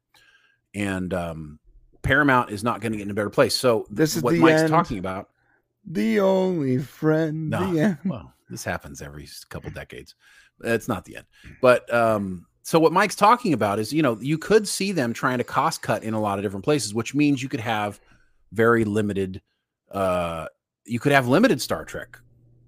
and 0.74 1.14
um, 1.14 1.60
Paramount 2.02 2.50
is 2.50 2.64
not 2.64 2.80
going 2.80 2.92
to 2.92 2.98
get 2.98 3.04
in 3.04 3.10
a 3.10 3.14
better 3.14 3.30
place. 3.30 3.54
So 3.54 3.86
This 3.90 4.16
is 4.16 4.22
what 4.22 4.34
Mike's 4.34 4.62
end. 4.62 4.70
talking 4.70 4.98
about. 4.98 5.30
The 5.84 6.20
only 6.20 6.78
friend. 6.78 7.50
No, 7.50 7.96
well, 8.04 8.32
this 8.50 8.64
happens 8.64 9.02
every 9.02 9.28
couple 9.48 9.70
decades. 9.70 10.14
It's 10.62 10.88
not 10.88 11.04
the 11.04 11.16
end, 11.16 11.26
but 11.60 11.92
um, 11.92 12.46
so 12.62 12.78
what 12.78 12.92
Mike's 12.92 13.16
talking 13.16 13.52
about 13.52 13.78
is, 13.80 13.92
you 13.92 14.02
know, 14.02 14.16
you 14.20 14.38
could 14.38 14.68
see 14.68 14.92
them 14.92 15.12
trying 15.12 15.38
to 15.38 15.44
cost 15.44 15.82
cut 15.82 16.04
in 16.04 16.14
a 16.14 16.20
lot 16.20 16.38
of 16.38 16.44
different 16.44 16.64
places, 16.64 16.94
which 16.94 17.14
means 17.14 17.42
you 17.42 17.48
could 17.48 17.60
have 17.60 18.00
very 18.52 18.84
limited. 18.84 19.42
Uh, 19.90 20.46
you 20.84 21.00
could 21.00 21.12
have 21.12 21.26
limited 21.26 21.60
Star 21.60 21.84
Trek 21.84 22.18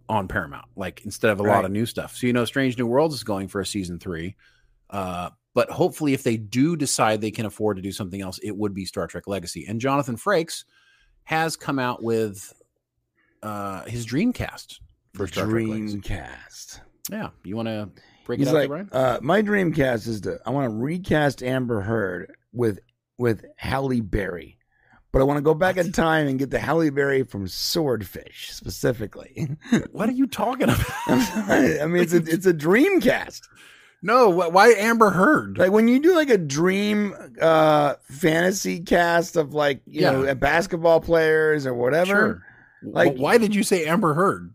on 0.09 0.26
Paramount, 0.28 0.66
like 0.76 1.05
instead 1.05 1.30
of 1.30 1.41
a 1.41 1.43
lot 1.45 1.64
of 1.64 1.70
new 1.70 1.87
stuff. 1.87 2.16
So 2.16 2.26
you 2.26 2.32
know, 2.32 2.45
Strange 2.45 2.76
New 2.76 2.87
Worlds 2.87 3.14
is 3.14 3.22
going 3.24 3.49
for 3.49 3.61
a 3.61 3.66
season 3.66 3.99
three. 3.99 4.35
Uh, 4.91 5.30
but 5.55 5.70
hopefully, 5.70 6.12
if 6.12 6.22
they 6.22 6.36
do 6.36 6.76
decide 6.76 7.20
they 7.20 7.30
can 7.30 7.46
afford 7.46 7.76
to 7.76 7.82
do 7.82 7.92
something 7.92 8.20
else, 8.20 8.38
it 8.42 8.57
would 8.57 8.74
be 8.74 8.84
Star 8.84 9.07
Trek 9.07 9.26
Legacy. 9.26 9.64
And 9.68 9.80
Jonathan 9.80 10.16
Frakes 10.16 10.64
has 11.24 11.57
come 11.57 11.78
out 11.78 12.02
with 12.02 12.52
uh, 13.42 13.84
his 13.84 14.07
Dreamcast 14.07 14.80
for 15.14 15.26
Star 15.26 15.46
Trek 15.46 15.66
Legacy. 15.68 15.98
Dreamcast. 16.00 16.80
Yeah, 17.11 17.30
you 17.44 17.55
want 17.57 17.68
to 17.68 17.88
break 18.24 18.38
He's 18.40 18.48
it 18.48 18.50
out, 18.50 18.55
like, 18.55 18.68
Brian? 18.68 18.88
uh, 18.92 19.18
my 19.22 19.42
Dreamcast 19.42 20.09
is 20.09 20.20
to 20.22 20.38
I 20.44 20.50
want 20.50 20.70
to 20.70 20.76
recast 20.76 21.42
Amber 21.42 21.80
Heard 21.82 22.34
with 22.52 22.80
with 23.18 23.44
Halle 23.57 24.00
Berry, 24.00 24.59
but 25.12 25.20
I 25.20 25.24
want 25.24 25.36
to 25.36 25.42
go 25.42 25.55
back 25.55 25.76
in 25.76 25.92
time 25.92 26.26
and 26.26 26.38
get 26.38 26.50
the 26.50 26.59
Halle 26.59 26.90
Berry 26.90 27.22
from 27.22 27.46
Swordfish 27.46 28.50
specifically. 28.52 29.57
What 29.92 30.09
are 30.09 30.12
you 30.12 30.26
talking 30.26 30.64
about? 30.70 30.84
I 31.07 31.86
mean, 31.86 32.02
it's 32.02 32.12
a 32.14 32.22
it's 32.24 32.46
a 32.46 32.55
Dreamcast. 32.55 33.42
No, 34.07 34.28
why 34.28 34.68
Amber 34.74 35.09
Heard? 35.11 35.57
Like 35.57 35.70
when 35.72 35.88
you 35.88 35.98
do 35.98 36.14
like 36.14 36.28
a 36.28 36.36
dream 36.36 37.14
uh 37.40 37.94
fantasy 38.02 38.80
cast 38.80 39.36
of 39.36 39.55
like 39.55 39.80
you 39.86 40.02
Yeah. 40.02 40.11
know 40.11 40.34
basketball 40.34 41.00
players 41.00 41.66
or 41.66 41.72
whatever. 41.72 42.07
Sure. 42.12 42.42
Like- 42.92 43.16
why 43.16 43.38
did 43.38 43.55
you 43.55 43.62
say 43.62 43.86
Amber 43.86 44.12
Heard? 44.12 44.55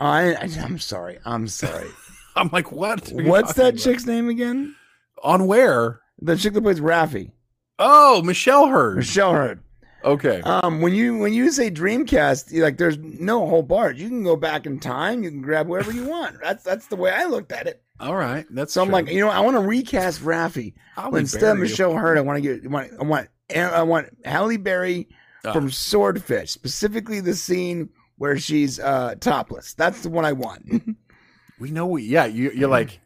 I, 0.00 0.34
I 0.34 0.48
I'm 0.62 0.78
sorry. 0.80 1.18
I'm 1.24 1.46
sorry. 1.48 1.88
I'm 2.36 2.50
like, 2.52 2.72
what? 2.72 3.08
What's 3.12 3.52
that 3.54 3.68
about? 3.74 3.80
chick's 3.80 4.04
name 4.06 4.28
again? 4.28 4.74
On 5.22 5.46
where? 5.46 6.00
The 6.20 6.36
chick 6.36 6.52
that 6.54 6.62
plays 6.62 6.80
Raffi. 6.80 7.30
Oh, 7.78 8.22
Michelle 8.22 8.66
Hurd. 8.66 8.96
Michelle 8.96 9.32
Hurd. 9.32 9.62
Okay. 10.04 10.40
Um, 10.42 10.80
when 10.80 10.94
you 10.94 11.18
when 11.18 11.32
you 11.32 11.50
say 11.50 11.70
Dreamcast, 11.70 12.56
like 12.60 12.78
there's 12.78 12.98
no 12.98 13.46
whole 13.46 13.62
bar. 13.62 13.90
You 13.92 14.08
can 14.08 14.22
go 14.24 14.36
back 14.36 14.66
in 14.66 14.78
time. 14.80 15.22
You 15.24 15.30
can 15.30 15.42
grab 15.42 15.66
whoever 15.66 15.92
you 15.92 16.06
want. 16.06 16.36
That's 16.42 16.62
that's 16.64 16.86
the 16.86 16.96
way 16.96 17.10
I 17.12 17.24
looked 17.24 17.50
at 17.52 17.66
it. 17.66 17.82
All 18.00 18.14
right. 18.14 18.46
That's 18.50 18.72
So 18.72 18.82
I'm 18.82 18.90
like, 18.90 19.08
you 19.08 19.20
know, 19.20 19.28
I 19.28 19.40
want 19.40 19.56
to 19.56 19.60
recast 19.60 20.24
But 20.24 21.14
instead 21.14 21.52
of 21.52 21.58
Michelle 21.58 21.94
Hurd, 21.94 22.16
I 22.18 22.20
want 22.20 22.36
to 22.36 22.40
get 22.40 22.64
I 22.64 22.68
want 22.68 22.92
I 23.00 23.04
want 23.04 23.28
I 23.56 23.82
want 23.82 24.08
Halle 24.24 24.56
Berry 24.56 25.08
Ah. 25.44 25.52
from 25.52 25.70
Swordfish, 25.70 26.50
specifically 26.50 27.20
the 27.20 27.34
scene 27.34 27.90
where 28.16 28.36
she's 28.38 28.80
uh 28.80 29.14
topless. 29.20 29.74
That's 29.74 30.02
the 30.02 30.10
one 30.10 30.24
I 30.24 30.32
want. 30.32 30.96
we 31.60 31.70
know 31.70 31.86
we 31.86 32.02
yeah, 32.02 32.26
you, 32.26 32.50
you're 32.50 32.68
like 32.68 32.98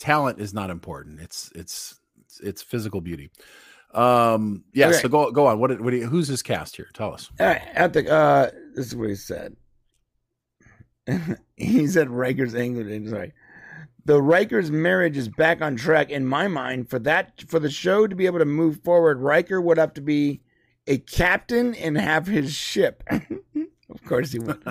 talent 0.00 0.40
is 0.40 0.52
not 0.52 0.70
important. 0.70 1.20
It's 1.20 1.52
it's 1.54 2.00
it's, 2.20 2.40
it's 2.40 2.62
physical 2.62 3.00
beauty. 3.00 3.30
Um 3.94 4.64
yeah, 4.72 4.88
Okay. 4.88 4.98
so 4.98 5.08
go 5.08 5.30
go 5.30 5.46
on. 5.46 5.60
What 5.60 5.68
did- 5.68 5.80
what 5.80 5.90
do 5.92 5.98
you- 5.98 6.06
who's 6.08 6.26
his 6.28 6.42
cast 6.42 6.74
here? 6.76 6.88
Tell 6.94 7.14
us. 7.14 7.30
All 7.38 7.46
right, 7.46 7.62
at 7.74 7.92
the 7.92 8.08
uh, 8.12 8.50
this 8.74 8.86
is 8.86 8.96
what 8.96 9.08
he 9.08 9.14
said. 9.14 9.56
he 11.56 11.86
said 11.86 12.10
Riker's 12.10 12.54
England. 12.54 13.08
Sorry, 13.08 13.32
the 14.04 14.22
Riker's 14.22 14.70
marriage 14.70 15.16
is 15.16 15.28
back 15.28 15.60
on 15.60 15.76
track 15.76 16.10
in 16.10 16.24
my 16.26 16.48
mind. 16.48 16.88
For 16.88 16.98
that, 17.00 17.44
for 17.48 17.58
the 17.58 17.70
show 17.70 18.06
to 18.06 18.16
be 18.16 18.26
able 18.26 18.38
to 18.38 18.44
move 18.44 18.82
forward, 18.82 19.20
Riker 19.20 19.60
would 19.60 19.78
have 19.78 19.94
to 19.94 20.00
be 20.00 20.40
a 20.86 20.98
captain 20.98 21.74
and 21.74 21.98
have 21.98 22.26
his 22.26 22.54
ship. 22.54 23.02
of 23.10 24.04
course, 24.06 24.32
he 24.32 24.38
would. 24.38 24.62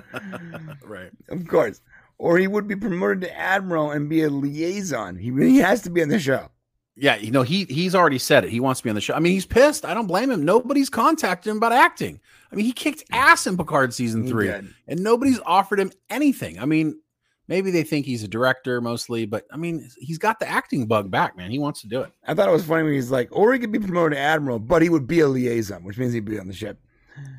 right. 0.83 1.11
Of 1.29 1.47
course, 1.47 1.81
or 2.17 2.37
he 2.37 2.47
would 2.47 2.67
be 2.67 2.75
promoted 2.75 3.21
to 3.21 3.37
admiral 3.37 3.91
and 3.91 4.09
be 4.09 4.23
a 4.23 4.29
liaison. 4.29 5.17
He 5.17 5.31
he 5.31 5.57
has 5.57 5.81
to 5.83 5.89
be 5.89 6.01
on 6.01 6.09
the 6.09 6.19
show. 6.19 6.49
Yeah, 6.95 7.17
you 7.17 7.29
know 7.29 7.43
he 7.43 7.65
he's 7.65 7.93
already 7.93 8.17
said 8.17 8.43
it. 8.43 8.49
He 8.49 8.59
wants 8.59 8.79
to 8.79 8.83
be 8.85 8.89
on 8.89 8.95
the 8.95 9.01
show. 9.01 9.13
I 9.13 9.19
mean, 9.19 9.33
he's 9.33 9.45
pissed. 9.45 9.85
I 9.85 9.93
don't 9.93 10.07
blame 10.07 10.31
him. 10.31 10.43
Nobody's 10.43 10.89
contacted 10.89 11.51
him 11.51 11.57
about 11.57 11.71
acting. 11.73 12.19
I 12.51 12.55
mean, 12.55 12.65
he 12.65 12.71
kicked 12.71 13.03
ass 13.11 13.45
in 13.45 13.55
Picard 13.57 13.93
season 13.93 14.23
He 14.23 14.29
three, 14.29 14.47
did. 14.47 14.73
and 14.87 15.01
nobody's 15.01 15.39
offered 15.45 15.79
him 15.79 15.91
anything. 16.09 16.57
I 16.57 16.65
mean, 16.65 16.99
maybe 17.47 17.71
they 17.71 17.83
think 17.83 18.05
he's 18.05 18.23
a 18.23 18.27
director 18.27 18.81
mostly, 18.81 19.25
but 19.25 19.45
I 19.51 19.57
mean, 19.57 19.89
he's 19.99 20.17
got 20.17 20.39
the 20.39 20.47
acting 20.47 20.85
bug 20.85 21.09
back, 21.11 21.37
man. 21.37 21.51
He 21.51 21.59
wants 21.59 21.81
to 21.81 21.87
do 21.87 22.01
it. 22.01 22.11
I 22.27 22.33
thought 22.33 22.47
it 22.49 22.51
was 22.51 22.65
funny 22.65 22.83
when 22.83 22.93
he's 22.93 23.11
like, 23.11 23.29
or 23.31 23.53
he 23.53 23.59
could 23.59 23.71
be 23.71 23.79
promoted 23.79 24.13
to 24.15 24.19
admiral, 24.19 24.59
but 24.59 24.81
he 24.81 24.89
would 24.89 25.07
be 25.07 25.19
a 25.21 25.27
liaison, 25.27 25.83
which 25.83 25.97
means 25.97 26.13
he'd 26.13 26.25
be 26.25 26.39
on 26.39 26.47
the 26.47 26.53
ship. 26.53 26.79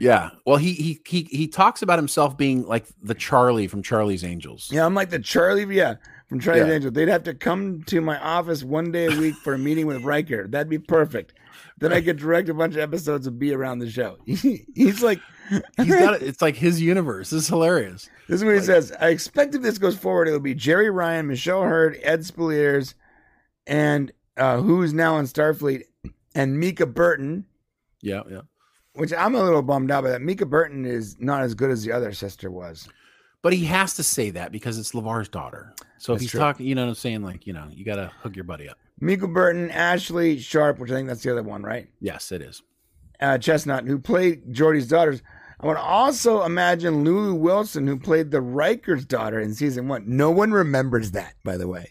Yeah. 0.01 0.31
Well, 0.45 0.57
he 0.57 0.73
he 0.73 1.01
he 1.07 1.23
he 1.31 1.47
talks 1.47 1.83
about 1.83 1.99
himself 1.99 2.37
being 2.37 2.67
like 2.67 2.87
the 3.03 3.15
Charlie 3.15 3.69
from 3.69 3.83
Charlie's 3.83 4.25
Angels. 4.25 4.69
Yeah, 4.73 4.85
I'm 4.85 4.95
like 4.95 5.11
the 5.11 5.21
Charlie, 5.21 5.73
yeah, 5.75 5.95
from 6.29 6.41
Charlie's 6.41 6.67
Yeah. 6.67 6.73
Angels. 6.75 6.93
They'd 6.95 7.09
have 7.09 7.23
to 7.25 7.35
come 7.35 7.85
to 7.85 8.01
my 8.01 8.19
office 8.19 8.65
one 8.65 8.91
day 8.91 9.07
a 9.07 9.17
week 9.17 9.37
for 9.37 9.55
a 9.55 9.59
meeting 9.59 9.87
with 9.87 10.03
Riker. 10.03 10.49
That'd 10.49 10.69
be 10.69 10.81
perfect. 10.81 11.35
Then 11.79 11.93
I 11.93 12.01
could 12.01 12.17
direct 12.17 12.49
a 12.49 12.55
bunch 12.55 12.75
of 12.75 12.81
episodes 12.81 13.29
and 13.29 13.39
be 13.39 13.55
around 13.55 13.79
the 13.79 13.89
show. 13.89 14.19
he's 14.27 15.01
like, 15.01 15.21
He's 15.77 15.87
got 15.95 16.15
it. 16.15 16.23
It's 16.23 16.43
like 16.43 16.57
his 16.57 16.81
universe. 16.81 17.31
This 17.31 17.43
is 17.45 17.49
hilarious. 17.49 18.09
This 18.29 18.41
is 18.41 18.45
what 18.45 18.55
he 18.55 18.61
says. 18.61 18.93
I 19.01 19.09
expect 19.09 19.55
if 19.55 19.63
this 19.63 19.79
goes 19.79 19.97
forward, 19.97 20.29
it'll 20.29 20.41
be 20.41 20.55
Jeri 20.55 20.93
Ryan, 20.93 21.27
Michelle 21.27 21.63
Hurd, 21.63 21.99
Ed 22.03 22.21
Speleers, 22.21 22.95
and 23.67 24.13
uh, 24.37 24.61
who's 24.61 24.93
now 24.93 25.19
in 25.19 25.27
Starfleet, 25.27 25.85
and 26.35 26.59
Mica 26.59 26.87
Burton, 26.87 27.47
Yeah, 28.03 28.23
yeah. 28.31 28.41
which 28.93 29.13
I'm 29.13 29.35
a 29.35 29.43
little 29.43 29.63
bummed 29.63 29.91
out 29.91 30.05
by 30.05 30.11
that. 30.11 30.23
Mica 30.23 30.47
Burton 30.47 30.85
is 30.85 31.17
not 31.19 31.43
as 31.43 31.55
good 31.55 31.71
as 31.71 31.83
the 31.83 31.93
other 31.93 32.13
sister 32.13 32.51
was. 32.51 32.89
But 33.41 33.53
he 33.53 33.65
has 33.67 33.95
to 33.95 34.03
say 34.03 34.31
that 34.31 34.51
because 34.51 34.79
it's 34.79 34.93
LeVar's 34.95 35.29
daughter. 35.29 35.73
So 35.99 36.13
if 36.13 36.21
he's 36.21 36.31
true. 36.33 36.41
talking, 36.41 36.67
you 36.67 36.75
know 36.75 36.83
what 36.83 36.89
I'm 36.89 36.95
saying? 36.97 37.23
Like, 37.23 37.47
you 37.47 37.53
know, 37.53 37.69
you 37.71 37.85
got 37.85 37.97
to 37.97 38.11
hook 38.21 38.35
your 38.35 38.45
buddy 38.45 38.69
up. 38.69 38.77
Mica 39.01 39.29
Burton, 39.29 39.69
Ashlei 39.71 40.41
Sharpe, 40.41 40.81
which 40.81 40.91
I 40.91 40.95
think 40.95 41.09
that's 41.09 41.23
the 41.23 41.31
other 41.31 41.45
one, 41.45 41.63
right? 41.63 41.89
Yes, 42.01 42.33
it 42.33 42.43
is. 42.43 42.63
Uh, 43.21 43.39
Chestnut, 43.39 43.87
who 43.87 43.99
played 43.99 44.53
Geordi's 44.53 44.89
daughters. 44.89 45.23
I 45.61 45.67
would 45.67 45.77
also 45.77 46.45
imagine 46.45 47.05
Lulu 47.05 47.35
Wilson, 47.35 47.87
who 47.87 47.99
played 47.99 48.31
the 48.31 48.41
Riker's 48.41 49.05
daughter 49.05 49.41
in 49.41 49.55
season 49.55 49.89
one. 49.89 50.05
No 50.07 50.31
one 50.31 50.53
remembers 50.53 51.11
that, 51.13 51.35
by 51.45 51.57
the 51.57 51.67
way. 51.67 51.91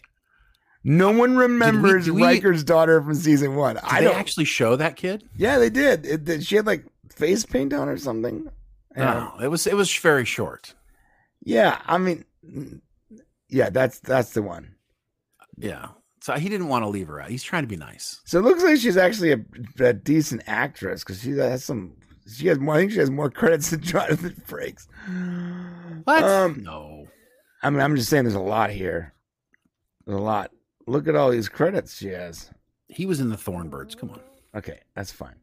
No 0.84 1.10
one 1.10 1.36
remembers 1.36 2.06
did 2.06 2.14
we- 2.14 2.22
Riker's 2.22 2.64
daughter 2.64 3.02
from 3.02 3.14
season 3.14 3.56
one. 3.56 3.74
Did 3.74 3.84
I 3.84 4.00
they 4.00 4.06
don't. 4.06 4.16
actually 4.16 4.46
show 4.46 4.76
that 4.76 4.96
kid? 4.96 5.28
Yeah, 5.36 5.58
they 5.58 5.68
did. 5.70 6.06
It, 6.06 6.28
it- 6.28 6.44
she 6.44 6.56
had 6.56 6.66
like 6.66 6.86
face 7.14 7.44
paint 7.44 7.72
on 7.74 7.88
or 7.88 7.98
something. 7.98 8.48
No, 8.96 9.34
it 9.40 9.48
was 9.48 9.66
it 9.66 9.76
was 9.76 9.94
very 9.94 10.24
short. 10.24 10.74
Yeah, 11.44 11.78
I 11.86 11.98
mean, 11.98 12.24
yeah, 13.48 13.70
that's 13.70 14.00
that's 14.00 14.32
the 14.32 14.42
one. 14.42 14.74
Yeah. 15.56 15.88
So 16.20 16.34
he 16.34 16.48
didn't 16.48 16.68
want 16.68 16.82
to 16.84 16.88
leave 16.88 17.06
her 17.08 17.20
out. 17.20 17.30
He's 17.30 17.44
trying 17.44 17.62
to 17.62 17.68
be 17.68 17.76
nice. 17.76 18.20
So 18.24 18.38
it 18.38 18.42
looks 18.42 18.62
like 18.64 18.78
she's 18.78 18.96
actually 18.96 19.32
a, 19.32 19.38
a 19.78 19.92
decent 19.92 20.42
actress 20.46 21.04
because 21.04 21.20
she 21.22 21.30
has 21.32 21.64
some. 21.64 21.92
She 22.32 22.48
has 22.48 22.58
more. 22.58 22.74
I 22.74 22.78
think 22.78 22.92
she 22.92 22.98
has 22.98 23.10
more 23.10 23.30
credits 23.30 23.70
than 23.70 23.80
Jonathan 23.82 24.42
Frakes. 24.46 24.86
What? 26.04 26.22
Um, 26.22 26.62
no. 26.62 27.06
I 27.62 27.70
mean, 27.70 27.80
I'm 27.80 27.96
just 27.96 28.08
saying, 28.08 28.24
there's 28.24 28.34
a 28.34 28.40
lot 28.40 28.70
here. 28.70 29.14
There's 30.06 30.18
a 30.18 30.22
lot. 30.22 30.52
Look 30.86 31.08
at 31.08 31.16
all 31.16 31.30
these 31.30 31.48
credits 31.48 31.96
she 31.96 32.08
has. 32.08 32.50
He 32.88 33.04
was 33.04 33.20
in 33.20 33.28
the 33.28 33.36
Thorn 33.36 33.68
Birds. 33.68 33.94
Come 33.94 34.10
on. 34.10 34.20
Okay, 34.54 34.80
that's 34.94 35.12
fine. 35.12 35.34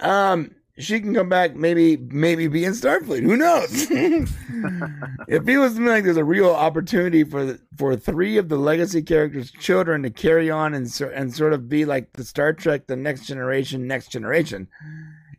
Um, 0.00 0.54
she 0.78 1.00
can 1.00 1.14
come 1.14 1.28
back, 1.28 1.54
maybe, 1.54 1.96
maybe 1.96 2.46
be 2.48 2.64
in 2.64 2.72
Starfleet. 2.72 3.22
Who 3.22 3.36
knows? 3.36 3.68
it 5.28 5.44
feels 5.44 5.74
to 5.74 5.80
me 5.80 5.90
like 5.90 6.04
there's 6.04 6.16
a 6.16 6.24
real 6.24 6.50
opportunity 6.50 7.24
for 7.24 7.44
the, 7.44 7.60
for 7.76 7.94
three 7.96 8.38
of 8.38 8.48
the 8.48 8.56
legacy 8.56 9.02
characters' 9.02 9.50
children 9.50 10.02
to 10.02 10.10
carry 10.10 10.50
on 10.50 10.74
and 10.74 10.90
sor- 10.90 11.10
and 11.10 11.34
sort 11.34 11.52
of 11.52 11.68
be 11.68 11.84
like 11.84 12.12
the 12.14 12.24
Star 12.24 12.52
Trek, 12.52 12.86
the 12.86 12.96
Next 12.96 13.26
Generation, 13.26 13.86
Next 13.86 14.08
Generation. 14.08 14.68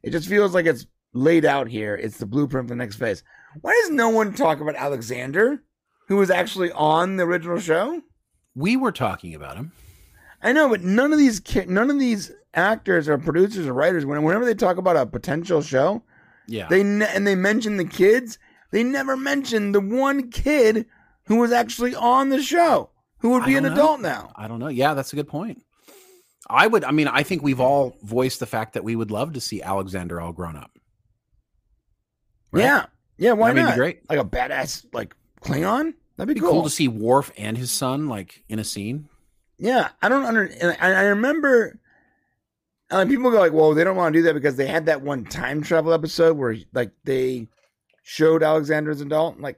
It 0.03 0.11
just 0.11 0.27
feels 0.27 0.53
like 0.53 0.65
it's 0.65 0.85
laid 1.13 1.45
out 1.45 1.67
here. 1.67 1.95
It's 1.95 2.17
the 2.17 2.25
blueprint 2.25 2.67
for 2.67 2.73
the 2.73 2.77
next 2.77 2.97
phase. 2.97 3.23
Why 3.61 3.71
does 3.81 3.91
no 3.91 4.09
one 4.09 4.33
talk 4.33 4.59
about 4.59 4.75
Alexander, 4.75 5.63
who 6.07 6.17
was 6.17 6.29
actually 6.29 6.71
on 6.71 7.15
the 7.17 7.23
original 7.23 7.59
show? 7.59 8.01
We 8.55 8.75
were 8.77 8.91
talking 8.91 9.33
about 9.33 9.55
him. 9.57 9.71
I 10.41 10.51
know, 10.51 10.67
but 10.69 10.81
none 10.81 11.13
of 11.13 11.19
these 11.19 11.39
ki- 11.39 11.65
none 11.67 11.89
of 11.89 11.99
these 11.99 12.31
actors 12.53 13.07
or 13.07 13.17
producers 13.17 13.65
or 13.65 13.73
writers, 13.73 14.05
whenever 14.05 14.43
they 14.45 14.53
talk 14.53 14.77
about 14.77 14.97
a 14.97 15.05
potential 15.05 15.61
show, 15.61 16.03
Yeah. 16.47 16.67
they 16.67 16.83
ne- 16.83 17.07
and 17.07 17.25
they 17.25 17.35
mention 17.35 17.77
the 17.77 17.85
kids, 17.85 18.37
they 18.71 18.83
never 18.83 19.15
mention 19.15 19.71
the 19.71 19.79
one 19.79 20.29
kid 20.29 20.85
who 21.27 21.37
was 21.37 21.51
actually 21.53 21.95
on 21.95 22.27
the 22.29 22.41
show, 22.41 22.89
who 23.19 23.29
would 23.29 23.45
be 23.45 23.55
an 23.55 23.63
know. 23.63 23.71
adult 23.71 24.01
now. 24.01 24.33
I 24.35 24.47
don't 24.49 24.59
know. 24.59 24.67
Yeah, 24.67 24.93
that's 24.93 25.13
a 25.13 25.15
good 25.15 25.29
point. 25.29 25.63
I 26.49 26.67
would. 26.67 26.83
I 26.83 26.91
mean, 26.91 27.07
I 27.07 27.23
think 27.23 27.41
we've 27.41 27.59
all 27.59 27.97
voiced 28.03 28.39
the 28.39 28.45
fact 28.45 28.73
that 28.73 28.83
we 28.83 28.95
would 28.95 29.11
love 29.11 29.33
to 29.33 29.41
see 29.41 29.61
Alexander 29.61 30.19
all 30.19 30.33
grown 30.33 30.55
up. 30.55 30.71
Right? 32.51 32.63
Yeah, 32.63 32.85
yeah. 33.17 33.31
Why 33.33 33.49
That'd 33.49 33.63
be 33.63 33.69
not? 33.69 33.77
great. 33.77 34.09
Like 34.09 34.19
a 34.19 34.25
badass 34.25 34.85
like 34.93 35.15
Klingon. 35.41 35.93
That'd 36.17 36.27
be 36.27 36.33
It'd 36.33 36.35
be 36.35 36.39
cool. 36.41 36.51
cool 36.51 36.63
to 36.63 36.69
see 36.69 36.87
Worf 36.87 37.31
and 37.37 37.57
his 37.57 37.71
son 37.71 38.07
like 38.07 38.43
in 38.49 38.59
a 38.59 38.63
scene. 38.63 39.09
Yeah, 39.57 39.89
I 40.01 40.09
don't 40.09 40.25
under. 40.25 40.43
And 40.43 40.77
I, 40.79 40.93
I 40.93 41.03
remember, 41.05 41.79
uh, 42.91 43.05
people 43.05 43.31
go 43.31 43.39
like, 43.39 43.53
"Well, 43.53 43.73
they 43.73 43.83
don't 43.83 43.95
want 43.95 44.13
to 44.13 44.19
do 44.19 44.23
that 44.23 44.33
because 44.33 44.55
they 44.55 44.67
had 44.67 44.85
that 44.87 45.01
one 45.01 45.25
time 45.25 45.63
travel 45.63 45.93
episode 45.93 46.37
where 46.37 46.55
like 46.73 46.91
they 47.05 47.47
showed 48.03 48.43
Alexander 48.43 48.91
as 48.91 49.01
an 49.01 49.07
adult." 49.07 49.39
Like 49.39 49.57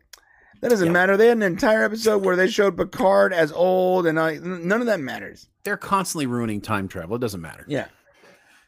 that 0.65 0.69
doesn't 0.71 0.87
Yeah. 0.87 0.93
matter. 0.93 1.15
They 1.15 1.27
had 1.27 1.37
an 1.37 1.43
entire 1.43 1.83
episode 1.83 2.25
where 2.25 2.35
they 2.35 2.47
showed 2.47 2.75
Picard 2.75 3.33
as 3.33 3.51
old, 3.51 4.07
and 4.07 4.19
I, 4.19 4.37
none 4.37 4.81
of 4.81 4.87
that 4.87 4.99
matters. 4.99 5.47
They're 5.63 5.77
constantly 5.77 6.25
ruining 6.25 6.59
time 6.59 6.87
travel. 6.87 7.15
It 7.17 7.19
doesn't 7.19 7.41
matter. 7.41 7.65
Yeah, 7.67 7.85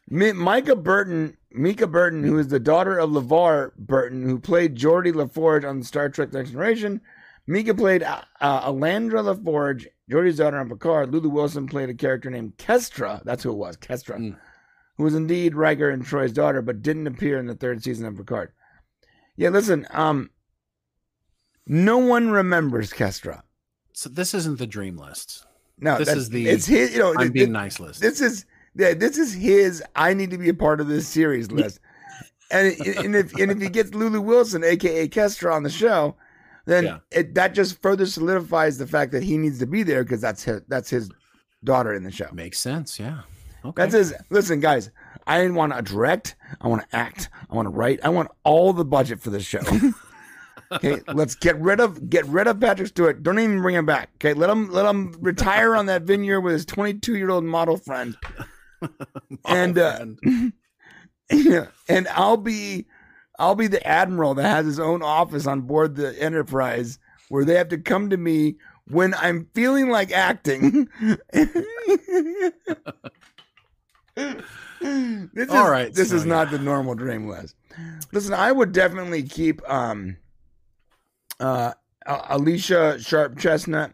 Mi- 0.08 0.32
Mica 0.32 0.76
Burton, 0.76 1.36
Mica 1.50 1.86
Burton, 1.88 2.22
who 2.22 2.38
is 2.38 2.48
the 2.48 2.60
daughter 2.60 2.98
of 2.98 3.10
LeVar 3.10 3.74
Burton, 3.76 4.22
who 4.28 4.38
played 4.38 4.76
Geordi 4.76 5.12
LaForge 5.12 5.68
on 5.68 5.82
Star 5.82 6.08
Trek: 6.08 6.32
Next 6.32 6.50
Generation. 6.50 7.00
Mika 7.48 7.74
played 7.74 8.02
uh, 8.02 8.20
uh, 8.40 8.70
Alandra 8.70 9.34
LaForge, 9.34 9.86
Geordi's 10.10 10.36
daughter 10.36 10.58
on 10.58 10.68
Picard. 10.68 11.10
Lulu 11.12 11.30
Wilson 11.30 11.66
played 11.66 11.88
a 11.88 11.94
character 11.94 12.30
named 12.30 12.56
Kestra. 12.58 13.22
That's 13.24 13.42
who 13.42 13.50
it 13.50 13.56
was, 13.56 13.76
Kestra, 13.76 14.16
Mm. 14.18 14.36
who 14.98 15.04
was 15.04 15.14
indeed 15.14 15.54
Riker 15.54 15.88
and 15.90 16.04
Troi's 16.04 16.32
daughter, 16.32 16.62
but 16.62 16.82
didn't 16.82 17.06
appear 17.06 17.38
in 17.38 17.46
the 17.46 17.54
third 17.54 17.82
season 17.82 18.06
of 18.06 18.16
Picard. 18.16 18.52
Yeah, 19.36 19.48
listen, 19.50 19.86
um, 19.92 20.30
no 21.68 21.98
one 21.98 22.30
remembers 22.30 22.92
Kestra. 22.92 23.42
So 23.92 24.08
this 24.08 24.34
isn't 24.34 24.58
the 24.58 24.66
dream 24.66 24.96
list. 24.96 25.44
No, 25.80 25.98
This 25.98 26.08
is 26.08 26.30
the 26.30 26.48
it's 26.48 26.66
his. 26.66 26.92
You 26.92 26.98
know, 27.00 27.14
I'm 27.16 27.28
it- 27.28 27.32
being 27.32 27.48
it- 27.48 27.52
nice 27.52 27.78
list. 27.78 28.00
this 28.00 28.20
is 28.20 28.44
yeah, 28.74 28.94
this 28.94 29.16
is 29.18 29.32
his. 29.34 29.82
I 29.96 30.14
need 30.14 30.30
to 30.30 30.38
be 30.38 30.48
a 30.48 30.54
part 30.54 30.80
of 30.80 30.88
this 30.88 31.06
series 31.06 31.50
list. 31.52 31.80
and 32.50 32.68
and 32.98 33.14
if 33.14 33.32
and 33.34 33.50
if 33.52 33.60
he 33.60 33.68
gets 33.68 33.94
Lulu 33.94 34.20
Wilson, 34.20 34.64
aka 34.64 35.08
Kestra, 35.08 35.52
on 35.54 35.62
the 35.62 35.70
show, 35.70 36.16
then 36.66 36.84
Yeah. 36.84 36.98
it 37.12 37.34
that 37.34 37.54
just 37.54 37.80
further 37.82 38.06
solidifies 38.06 38.78
the 38.78 38.86
fact 38.86 39.12
that 39.12 39.22
he 39.22 39.36
needs 39.38 39.58
to 39.60 39.66
be 39.66 39.82
there 39.84 40.02
because 40.04 40.20
that's 40.20 40.42
his 40.44 40.62
that's 40.68 40.90
his 40.90 41.10
daughter 41.64 41.92
in 41.92 42.02
the 42.04 42.10
show. 42.12 42.28
Makes 42.32 42.58
sense. 42.58 42.98
Yeah. 42.98 43.20
Okay. 43.64 43.82
That's 43.82 43.94
his. 43.94 44.14
Listen, 44.30 44.60
guys, 44.60 44.90
I 45.26 45.38
didn't 45.38 45.56
want 45.56 45.74
to 45.74 45.82
direct. 45.82 46.36
I 46.60 46.68
want 46.68 46.88
to 46.88 46.96
act. 46.96 47.28
I 47.50 47.54
want 47.54 47.66
to 47.66 47.70
write. 47.70 48.00
I 48.04 48.08
want 48.08 48.30
all 48.44 48.72
the 48.72 48.84
budget 48.84 49.20
for 49.20 49.30
this 49.30 49.44
show. 49.44 49.60
okay, 50.72 51.00
let's 51.12 51.34
get 51.34 51.58
rid 51.60 51.80
of 51.80 52.08
get 52.08 52.26
rid 52.26 52.46
of 52.46 52.60
Patrick 52.60 52.88
Stewart. 52.88 53.22
Don't 53.22 53.38
even 53.38 53.60
bring 53.60 53.74
him 53.74 53.86
back. 53.86 54.10
Okay, 54.16 54.34
let 54.34 54.50
him 54.50 54.70
let 54.70 54.86
him 54.86 55.14
retire 55.20 55.74
on 55.74 55.86
that 55.86 56.02
vineyard 56.02 56.40
with 56.40 56.52
his 56.52 56.66
22 56.66 57.16
year 57.16 57.30
old 57.30 57.44
model 57.44 57.76
friend. 57.76 58.16
and 59.44 59.78
uh, 59.78 59.96
friend. 59.96 60.52
and 61.88 62.08
I'll 62.08 62.36
be 62.36 62.86
I'll 63.38 63.54
be 63.54 63.66
the 63.66 63.86
admiral 63.86 64.34
that 64.34 64.44
has 64.44 64.66
his 64.66 64.80
own 64.80 65.02
office 65.02 65.46
on 65.46 65.62
board 65.62 65.96
the 65.96 66.20
Enterprise 66.20 66.98
where 67.28 67.44
they 67.44 67.54
have 67.54 67.68
to 67.68 67.78
come 67.78 68.10
to 68.10 68.16
me 68.16 68.56
when 68.88 69.14
I'm 69.14 69.48
feeling 69.54 69.90
like 69.90 70.10
acting. 70.12 70.88
this 71.30 71.52
is, 75.34 75.50
All 75.50 75.70
right, 75.70 75.92
this 75.92 76.10
so 76.10 76.16
is 76.16 76.24
yeah. 76.24 76.28
not 76.28 76.50
the 76.50 76.58
normal 76.58 76.94
dream 76.94 77.28
list. 77.28 77.54
Listen, 78.12 78.34
I 78.34 78.50
would 78.50 78.72
definitely 78.72 79.22
keep 79.22 79.60
um 79.70 80.16
uh 81.40 81.72
Alicia 82.06 82.98
Sharp 83.00 83.38
Chestnut, 83.38 83.92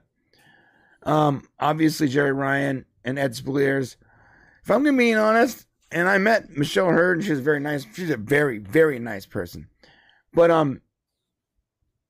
um 1.03 1.47
obviously 1.59 2.09
Jeri 2.09 2.37
Ryan 2.37 2.85
and 3.05 3.19
Ed 3.19 3.33
Speleers. 3.33 3.97
If 4.63 4.71
I'm 4.71 4.85
gonna 4.85 4.97
be 4.97 5.15
honest, 5.15 5.67
and 5.95 6.09
I 6.09 6.19
met 6.19 6.51
Michelle 6.51 6.89
Hurd, 6.89 7.19
and 7.19 7.27
she's 7.27 7.41
very 7.41 7.61
nice. 7.61 7.87
She's 7.95 8.11
a 8.11 8.17
very, 8.17 8.59
very 8.59 8.99
nice 8.99 9.27
person. 9.27 9.69
But 10.33 10.51
um, 10.51 10.81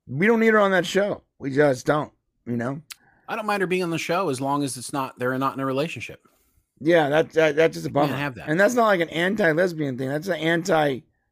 we 0.06 0.26
don't 0.26 0.40
need 0.40 0.54
her 0.54 0.60
on 0.60 0.70
that 0.70 0.86
show. 0.86 1.22
We 1.38 1.50
just 1.50 1.84
don't. 1.84 2.12
You 2.46 2.56
know. 2.56 2.80
I 3.28 3.36
don't 3.36 3.46
mind 3.46 3.60
her 3.60 3.66
being 3.66 3.82
on 3.82 3.90
the 3.90 3.98
show 3.98 4.28
as 4.28 4.40
long 4.40 4.62
as 4.62 4.76
it's 4.76 4.92
not 4.92 5.18
they're 5.18 5.36
not 5.38 5.54
in 5.54 5.60
a 5.60 5.66
relationship. 5.66 6.26
Yeah, 6.80 7.08
that, 7.08 7.32
that 7.32 7.56
that's 7.56 7.74
just 7.74 7.86
a 7.86 7.90
bummer. 7.90 8.14
have 8.14 8.34
that. 8.34 8.48
And 8.48 8.58
that's 8.58 8.74
not 8.74 8.86
like 8.86 9.00
an 9.00 9.08
anti-lesbian 9.10 9.96
thing. 9.96 10.08
That's 10.08 10.28
an 10.28 10.34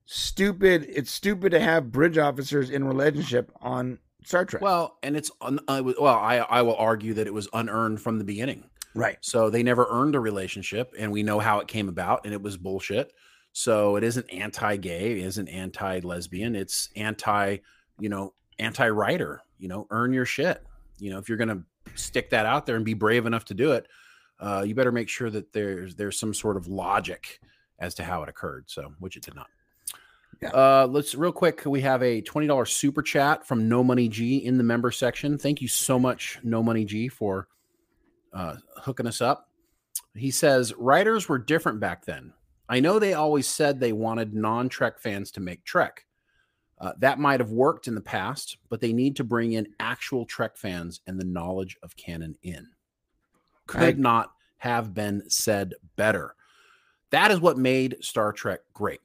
anti-stupid. 0.03 0.87
It's 0.89 1.11
stupid 1.11 1.51
to 1.51 1.61
have 1.61 1.91
bridge 1.91 2.19
officers 2.19 2.71
in 2.71 2.85
relationship 2.85 3.53
on 3.61 3.99
Star 4.25 4.45
Trek. 4.45 4.63
Well, 4.63 4.99
and 5.03 5.17
it's 5.17 5.31
un, 5.41 5.61
uh, 5.69 5.83
well, 5.85 6.15
I 6.15 6.39
I 6.39 6.63
will 6.63 6.77
argue 6.77 7.15
that 7.15 7.27
it 7.27 7.35
was 7.35 7.49
unearned 7.53 8.01
from 8.01 8.19
the 8.19 8.25
beginning. 8.25 8.65
Right. 8.95 9.17
So 9.21 9.49
they 9.49 9.63
never 9.63 9.87
earned 9.91 10.15
a 10.15 10.21
relationship, 10.21 10.95
and 10.99 11.11
we 11.11 11.23
know 11.23 11.39
how 11.39 11.61
it 11.61 11.69
came 11.69 11.89
about, 11.89 12.25
and 12.25 12.35
it 12.35 12.43
was 12.43 12.57
bullshit. 12.57 13.13
So 13.53 13.97
it 13.97 14.05
isn't 14.05 14.33
anti-gay, 14.33 15.13
it 15.13 15.25
isn't 15.25 15.49
anti-lesbian. 15.49 16.55
It's 16.57 16.89
anti, 16.97 17.59
you 17.99 18.09
know, 18.09 18.35
anti-writer. 18.59 19.43
You 19.59 19.69
know, 19.69 19.87
earn 19.91 20.13
your 20.13 20.27
shit. 20.27 20.63
You 20.99 21.11
know, 21.11 21.19
if 21.19 21.29
you're 21.29 21.39
gonna 21.39 21.63
stick 21.95 22.31
that 22.31 22.47
out 22.47 22.67
there 22.67 22.77
and 22.77 22.85
be 22.85 22.95
brave 22.95 23.27
enough 23.27 23.45
to 23.47 23.55
do 23.55 23.73
it, 23.73 23.89
uh, 24.41 24.63
you 24.67 24.75
better 24.75 24.93
make 24.93 25.09
sure 25.09 25.31
that 25.31 25.53
there's 25.53 25.95
there's 25.95 26.19
some 26.19 26.35
sort 26.35 26.57
of 26.57 26.69
logic 26.69 27.41
as 27.79 27.95
to 27.95 28.05
how 28.05 28.23
it 28.23 28.29
occurred. 28.29 28.65
So, 28.69 28.93
which 28.99 29.17
it 29.17 29.23
did 29.23 29.35
not. 29.35 29.47
Yeah. 30.43 30.49
Uh, 30.51 30.89
let's 30.91 31.15
real 31.15 31.31
quick. 31.33 31.65
We 31.65 31.81
have 31.83 32.03
a 32.03 32.21
twenty 32.21 32.47
dollars 32.49 32.71
super 32.73 33.01
chat 33.01 33.47
from 33.47 33.69
No 33.69 33.85
Money 33.85 34.09
G 34.09 34.39
in 34.39 34.59
the 34.59 34.65
member 34.65 34.91
section. 34.91 35.39
Thank 35.39 35.63
you 35.63 35.69
so 35.69 35.99
much, 35.99 36.39
No 36.43 36.63
Money 36.63 36.85
G, 36.85 37.09
for 37.09 37.47
uh, 38.33 38.57
hooking 38.77 39.07
us 39.07 39.21
up. 39.21 39.49
He 40.15 40.31
says 40.31 40.75
writers 40.77 41.29
were 41.29 41.39
different 41.39 41.79
back 41.81 42.05
then. 42.05 42.33
I 42.69 42.81
know 42.81 42.99
they 42.99 43.15
always 43.15 43.47
said 43.47 43.79
they 43.79 43.93
wanted 43.93 44.35
non-Trek 44.35 44.99
fans 44.99 45.31
to 45.33 45.41
make 45.41 45.65
Trek. 45.65 46.07
Uh, 46.81 46.93
that 46.99 47.19
might 47.21 47.39
have 47.39 47.51
worked 47.53 47.87
in 47.87 47.95
the 47.95 48.01
past, 48.01 48.57
but 48.69 48.81
they 48.81 48.93
need 48.93 49.15
to 49.17 49.25
bring 49.25 49.53
in 49.53 49.69
actual 49.79 50.25
Trek 50.25 50.57
fans 50.57 51.01
and 51.07 51.21
the 51.21 51.25
knowledge 51.25 51.77
of 51.83 51.97
canon 51.97 52.35
in. 52.43 52.67
Could 53.67 53.81
Right. 53.81 53.99
not 53.99 54.33
have 54.57 54.93
been 54.93 55.23
said 55.29 55.75
better. 55.97 56.35
That 57.11 57.31
is 57.31 57.41
what 57.41 57.59
made 57.59 57.97
Star 58.01 58.33
Trek 58.33 58.61
great. 58.73 59.01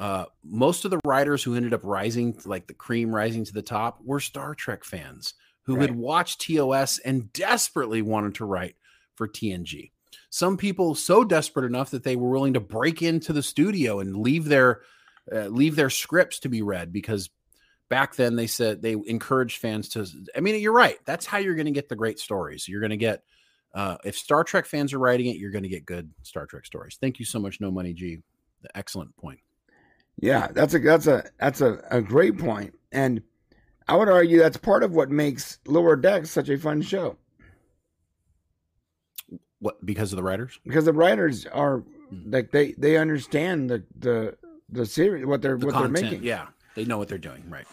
Uh, 0.00 0.24
most 0.42 0.86
of 0.86 0.90
the 0.90 0.98
writers 1.04 1.44
who 1.44 1.54
ended 1.54 1.74
up 1.74 1.82
rising, 1.84 2.34
like 2.46 2.66
the 2.66 2.72
cream 2.74 3.14
rising 3.14 3.44
to 3.44 3.52
the 3.52 3.60
top, 3.60 4.00
were 4.02 4.18
Star 4.18 4.54
Trek 4.54 4.82
fans 4.82 5.34
who 5.64 5.76
had 5.76 5.94
watched 5.94 6.40
TOS 6.40 6.98
and 7.00 7.30
desperately 7.32 8.00
wanted 8.00 8.34
to 8.36 8.46
write 8.46 8.76
for 9.14 9.28
TNG. 9.28 9.90
Some 10.30 10.56
people 10.56 10.94
so 10.94 11.22
desperate 11.22 11.66
enough 11.66 11.90
that 11.90 12.02
they 12.02 12.16
were 12.16 12.30
willing 12.30 12.54
to 12.54 12.60
break 12.60 13.02
into 13.02 13.34
the 13.34 13.42
studio 13.42 14.00
and 14.00 14.16
leave 14.16 14.46
their 14.46 14.80
uh, 15.30 15.46
leave 15.46 15.76
their 15.76 15.90
scripts 15.90 16.40
to 16.40 16.48
be 16.48 16.62
read 16.62 16.92
because 16.92 17.28
back 17.88 18.16
then 18.16 18.36
they 18.36 18.46
said 18.46 18.80
they 18.80 18.96
encouraged 19.06 19.58
fans 19.58 19.90
to. 19.90 20.06
I 20.34 20.40
mean, 20.40 20.58
you're 20.60 20.72
right. 20.72 20.98
That's 21.04 21.26
how 21.26 21.38
you're 21.38 21.54
going 21.54 21.66
to 21.66 21.72
get 21.72 21.90
the 21.90 21.94
great 21.94 22.18
stories. 22.18 22.66
You're 22.66 22.80
going 22.80 22.90
to 22.90 22.96
get 22.96 23.22
uh, 23.74 23.98
if 24.02 24.16
Star 24.16 24.44
Trek 24.44 24.66
fans 24.66 24.94
are 24.94 24.98
writing 24.98 25.26
it, 25.26 25.36
you're 25.36 25.52
going 25.52 25.64
to 25.64 25.68
get 25.68 25.84
good 25.84 26.10
Star 26.22 26.46
Trek 26.46 26.64
stories. 26.64 26.96
Thank 26.98 27.18
you 27.18 27.26
so 27.26 27.38
much, 27.38 27.60
No 27.60 27.70
Money 27.70 27.92
G. 27.92 28.22
Excellent 28.74 29.14
point. 29.16 29.40
Yeah, 30.20 30.48
that's 30.52 30.74
a 30.74 30.78
that's 30.78 31.06
a 31.06 31.24
that's 31.38 31.60
a, 31.60 31.82
a 31.90 32.00
great 32.02 32.38
point. 32.38 32.78
And 32.92 33.22
I 33.88 33.96
would 33.96 34.08
argue 34.08 34.38
that's 34.38 34.56
part 34.58 34.82
of 34.82 34.92
what 34.92 35.10
makes 35.10 35.58
Lower 35.66 35.96
Decks 35.96 36.30
such 36.30 36.48
a 36.48 36.58
fun 36.58 36.82
show. 36.82 37.16
What 39.60 39.84
because 39.84 40.12
of 40.12 40.16
the 40.16 40.22
writers? 40.22 40.58
Because 40.64 40.84
the 40.84 40.92
writers 40.92 41.46
are 41.46 41.82
Hmm. 42.10 42.30
like 42.32 42.50
they 42.50 42.72
they 42.72 42.96
understand 42.96 43.70
the 43.70 43.84
the 43.96 44.36
the 44.68 44.84
series 44.84 45.24
what 45.26 45.42
they're 45.42 45.56
The 45.56 45.66
what 45.66 45.74
content. 45.74 45.94
they're 45.96 46.04
making. 46.10 46.22
Yeah, 46.24 46.48
they 46.74 46.84
know 46.84 46.98
what 46.98 47.08
they're 47.08 47.18
doing. 47.18 47.44
Right. 47.48 47.66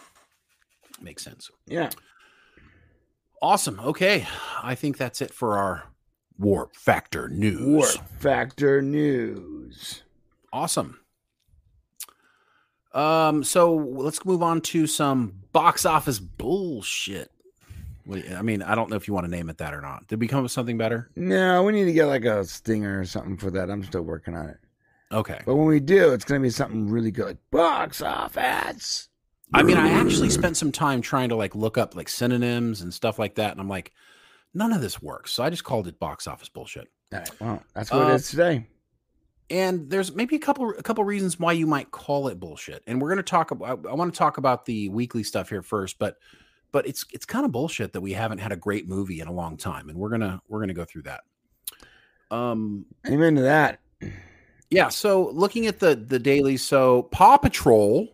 Makes 1.00 1.24
sense. 1.24 1.50
Yeah. 1.66 1.90
Awesome. 3.42 3.78
Okay, 3.80 4.26
I 4.62 4.74
think 4.74 4.96
that's 4.96 5.20
it 5.20 5.32
for 5.34 5.56
our 5.58 5.84
Warp 6.38 6.74
Factor 6.76 7.28
news. 7.28 7.60
Warp 7.66 8.08
Factor 8.20 8.80
News. 8.82 10.02
Awesome. 10.52 11.00
Um, 12.92 13.44
so 13.44 13.74
let's 13.74 14.24
move 14.24 14.42
on 14.42 14.60
to 14.62 14.86
some 14.86 15.34
box 15.52 15.84
office 15.84 16.18
bullshit. 16.18 17.30
What 18.04 18.22
do 18.22 18.28
you- 18.28 18.34
I 18.36 18.42
mean, 18.42 18.62
I 18.62 18.74
don't 18.74 18.88
know 18.88 18.96
if 18.96 19.06
you 19.06 19.12
want 19.14 19.26
to 19.26 19.30
name 19.30 19.50
it 19.50 19.58
that 19.58 19.74
or 19.74 19.82
not. 19.82 20.06
Did 20.06 20.20
we 20.20 20.26
come 20.28 20.38
up 20.38 20.44
with 20.44 20.52
something 20.52 20.78
better? 20.78 21.10
No, 21.14 21.62
we 21.62 21.72
need 21.72 21.84
to 21.84 21.92
get 21.92 22.06
like 22.06 22.24
a 22.24 22.44
stinger 22.44 23.00
or 23.00 23.04
something 23.04 23.36
for 23.36 23.50
that. 23.50 23.70
I'm 23.70 23.84
still 23.84 24.02
working 24.02 24.34
on 24.34 24.48
it. 24.48 24.56
Okay. 25.12 25.40
But 25.44 25.56
when 25.56 25.66
we 25.66 25.80
do, 25.80 26.12
it's 26.12 26.24
going 26.24 26.40
to 26.40 26.42
be 26.42 26.50
something 26.50 26.88
really 26.88 27.10
good, 27.10 27.26
like 27.26 27.50
box 27.50 28.00
office. 28.00 29.08
I 29.54 29.62
mean, 29.62 29.76
I 29.78 29.88
actually 29.90 30.28
spent 30.30 30.56
some 30.58 30.72
time 30.72 31.00
trying 31.00 31.30
to 31.30 31.36
like 31.36 31.54
look 31.54 31.78
up 31.78 31.94
like 31.96 32.08
synonyms 32.10 32.82
and 32.82 32.92
stuff 32.92 33.18
like 33.18 33.36
that, 33.36 33.52
and 33.52 33.60
I'm 33.60 33.68
like, 33.68 33.92
none 34.52 34.72
of 34.72 34.82
this 34.82 35.00
works. 35.00 35.32
So 35.32 35.42
I 35.42 35.48
just 35.48 35.64
called 35.64 35.86
it 35.88 35.98
box 35.98 36.26
office 36.26 36.50
bullshit. 36.50 36.88
All 37.12 37.18
right, 37.20 37.30
well, 37.40 37.62
that's 37.74 37.90
what 37.90 38.02
Uh, 38.02 38.08
it 38.10 38.14
is 38.16 38.28
today. 38.30 38.66
And 39.50 39.88
there's 39.88 40.14
maybe 40.14 40.36
a 40.36 40.38
couple 40.38 40.70
a 40.70 40.82
couple 40.82 41.02
reasons 41.04 41.38
why 41.38 41.52
you 41.52 41.66
might 41.66 41.90
call 41.90 42.28
it 42.28 42.38
bullshit 42.38 42.82
and 42.86 43.00
we're 43.00 43.08
going 43.08 43.16
to 43.16 43.22
talk 43.22 43.50
about 43.50 43.84
i 43.88 43.92
want 43.92 44.12
to 44.12 44.18
talk 44.18 44.38
about 44.38 44.64
the 44.66 44.88
weekly 44.90 45.22
stuff 45.22 45.48
here 45.48 45.62
first 45.62 45.98
but 45.98 46.16
but 46.72 46.86
it's 46.86 47.04
it's 47.12 47.24
kind 47.24 47.44
of 47.44 47.52
bullshit 47.52 47.92
that 47.92 48.00
we 48.00 48.12
haven't 48.12 48.38
had 48.38 48.52
a 48.52 48.56
great 48.56 48.88
movie 48.88 49.20
in 49.20 49.28
a 49.28 49.32
long 49.32 49.56
time 49.56 49.88
and 49.88 49.98
we're 49.98 50.10
going 50.10 50.20
to 50.20 50.40
we're 50.48 50.58
going 50.58 50.68
to 50.68 50.74
go 50.74 50.84
through 50.84 51.02
that 51.02 51.22
um 52.30 52.84
Amen 53.06 53.36
to 53.36 53.42
that. 53.42 53.80
yeah 54.70 54.88
so 54.88 55.30
looking 55.30 55.66
at 55.66 55.78
the 55.78 55.94
the 55.94 56.18
daily 56.18 56.56
so 56.56 57.04
paw 57.04 57.36
patrol 57.36 58.08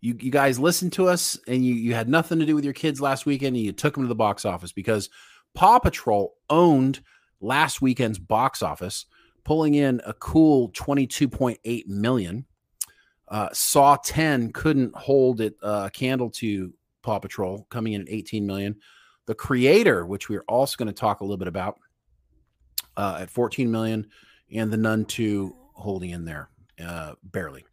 you 0.00 0.16
you 0.20 0.30
guys 0.30 0.60
listened 0.60 0.92
to 0.92 1.08
us 1.08 1.38
and 1.48 1.64
you 1.64 1.74
you 1.74 1.94
had 1.94 2.08
nothing 2.08 2.38
to 2.38 2.46
do 2.46 2.54
with 2.54 2.64
your 2.64 2.74
kids 2.74 3.00
last 3.00 3.26
weekend 3.26 3.56
and 3.56 3.64
you 3.64 3.72
took 3.72 3.94
them 3.94 4.04
to 4.04 4.08
the 4.08 4.14
box 4.14 4.44
office 4.44 4.72
because 4.72 5.10
paw 5.54 5.78
patrol 5.78 6.36
owned 6.48 7.00
last 7.40 7.82
weekend's 7.82 8.18
box 8.18 8.62
office 8.62 9.06
pulling 9.48 9.76
in 9.76 9.98
a 10.04 10.12
cool 10.12 10.68
22.8 10.72 11.86
million. 11.86 12.44
Uh, 13.28 13.48
saw 13.54 13.96
10 13.96 14.52
couldn't 14.52 14.94
hold 14.94 15.40
it 15.40 15.56
uh, 15.62 15.84
a 15.86 15.90
candle 15.90 16.28
to 16.28 16.70
paw 17.00 17.18
patrol 17.18 17.66
coming 17.70 17.94
in 17.94 18.02
at 18.02 18.10
18 18.10 18.46
million. 18.46 18.76
The 19.24 19.34
creator 19.34 20.04
which 20.04 20.28
we're 20.28 20.44
also 20.48 20.76
going 20.76 20.88
to 20.88 20.92
talk 20.92 21.20
a 21.20 21.24
little 21.24 21.38
bit 21.38 21.48
about 21.48 21.78
uh, 22.98 23.20
at 23.22 23.30
14 23.30 23.70
million 23.70 24.08
and 24.52 24.70
the 24.70 24.76
nun 24.76 25.06
2 25.06 25.56
holding 25.72 26.10
in 26.10 26.26
there 26.26 26.50
uh, 26.84 27.14
barely. 27.22 27.64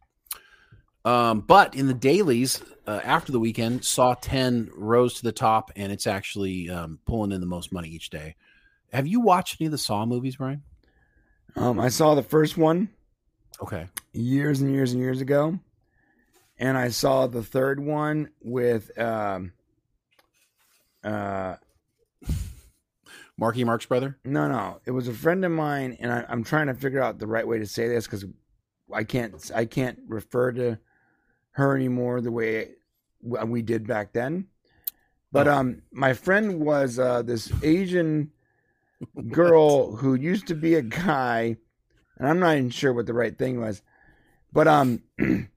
Um, 1.04 1.42
but 1.42 1.74
in 1.74 1.88
the 1.88 1.94
dailies 1.94 2.62
uh, 2.86 3.00
after 3.04 3.32
the 3.32 3.40
weekend 3.40 3.84
saw 3.84 4.14
10 4.14 4.70
rose 4.74 5.12
to 5.14 5.24
the 5.24 5.32
top 5.32 5.72
and 5.76 5.92
it's 5.92 6.06
actually 6.06 6.70
um, 6.70 7.00
pulling 7.04 7.32
in 7.32 7.42
the 7.42 7.46
most 7.46 7.70
money 7.70 7.90
each 7.90 8.08
day. 8.08 8.34
Have 8.94 9.06
you 9.06 9.20
watched 9.20 9.60
any 9.60 9.66
of 9.66 9.72
the 9.72 9.78
saw 9.78 10.06
movies 10.06 10.36
brian 10.36 10.62
Um, 11.56 11.80
I 11.80 11.88
saw 11.88 12.14
the 12.14 12.22
first 12.22 12.56
one 12.56 12.90
okay 13.62 13.86
years 14.12 14.60
and 14.60 14.72
years 14.72 14.92
and 14.92 15.00
years 15.00 15.20
ago, 15.20 15.58
and 16.58 16.76
I 16.76 16.88
saw 16.88 17.26
the 17.26 17.42
third 17.42 17.80
one 17.80 18.30
with 18.42 18.96
um, 18.98 19.52
uh, 21.02 21.56
marky 23.38 23.64
mark's 23.64 23.86
brother 23.86 24.18
no, 24.24 24.48
no, 24.48 24.80
it 24.84 24.90
was 24.90 25.08
a 25.08 25.14
friend 25.14 25.44
of 25.44 25.52
mine, 25.52 25.96
and 26.00 26.12
I, 26.12 26.24
I'm 26.28 26.44
trying 26.44 26.66
to 26.66 26.74
figure 26.74 27.02
out 27.02 27.18
the 27.18 27.26
right 27.26 27.46
way 27.46 27.58
to 27.58 27.66
say 27.66 27.88
this 27.88 28.06
because 28.06 28.24
I 28.92 29.04
can't, 29.04 29.50
I 29.54 29.64
can't 29.64 29.98
refer 30.06 30.52
to 30.52 30.78
her 31.52 31.74
anymore 31.74 32.20
the 32.20 32.30
way 32.32 32.72
we 33.22 33.62
did 33.62 33.86
back 33.86 34.12
then. 34.12 34.46
But 35.32 35.48
Oh. 35.48 35.54
um, 35.54 35.82
my 35.90 36.12
friend 36.12 36.60
was 36.60 36.98
uh, 36.98 37.22
this 37.22 37.50
Asian 37.62 38.30
girl 39.30 39.96
who 39.96 40.14
used 40.14 40.46
to 40.48 40.54
be 40.54 40.74
a 40.74 40.82
guy, 40.82 41.56
and 42.18 42.28
I'm 42.28 42.38
not 42.38 42.56
even 42.56 42.70
sure 42.70 42.92
what 42.92 43.06
the 43.06 43.14
right 43.14 43.36
thing 43.36 43.60
was, 43.60 43.82
but 44.52 44.68
um, 44.68 45.02
and 45.18 45.48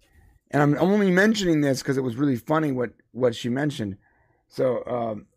I'm 0.54 0.78
only 0.78 1.12
mentioning 1.12 1.62
this 1.62 1.82
because 1.82 1.98
it 1.98 2.04
was 2.04 2.16
really 2.16 2.36
funny 2.36 2.72
what 2.72 2.92
what 3.12 3.36
she 3.36 3.50
mentioned. 3.50 3.98
So 4.48 4.84
um, 4.86 5.28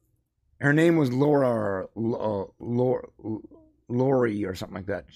her 0.60 0.72
name 0.72 0.96
was 0.96 1.12
Laura, 1.12 1.84
uh, 1.84 2.44
Laura, 2.58 3.08
Lori 3.88 4.44
or 4.44 4.54
something 4.54 4.76
like 4.76 4.86
that. 4.86 5.06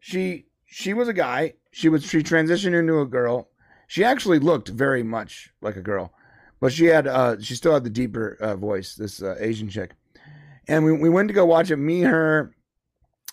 She 0.00 0.46
she 0.66 0.94
was 0.94 1.08
a 1.08 1.12
guy. 1.12 1.54
She 1.70 1.88
was 1.88 2.04
she 2.04 2.18
transitioned 2.18 2.78
into 2.78 3.00
a 3.00 3.06
girl. 3.06 3.48
She 3.86 4.02
actually 4.02 4.38
looked 4.38 4.68
very 4.68 5.02
much 5.02 5.52
like 5.60 5.76
a 5.76 5.82
girl, 5.82 6.12
but 6.58 6.72
she 6.72 6.86
had 6.86 7.06
uh 7.06 7.40
she 7.40 7.54
still 7.54 7.74
had 7.74 7.84
the 7.84 7.90
deeper 7.90 8.36
uh, 8.40 8.56
voice. 8.56 8.94
This 8.94 9.22
uh, 9.22 9.36
Asian 9.38 9.68
chick 9.68 9.94
and 10.68 10.84
we, 10.84 10.92
we 10.92 11.08
went 11.08 11.28
to 11.28 11.34
go 11.34 11.44
watch 11.44 11.70
it 11.70 11.76
me 11.76 12.02
her 12.02 12.54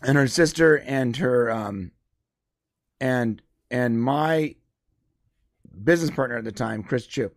and 0.03 0.17
her 0.17 0.27
sister 0.27 0.77
and 0.79 1.17
her 1.17 1.51
um 1.51 1.91
and 2.99 3.41
and 3.69 4.01
my 4.01 4.55
business 5.83 6.11
partner 6.11 6.37
at 6.37 6.43
the 6.43 6.51
time 6.51 6.83
chris 6.83 7.07
chu. 7.07 7.31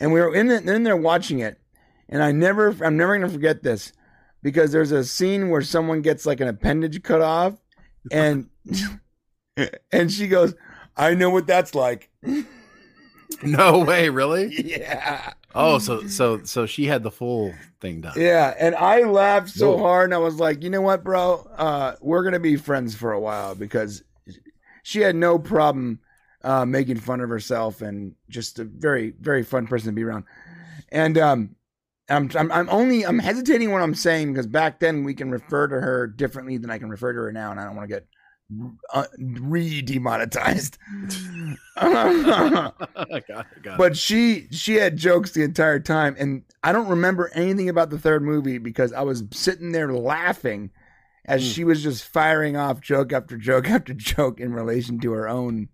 And 0.00 0.12
we 0.12 0.20
were 0.20 0.34
in, 0.34 0.48
the, 0.48 0.56
in 0.56 0.82
there 0.82 0.96
watching 0.96 1.38
it. 1.38 1.60
And 2.08 2.22
i 2.22 2.32
never 2.32 2.76
i'm 2.84 2.96
never 2.96 3.16
going 3.16 3.28
to 3.28 3.32
forget 3.32 3.62
this 3.62 3.92
because 4.42 4.72
there's 4.72 4.92
a 4.92 5.04
scene 5.04 5.50
where 5.50 5.62
someone 5.62 6.02
gets 6.02 6.26
like 6.26 6.40
an 6.40 6.48
appendage 6.48 7.02
cut 7.02 7.22
off 7.22 7.54
and 8.10 8.48
and 9.92 10.10
she 10.10 10.26
goes 10.28 10.54
i 10.96 11.14
know 11.14 11.30
what 11.30 11.46
that's 11.46 11.74
like. 11.74 12.10
No 13.42 13.78
way 13.78 14.08
really? 14.08 14.54
Yeah 14.64 15.32
oh 15.54 15.78
so 15.78 16.06
so 16.06 16.42
so 16.44 16.66
she 16.66 16.86
had 16.86 17.02
the 17.02 17.10
full 17.10 17.52
thing 17.80 18.00
done 18.00 18.14
Yeah, 18.16 18.54
and 18.58 18.74
I 18.74 19.02
laughed 19.02 19.50
so 19.50 19.72
Whoa. 19.72 19.78
hard, 19.78 20.04
and 20.06 20.14
I 20.14 20.18
was 20.18 20.36
like, 20.38 20.62
you 20.62 20.70
know 20.70 20.82
what, 20.82 21.04
bro? 21.04 21.46
Uh, 21.56 21.96
we're 22.00 22.22
gonna 22.22 22.40
be 22.40 22.56
friends 22.56 22.94
for 22.94 23.12
a 23.12 23.20
while 23.20 23.54
because 23.54 24.02
she 24.82 25.00
had 25.00 25.16
no 25.16 25.38
problem 25.38 26.00
uh, 26.42 26.64
making 26.64 26.98
fun 26.98 27.20
of 27.20 27.28
herself, 27.28 27.82
and 27.82 28.14
just 28.28 28.58
a 28.58 28.64
very, 28.64 29.14
very 29.20 29.42
fun 29.42 29.66
person 29.66 29.88
to 29.88 29.92
be 29.92 30.02
around. 30.04 30.24
And 30.90 31.16
um, 31.18 31.56
I'm, 32.08 32.30
I'm 32.34 32.52
I'm 32.52 32.68
only 32.68 33.06
I'm 33.06 33.18
hesitating 33.18 33.70
what 33.72 33.82
I'm 33.82 33.94
saying 33.94 34.32
because 34.32 34.46
back 34.46 34.80
then 34.80 35.04
we 35.04 35.14
can 35.14 35.30
refer 35.30 35.68
to 35.68 35.80
her 35.80 36.06
differently 36.06 36.58
than 36.58 36.70
I 36.70 36.78
can 36.78 36.90
refer 36.90 37.12
to 37.12 37.18
her 37.20 37.32
now, 37.32 37.50
and 37.50 37.60
I 37.60 37.64
don't 37.64 37.76
want 37.76 37.88
to 37.88 37.94
get 37.94 38.06
uh, 38.92 39.04
re 39.18 39.82
demonetized. 39.82 40.78
got 41.80 42.74
it, 43.10 43.26
got 43.62 43.78
but 43.78 43.96
she 43.96 44.46
she 44.50 44.74
had 44.74 44.96
jokes 44.96 45.32
the 45.32 45.42
entire 45.42 45.80
time, 45.80 46.14
and 46.18 46.42
I 46.62 46.72
don't 46.72 46.88
remember 46.88 47.30
anything 47.34 47.68
about 47.68 47.90
the 47.90 47.98
third 47.98 48.22
movie 48.22 48.58
because 48.58 48.92
I 48.92 49.02
was 49.02 49.24
sitting 49.32 49.72
there 49.72 49.92
laughing 49.92 50.70
as 51.24 51.42
Mm. 51.42 51.54
she 51.54 51.64
was 51.64 51.82
just 51.82 52.04
firing 52.04 52.56
off 52.56 52.80
joke 52.80 53.12
after 53.12 53.36
joke 53.36 53.68
after 53.70 53.94
joke 53.94 54.40
in 54.40 54.52
relation 54.52 54.98
to 55.00 55.12
her 55.12 55.28
own 55.28 55.68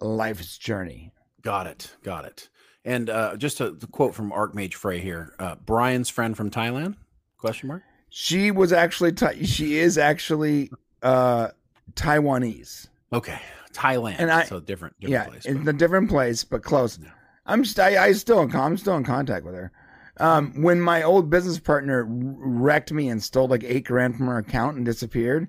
life's 0.00 0.58
journey. 0.58 1.12
Got 1.42 1.66
it. 1.66 1.96
Got 2.02 2.24
it. 2.26 2.48
And 2.84 3.08
uh, 3.10 3.36
just 3.36 3.60
a 3.60 3.72
quote 3.92 4.14
from 4.14 4.30
Archmage 4.32 4.74
Frey 4.74 5.00
here: 5.00 5.34
uh, 5.38 5.54
Brian's 5.56 6.10
friend 6.10 6.36
from 6.36 6.50
Thailand? 6.50 6.96
Question 7.38 7.68
mark. 7.68 7.82
She 8.10 8.50
was 8.50 8.72
actually 8.72 9.12
Thai- 9.12 9.42
she 9.42 9.78
is 9.78 9.96
actually 9.98 10.70
uh 11.02 11.48
Taiwanese. 11.94 12.88
Okay, 13.12 13.38
Thailand. 13.72 14.16
And 14.18 14.30
I- 14.30 14.44
so 14.44 14.60
different, 14.60 14.98
different 15.00 15.12
yeah, 15.12 15.24
place. 15.28 15.44
in 15.46 15.64
but- 15.64 15.74
a 15.74 15.78
different 15.78 16.08
place, 16.10 16.44
but 16.44 16.62
close. 16.62 16.98
Yeah. 17.02 17.10
I'm 17.46 17.64
st- 17.64 17.96
I, 17.98 18.04
I 18.06 18.12
still 18.12 18.40
in 18.40 18.54
I'm 18.54 18.76
still 18.76 18.96
in 18.96 19.04
contact 19.04 19.44
with 19.44 19.54
her. 19.54 19.72
Um, 20.18 20.62
when 20.62 20.80
my 20.80 21.02
old 21.02 21.30
business 21.30 21.58
partner 21.58 22.04
wrecked 22.08 22.92
me 22.92 23.08
and 23.08 23.22
stole 23.22 23.48
like 23.48 23.64
eight 23.64 23.84
grand 23.86 24.16
from 24.16 24.26
her 24.26 24.38
account 24.38 24.76
and 24.76 24.84
disappeared, 24.84 25.48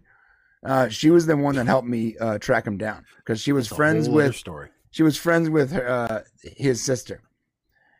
uh, 0.66 0.88
she 0.90 1.10
was 1.10 1.26
the 1.26 1.36
one 1.38 1.56
that 1.56 1.68
helped 1.68 1.88
me 1.88 2.16
uh, 2.18 2.38
track 2.40 2.66
him 2.66 2.78
down 2.78 3.04
because 3.18 3.40
she 3.42 3.52
was 3.52 3.68
That's 3.70 3.76
friends 3.78 4.10
with 4.10 4.36
story. 4.36 4.70
she 4.92 5.04
was 5.04 5.18
friends 5.18 5.50
with 5.50 5.72
her, 5.74 5.88
uh, 5.88 6.22
his 6.42 6.82
sister, 6.82 7.22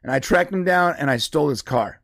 and 0.02 0.12
I 0.12 0.20
tracked 0.20 0.52
him 0.54 0.64
down 0.64 0.96
and 0.98 1.12
I 1.12 1.18
stole 1.18 1.50
his 1.50 1.62
car. 1.62 2.02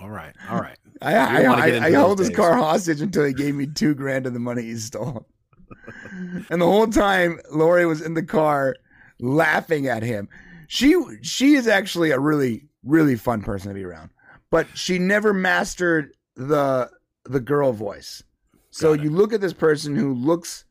All 0.00 0.08
right, 0.08 0.34
all 0.48 0.60
right. 0.60 0.78
I 1.02 1.14
I, 1.16 1.42
I, 1.42 1.84
I 1.86 1.90
held 1.90 2.18
his 2.20 2.30
car 2.30 2.54
hostage 2.56 3.02
until 3.02 3.24
he 3.24 3.34
gave 3.34 3.54
me 3.54 3.66
two 3.66 3.94
grand 3.94 4.26
of 4.26 4.32
the 4.32 4.38
money 4.40 4.62
he 4.62 4.76
stole. 4.76 5.26
and 6.50 6.60
the 6.60 6.66
whole 6.66 6.86
time, 6.86 7.40
Lori 7.50 7.86
was 7.86 8.00
in 8.00 8.14
the 8.14 8.22
car 8.22 8.76
laughing 9.20 9.86
at 9.86 10.02
him. 10.02 10.28
She 10.68 10.96
she 11.22 11.54
is 11.54 11.68
actually 11.68 12.10
a 12.10 12.18
really 12.18 12.68
really 12.84 13.16
fun 13.16 13.42
person 13.42 13.68
to 13.68 13.74
be 13.74 13.84
around, 13.84 14.10
but 14.50 14.66
she 14.74 14.98
never 14.98 15.32
mastered 15.32 16.12
the 16.34 16.90
the 17.24 17.40
girl 17.40 17.72
voice. 17.72 18.22
So 18.70 18.92
you 18.92 19.10
look 19.10 19.32
at 19.32 19.40
this 19.40 19.54
person 19.54 19.96
who 19.96 20.12
looks 20.12 20.64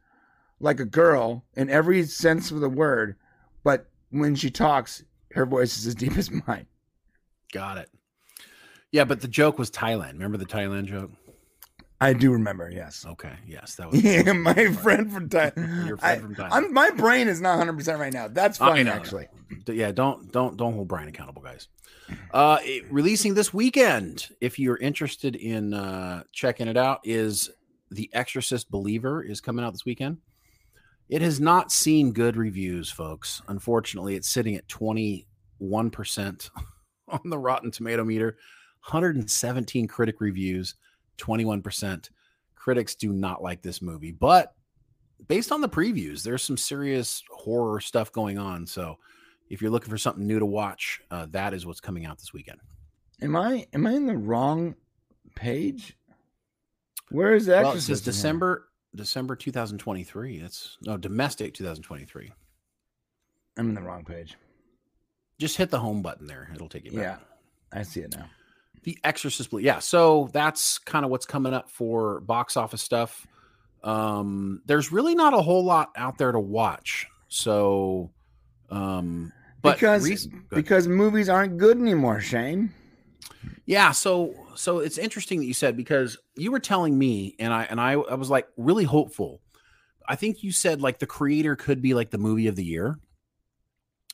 like 0.60 0.80
a 0.80 0.86
girl 0.86 1.44
in 1.56 1.70
every 1.70 2.04
sense 2.04 2.52
of 2.52 2.60
the 2.60 2.70
word, 2.70 3.16
but 3.64 3.90
when 4.12 4.36
she 4.36 4.52
talks, 4.52 5.04
her 5.32 5.46
voice 5.46 5.78
is 5.78 5.88
as 5.88 5.96
deep 5.96 6.16
as 6.16 6.30
mine. 6.48 6.68
Got 7.52 7.80
it. 7.80 7.90
Yeah, 8.92 9.06
but 9.06 9.22
the 9.22 9.28
joke 9.28 9.58
was 9.58 9.72
Thailand. 9.72 10.14
Remember 10.14 10.38
the 10.38 10.46
Thailand 10.46 10.86
joke? 10.86 11.12
I 12.02 12.14
do 12.14 12.32
remember, 12.32 12.70
yes. 12.70 13.06
Okay, 13.08 13.34
yes, 13.48 13.76
that 13.76 13.90
was. 13.90 14.04
Yeah, 14.04 14.34
my 14.34 14.68
friend 14.74 15.12
from 15.12 15.30
Thailand. 15.30 15.86
Your 15.88 15.98
I, 16.02 16.18
friend 16.18 16.22
from 16.22 16.36
Thailand. 16.36 16.52
I'm, 16.52 16.74
my 16.74 16.90
brain 16.90 17.28
is 17.28 17.40
not 17.40 17.52
100 17.58 17.74
percent 17.78 18.00
right 18.00 18.12
now. 18.14 18.28
That's 18.28 18.58
fine, 18.58 18.88
actually. 18.88 19.28
Yeah, 19.68 19.92
don't 19.92 20.32
don't 20.32 20.58
don't 20.58 20.74
hold 20.74 20.88
Brian 20.88 21.08
accountable, 21.08 21.42
guys. 21.42 21.68
Uh, 22.32 22.60
it- 22.62 22.92
releasing 22.92 23.34
this 23.34 23.54
weekend, 23.54 24.28
if 24.42 24.60
you're 24.60 24.78
interested 24.78 25.36
in 25.36 25.74
uh, 25.74 26.24
checking 26.34 26.68
it 26.68 26.78
out, 26.78 27.00
is 27.04 27.50
The 27.92 28.10
Exorcist 28.14 28.70
Believer 28.70 29.24
is 29.24 29.40
coming 29.42 29.64
out 29.64 29.72
this 29.74 29.86
weekend. 29.86 30.18
It 31.08 31.22
has 31.22 31.40
not 31.40 31.72
seen 31.72 32.12
good 32.12 32.36
reviews, 32.36 32.92
folks. 32.92 33.42
Unfortunately, 33.48 34.16
it's 34.16 34.28
sitting 34.30 34.56
at 34.56 34.68
21 34.68 35.90
percent 35.92 36.50
on 37.08 37.22
the 37.30 37.38
Rotten 37.38 37.72
Tomato 37.72 38.04
meter, 38.04 38.38
117 38.90 39.88
critic 39.88 40.20
reviews, 40.20 40.76
21 41.18 41.62
percent. 41.62 42.10
Critics 42.56 42.96
do 42.96 43.14
not 43.14 43.44
like 43.44 43.62
this 43.62 43.82
movie, 43.82 44.12
but 44.12 44.56
based 45.28 45.52
on 45.52 45.62
the 45.62 45.70
previews, 45.70 46.24
there's 46.24 46.44
some 46.44 46.58
serious 46.58 47.24
horror 47.30 47.80
stuff 47.80 48.12
going 48.12 48.38
on. 48.38 48.66
So 48.66 48.98
if 49.50 49.62
you're 49.62 49.72
looking 49.72 49.90
for 49.90 49.98
something 49.98 50.26
new 50.26 50.40
to 50.40 50.46
watch, 50.46 51.02
uh, 51.12 51.28
that 51.32 51.54
is 51.54 51.66
what's 51.66 51.80
coming 51.80 52.06
out 52.06 52.18
this 52.18 52.34
weekend. 52.34 52.60
Am 53.22 53.36
I 53.36 53.66
am 53.74 53.88
I 53.88 53.94
in 53.94 54.08
the 54.08 54.18
wrong 54.18 54.76
page? 55.36 55.98
Where 57.12 57.36
is 57.36 57.46
that? 57.46 57.64
Well, 57.64 57.74
it 57.74 57.82
says 57.82 58.02
December 58.02 58.68
December 58.96 59.36
2023. 59.36 60.40
That's 60.40 60.78
no 60.82 60.98
domestic 60.98 61.54
2023. 61.54 62.32
I'm 63.58 63.70
in 63.70 63.76
the 63.76 63.82
wrong 63.82 64.04
page. 64.04 64.36
Just 65.40 65.58
hit 65.58 65.70
the 65.70 65.80
home 65.80 66.02
button 66.02 66.28
there. 66.28 66.50
It'll 66.54 66.70
take 66.70 66.86
you 66.86 66.92
back. 66.92 67.02
Yeah, 67.02 67.18
I 67.80 67.84
see 67.84 68.02
it 68.02 68.16
now. 68.16 68.30
The 68.86 68.98
Exorcist. 69.04 69.50
Ble- 69.50 69.62
Yeah, 69.62 69.80
so 69.80 70.30
that's 70.32 70.78
kind 70.78 71.04
of 71.04 71.12
what's 71.12 71.26
coming 71.26 71.54
up 71.54 71.70
for 71.72 72.22
box 72.22 72.56
office 72.56 72.84
stuff. 72.84 73.26
Um, 73.84 74.62
there's 74.66 74.92
really 74.92 75.16
not 75.16 75.34
a 75.34 75.42
whole 75.42 75.66
lot 75.66 75.90
out 75.96 76.20
there 76.20 76.32
to 76.32 76.40
watch. 76.40 77.08
So, 77.28 78.12
um, 78.70 79.34
but 79.64 79.76
because 79.76 80.06
ahead. 80.28 80.44
because 80.52 80.88
movies 80.88 81.30
aren't 81.30 81.58
good 81.58 81.78
anymore, 81.80 82.20
Shane. 82.20 82.72
Yeah, 83.66 83.92
so 83.92 84.36
so 84.54 84.80
it's 84.80 85.00
interesting 85.00 85.40
that 85.40 85.46
you 85.46 85.56
said 85.56 85.76
because 85.76 86.18
you 86.36 86.52
were 86.52 86.60
telling 86.60 86.98
me 86.98 87.36
and 87.40 87.52
I 87.52 87.64
and 87.64 87.82
I 87.82 87.94
I 87.94 88.14
was 88.14 88.30
like 88.30 88.48
really 88.56 88.84
hopeful. 88.84 89.42
I 90.08 90.16
think 90.16 90.44
you 90.44 90.52
said 90.52 90.80
like 90.82 91.00
the 91.00 91.08
creator 91.08 91.56
could 91.56 91.82
be 91.82 91.96
like 91.96 92.12
the 92.12 92.20
movie 92.20 92.46
of 92.46 92.56
the 92.56 92.64
year. 92.64 93.00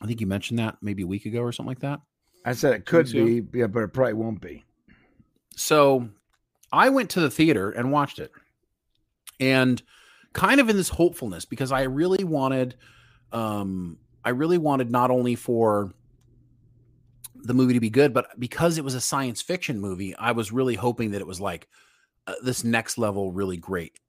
I 0.02 0.08
think 0.08 0.22
you 0.22 0.28
mentioned 0.28 0.60
that 0.60 0.78
maybe 0.82 1.04
a 1.04 1.08
week 1.08 1.26
ago 1.26 1.42
or 1.42 1.52
something 1.52 1.68
like 1.68 1.82
that. 1.82 2.00
I 2.44 2.54
said 2.54 2.74
it 2.74 2.86
could 2.86 3.12
be, 3.12 3.46
yeah, 3.54 3.68
but 3.68 3.84
it 3.84 3.94
probably 3.94 4.14
won't 4.14 4.42
be. 4.42 4.64
So 5.56 6.10
I 6.72 6.90
went 6.90 7.12
to 7.12 7.20
the 7.20 7.30
theater 7.30 7.70
and 7.72 7.92
watched 7.92 8.20
it. 8.20 8.32
And 9.40 9.82
kind 10.34 10.60
of 10.60 10.70
in 10.70 10.78
this 10.78 10.90
hopefulness 10.90 11.46
because 11.46 11.72
I 11.72 11.82
really 11.84 12.24
wanted 12.24 12.76
um 13.32 13.98
I 14.24 14.30
really 14.30 14.58
wanted 14.58 14.92
not 14.92 15.12
only 15.12 15.36
for 15.36 15.92
the 17.44 17.54
movie 17.54 17.74
to 17.74 17.80
be 17.80 17.90
good, 17.90 18.14
but 18.14 18.40
because 18.40 18.78
it 18.78 18.84
was 18.84 18.94
a 18.94 19.02
science 19.02 19.42
fiction 19.42 19.80
movie, 19.80 20.16
I 20.16 20.32
was 20.32 20.52
really 20.52 20.76
hoping 20.76 21.12
that 21.12 21.22
it 21.22 21.28
was 21.28 21.42
like 21.42 21.68
uh, 22.28 22.34
this 22.44 22.64
next 22.64 22.98
level, 23.00 23.32
really 23.32 23.58
great 23.58 24.00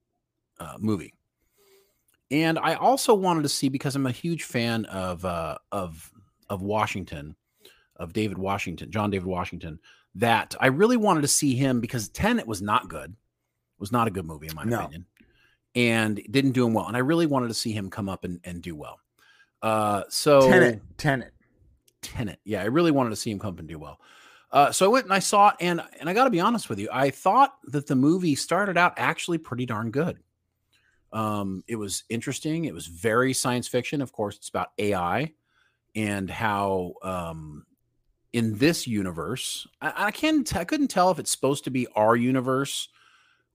uh, 0.61 0.77
movie. 0.79 1.15
And 2.31 2.59
I 2.59 2.75
also 2.75 3.15
wanted 3.15 3.43
to 3.43 3.49
see 3.49 3.69
because 3.69 3.97
I'm 3.97 4.07
a 4.07 4.13
huge 4.13 4.45
fan 4.45 4.85
of 4.87 5.25
uh, 5.25 5.59
of 5.71 6.11
of 6.49 6.63
Washington, 6.63 7.37
of 7.97 8.13
David 8.13 8.39
Washington, 8.39 8.91
John 8.91 9.11
David 9.11 9.27
Washington. 9.27 9.79
That 10.17 10.55
I 10.61 10.67
really 10.67 10.99
wanted 10.99 11.23
to 11.23 11.29
see 11.29 11.55
him 11.55 11.81
because 11.81 12.09
Tenet 12.09 12.47
was 12.47 12.61
not 12.61 12.89
good, 12.89 13.11
It 13.13 13.81
was 13.81 13.93
not 13.93 14.09
a 14.09 14.11
good 14.11 14.27
movie 14.27 14.49
in 14.49 14.55
my 14.55 14.65
No. 14.65 14.81
opinion, 14.81 15.07
and 15.75 16.17
didn't 16.31 16.53
do 16.53 16.67
him 16.67 16.75
well. 16.75 16.87
And 16.87 16.97
I 16.97 17.01
really 17.01 17.27
wanted 17.27 17.49
to 17.49 17.55
see 17.55 17.73
him 17.73 17.89
come 17.89 18.09
up 18.11 18.25
and, 18.25 18.39
and 18.45 18.61
do 18.61 18.77
well. 18.77 19.01
Uh, 19.63 20.03
so 20.11 20.47
Tenet, 20.47 20.83
Tenet. 20.99 21.33
Tenet. 22.03 22.41
Yeah, 22.45 22.61
I 22.61 22.67
really 22.67 22.91
wanted 22.91 23.11
to 23.11 23.17
see 23.17 23.31
him 23.31 23.39
come 23.39 23.55
up 23.55 23.59
and 23.61 23.69
do 23.69 23.79
well. 23.79 24.01
Uh, 24.51 24.71
so 24.71 24.85
I 24.85 24.89
went 24.89 25.07
and 25.07 25.15
I 25.15 25.19
saw 25.21 25.49
it, 25.49 25.55
and 25.61 25.81
and 25.99 26.11
I 26.11 26.13
got 26.13 26.25
to 26.25 26.31
be 26.31 26.41
honest 26.41 26.69
with 26.69 26.79
you, 26.79 26.91
I 26.93 27.09
thought 27.09 27.55
that 27.69 27.87
the 27.87 27.97
movie 27.97 28.35
started 28.35 28.77
out 28.77 28.93
actually 28.99 29.39
pretty 29.39 29.65
darn 29.65 29.91
good. 29.91 30.19
Um, 31.11 31.65
it 31.69 31.77
was 31.77 32.05
interesting. 32.11 32.67
It 32.67 32.75
was 32.75 32.87
very 32.87 33.33
science 33.33 33.67
fiction. 33.69 34.03
Of 34.03 34.13
course, 34.13 34.37
it's 34.37 34.49
about 34.51 34.73
AI 34.79 35.33
and 35.95 36.29
how 36.29 36.95
um, 37.03 37.65
in 38.33 38.57
this 38.59 38.87
universe, 38.87 39.67
I, 39.81 40.07
I 40.07 40.11
can't, 40.11 40.55
I 40.57 40.65
couldn't 40.65 40.89
tell 40.89 41.11
if 41.11 41.19
it's 41.19 41.31
supposed 41.31 41.65
to 41.65 41.71
be 41.71 41.87
our 41.95 42.17
universe 42.17 42.89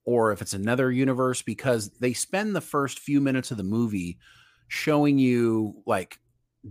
or 0.06 0.32
if 0.32 0.42
it's 0.42 0.54
another 0.54 0.92
universe 0.92 1.42
because 1.42 1.90
they 2.00 2.14
spend 2.14 2.56
the 2.56 2.62
first 2.62 3.00
few 3.00 3.20
minutes 3.20 3.52
of 3.52 3.58
the 3.58 3.64
movie 3.64 4.18
showing 4.68 5.18
you 5.18 5.82
like 5.86 6.20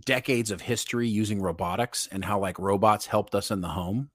decades 0.04 0.50
of 0.50 0.60
history 0.60 1.08
using 1.08 1.40
robotics 1.40 2.08
and 2.12 2.24
how 2.24 2.38
like 2.38 2.58
robots 2.58 3.06
helped 3.06 3.34
us 3.34 3.50
in 3.50 3.60
the 3.60 3.68
home 3.68 4.10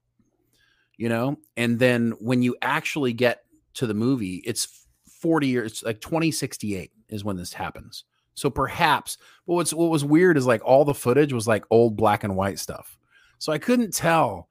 you 1.02 1.08
know? 1.08 1.36
And 1.56 1.80
then 1.80 2.12
when 2.20 2.42
you 2.42 2.56
actually 2.62 3.12
get 3.12 3.44
to 3.74 3.86
the 3.86 3.94
movie 3.94 4.42
it's 4.44 4.86
40 5.08 5.46
years 5.48 5.82
like 5.82 6.00
2068 6.00 6.92
is 7.08 7.24
when 7.24 7.36
this 7.36 7.52
happens. 7.52 8.04
So 8.34 8.50
perhaps 8.50 9.18
but 9.46 9.54
what's 9.54 9.74
what 9.74 9.90
was 9.90 10.04
weird 10.04 10.36
is 10.36 10.46
like 10.46 10.64
all 10.64 10.84
the 10.84 10.94
footage 10.94 11.32
was 11.32 11.48
like 11.48 11.64
old 11.70 11.96
black 11.96 12.22
and 12.22 12.36
white 12.36 12.58
stuff 12.58 12.98
so 13.42 13.52
i 13.52 13.58
couldn't 13.58 13.92
tell 13.92 14.48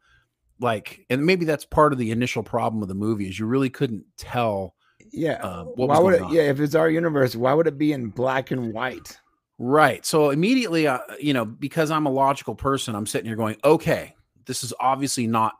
like 0.59 1.05
and 1.09 1.25
maybe 1.25 1.45
that's 1.45 1.65
part 1.65 1.93
of 1.93 1.99
the 1.99 2.11
initial 2.11 2.43
problem 2.43 2.81
of 2.81 2.87
the 2.87 2.93
movie 2.95 3.27
is 3.29 3.39
you 3.39 3.45
really 3.45 3.69
couldn't 3.69 4.03
tell 4.17 4.75
Yeah. 5.11 5.39
uh, 5.43 5.63
what 5.63 5.89
why 5.89 5.95
was 5.99 6.03
would 6.03 6.13
it? 6.15 6.21
on. 6.21 6.33
Yeah, 6.33 6.43
if 6.43 6.59
it's 6.59 6.75
our 6.75 6.89
universe, 6.89 7.35
why 7.35 7.53
would 7.53 7.67
it 7.67 7.77
be 7.77 7.91
in 7.93 8.09
black 8.09 8.51
and 8.51 8.71
white? 8.73 9.17
Right. 9.57 10.05
So 10.05 10.29
immediately, 10.29 10.87
uh, 10.87 10.99
you 11.19 11.33
know, 11.33 11.45
because 11.45 11.89
I'm 11.91 12.05
a 12.05 12.11
logical 12.11 12.55
person, 12.55 12.95
I'm 12.95 13.05
sitting 13.05 13.27
here 13.27 13.35
going, 13.35 13.57
okay, 13.63 14.15
this 14.45 14.63
is 14.63 14.73
obviously 14.79 15.27
not 15.27 15.53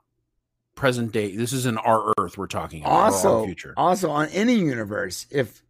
present 0.76 1.12
day. 1.12 1.36
This 1.36 1.54
isn't 1.54 1.78
our 1.80 2.14
Earth 2.20 2.38
we're 2.38 2.48
talking 2.48 2.82
about. 2.84 3.14
also 3.14 3.46
future. 3.46 3.74
also 3.78 4.10
on 4.10 4.28
any 4.30 4.56
universe 4.56 5.26
if 5.32 5.64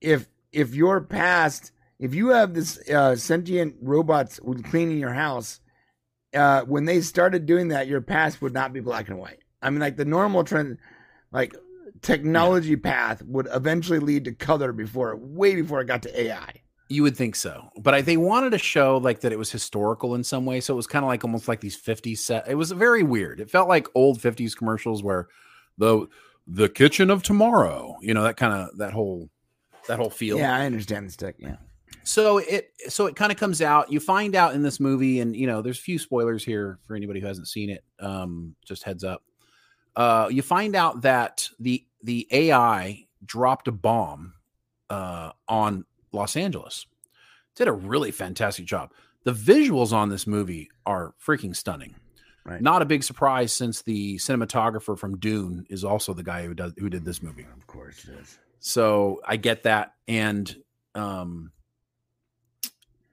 if 0.00 0.26
if 0.52 0.74
your 0.74 1.00
past 1.00 1.72
if 1.98 2.14
you 2.14 2.28
have 2.28 2.54
this 2.54 2.78
uh, 2.90 3.16
sentient 3.16 3.76
robots 3.82 4.40
cleaning 4.64 4.98
your 4.98 5.12
house 5.14 5.60
uh, 6.34 6.62
when 6.62 6.84
they 6.84 7.00
started 7.00 7.46
doing 7.46 7.68
that, 7.68 7.86
your 7.86 8.00
past 8.00 8.42
would 8.42 8.54
not 8.54 8.72
be 8.72 8.80
black 8.80 9.08
and 9.08 9.18
white. 9.18 9.42
I 9.62 9.70
mean, 9.70 9.80
like 9.80 9.96
the 9.96 10.04
normal 10.04 10.44
trend, 10.44 10.78
like 11.32 11.54
technology 12.02 12.76
path 12.76 13.22
would 13.22 13.48
eventually 13.52 13.98
lead 13.98 14.24
to 14.24 14.32
color 14.32 14.72
before, 14.72 15.16
way 15.16 15.54
before 15.54 15.80
it 15.80 15.86
got 15.86 16.02
to 16.02 16.20
AI. 16.20 16.62
You 16.90 17.02
would 17.02 17.16
think 17.16 17.36
so, 17.36 17.68
but 17.80 17.92
I, 17.92 18.00
they 18.00 18.16
wanted 18.16 18.50
to 18.50 18.58
show 18.58 18.96
like 18.96 19.20
that 19.20 19.32
it 19.32 19.38
was 19.38 19.52
historical 19.52 20.14
in 20.14 20.24
some 20.24 20.46
way. 20.46 20.60
So 20.60 20.72
it 20.72 20.76
was 20.76 20.86
kind 20.86 21.04
of 21.04 21.08
like 21.08 21.22
almost 21.22 21.46
like 21.46 21.60
these 21.60 21.80
50s 21.80 22.18
set. 22.18 22.48
It 22.48 22.54
was 22.54 22.70
very 22.72 23.02
weird. 23.02 23.40
It 23.40 23.50
felt 23.50 23.68
like 23.68 23.86
old 23.94 24.20
50s 24.20 24.56
commercials 24.56 25.02
where 25.02 25.28
the 25.76 26.06
the 26.46 26.70
kitchen 26.70 27.10
of 27.10 27.22
tomorrow, 27.22 27.96
you 28.00 28.14
know, 28.14 28.22
that 28.22 28.38
kind 28.38 28.54
of 28.54 28.78
that 28.78 28.94
whole 28.94 29.28
that 29.86 29.98
whole 29.98 30.08
feel. 30.08 30.38
Yeah, 30.38 30.56
I 30.56 30.64
understand 30.64 31.06
the 31.06 31.12
stick. 31.12 31.36
Yeah. 31.38 31.56
So 32.08 32.38
it 32.38 32.72
so 32.88 33.04
it 33.04 33.16
kind 33.16 33.30
of 33.30 33.36
comes 33.36 33.60
out. 33.60 33.92
You 33.92 34.00
find 34.00 34.34
out 34.34 34.54
in 34.54 34.62
this 34.62 34.80
movie, 34.80 35.20
and 35.20 35.36
you 35.36 35.46
know, 35.46 35.60
there's 35.60 35.78
a 35.78 35.82
few 35.82 35.98
spoilers 35.98 36.42
here 36.42 36.78
for 36.86 36.96
anybody 36.96 37.20
who 37.20 37.26
hasn't 37.26 37.48
seen 37.48 37.68
it. 37.68 37.84
Um, 38.00 38.54
just 38.64 38.82
heads 38.82 39.04
up. 39.04 39.22
Uh, 39.94 40.28
you 40.30 40.40
find 40.40 40.74
out 40.74 41.02
that 41.02 41.46
the 41.60 41.84
the 42.02 42.26
AI 42.30 43.04
dropped 43.26 43.68
a 43.68 43.72
bomb 43.72 44.32
uh, 44.88 45.32
on 45.48 45.84
Los 46.10 46.34
Angeles. 46.34 46.86
Did 47.56 47.68
a 47.68 47.72
really 47.72 48.10
fantastic 48.10 48.64
job. 48.64 48.90
The 49.24 49.34
visuals 49.34 49.92
on 49.92 50.08
this 50.08 50.26
movie 50.26 50.70
are 50.86 51.14
freaking 51.22 51.54
stunning. 51.54 51.94
Right. 52.42 52.62
Not 52.62 52.80
a 52.80 52.86
big 52.86 53.02
surprise 53.02 53.52
since 53.52 53.82
the 53.82 54.16
cinematographer 54.16 54.98
from 54.98 55.18
Dune 55.18 55.66
is 55.68 55.84
also 55.84 56.14
the 56.14 56.22
guy 56.22 56.46
who 56.46 56.54
does 56.54 56.72
who 56.78 56.88
did 56.88 57.04
this 57.04 57.22
movie. 57.22 57.46
Of 57.54 57.66
course 57.66 58.08
it 58.08 58.18
is. 58.18 58.38
So 58.60 59.20
I 59.26 59.36
get 59.36 59.64
that, 59.64 59.92
and 60.08 60.56
um, 60.94 61.52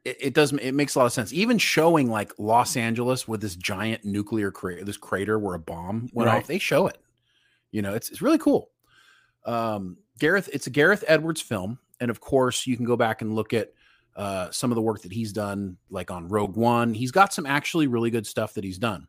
it, 0.06 0.18
it 0.20 0.34
does 0.34 0.54
it 0.54 0.74
makes 0.74 0.96
a 0.96 1.00
lot 1.00 1.06
of 1.06 1.14
sense. 1.14 1.34
Even 1.34 1.58
showing 1.58 2.10
like 2.10 2.32
Los 2.38 2.78
Angeles 2.78 3.28
with 3.28 3.42
this 3.42 3.56
giant 3.56 4.06
nuclear 4.06 4.52
crater, 4.52 4.86
this 4.86 4.98
crater 4.98 5.38
where 5.38 5.56
a 5.56 5.60
bomb 5.60 6.10
went 6.14 6.28
Right. 6.28 6.38
off, 6.38 6.48
they 6.48 6.60
show 6.60 6.88
it. 6.88 6.98
You 7.72 7.82
know, 7.82 7.94
it's 7.94 8.10
it's 8.10 8.22
really 8.22 8.38
cool. 8.38 8.70
Um, 9.46 9.98
Gareth, 10.20 10.50
it's 10.54 10.68
a 10.68 10.70
Gareth 10.70 11.04
Edwards 11.08 11.42
film, 11.42 11.80
and 12.00 12.10
of 12.10 12.22
course, 12.22 12.66
you 12.66 12.78
can 12.78 12.86
go 12.86 12.96
back 12.96 13.22
and 13.22 13.36
look 13.36 13.54
at 13.54 13.74
uh, 14.16 14.50
some 14.50 14.72
of 14.72 14.76
the 14.76 14.82
work 14.82 15.02
that 15.02 15.12
he's 15.12 15.34
done, 15.34 15.76
like 15.90 16.10
on 16.10 16.30
Rogue 16.30 16.56
One. 16.56 16.94
He's 16.94 17.12
got 17.12 17.34
some 17.34 17.46
actually 17.46 17.88
really 17.88 18.10
good 18.10 18.26
stuff 18.26 18.54
that 18.54 18.64
he's 18.64 18.78
done. 18.78 19.08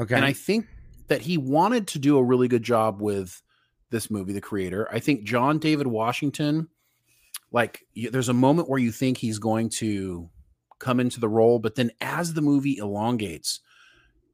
Okay. 0.00 0.16
And 0.16 0.24
I 0.24 0.32
think 0.32 0.66
that 1.06 1.20
he 1.22 1.38
wanted 1.38 1.86
to 1.88 1.98
do 1.98 2.18
a 2.18 2.22
really 2.22 2.48
good 2.48 2.62
job 2.64 3.00
with 3.00 3.40
this 3.90 4.10
movie, 4.10 4.32
the 4.32 4.40
creator. 4.40 4.88
I 4.92 4.98
think 4.98 5.22
John 5.24 5.58
David 5.58 5.86
Washington, 5.86 6.68
like, 7.52 7.86
there's 8.10 8.28
a 8.28 8.34
moment 8.34 8.68
where 8.68 8.78
you 8.78 8.92
think 8.92 9.16
he's 9.16 9.38
going 9.38 9.70
to 9.70 10.28
come 10.78 11.00
into 11.00 11.20
the 11.20 11.28
role, 11.28 11.58
but 11.58 11.74
then 11.74 11.90
as 12.00 12.34
the 12.34 12.42
movie 12.42 12.78
elongates, 12.78 13.60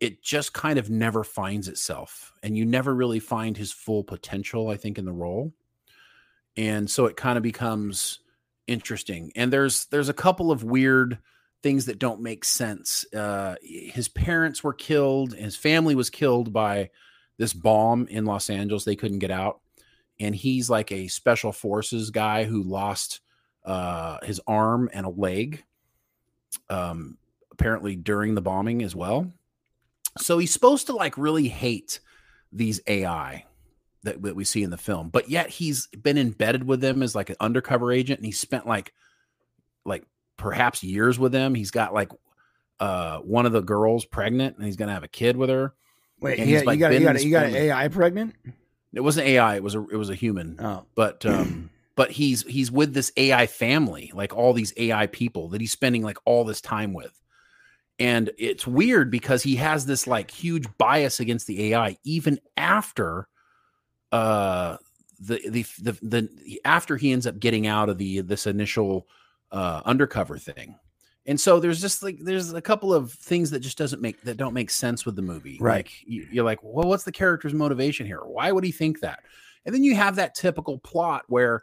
it 0.01 0.23
just 0.23 0.53
kind 0.53 0.79
of 0.79 0.91
never 0.91 1.25
finds 1.25 1.69
itself. 1.69 2.33
And 2.43 2.57
you 2.57 2.65
never 2.65 2.95
really 2.95 3.21
find 3.21 3.57
his 3.57 3.73
full 3.73 4.05
potential, 4.05 4.69
I 4.69 4.77
think, 4.77 4.99
in 4.99 5.05
the 5.05 5.13
role. 5.13 5.53
And 6.57 6.91
so 6.91 7.07
it 7.07 7.17
kind 7.17 7.37
of 7.37 7.43
becomes 7.43 8.21
interesting. 8.67 9.33
And 9.37 9.53
there's 9.53 9.87
there's 9.87 10.09
a 10.09 10.15
couple 10.15 10.51
of 10.51 10.65
weird 10.65 11.19
things 11.63 11.87
that 11.87 11.99
don't 11.99 12.21
make 12.21 12.45
sense. 12.45 13.05
Uh, 13.15 13.57
his 13.63 14.09
parents 14.09 14.63
were 14.63 14.75
killed, 14.75 15.35
his 15.35 15.57
family 15.57 15.95
was 15.95 16.11
killed 16.11 16.53
by 16.53 16.91
this 17.39 17.53
bomb 17.53 18.07
in 18.09 18.27
Los 18.27 18.51
Angeles. 18.51 18.85
They 18.85 18.97
couldn't 18.97 19.19
get 19.21 19.31
out, 19.31 19.61
and 20.21 20.35
he's 20.35 20.71
like 20.71 20.93
a 20.93 21.09
special 21.09 21.53
forces 21.53 22.11
guy 22.11 22.45
who 22.45 22.63
lost 22.63 23.21
uh, 23.65 24.19
his 24.23 24.41
arm 24.47 24.91
and 24.93 25.07
a 25.07 25.11
leg, 25.11 25.65
um, 26.69 27.19
apparently 27.53 27.97
during 27.97 28.35
the 28.35 28.41
bombing 28.43 28.83
as 28.83 28.95
well. 28.95 29.33
So 30.19 30.39
he's 30.39 30.53
supposed 30.53 30.87
to 30.87 30.95
like 30.95 31.19
really 31.19 31.49
hate 31.49 32.01
these 32.53 32.81
AI 32.87 33.45
that, 34.05 34.23
that 34.23 34.37
we 34.37 34.45
see 34.45 34.63
in 34.63 34.71
the 34.71 34.77
film, 34.77 35.09
but 35.09 35.29
yet 35.29 35.51
he's 35.51 35.89
been 35.89 36.19
embedded 36.19 36.65
with 36.65 36.81
them 36.81 37.03
as 37.03 37.15
like 37.15 37.31
an 37.31 37.37
undercover 37.41 37.91
agent, 37.91 38.19
and 38.19 38.27
he 38.27 38.33
spent 38.33 38.67
like 38.67 38.93
like 39.85 40.05
perhaps 40.37 40.83
years 40.85 41.19
with 41.19 41.33
them. 41.33 41.55
He's 41.55 41.71
got 41.71 41.95
like 41.95 42.11
uh 42.81 43.19
one 43.19 43.47
of 43.47 43.53
the 43.53 43.63
girls 43.63 44.05
pregnant, 44.05 44.57
and 44.57 44.67
he's 44.67 44.77
gonna 44.77 44.93
have 44.93 45.05
a 45.05 45.09
kid 45.09 45.37
with 45.37 45.51
her. 45.51 45.75
Wait, 46.21 46.39
and 46.39 46.49
yeah, 46.49 46.59
he's, 46.59 46.67
like, 46.67 46.79
you 46.79 46.81
got 46.81 46.93
you 46.93 47.01
got 47.01 47.25
you 47.25 47.31
got 47.31 47.47
an. 47.47 47.55
AI 47.55 47.89
pregnant? 47.89 48.35
It 48.93 49.01
wasn't 49.01 49.27
AI; 49.27 49.57
it 49.57 49.63
was 49.63 49.75
a 49.75 49.81
it 49.89 49.97
was 49.97 50.11
a 50.11 50.15
human. 50.15 50.57
Oh, 50.61 50.87
But 50.95 51.27
um, 51.27 51.71
but 51.97 52.11
he's 52.11 52.43
he's 52.43 52.71
with 52.71 52.93
this 52.95 53.13
AI 53.17 53.47
family, 53.47 54.11
like 54.15 54.35
all 54.35 54.53
these 54.53 54.73
AI 54.77 55.07
people 55.07 55.49
that 55.51 55.61
he's 55.61 55.73
spending 55.73 56.03
like 56.03 56.19
all 56.25 56.45
this 56.45 56.61
time 56.61 56.93
with. 56.93 57.21
And 57.99 58.31
it's 58.39 58.67
weird 58.67 59.11
because 59.11 59.43
he 59.43 59.57
has 59.57 59.87
this 59.87 60.07
like 60.07 60.31
huge 60.31 60.67
bias 60.79 61.21
against 61.21 61.47
the 61.47 61.73
AI 61.73 61.97
even 62.05 62.41
after 62.57 63.29
uh 64.11 64.77
the 65.21 65.41
the 65.49 65.63
the, 65.81 65.99
the 66.03 66.61
after 66.65 66.97
he 66.97 67.13
ends 67.13 67.27
up 67.27 67.39
getting 67.39 67.67
out 67.67 67.89
of 67.89 67.99
the 67.99 68.21
this 68.21 68.47
initial 68.47 69.07
uh 69.53 69.83
undercover 69.85 70.39
thing. 70.39 70.77
And 71.27 71.41
so 71.41 71.59
there's 71.59 71.81
just 71.81 72.03
like 72.03 72.19
there's 72.21 72.53
a 72.53 72.61
couple 72.61 72.93
of 72.93 73.13
things 73.13 73.51
that 73.51 73.61
just 73.61 73.79
doesn't 73.79 74.03
make 74.03 74.21
that 74.23 74.37
don't 74.37 74.53
make 74.53 74.71
sense 74.71 75.07
with 75.07 75.15
the 75.15 75.23
movie. 75.23 75.59
Right. 75.61 75.87
Like 75.87 75.93
you, 76.05 76.27
you're 76.33 76.45
like, 76.45 76.63
well, 76.63 76.89
what's 76.89 77.05
the 77.05 77.13
character's 77.13 77.55
motivation 77.55 78.07
here? 78.07 78.21
Why 78.25 78.51
would 78.51 78.65
he 78.65 78.73
think 78.73 79.01
that? 79.01 79.21
And 79.65 79.75
then 79.75 79.85
you 79.85 79.95
have 79.95 80.17
that 80.17 80.35
typical 80.35 80.79
plot 80.79 81.25
where 81.29 81.63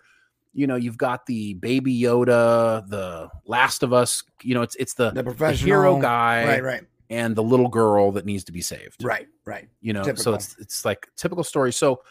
you 0.54 0.68
know 0.68 0.76
you've 0.76 0.98
got 0.98 1.26
the 1.26 1.54
baby 1.56 1.98
Yoda, 2.00 2.88
the 2.90 3.30
Last 3.46 3.84
of 3.84 3.94
Us. 3.94 4.24
You 4.44 4.54
know, 4.54 4.62
it's 4.62 4.76
it's 4.76 4.94
the, 4.94 5.10
the 5.12 5.16
the 5.16 5.24
professional 5.24 5.66
hero 5.68 6.00
guy 6.00 6.46
Right, 6.46 6.64
right, 6.64 6.84
and 7.10 7.36
the 7.36 7.44
little 7.44 7.68
girl 7.70 8.12
that 8.14 8.26
needs 8.26 8.44
to 8.46 8.52
be 8.52 8.62
saved. 8.62 9.04
right, 9.04 9.28
right. 9.46 9.68
You 9.82 9.94
know, 9.94 10.04
Typical. 10.04 10.24
so 10.24 10.34
it's 10.34 10.56
it's 10.60 10.86
like 10.86 11.08
typical 11.16 11.44
story. 11.44 11.72
So 11.74 12.02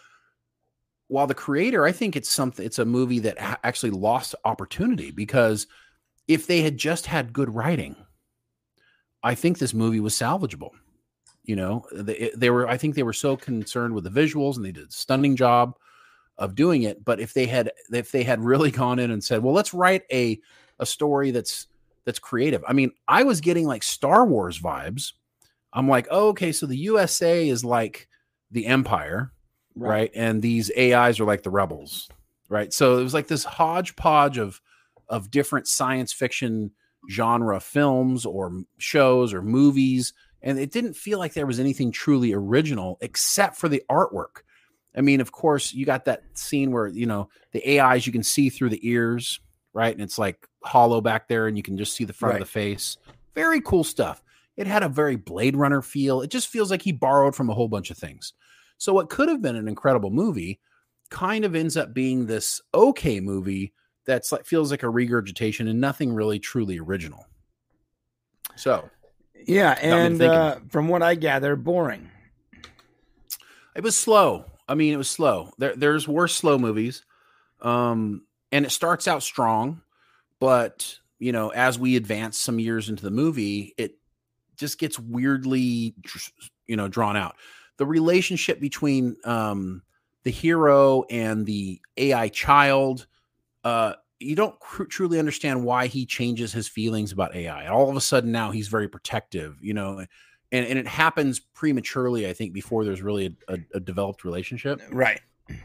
while 1.09 1.27
the 1.27 1.35
creator, 1.35 1.85
I 1.85 1.93
think 1.93 2.17
it's 2.17 2.31
something. 2.31 2.65
It's 2.65 2.79
a 2.79 2.85
movie 2.85 3.19
that 3.21 3.39
ha- 3.39 3.59
actually 3.65 3.91
lost 3.91 4.35
opportunity 4.45 5.11
because 5.11 5.67
if 6.29 6.47
they 6.47 6.63
had 6.63 6.77
just 6.79 7.07
had 7.07 7.33
good 7.33 7.53
writing, 7.55 7.97
I 9.23 9.35
think 9.35 9.59
this 9.59 9.75
movie 9.75 10.01
was 10.01 10.15
salvageable. 10.15 10.71
You 11.43 11.57
know, 11.57 11.85
they, 11.93 12.31
they 12.37 12.51
were. 12.51 12.69
I 12.69 12.77
think 12.77 12.95
they 12.95 13.03
were 13.03 13.13
so 13.13 13.37
concerned 13.37 13.95
with 13.95 14.05
the 14.05 14.11
visuals, 14.11 14.57
and 14.57 14.65
they 14.65 14.71
did 14.73 14.89
a 14.89 14.93
stunning 14.93 15.35
job 15.37 15.75
of 16.41 16.55
doing 16.57 16.83
it. 16.83 17.05
But 17.05 17.21
if 17.21 17.35
they 17.35 17.47
had, 17.47 17.71
if 17.93 18.11
they 18.11 18.25
had 18.25 18.43
really 18.43 18.71
gone 18.83 18.99
in 18.99 19.13
and 19.13 19.23
said, 19.23 19.45
"Well, 19.45 19.55
let's 19.55 19.73
write 19.73 20.03
a 20.11 20.41
a 20.81 20.87
story 20.87 21.31
that's 21.31 21.69
that's 22.05 22.19
creative," 22.19 22.65
I 22.67 22.73
mean, 22.73 22.91
I 23.07 23.23
was 23.23 23.41
getting 23.41 23.67
like 23.67 23.85
Star 23.85 24.27
Wars 24.27 24.59
vibes. 24.59 25.13
I'm 25.73 25.89
like, 25.89 26.09
oh, 26.11 26.29
okay, 26.31 26.51
so 26.51 26.67
the 26.67 26.77
USA 26.77 27.49
is 27.49 27.65
like 27.65 28.09
the 28.51 28.67
Empire, 28.67 29.33
right. 29.77 30.11
And 30.17 30.43
these 30.43 30.73
AIs 30.77 31.21
are 31.21 31.25
like 31.25 31.45
the 31.45 31.51
rebels, 31.51 32.09
right? 32.49 32.73
So 32.73 32.99
it 32.99 33.05
was 33.05 33.15
like 33.15 33.29
this 33.29 33.45
hodgepodge 33.45 34.39
of 34.39 34.61
of 35.09 35.31
different 35.31 35.69
science 35.69 36.13
fiction 36.13 36.73
genre 37.09 37.61
films 37.61 38.27
or 38.27 38.65
shows 38.79 39.33
or 39.33 39.43
movies, 39.43 40.13
and 40.43 40.59
it 40.59 40.73
didn't 40.73 40.95
feel 40.95 41.21
like 41.21 41.35
there 41.35 41.47
was 41.47 41.61
anything 41.61 41.93
truly 41.93 42.33
original 42.33 42.99
except 43.01 43.57
for 43.57 43.69
the 43.69 43.85
artwork. 43.89 44.43
I 44.97 45.01
mean, 45.03 45.21
of 45.21 45.31
course, 45.33 45.73
you 45.73 45.87
got 45.87 46.05
that 46.07 46.23
scene 46.35 46.73
where 46.73 46.87
you 46.89 47.07
know 47.07 47.29
the 47.53 47.81
AIs 47.81 48.07
you 48.07 48.13
can 48.13 48.23
see 48.23 48.51
through 48.51 48.71
the 48.71 48.89
ears, 48.89 49.41
right? 49.73 49.93
And 49.95 50.03
it's 50.03 50.19
like 50.19 50.47
hollow 50.65 51.01
back 51.01 51.29
there, 51.29 51.47
and 51.47 51.57
you 51.57 51.63
can 51.63 51.79
just 51.79 51.95
see 51.95 52.05
the 52.05 52.13
front 52.13 52.35
Right. 52.35 52.43
of 52.43 52.47
the 52.49 52.51
face. 52.53 52.97
Very 53.35 53.61
cool 53.61 53.85
stuff. 53.85 54.23
It 54.57 54.67
had 54.67 54.83
a 54.83 54.89
very 54.89 55.17
Blade 55.17 55.57
Runner 55.57 55.81
feel. 55.81 56.21
It 56.23 56.31
just 56.31 56.49
feels 56.49 56.71
like 56.71 56.83
he 56.83 56.93
borrowed 56.93 57.35
from 57.37 57.49
a 57.49 57.55
whole 57.55 57.69
bunch 57.69 57.91
of 57.91 57.97
things. 57.97 58.33
So 58.79 58.93
what 58.93 59.09
could 59.09 59.29
have 59.29 59.41
been 59.41 59.57
an 59.57 59.69
incredible 59.69 60.11
movie 60.11 60.61
kind 61.11 61.45
of 61.45 61.55
ends 61.55 61.77
up 61.77 61.95
being 61.95 62.27
this 62.27 62.61
okay 62.75 63.21
movie 63.21 63.73
that's 64.07 64.33
like 64.33 64.45
feels 64.45 64.71
like 64.71 64.83
a 64.83 64.89
regurgitation 64.89 65.69
and 65.69 65.81
nothing 65.81 66.13
really 66.13 66.39
truly 66.39 66.79
original. 66.79 67.27
So 68.57 68.91
Yeah, 69.47 69.79
and 69.81 70.21
uh, 70.21 70.59
from 70.69 70.89
what 70.89 71.03
I 71.03 71.15
gather, 71.15 71.57
boring. 71.57 72.11
it 73.77 73.83
was 73.83 73.97
slow. 73.97 74.45
I 74.71 74.77
mean, 74.77 74.95
it 74.95 74.99
was 74.99 75.11
slow. 75.11 75.53
There, 75.59 75.75
there's 75.75 76.07
worse 76.07 76.33
slow 76.33 76.57
movies, 76.57 77.05
um, 77.61 78.23
and 78.53 78.65
it 78.65 78.71
starts 78.71 79.09
out 79.09 79.25
strong, 79.25 79.83
but 80.39 80.97
you 81.19 81.33
know, 81.33 81.49
as 81.49 81.77
we 81.77 81.97
advance 81.97 82.39
some 82.39 82.61
years 82.61 82.89
into 82.89 83.03
the 83.03 83.11
movie, 83.11 83.75
it 83.77 83.97
just 84.57 84.79
gets 84.79 84.97
weirdly, 84.97 85.95
you 86.69 86.77
know, 86.77 86.87
drawn 86.87 87.17
out. 87.17 87.35
The 87.79 87.87
relationship 87.87 88.61
between 88.61 89.17
um, 89.25 89.83
the 90.23 90.31
hero 90.31 91.03
and 91.11 91.45
the 91.45 91.81
AI 91.97 92.29
child, 92.29 93.09
uh, 93.65 93.95
you 94.21 94.37
don't 94.37 94.59
cr- 94.61 94.85
truly 94.85 95.19
understand 95.19 95.65
why 95.65 95.89
he 95.89 96.07
changes 96.07 96.53
his 96.53 96.69
feelings 96.69 97.11
about 97.11 97.35
AI. 97.35 97.67
All 97.67 97.91
of 97.91 97.97
a 97.97 98.01
sudden, 98.01 98.31
now 98.31 98.53
he's 98.53 98.69
very 98.69 98.87
protective, 98.89 99.57
you 99.61 99.75
know, 99.75 100.07
and, 100.53 100.67
and 100.67 100.79
it 100.79 100.87
happens 100.87 101.41
prematurely, 101.41 102.29
I 102.29 102.33
think, 102.33 102.53
before 102.53 102.85
there's 102.85 103.03
really 103.03 103.37
a, 103.49 103.55
a, 103.55 103.59
a 103.75 103.81
developed 103.81 104.25
relationship. 104.25 104.81
Right. 104.91 105.21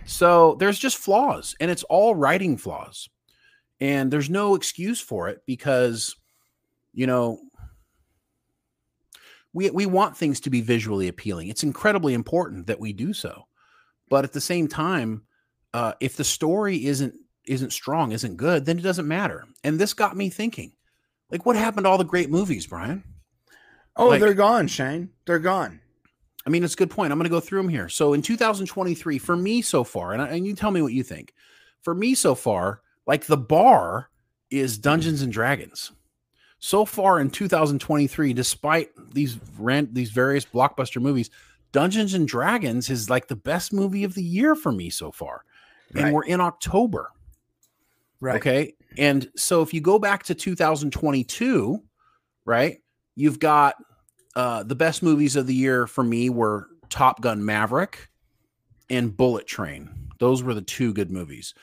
So 0.05 0.55
there's 0.59 0.79
just 0.79 0.97
flaws, 0.97 1.55
and 1.59 1.69
it's 1.69 1.83
all 1.83 2.15
writing 2.15 2.57
flaws. 2.57 3.09
And 3.79 4.09
there's 4.09 4.29
no 4.29 4.55
excuse 4.55 5.01
for 5.01 5.27
it 5.27 5.41
because, 5.45 6.15
you 6.93 7.07
know, 7.07 7.39
we 9.53 9.69
we 9.69 9.85
want 9.85 10.17
things 10.17 10.39
to 10.41 10.49
be 10.49 10.61
visually 10.61 11.07
appealing. 11.07 11.49
It's 11.49 11.63
incredibly 11.63 12.13
important 12.13 12.67
that 12.67 12.79
we 12.79 12.93
do 12.93 13.13
so. 13.13 13.47
But 14.09 14.23
at 14.23 14.33
the 14.33 14.41
same 14.41 14.67
time, 14.67 15.23
uh, 15.73 15.93
if 15.99 16.15
the 16.15 16.23
story 16.23 16.85
isn't 16.85 17.15
isn't 17.45 17.73
strong, 17.73 18.11
isn't 18.11 18.37
good, 18.37 18.65
then 18.65 18.79
it 18.79 18.83
doesn't 18.83 19.07
matter. 19.07 19.45
And 19.63 19.77
this 19.77 19.93
got 19.93 20.17
me 20.17 20.29
thinking, 20.29 20.71
like, 21.29 21.45
what 21.45 21.55
happened 21.55 21.85
to 21.85 21.89
all 21.89 21.97
the 21.97 22.03
great 22.03 22.29
movies, 22.29 22.67
Brian? 22.67 23.03
Oh, 23.95 24.09
Like- 24.09 24.19
they're 24.19 24.33
gone, 24.33 24.67
Shane. 24.67 25.09
They're 25.25 25.39
gone. 25.39 25.79
I 26.45 26.49
mean, 26.51 26.63
it's 26.63 26.75
a 26.75 26.77
good 26.77 26.91
point. 26.91 27.11
I'm 27.11 27.17
going 27.17 27.23
to 27.25 27.29
go 27.29 27.39
through 27.39 27.61
them 27.61 27.69
here. 27.69 27.89
So 27.89 28.13
in 28.13 28.21
2023, 28.21 29.17
for 29.17 29.35
me 29.35 29.61
so 29.63 29.83
far, 29.83 30.13
and, 30.13 30.21
I, 30.21 30.27
and 30.27 30.45
you 30.45 30.53
tell 30.53 30.69
me 30.69 30.81
what 30.81 30.93
you 30.93 31.01
think. 31.01 31.33
For 31.81 31.95
me 31.95 32.13
so 32.13 32.35
far, 32.35 32.81
like 33.07 33.25
the 33.25 33.37
bar 33.37 34.09
is 34.51 34.77
Dungeons 34.77 35.21
and 35.23 35.33
Dragons. 35.33 35.91
So 36.59 36.85
far 36.85 37.19
in 37.19 37.29
2023, 37.29 38.33
despite 38.33 38.89
these 39.13 39.37
rent 39.57 39.93
these 39.93 40.11
various 40.11 40.45
blockbuster 40.45 41.01
movies, 41.01 41.29
Dungeons 41.71 42.13
and 42.13 42.27
Dragons 42.27 42.89
is 42.89 43.09
like 43.09 43.27
the 43.27 43.35
best 43.35 43.73
movie 43.73 44.03
of 44.03 44.13
the 44.15 44.23
year 44.23 44.55
for 44.55 44.71
me 44.71 44.89
so 44.89 45.11
far. 45.11 45.43
And 45.95 46.13
we're 46.13 46.25
in 46.25 46.41
October. 46.41 47.11
Right. 48.19 48.37
Okay. 48.37 48.73
And 48.97 49.29
so 49.35 49.61
if 49.61 49.73
you 49.73 49.81
go 49.81 49.99
back 49.99 50.23
to 50.23 50.35
2022, 50.35 51.81
right, 52.45 52.77
you've 53.15 53.39
got 53.39 53.75
uh, 54.35 54.63
the 54.63 54.75
best 54.75 55.01
movies 55.01 55.35
of 55.35 55.47
the 55.47 55.53
year 55.53 55.87
for 55.87 56.03
me 56.03 56.29
were 56.29 56.67
Top 56.89 57.21
Gun 57.21 57.43
Maverick 57.45 58.09
and 58.89 59.15
Bullet 59.15 59.47
Train. 59.47 59.89
Those 60.19 60.43
were 60.43 60.53
the 60.53 60.61
two 60.61 60.93
good 60.93 61.11
movies. 61.11 61.53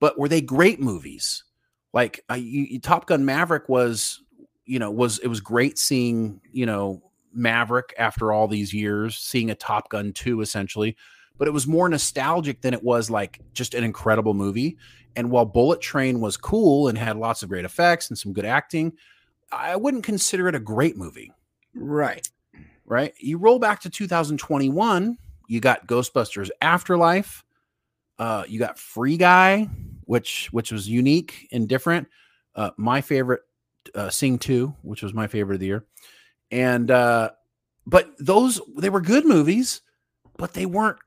But 0.00 0.18
were 0.18 0.28
they 0.28 0.40
great 0.40 0.80
movies? 0.80 1.44
Like 1.92 2.20
uh, 2.30 2.34
you, 2.34 2.62
you- 2.70 2.80
Top 2.80 3.06
Gun 3.06 3.24
Maverick 3.24 3.68
was, 3.68 4.22
you 4.66 4.78
know, 4.78 4.90
was 4.90 5.18
it 5.20 5.28
was 5.28 5.40
great 5.40 5.78
seeing, 5.78 6.40
you 6.52 6.66
know, 6.66 7.02
Maverick 7.32 7.94
after 7.98 8.32
all 8.32 8.46
these 8.48 8.72
years, 8.72 9.16
seeing 9.16 9.50
a 9.50 9.54
Top 9.54 9.88
Gun 9.88 10.12
2 10.12 10.40
essentially, 10.40 10.96
but 11.38 11.48
it 11.48 11.52
was 11.52 11.66
more 11.66 11.88
nostalgic 11.88 12.60
than 12.60 12.74
it 12.74 12.82
was 12.82 13.10
like 13.10 13.40
just 13.54 13.74
an 13.74 13.84
incredible 13.84 14.34
movie. 14.34 14.76
And 15.16 15.30
while 15.30 15.44
Bullet 15.44 15.80
Train 15.80 16.20
was 16.20 16.36
cool 16.36 16.88
and 16.88 16.96
had 16.98 17.16
lots 17.16 17.42
of 17.42 17.48
great 17.48 17.64
effects 17.64 18.08
and 18.10 18.18
some 18.18 18.32
good 18.32 18.44
acting, 18.44 18.92
I 19.50 19.76
wouldn't 19.76 20.04
consider 20.04 20.48
it 20.48 20.54
a 20.54 20.60
great 20.60 20.96
movie, 20.96 21.32
Right. 21.74 22.28
right? 22.84 23.14
You 23.18 23.38
roll 23.38 23.58
back 23.58 23.80
to 23.82 23.90
2021, 23.90 25.16
you 25.48 25.60
got 25.60 25.86
Ghostbusters 25.86 26.50
Afterlife, 26.60 27.44
uh, 28.18 28.44
you 28.48 28.58
got 28.58 28.78
Free 28.78 29.16
Guy, 29.16 29.68
which 30.04 30.48
which 30.52 30.72
was 30.72 30.88
unique 30.88 31.48
and 31.52 31.68
different. 31.68 32.08
Uh, 32.54 32.70
my 32.76 33.00
favorite, 33.00 33.42
uh, 33.94 34.10
Sing 34.10 34.38
Two, 34.38 34.74
which 34.82 35.02
was 35.02 35.14
my 35.14 35.26
favorite 35.26 35.54
of 35.56 35.60
the 35.60 35.66
year, 35.66 35.84
and 36.50 36.90
uh, 36.90 37.30
but 37.86 38.10
those 38.18 38.60
they 38.76 38.90
were 38.90 39.00
good 39.00 39.24
movies, 39.24 39.80
but 40.36 40.52
they 40.54 40.66
weren't 40.66 40.98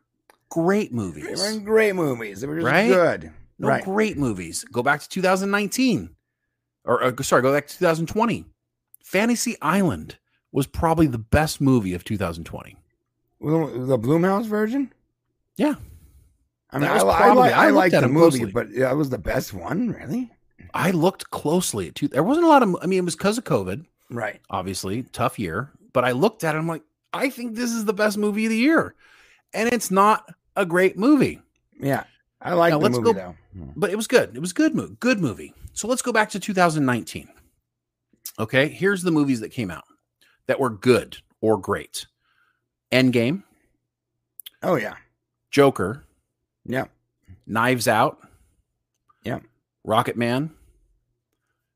great 0.49 0.93
movies. 0.93 1.25
They 1.25 1.35
weren't 1.35 1.65
great 1.65 1.95
movies. 1.95 2.41
They 2.41 2.47
were 2.47 2.55
just 2.55 2.65
Right? 2.65 2.87
good. 2.87 3.31
No 3.59 3.67
right. 3.67 3.83
great 3.83 4.17
movies. 4.17 4.63
Go 4.71 4.81
back 4.81 5.01
to 5.01 5.09
2019, 5.09 6.09
or 6.85 7.03
uh, 7.03 7.15
sorry, 7.21 7.41
go 7.41 7.53
back 7.53 7.67
to 7.67 7.77
2020. 7.77 8.45
Fantasy 9.03 9.55
Island 9.61 10.17
was 10.51 10.67
probably 10.67 11.07
the 11.07 11.17
best 11.17 11.61
movie 11.61 11.93
of 11.93 12.03
2020. 12.03 12.77
The 13.41 13.47
Blumhouse 13.97 14.45
version? 14.45 14.93
Yeah. 15.57 15.75
I 16.69 16.79
mean, 16.79 16.89
I, 16.89 16.97
I, 16.97 16.99
probably- 17.17 17.49
I 17.51 17.63
I 17.63 17.65
looked 17.69 17.75
like 17.75 17.91
the 17.91 18.07
movie, 18.07 18.39
closely. 18.39 18.51
but 18.51 18.73
that 18.75 18.95
was 18.95 19.09
the 19.09 19.17
best 19.17 19.53
one, 19.53 19.89
really? 19.89 20.31
I 20.73 20.91
looked 20.91 21.31
closely 21.31 21.87
at 21.89 21.95
two. 21.95 22.07
There 22.07 22.23
wasn't 22.23 22.45
a 22.45 22.49
lot 22.49 22.63
of. 22.63 22.77
I 22.81 22.85
mean, 22.85 22.99
it 22.99 23.05
was 23.05 23.15
because 23.15 23.37
of 23.37 23.43
COVID, 23.43 23.85
Right. 24.09 24.39
obviously, 24.49 25.03
tough 25.03 25.37
year. 25.37 25.69
But 25.91 26.05
I 26.05 26.11
looked 26.11 26.45
at 26.45 26.55
it. 26.55 26.59
I'm 26.59 26.67
like, 26.67 26.83
I 27.11 27.29
think 27.29 27.55
this 27.55 27.71
is 27.71 27.83
the 27.83 27.93
best 27.93 28.17
movie 28.17 28.45
of 28.45 28.51
the 28.51 28.57
year, 28.57 28.95
and 29.53 29.67
it's 29.73 29.91
not 29.91 30.33
a 30.55 30.65
great 30.65 30.97
movie. 30.97 31.41
Yeah. 31.77 32.03
I 32.41 32.53
like 32.53 32.71
Now, 32.71 32.77
the 32.79 32.83
let's 32.83 32.97
movie 32.99 33.13
go- 33.13 33.35
though. 33.53 33.67
but 33.75 33.89
it 33.89 33.95
was 33.97 34.07
good. 34.07 34.31
It 34.35 34.39
was 34.39 34.53
good 34.53 34.73
movie. 34.75 34.95
Good 34.99 35.19
movie. 35.19 35.53
So 35.73 35.87
let's 35.87 36.01
go 36.01 36.11
back 36.11 36.29
to 36.31 36.39
2019. 36.39 37.27
Okay, 38.39 38.67
here's 38.67 39.03
the 39.03 39.11
movies 39.11 39.39
that 39.39 39.49
came 39.49 39.71
out 39.71 39.83
that 40.47 40.59
were 40.59 40.69
good 40.69 41.17
or 41.41 41.57
great. 41.57 42.05
Endgame, 42.91 43.43
Oh 44.63 44.75
yeah. 44.75 44.95
Joker, 45.49 46.03
Yeah. 46.65 46.85
Knives 47.47 47.87
Out, 47.87 48.19
Yeah. 49.23 49.39
Rocketman, 49.87 50.51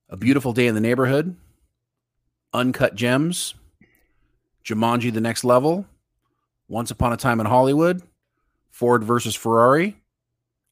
A 0.10 0.18
Beautiful 0.18 0.54
Day 0.54 0.68
in 0.68 0.76
the 0.76 0.82
Neighborhood, 0.82 1.36
Uncut 2.54 2.96
Gems, 2.96 3.56
Jumanji: 4.64 5.12
The 5.14 5.22
Next 5.22 5.44
Level, 5.44 5.86
Once 6.68 6.92
Upon 6.92 7.12
a 7.14 7.18
Time 7.18 7.40
in 7.40 7.46
Hollywood, 7.46 8.02
Ford 8.72 9.04
versus 9.04 9.36
Ferrari. 9.36 9.96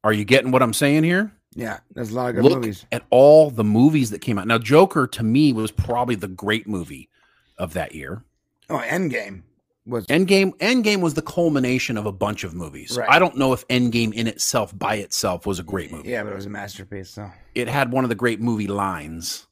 Are 0.04 0.14
you 0.14 0.26
getting 0.26 0.52
what 0.52 0.62
I'm 0.62 0.74
saying 0.74 1.04
here? 1.04 1.32
Yeah. 1.56 1.80
There's 1.94 2.12
a 2.12 2.16
lot 2.16 2.30
of 2.30 2.36
good 2.36 2.44
look 2.44 2.56
movies. 2.60 2.86
at 2.92 3.04
all 3.10 3.50
the 3.50 3.64
movies 3.64 4.10
that 4.12 4.20
came 4.20 4.38
out. 4.40 4.48
Now, 4.48 4.58
Joker 4.58 5.08
to 5.08 5.24
me 5.24 5.54
was 5.54 5.72
probably 5.72 6.16
the 6.16 6.28
great 6.28 6.68
movie 6.68 7.10
of 7.58 7.74
that 7.74 7.94
year. 7.96 8.24
Oh, 8.70 8.78
Endgame 8.86 9.44
was 9.86 10.06
Endgame, 10.08 10.56
Endgame 10.60 11.02
was 11.02 11.14
the 11.14 11.22
culmination 11.22 11.98
of 11.98 12.06
a 12.06 12.12
bunch 12.12 12.44
of 12.46 12.54
movies. 12.54 12.98
Right. 12.98 13.10
I 13.10 13.20
don't 13.20 13.38
know 13.38 13.52
if 13.54 13.68
Endgame 13.68 14.14
in 14.14 14.28
itself 14.28 14.78
by 14.78 14.96
itself 14.96 15.46
was 15.46 15.60
a 15.60 15.64
great 15.64 15.92
movie. 15.92 16.10
yeah, 16.10 16.24
but 16.24 16.32
it 16.32 16.36
was 16.36 16.46
a 16.46 16.50
masterpiece. 16.50 17.10
So 17.10 17.30
It 17.54 17.68
had 17.68 17.92
one 17.92 18.06
of 18.06 18.10
the 18.10 18.16
great 18.16 18.40
movie 18.40 18.68
lines, 18.68 19.46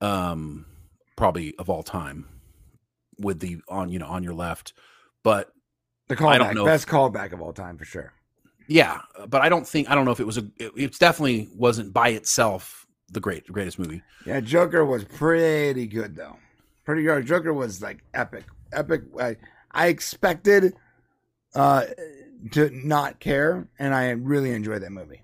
um, 0.00 0.66
probably 1.16 1.54
of 1.58 1.70
all 1.70 1.82
time, 1.84 2.26
with 3.18 3.38
the 3.40 3.58
on 3.68 3.88
you 3.90 3.98
know 4.00 4.06
on 4.06 4.22
your 4.24 4.34
left. 4.34 4.72
But 5.22 5.52
the 6.08 6.14
I 6.26 6.38
don't 6.38 6.48
callback, 6.48 6.54
know 6.54 6.64
best 6.64 6.88
callback 6.88 7.32
of 7.32 7.40
all 7.40 7.52
time 7.52 7.78
for 7.78 7.84
sure. 7.84 8.12
Yeah, 8.72 9.00
but 9.28 9.42
I 9.42 9.48
don't 9.48 9.66
think 9.66 9.90
I 9.90 9.94
don't 9.94 10.04
know 10.04 10.12
if 10.12 10.20
it 10.20 10.26
was 10.26 10.38
a. 10.38 10.46
It, 10.56 10.72
it 10.76 10.98
definitely 10.98 11.48
wasn't 11.54 11.92
by 11.92 12.08
itself 12.08 12.86
the 13.10 13.20
great 13.20 13.46
greatest 13.46 13.78
movie. 13.78 14.02
Yeah, 14.24 14.40
Joker 14.40 14.84
was 14.84 15.04
pretty 15.04 15.86
good 15.86 16.16
though. 16.16 16.36
Pretty 16.84 17.02
good. 17.02 17.26
Joker 17.26 17.52
was 17.52 17.82
like 17.82 18.02
epic, 18.14 18.44
epic. 18.72 19.02
I, 19.20 19.36
I 19.70 19.88
expected 19.88 20.74
uh 21.54 21.84
to 22.52 22.70
not 22.70 23.20
care, 23.20 23.68
and 23.78 23.94
I 23.94 24.10
really 24.10 24.52
enjoyed 24.52 24.82
that 24.82 24.90
movie. 24.90 25.22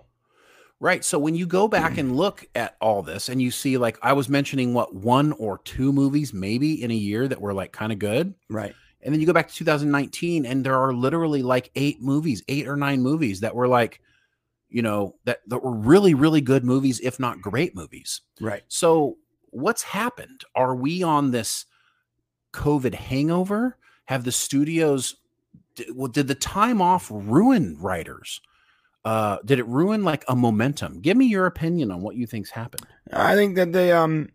Right. 0.81 1.03
So 1.03 1.19
when 1.19 1.35
you 1.35 1.45
go 1.45 1.67
back 1.67 1.97
and 1.97 2.15
look 2.15 2.47
at 2.55 2.77
all 2.79 3.01
this 3.01 3.27
and 3.27 3.41
you 3.41 3.51
see, 3.51 3.77
like, 3.77 3.97
I 4.01 4.13
was 4.13 4.29
mentioning 4.29 4.73
what 4.73 4.95
one 4.95 5.33
or 5.33 5.57
two 5.65 5.91
movies 5.91 6.33
maybe 6.33 6.81
in 6.81 6.89
a 6.89 6.95
year 6.95 7.27
that 7.27 7.41
were 7.41 7.53
like 7.53 7.73
kind 7.73 7.91
of 7.91 7.99
good. 7.99 8.33
Right. 8.49 8.73
And 9.01 9.13
then 9.13 9.21
you 9.21 9.27
go 9.27 9.33
back 9.33 9.47
to 9.47 9.55
2019 9.55 10.45
and 10.45 10.65
there 10.65 10.77
are 10.77 10.93
literally 10.93 11.41
like 11.41 11.71
eight 11.75 12.01
movies, 12.01 12.43
eight 12.47 12.67
or 12.67 12.75
nine 12.75 13.01
movies 13.01 13.39
that 13.39 13.55
were 13.55 13.67
like, 13.67 14.01
you 14.69 14.81
know, 14.81 15.15
that, 15.25 15.39
that 15.47 15.63
were 15.63 15.73
really, 15.73 16.13
really 16.13 16.41
good 16.41 16.63
movies, 16.63 16.99
if 16.99 17.19
not 17.19 17.41
great 17.41 17.75
movies. 17.75 18.21
Right. 18.41 18.63
So 18.67 19.17
what's 19.51 19.83
happened? 19.83 20.43
Are 20.53 20.75
we 20.75 21.01
on 21.01 21.31
this 21.31 21.65
COVID 22.53 22.93
hangover? 22.93 23.77
Have 24.05 24.25
the 24.25 24.31
studios, 24.31 25.15
did, 25.75 25.95
well, 25.95 26.07
did 26.07 26.27
the 26.27 26.35
time 26.35 26.81
off 26.81 27.07
ruin 27.09 27.77
writers? 27.79 28.41
Uh, 29.05 29.37
did 29.45 29.59
it 29.59 29.67
ruin 29.67 30.03
like 30.03 30.25
a 30.27 30.35
momentum? 30.35 30.99
Give 30.99 31.15
me 31.15 31.25
your 31.25 31.45
opinion 31.45 31.89
on 31.89 32.01
what 32.01 32.15
you 32.15 32.27
think's 32.27 32.51
happened. 32.51 32.85
I 33.13 33.35
think 33.35 33.55
that 33.55 33.71
they 33.71 33.91
um 33.91 34.29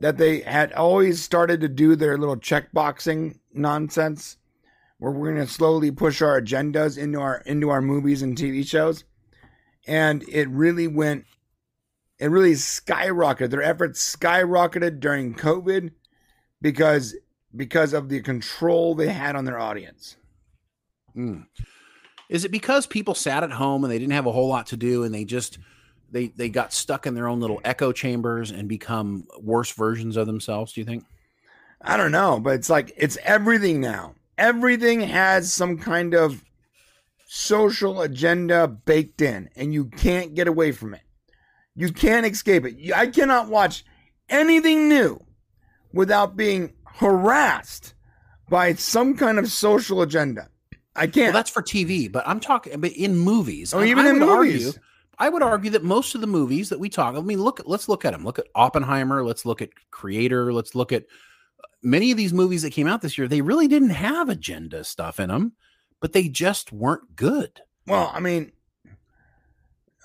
that 0.00 0.16
they 0.16 0.40
had 0.40 0.72
always 0.72 1.22
started 1.22 1.60
to 1.60 1.68
do 1.68 1.94
their 1.94 2.18
little 2.18 2.36
checkboxing 2.36 3.38
nonsense, 3.52 4.38
where 4.98 5.12
we're 5.12 5.32
going 5.32 5.46
to 5.46 5.52
slowly 5.52 5.90
push 5.90 6.20
our 6.22 6.40
agendas 6.40 6.98
into 6.98 7.20
our 7.20 7.42
into 7.46 7.70
our 7.70 7.82
movies 7.82 8.22
and 8.22 8.36
TV 8.36 8.66
shows, 8.66 9.04
and 9.86 10.22
it 10.28 10.48
really 10.48 10.88
went, 10.88 11.24
it 12.18 12.26
really 12.26 12.52
skyrocketed. 12.52 13.50
Their 13.50 13.62
efforts 13.62 14.16
skyrocketed 14.16 15.00
during 15.00 15.34
COVID 15.34 15.92
because 16.60 17.14
because 17.54 17.92
of 17.92 18.08
the 18.08 18.20
control 18.20 18.94
they 18.94 19.08
had 19.08 19.36
on 19.36 19.44
their 19.44 19.58
audience. 19.58 20.16
Mm. 21.16 21.46
Is 22.28 22.44
it 22.44 22.52
because 22.52 22.86
people 22.86 23.14
sat 23.14 23.42
at 23.42 23.50
home 23.50 23.82
and 23.82 23.92
they 23.92 23.98
didn't 23.98 24.12
have 24.12 24.26
a 24.26 24.32
whole 24.32 24.48
lot 24.48 24.68
to 24.68 24.76
do 24.76 25.02
and 25.02 25.12
they 25.12 25.24
just 25.24 25.58
they 26.10 26.28
they 26.28 26.48
got 26.48 26.72
stuck 26.72 27.06
in 27.06 27.14
their 27.14 27.28
own 27.28 27.40
little 27.40 27.60
echo 27.64 27.92
chambers 27.92 28.50
and 28.50 28.68
become 28.68 29.26
worse 29.40 29.72
versions 29.72 30.16
of 30.16 30.26
themselves? 30.26 30.72
Do 30.72 30.80
you 30.80 30.84
think? 30.84 31.04
I 31.82 31.96
don't 31.96 32.12
know, 32.12 32.40
but 32.40 32.54
it's 32.54 32.70
like 32.70 32.92
it's 32.96 33.16
everything 33.24 33.80
now. 33.80 34.14
Everything 34.36 35.00
has 35.00 35.52
some 35.52 35.78
kind 35.78 36.14
of 36.14 36.44
social 37.26 38.00
agenda 38.02 38.66
baked 38.66 39.22
in, 39.22 39.48
and 39.56 39.72
you 39.72 39.86
can't 39.86 40.34
get 40.34 40.48
away 40.48 40.72
from 40.72 40.94
it. 40.94 41.02
You 41.74 41.92
can't 41.92 42.26
escape 42.26 42.64
it. 42.66 42.92
I 42.94 43.06
cannot 43.06 43.48
watch 43.48 43.84
anything 44.28 44.88
new 44.88 45.20
without 45.92 46.36
being 46.36 46.72
harassed 46.84 47.94
by 48.48 48.74
some 48.74 49.16
kind 49.16 49.38
of 49.38 49.48
social 49.50 50.02
agenda. 50.02 50.48
I 50.96 51.06
can't. 51.06 51.32
that's 51.32 51.50
for 51.50 51.62
TV, 51.62 52.10
but 52.10 52.26
I'm 52.26 52.40
talking 52.40 52.78
but 52.80 52.92
in 52.92 53.16
movies. 53.16 53.72
Oh, 53.72 53.82
even 53.82 54.06
I 54.06 54.10
in 54.10 54.18
movies. 54.18 54.66
argue- 54.66 54.80
I 55.20 55.28
would 55.28 55.42
argue 55.42 55.70
that 55.70 55.84
most 55.84 56.16
of 56.16 56.20
the 56.20 56.26
movies 56.26 56.70
that 56.70 56.80
we 56.80 56.88
talk, 56.88 57.14
I 57.14 57.20
mean, 57.20 57.42
look, 57.42 57.60
let's 57.66 57.88
look 57.88 58.04
at 58.04 58.12
them. 58.12 58.24
Look 58.24 58.38
at 58.40 58.48
Oppenheimer. 58.54 59.24
Let's 59.24 59.46
look 59.46 59.62
at 59.62 59.70
Creator. 59.90 60.52
Let's 60.52 60.74
look 60.74 60.90
at 60.90 61.04
many 61.82 62.10
of 62.10 62.16
these 62.16 62.32
movies 62.32 62.62
that 62.62 62.72
came 62.72 62.86
out 62.86 63.02
this 63.02 63.16
year, 63.16 63.28
they 63.28 63.40
really 63.40 63.68
didn't 63.68 63.90
have 63.90 64.28
agenda 64.28 64.84
stuff 64.84 65.20
in 65.20 65.28
them, 65.28 65.52
but 66.00 66.12
they 66.12 66.28
just 66.28 66.72
weren't 66.72 67.16
good. 67.16 67.60
Well, 67.86 68.10
I 68.14 68.20
mean, 68.20 68.52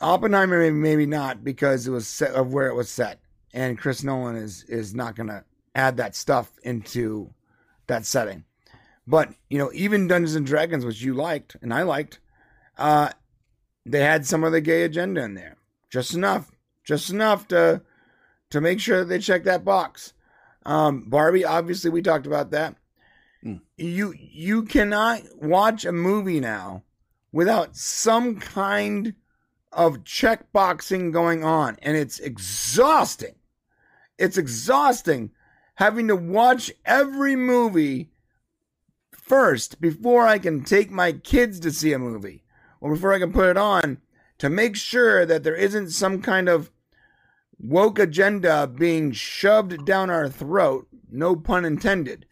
Oppenheimer 0.01 0.59
maybe, 0.59 0.75
maybe 0.75 1.05
not 1.05 1.43
because 1.43 1.87
it 1.87 1.91
was 1.91 2.07
set 2.07 2.31
of 2.31 2.53
where 2.53 2.67
it 2.67 2.75
was 2.75 2.89
set, 2.89 3.19
and 3.53 3.77
Chris 3.77 4.03
Nolan 4.03 4.35
is 4.35 4.63
is 4.63 4.93
not 4.93 5.15
going 5.15 5.27
to 5.27 5.43
add 5.75 5.97
that 5.97 6.15
stuff 6.15 6.51
into 6.63 7.33
that 7.87 8.05
setting. 8.05 8.43
But 9.07 9.33
you 9.49 9.57
know, 9.57 9.71
even 9.73 10.07
Dungeons 10.07 10.35
and 10.35 10.45
Dragons, 10.45 10.85
which 10.85 11.01
you 11.01 11.13
liked 11.13 11.55
and 11.61 11.73
I 11.73 11.83
liked, 11.83 12.19
uh, 12.77 13.11
they 13.85 14.01
had 14.01 14.25
some 14.25 14.43
of 14.43 14.51
the 14.51 14.61
gay 14.61 14.83
agenda 14.83 15.23
in 15.23 15.35
there, 15.35 15.57
just 15.89 16.13
enough, 16.13 16.51
just 16.83 17.09
enough 17.09 17.47
to 17.49 17.81
to 18.49 18.61
make 18.61 18.79
sure 18.79 18.99
that 18.99 19.05
they 19.05 19.19
check 19.19 19.43
that 19.43 19.65
box. 19.65 20.13
Um, 20.65 21.05
Barbie, 21.07 21.45
obviously, 21.45 21.91
we 21.91 22.01
talked 22.01 22.25
about 22.25 22.51
that. 22.51 22.75
Mm. 23.43 23.61
You 23.77 24.13
you 24.17 24.63
cannot 24.63 25.21
watch 25.35 25.85
a 25.85 25.91
movie 25.91 26.39
now 26.39 26.83
without 27.31 27.75
some 27.75 28.39
kind 28.39 29.13
of 29.71 30.03
check 30.03 30.51
boxing 30.51 31.11
going 31.11 31.43
on, 31.43 31.77
and 31.81 31.95
it's 31.95 32.19
exhausting. 32.19 33.35
It's 34.17 34.37
exhausting 34.37 35.31
having 35.75 36.07
to 36.07 36.15
watch 36.15 36.71
every 36.85 37.35
movie 37.35 38.09
first 39.11 39.81
before 39.81 40.25
I 40.25 40.39
can 40.39 40.63
take 40.63 40.89
my 40.89 41.11
kids 41.11 41.59
to 41.59 41.71
see 41.71 41.91
a 41.91 41.99
movie 41.99 42.44
or 42.85 42.93
before 42.93 43.13
I 43.13 43.17
can 43.17 43.33
put 43.33 43.49
it 43.49 43.57
on 43.57 43.97
to 44.37 44.47
make 44.47 44.75
sure 44.75 45.25
that 45.25 45.41
there 45.43 45.55
isn't 45.55 45.89
some 45.89 46.21
kind 46.21 46.47
of 46.47 46.69
woke 47.59 47.97
agenda 47.97 48.67
being 48.67 49.11
shoved 49.11 49.83
down 49.85 50.11
our 50.11 50.29
throat, 50.29 50.87
no 51.09 51.35
pun 51.35 51.65
intended. 51.65 52.27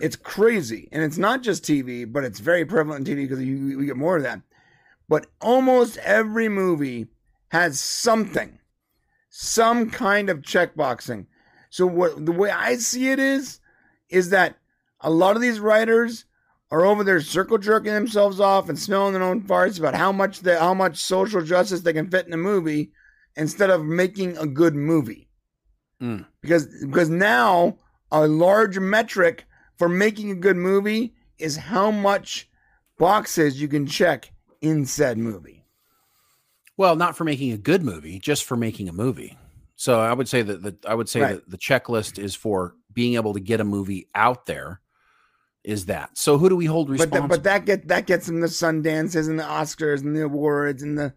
It's 0.00 0.14
crazy. 0.14 0.88
And 0.92 1.02
it's 1.02 1.18
not 1.18 1.42
just 1.42 1.64
TV, 1.64 2.10
but 2.10 2.22
it's 2.22 2.38
very 2.38 2.64
prevalent 2.64 3.08
in 3.08 3.16
TV 3.16 3.22
because 3.22 3.42
you, 3.42 3.76
we 3.76 3.86
get 3.86 3.96
more 3.96 4.16
of 4.16 4.22
that. 4.22 4.42
But 5.08 5.26
almost 5.40 5.96
every 5.98 6.48
movie 6.48 7.08
has 7.48 7.80
something, 7.80 8.60
some 9.30 9.90
kind 9.90 10.30
of 10.30 10.42
checkboxing. 10.42 11.26
So 11.70 11.88
what 11.88 12.24
the 12.24 12.30
way 12.30 12.52
I 12.52 12.76
see 12.76 13.08
it 13.08 13.18
is, 13.18 13.58
is 14.08 14.30
that 14.30 14.58
a 15.00 15.10
lot 15.10 15.34
of 15.34 15.42
these 15.42 15.58
writers 15.58 16.24
are 16.72 16.86
over 16.86 17.04
there 17.04 17.20
circle 17.20 17.58
jerking 17.58 17.92
themselves 17.92 18.40
off 18.40 18.70
and 18.70 18.78
smelling 18.78 19.12
their 19.12 19.22
own 19.22 19.42
farts 19.42 19.78
about 19.78 19.94
how 19.94 20.10
much 20.10 20.40
they, 20.40 20.56
how 20.56 20.72
much 20.72 20.96
social 20.96 21.42
justice 21.42 21.82
they 21.82 21.92
can 21.92 22.10
fit 22.10 22.26
in 22.26 22.32
a 22.32 22.36
movie 22.38 22.90
instead 23.36 23.68
of 23.68 23.84
making 23.84 24.36
a 24.38 24.46
good 24.46 24.74
movie. 24.74 25.28
Mm. 26.02 26.26
Because 26.40 26.66
because 26.80 27.10
now 27.10 27.76
a 28.10 28.26
large 28.26 28.78
metric 28.78 29.44
for 29.76 29.88
making 29.88 30.30
a 30.30 30.34
good 30.34 30.56
movie 30.56 31.14
is 31.38 31.56
how 31.56 31.90
much 31.90 32.48
boxes 32.98 33.60
you 33.60 33.68
can 33.68 33.86
check 33.86 34.32
in 34.62 34.86
said 34.86 35.18
movie. 35.18 35.66
Well, 36.78 36.96
not 36.96 37.16
for 37.16 37.24
making 37.24 37.52
a 37.52 37.58
good 37.58 37.82
movie, 37.82 38.18
just 38.18 38.44
for 38.44 38.56
making 38.56 38.88
a 38.88 38.92
movie. 38.92 39.36
So 39.76 40.00
I 40.00 40.14
would 40.14 40.28
say 40.28 40.40
that 40.42 40.62
the 40.62 40.76
I 40.88 40.94
would 40.94 41.08
say 41.08 41.20
Right. 41.20 41.34
that 41.34 41.50
the 41.50 41.58
checklist 41.58 42.18
is 42.18 42.34
for 42.34 42.76
being 42.94 43.14
able 43.14 43.34
to 43.34 43.40
get 43.40 43.60
a 43.60 43.64
movie 43.64 44.08
out 44.14 44.46
there. 44.46 44.80
Is 45.64 45.86
that 45.86 46.18
so? 46.18 46.38
Who 46.38 46.48
do 46.48 46.56
we 46.56 46.64
hold 46.66 46.88
But 46.88 46.92
responsible? 46.92 47.28
but 47.28 47.44
that 47.44 47.64
get 47.64 47.88
that 47.88 48.06
gets 48.06 48.26
them 48.26 48.40
the 48.40 48.48
Sundances 48.48 49.28
and 49.28 49.38
the 49.38 49.44
Oscars 49.44 50.00
and 50.02 50.16
the 50.16 50.24
awards 50.24 50.82
and 50.82 50.98
the 50.98 51.12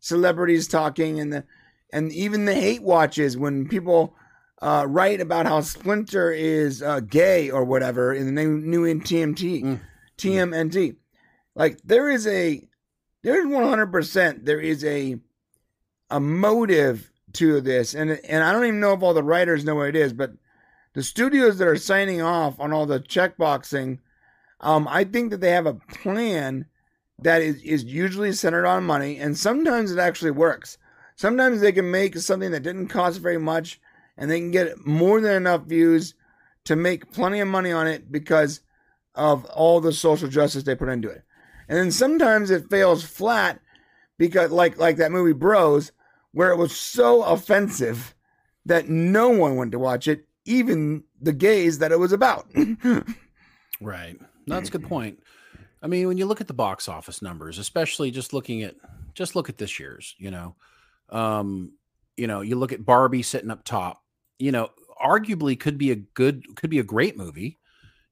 celebrities 0.00 0.68
talking 0.68 1.18
and 1.18 1.32
the 1.32 1.44
and 1.92 2.12
even 2.12 2.44
the 2.44 2.54
hate 2.54 2.82
watches 2.82 3.36
when 3.38 3.66
people 3.68 4.14
uh, 4.60 4.84
write 4.88 5.20
about 5.20 5.46
how 5.46 5.60
Splinter 5.60 6.30
is 6.30 6.82
uh, 6.82 7.00
gay 7.00 7.50
or 7.50 7.64
whatever 7.64 8.12
in 8.12 8.26
the 8.26 8.32
new 8.32 8.58
new 8.58 8.84
in 8.84 9.00
TMT 9.00 9.62
Mm. 9.62 9.80
TMNT. 10.18 10.96
Like 11.54 11.78
there 11.84 12.10
is 12.10 12.26
a 12.26 12.66
there 13.22 13.40
is 13.40 13.46
one 13.50 13.66
hundred 13.66 13.92
percent 13.92 14.44
there 14.44 14.60
is 14.60 14.84
a 14.84 15.16
a 16.10 16.20
motive 16.20 17.10
to 17.34 17.60
this 17.62 17.94
and 17.94 18.10
and 18.28 18.44
I 18.44 18.52
don't 18.52 18.64
even 18.66 18.80
know 18.80 18.92
if 18.92 19.02
all 19.02 19.14
the 19.14 19.22
writers 19.22 19.64
know 19.64 19.74
what 19.76 19.88
it 19.88 19.96
is, 19.96 20.12
but 20.12 20.32
the 20.96 21.02
studios 21.02 21.58
that 21.58 21.68
are 21.68 21.76
signing 21.76 22.22
off 22.22 22.58
on 22.58 22.72
all 22.72 22.86
the 22.86 22.98
checkboxing, 22.98 23.98
um, 24.62 24.88
I 24.88 25.04
think 25.04 25.30
that 25.30 25.42
they 25.42 25.50
have 25.50 25.66
a 25.66 25.74
plan 25.74 26.64
that 27.18 27.42
is, 27.42 27.60
is 27.62 27.84
usually 27.84 28.32
centered 28.32 28.64
on 28.64 28.82
money, 28.84 29.18
and 29.18 29.36
sometimes 29.36 29.92
it 29.92 29.98
actually 29.98 30.30
works. 30.30 30.78
Sometimes 31.14 31.60
they 31.60 31.70
can 31.70 31.90
make 31.90 32.16
something 32.16 32.50
that 32.50 32.62
didn't 32.62 32.88
cost 32.88 33.20
very 33.20 33.36
much, 33.36 33.78
and 34.16 34.30
they 34.30 34.40
can 34.40 34.50
get 34.50 34.86
more 34.86 35.20
than 35.20 35.34
enough 35.34 35.64
views 35.64 36.14
to 36.64 36.74
make 36.74 37.12
plenty 37.12 37.40
of 37.40 37.48
money 37.48 37.72
on 37.72 37.86
it 37.86 38.10
because 38.10 38.60
of 39.14 39.44
all 39.44 39.82
the 39.82 39.92
social 39.92 40.28
justice 40.28 40.62
they 40.62 40.74
put 40.74 40.88
into 40.88 41.10
it. 41.10 41.24
And 41.68 41.76
then 41.76 41.90
sometimes 41.90 42.50
it 42.50 42.70
fails 42.70 43.04
flat 43.04 43.60
because, 44.16 44.50
like 44.50 44.78
like 44.78 44.96
that 44.96 45.12
movie 45.12 45.34
Bros, 45.34 45.92
where 46.32 46.52
it 46.52 46.56
was 46.56 46.74
so 46.74 47.22
offensive 47.22 48.14
that 48.64 48.88
no 48.88 49.28
one 49.28 49.56
went 49.56 49.72
to 49.72 49.78
watch 49.78 50.08
it, 50.08 50.26
even 50.46 51.04
the 51.20 51.32
gays 51.32 51.78
that 51.78 51.92
it 51.92 51.98
was 51.98 52.12
about. 52.12 52.46
Right. 53.80 54.18
No, 54.46 54.54
that's 54.54 54.68
a 54.68 54.72
good 54.72 54.84
point. 54.84 55.22
I 55.82 55.86
mean, 55.86 56.08
when 56.08 56.18
you 56.18 56.26
look 56.26 56.40
at 56.40 56.46
the 56.46 56.54
box 56.54 56.88
office 56.88 57.20
numbers, 57.20 57.58
especially 57.58 58.10
just 58.10 58.32
looking 58.32 58.62
at 58.62 58.74
just 59.14 59.36
look 59.36 59.48
at 59.48 59.58
this 59.58 59.78
year's, 59.78 60.14
you 60.18 60.30
know, 60.30 60.56
um, 61.10 61.72
you 62.16 62.26
know, 62.26 62.40
you 62.40 62.56
look 62.56 62.72
at 62.72 62.84
Barbie 62.84 63.22
sitting 63.22 63.50
up 63.50 63.64
top, 63.64 64.02
you 64.38 64.52
know, 64.52 64.70
arguably 65.02 65.58
could 65.58 65.78
be 65.78 65.90
a 65.90 65.96
good, 65.96 66.56
could 66.56 66.70
be 66.70 66.78
a 66.78 66.84
great 66.84 67.16
movie 67.16 67.58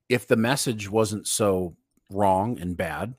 if 0.09 0.27
the 0.27 0.37
message 0.37 0.91
wasn't 0.91 1.27
so 1.27 1.77
wrong 2.11 2.59
and 2.61 2.77
bad. 2.77 3.15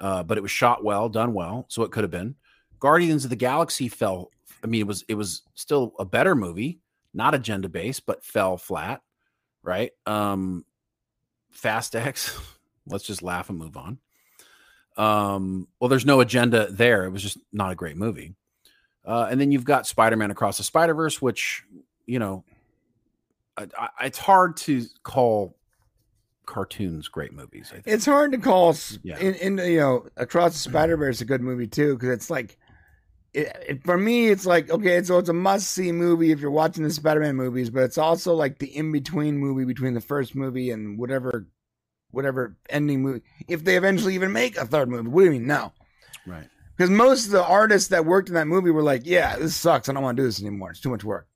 Uh, 0.00 0.22
but 0.22 0.38
it 0.38 0.42
was 0.42 0.50
shot 0.50 0.84
well, 0.84 1.08
done 1.08 1.34
well, 1.34 1.66
so 1.68 1.82
it 1.82 1.90
could 1.90 2.04
have 2.04 2.10
been. 2.10 2.34
Guardians 2.78 3.24
of 3.24 3.30
the 3.30 3.36
Galaxy 3.36 3.88
fell. 3.88 4.30
I 4.62 4.68
mean, 4.68 4.80
it 4.80 4.86
was 4.86 5.04
it 5.08 5.14
was 5.14 5.42
still 5.54 5.92
a 5.98 6.04
better 6.04 6.36
movie, 6.36 6.80
not 7.18 7.34
agenda 7.34 7.68
based, 7.68 8.06
but 8.06 8.24
fell 8.24 8.56
flat, 8.56 9.02
right? 9.62 9.90
Um, 10.06 10.64
Fast 11.50 11.94
X. 11.94 12.38
Let's 12.86 13.04
just 13.04 13.22
laugh 13.22 13.50
and 13.50 13.58
move 13.58 13.76
on. 13.76 13.98
Um, 14.96 15.68
well, 15.78 15.88
there's 15.88 16.06
no 16.06 16.20
agenda 16.20 16.68
there. 16.70 17.04
It 17.04 17.10
was 17.10 17.22
just 17.22 17.36
not 17.52 17.72
a 17.72 17.74
great 17.74 17.96
movie. 17.96 18.34
Uh, 19.04 19.28
and 19.30 19.40
then 19.40 19.52
you've 19.52 19.64
got 19.64 19.86
Spider-Man 19.86 20.30
Across 20.30 20.56
the 20.58 20.64
Spider-Verse, 20.64 21.20
which 21.20 21.62
you 22.06 22.18
know, 22.18 22.44
I, 23.56 23.66
I, 23.78 23.88
it's 24.06 24.18
hard 24.18 24.56
to 24.58 24.84
call 25.02 25.56
cartoons 26.46 27.08
great 27.08 27.32
movies. 27.34 27.68
I 27.70 27.74
think. 27.80 27.86
it's 27.88 28.06
hard 28.06 28.32
to 28.32 28.38
call 28.38 28.74
Yeah. 29.02 29.18
in, 29.18 29.34
in 29.34 29.58
you 29.70 29.80
know 29.80 30.06
across 30.16 30.54
the 30.54 30.58
spider 30.70 30.96
verse 30.96 31.20
a 31.20 31.26
good 31.26 31.42
movie 31.42 31.66
too 31.66 31.92
because 31.94 32.08
it's 32.08 32.30
like 32.30 32.56
it, 33.34 33.64
it, 33.68 33.84
for 33.84 33.98
me 33.98 34.28
it's 34.28 34.46
like 34.46 34.70
okay 34.70 35.02
so 35.02 35.18
it's 35.18 35.28
a 35.28 35.32
must 35.34 35.70
see 35.70 35.92
movie 35.92 36.30
if 36.30 36.40
you're 36.40 36.50
watching 36.50 36.84
the 36.84 36.90
spider-man 36.90 37.36
movies 37.36 37.70
but 37.70 37.82
it's 37.82 37.98
also 37.98 38.34
like 38.34 38.58
the 38.58 38.74
in 38.76 38.90
between 38.92 39.36
movie 39.36 39.64
between 39.64 39.94
the 39.94 40.00
first 40.00 40.34
movie 40.34 40.70
and 40.70 40.98
whatever 40.98 41.46
whatever 42.10 42.56
ending 42.70 43.02
movie 43.02 43.22
if 43.48 43.64
they 43.64 43.76
eventually 43.76 44.14
even 44.14 44.32
make 44.32 44.56
a 44.56 44.64
third 44.64 44.88
movie 44.88 45.08
what 45.08 45.20
do 45.20 45.26
you 45.26 45.32
mean 45.32 45.46
no 45.46 45.72
right. 46.26 46.48
because 46.76 46.90
most 46.90 47.26
of 47.26 47.32
the 47.32 47.44
artists 47.44 47.88
that 47.88 48.06
worked 48.06 48.28
in 48.28 48.34
that 48.34 48.46
movie 48.46 48.70
were 48.70 48.82
like 48.82 49.02
yeah 49.04 49.36
this 49.36 49.54
sucks 49.54 49.88
i 49.88 49.92
don't 49.92 50.02
want 50.02 50.16
to 50.16 50.22
do 50.22 50.26
this 50.26 50.40
anymore 50.40 50.70
it's 50.70 50.80
too 50.80 50.90
much 50.90 51.04
work 51.04 51.28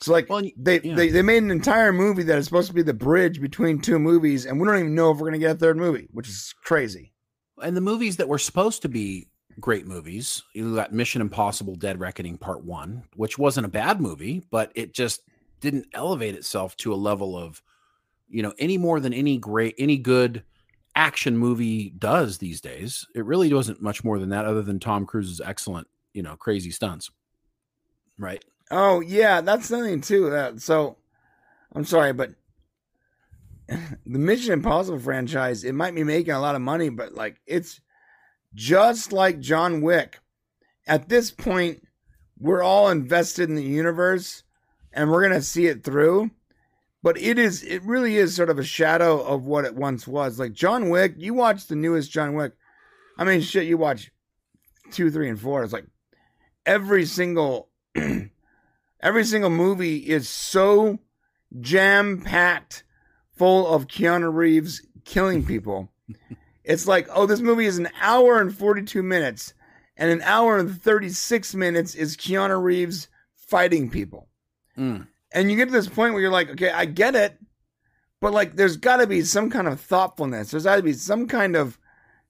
so 0.00 0.12
like 0.12 0.28
Well, 0.30 0.42
they, 0.56 0.80
yeah. 0.80 0.94
they 0.94 1.08
they 1.08 1.22
made 1.22 1.42
an 1.42 1.50
entire 1.50 1.92
movie 1.92 2.22
that 2.22 2.38
is 2.38 2.44
supposed 2.44 2.68
to 2.68 2.74
be 2.74 2.82
the 2.82 2.94
bridge 2.94 3.40
between 3.40 3.80
two 3.80 3.98
movies 3.98 4.46
and 4.46 4.60
we 4.60 4.66
don't 4.68 4.78
even 4.78 4.94
know 4.94 5.10
if 5.10 5.16
we're 5.16 5.28
going 5.28 5.32
to 5.32 5.38
get 5.40 5.56
a 5.56 5.58
third 5.58 5.76
movie 5.76 6.06
which 6.12 6.28
is 6.28 6.54
crazy 6.62 7.12
And 7.60 7.76
the 7.76 7.80
movies 7.80 8.18
that 8.18 8.28
were 8.28 8.38
supposed 8.38 8.82
to 8.82 8.88
be 8.88 9.26
great 9.60 9.86
movies, 9.86 10.42
you 10.54 10.74
got 10.74 10.92
Mission 10.92 11.20
Impossible: 11.20 11.74
Dead 11.74 12.00
Reckoning 12.00 12.38
Part 12.38 12.64
One, 12.64 13.04
which 13.16 13.38
wasn't 13.38 13.66
a 13.66 13.70
bad 13.70 14.00
movie, 14.00 14.42
but 14.50 14.72
it 14.74 14.92
just 14.92 15.22
didn't 15.60 15.86
elevate 15.94 16.34
itself 16.34 16.76
to 16.76 16.92
a 16.92 16.96
level 16.96 17.36
of, 17.36 17.62
you 18.28 18.42
know, 18.42 18.52
any 18.58 18.78
more 18.78 19.00
than 19.00 19.12
any 19.12 19.38
great, 19.38 19.74
any 19.78 19.98
good 19.98 20.44
action 20.94 21.36
movie 21.36 21.90
does 21.90 22.38
these 22.38 22.60
days. 22.60 23.06
It 23.14 23.24
really 23.24 23.52
wasn't 23.52 23.82
much 23.82 24.04
more 24.04 24.18
than 24.18 24.30
that, 24.30 24.44
other 24.44 24.62
than 24.62 24.78
Tom 24.80 25.06
Cruise's 25.06 25.40
excellent, 25.40 25.88
you 26.12 26.22
know, 26.22 26.36
crazy 26.36 26.70
stunts. 26.70 27.10
Right. 28.18 28.44
Oh 28.70 29.00
yeah, 29.00 29.40
that's 29.40 29.66
something 29.66 30.00
too. 30.00 30.34
Uh, 30.34 30.56
so, 30.58 30.96
I'm 31.74 31.84
sorry, 31.84 32.12
but 32.12 32.30
the 33.68 34.18
Mission 34.18 34.52
Impossible 34.52 34.98
franchise 34.98 35.64
it 35.64 35.74
might 35.74 35.94
be 35.94 36.04
making 36.04 36.32
a 36.32 36.40
lot 36.40 36.54
of 36.54 36.62
money, 36.62 36.88
but 36.88 37.14
like 37.14 37.40
it's 37.46 37.80
just 38.54 39.12
like 39.12 39.40
John 39.40 39.80
Wick. 39.80 40.18
At 40.86 41.08
this 41.08 41.30
point, 41.30 41.86
we're 42.38 42.62
all 42.62 42.88
invested 42.88 43.48
in 43.48 43.56
the 43.56 43.62
universe, 43.62 44.42
and 44.92 45.10
we're 45.10 45.22
gonna 45.22 45.42
see 45.42 45.66
it 45.66 45.84
through. 45.84 46.30
But 47.02 47.18
it 47.20 47.38
is 47.38 47.62
it 47.62 47.82
really 47.82 48.16
is 48.16 48.34
sort 48.34 48.50
of 48.50 48.58
a 48.58 48.64
shadow 48.64 49.20
of 49.20 49.44
what 49.44 49.64
it 49.64 49.74
once 49.74 50.06
was. 50.06 50.38
Like 50.38 50.52
John 50.52 50.88
Wick, 50.88 51.14
you 51.16 51.34
watch 51.34 51.66
the 51.66 51.76
newest 51.76 52.10
John 52.10 52.34
Wick. 52.34 52.52
I 53.16 53.24
mean, 53.24 53.40
shit, 53.40 53.66
you 53.66 53.76
watch 53.76 54.10
two, 54.90 55.10
three, 55.10 55.28
and 55.28 55.40
four. 55.40 55.62
It's 55.62 55.72
like 55.72 55.86
every 56.66 57.04
single 57.04 57.68
every 59.00 59.24
single 59.24 59.50
movie 59.50 59.98
is 59.98 60.28
so 60.28 60.98
jam 61.60 62.22
packed 62.22 62.84
full 63.36 63.66
of 63.66 63.86
Keanu 63.86 64.32
Reeves 64.32 64.84
killing 65.04 65.44
people. 65.44 65.92
It's 66.68 66.86
like, 66.86 67.08
oh, 67.10 67.24
this 67.24 67.40
movie 67.40 67.64
is 67.64 67.78
an 67.78 67.88
hour 67.98 68.38
and 68.38 68.54
42 68.54 69.02
minutes, 69.02 69.54
and 69.96 70.10
an 70.10 70.20
hour 70.20 70.58
and 70.58 70.80
36 70.80 71.54
minutes 71.54 71.94
is 71.94 72.14
Keanu 72.14 72.62
Reeves 72.62 73.08
fighting 73.34 73.88
people. 73.88 74.28
Mm. 74.76 75.08
And 75.32 75.50
you 75.50 75.56
get 75.56 75.66
to 75.66 75.72
this 75.72 75.88
point 75.88 76.12
where 76.12 76.20
you're 76.20 76.30
like, 76.30 76.50
okay, 76.50 76.70
I 76.70 76.84
get 76.84 77.16
it, 77.16 77.38
but 78.20 78.34
like, 78.34 78.54
there's 78.54 78.76
got 78.76 78.98
to 78.98 79.06
be 79.06 79.22
some 79.22 79.48
kind 79.48 79.66
of 79.66 79.80
thoughtfulness. 79.80 80.50
There's 80.50 80.64
got 80.64 80.76
to 80.76 80.82
be 80.82 80.92
some 80.92 81.26
kind 81.26 81.56
of 81.56 81.78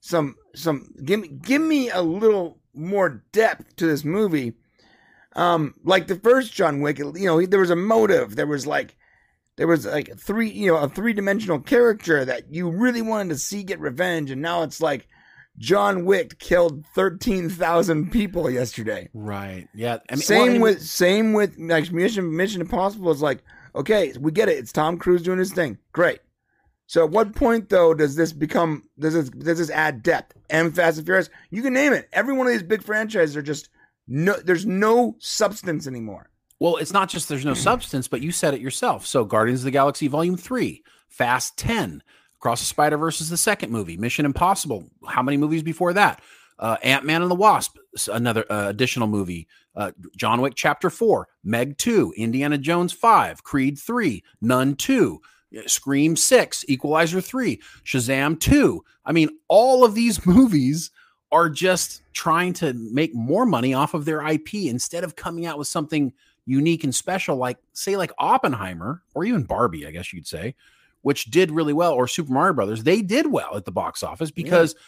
some 0.01 0.37
some 0.55 0.95
give 1.05 1.19
me 1.19 1.29
give 1.29 1.61
me 1.61 1.91
a 1.91 2.01
little 2.01 2.61
more 2.73 3.25
depth 3.33 3.75
to 3.77 3.87
this 3.87 4.05
movie. 4.05 4.53
Um, 5.35 5.75
like 5.83 6.07
the 6.07 6.15
first 6.15 6.53
John 6.53 6.81
Wick, 6.81 6.99
you 6.99 7.13
know, 7.15 7.45
there 7.45 7.59
was 7.59 7.71
a 7.71 7.77
motive. 7.77 8.37
There 8.37 8.47
was 8.47 8.67
like 8.67 8.97
there 9.59 9.67
was 9.67 9.85
like 9.85 10.17
three, 10.17 10.49
you 10.49 10.69
know, 10.69 10.79
a 10.79 10.89
three 10.89 11.13
dimensional 11.13 11.59
character 11.59 12.25
that 12.25 12.55
you 12.55 12.71
really 12.71 13.03
wanted 13.03 13.31
to 13.31 13.39
see 13.39 13.65
get 13.65 13.81
revenge, 13.81 14.31
and 14.31 14.41
now 14.41 14.63
it's 14.63 14.81
like 14.81 15.09
John 15.59 16.05
Wick 16.05 16.39
killed 16.39 16.87
thirteen 16.95 17.51
thousand 17.51 18.13
people 18.13 18.49
yesterday. 18.49 19.09
Right. 19.13 19.67
Yeah. 19.75 19.99
I 20.09 20.15
mean, 20.15 20.23
same 20.23 20.53
well, 20.53 20.63
with 20.63 20.83
same 20.83 21.33
with 21.33 21.59
like 21.59 21.91
Mission 21.91 22.35
Mission 22.35 22.61
Impossible 22.61 23.11
is 23.11 23.21
like 23.21 23.43
okay, 23.75 24.15
we 24.21 24.31
get 24.31 24.49
it. 24.49 24.59
It's 24.59 24.73
Tom 24.73 24.97
Cruise 24.97 25.23
doing 25.23 25.41
his 25.41 25.53
thing. 25.53 25.79
Great. 25.93 26.21
So 26.87 27.05
at 27.05 27.11
what 27.11 27.35
point 27.35 27.69
though 27.69 27.95
does 27.95 28.15
this 28.15 28.33
become 28.33 28.85
does 28.97 29.15
this 29.15 29.29
does 29.29 29.59
this 29.59 29.71
add 29.71 30.05
depth? 30.05 30.37
And 30.49 30.73
Fast 30.73 30.99
and 30.99 31.07
Furious, 31.07 31.31
you 31.51 31.63
can 31.63 31.75
name 31.75 31.93
it. 31.93 32.09
Every 32.13 32.33
one 32.33 32.47
of 32.47 32.53
these 32.53 32.63
big 32.63 32.85
franchises 32.85 33.37
are 33.37 33.43
just 33.43 33.71
no. 34.07 34.35
There's 34.35 34.67
no 34.67 35.17
substance 35.19 35.89
anymore. 35.89 36.31
Well, 36.61 36.77
it's 36.77 36.93
not 36.93 37.09
just 37.09 37.29
there's 37.29 37.45
no 37.45 37.55
substance, 37.55 38.09
but 38.09 38.21
you 38.21 38.33
said 38.33 38.55
it 38.55 38.61
yourself. 38.61 39.07
So 39.07 39.25
Guardians 39.25 39.61
of 39.61 39.67
the 39.67 39.71
Galaxy 39.71 40.09
Volume 40.09 40.37
3, 40.37 40.83
Fast 41.09 41.57
10, 41.59 42.03
Across 42.41 42.61
the 42.61 42.67
Spider 42.67 42.97
Verse 42.97 43.21
is 43.21 43.31
the 43.31 43.37
second 43.37 43.73
movie, 43.73 43.97
Mission 43.97 44.25
Impossible. 44.25 44.89
How 45.07 45.23
many 45.23 45.37
movies 45.37 45.63
before 45.63 45.93
that? 45.95 46.21
Uh, 46.59 46.77
Ant 46.83 47.05
Man 47.05 47.23
and 47.23 47.31
the 47.31 47.37
Wasp, 47.37 47.77
another 48.13 48.45
uh, 48.51 48.69
additional 48.69 49.09
movie. 49.09 49.49
Uh, 49.75 49.93
John 50.17 50.41
Wick 50.41 50.55
Chapter 50.57 50.91
4, 50.91 51.29
Meg 51.45 51.79
2, 51.79 52.15
Indiana 52.17 52.59
Jones 52.59 52.93
5, 52.93 53.43
Creed 53.45 53.79
3, 53.79 54.23
Nun 54.41 54.75
2, 54.75 55.21
Scream 55.67 56.17
6, 56.17 56.65
Equalizer 56.69 57.21
3, 57.21 57.61
Shazam 57.85 58.39
2. 58.39 58.85
I 59.05 59.13
mean, 59.13 59.31
all 59.49 59.85
of 59.85 59.95
these 59.95 60.25
movies 60.27 60.91
are 61.31 61.51
just 61.51 62.03
trying 62.13 62.53
to 62.55 62.73
make 62.73 63.15
more 63.15 63.47
money 63.47 63.75
off 63.75 63.95
of 63.95 64.05
their 64.05 64.27
IP 64.27 64.55
instead 64.55 65.05
of 65.05 65.17
coming 65.17 65.47
out 65.47 65.59
with 65.59 65.69
something 65.69 66.13
unique 66.49 66.83
and 66.83 66.95
special, 66.95 67.37
like 67.37 67.59
say 67.75 67.97
like 67.97 68.11
Oppenheimer 68.19 69.03
or 69.15 69.25
even 69.25 69.45
Barbie, 69.45 69.87
I 69.87 69.91
guess 69.91 70.13
you'd 70.13 70.27
say, 70.27 70.55
which 71.03 71.27
did 71.27 71.51
really 71.51 71.75
well, 71.75 71.93
or 71.93 72.09
Super 72.09 72.33
Mario 72.33 72.55
Brothers. 72.55 72.83
They 72.83 73.03
did 73.03 73.31
well 73.31 73.57
at 73.57 73.67
the 73.67 73.71
box 73.71 74.03
office 74.03 74.31
because 74.31 74.75
yeah. 74.75 74.81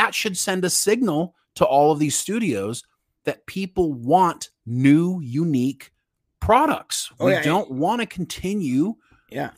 that 0.00 0.14
should 0.14 0.36
send 0.36 0.64
a 0.64 0.70
signal 0.70 1.34
to 1.54 1.64
all 1.64 1.92
of 1.92 2.00
these 2.00 2.16
studios 2.16 2.82
that 3.24 3.46
people 3.46 3.92
want 3.92 4.50
new, 4.66 5.20
unique 5.20 5.92
products. 6.40 7.10
Oh, 7.20 7.26
we 7.26 7.32
yeah. 7.32 7.42
don't 7.42 7.70
want 7.70 8.00
to 8.00 8.06
continue 8.06 8.96
yeah. 9.30 9.50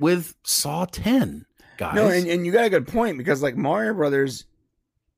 with 0.00 0.34
Saw 0.44 0.86
10, 0.86 1.44
guys. 1.76 1.94
No, 1.94 2.08
and, 2.08 2.26
and 2.26 2.46
you 2.46 2.52
got 2.52 2.64
a 2.64 2.70
good 2.70 2.88
point 2.88 3.18
because 3.18 3.42
like 3.42 3.56
Mario 3.56 3.92
Brothers 3.92 4.46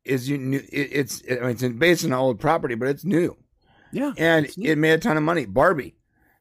is 0.04 0.28
you 0.28 0.52
it, 0.52 0.68
it's 0.70 1.20
it, 1.22 1.38
it's 1.40 1.62
based 1.62 2.04
on 2.04 2.12
an 2.12 2.18
old 2.18 2.40
property, 2.40 2.74
but 2.74 2.88
it's 2.88 3.04
new. 3.04 3.36
Yeah, 3.94 4.12
and 4.16 4.48
it 4.58 4.76
made 4.76 4.92
a 4.92 4.98
ton 4.98 5.16
of 5.16 5.22
money. 5.22 5.46
Barbie, 5.46 5.94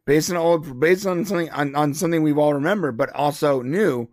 based 0.05 0.29
on 0.29 0.37
old, 0.37 0.79
based 0.79 1.05
on 1.05 1.23
something 1.25 1.49
on, 1.51 1.75
on 1.75 1.93
something 1.93 2.23
we've 2.23 2.37
all 2.37 2.53
remembered, 2.53 2.97
but 2.97 3.11
also 3.13 3.61
new 3.61 4.09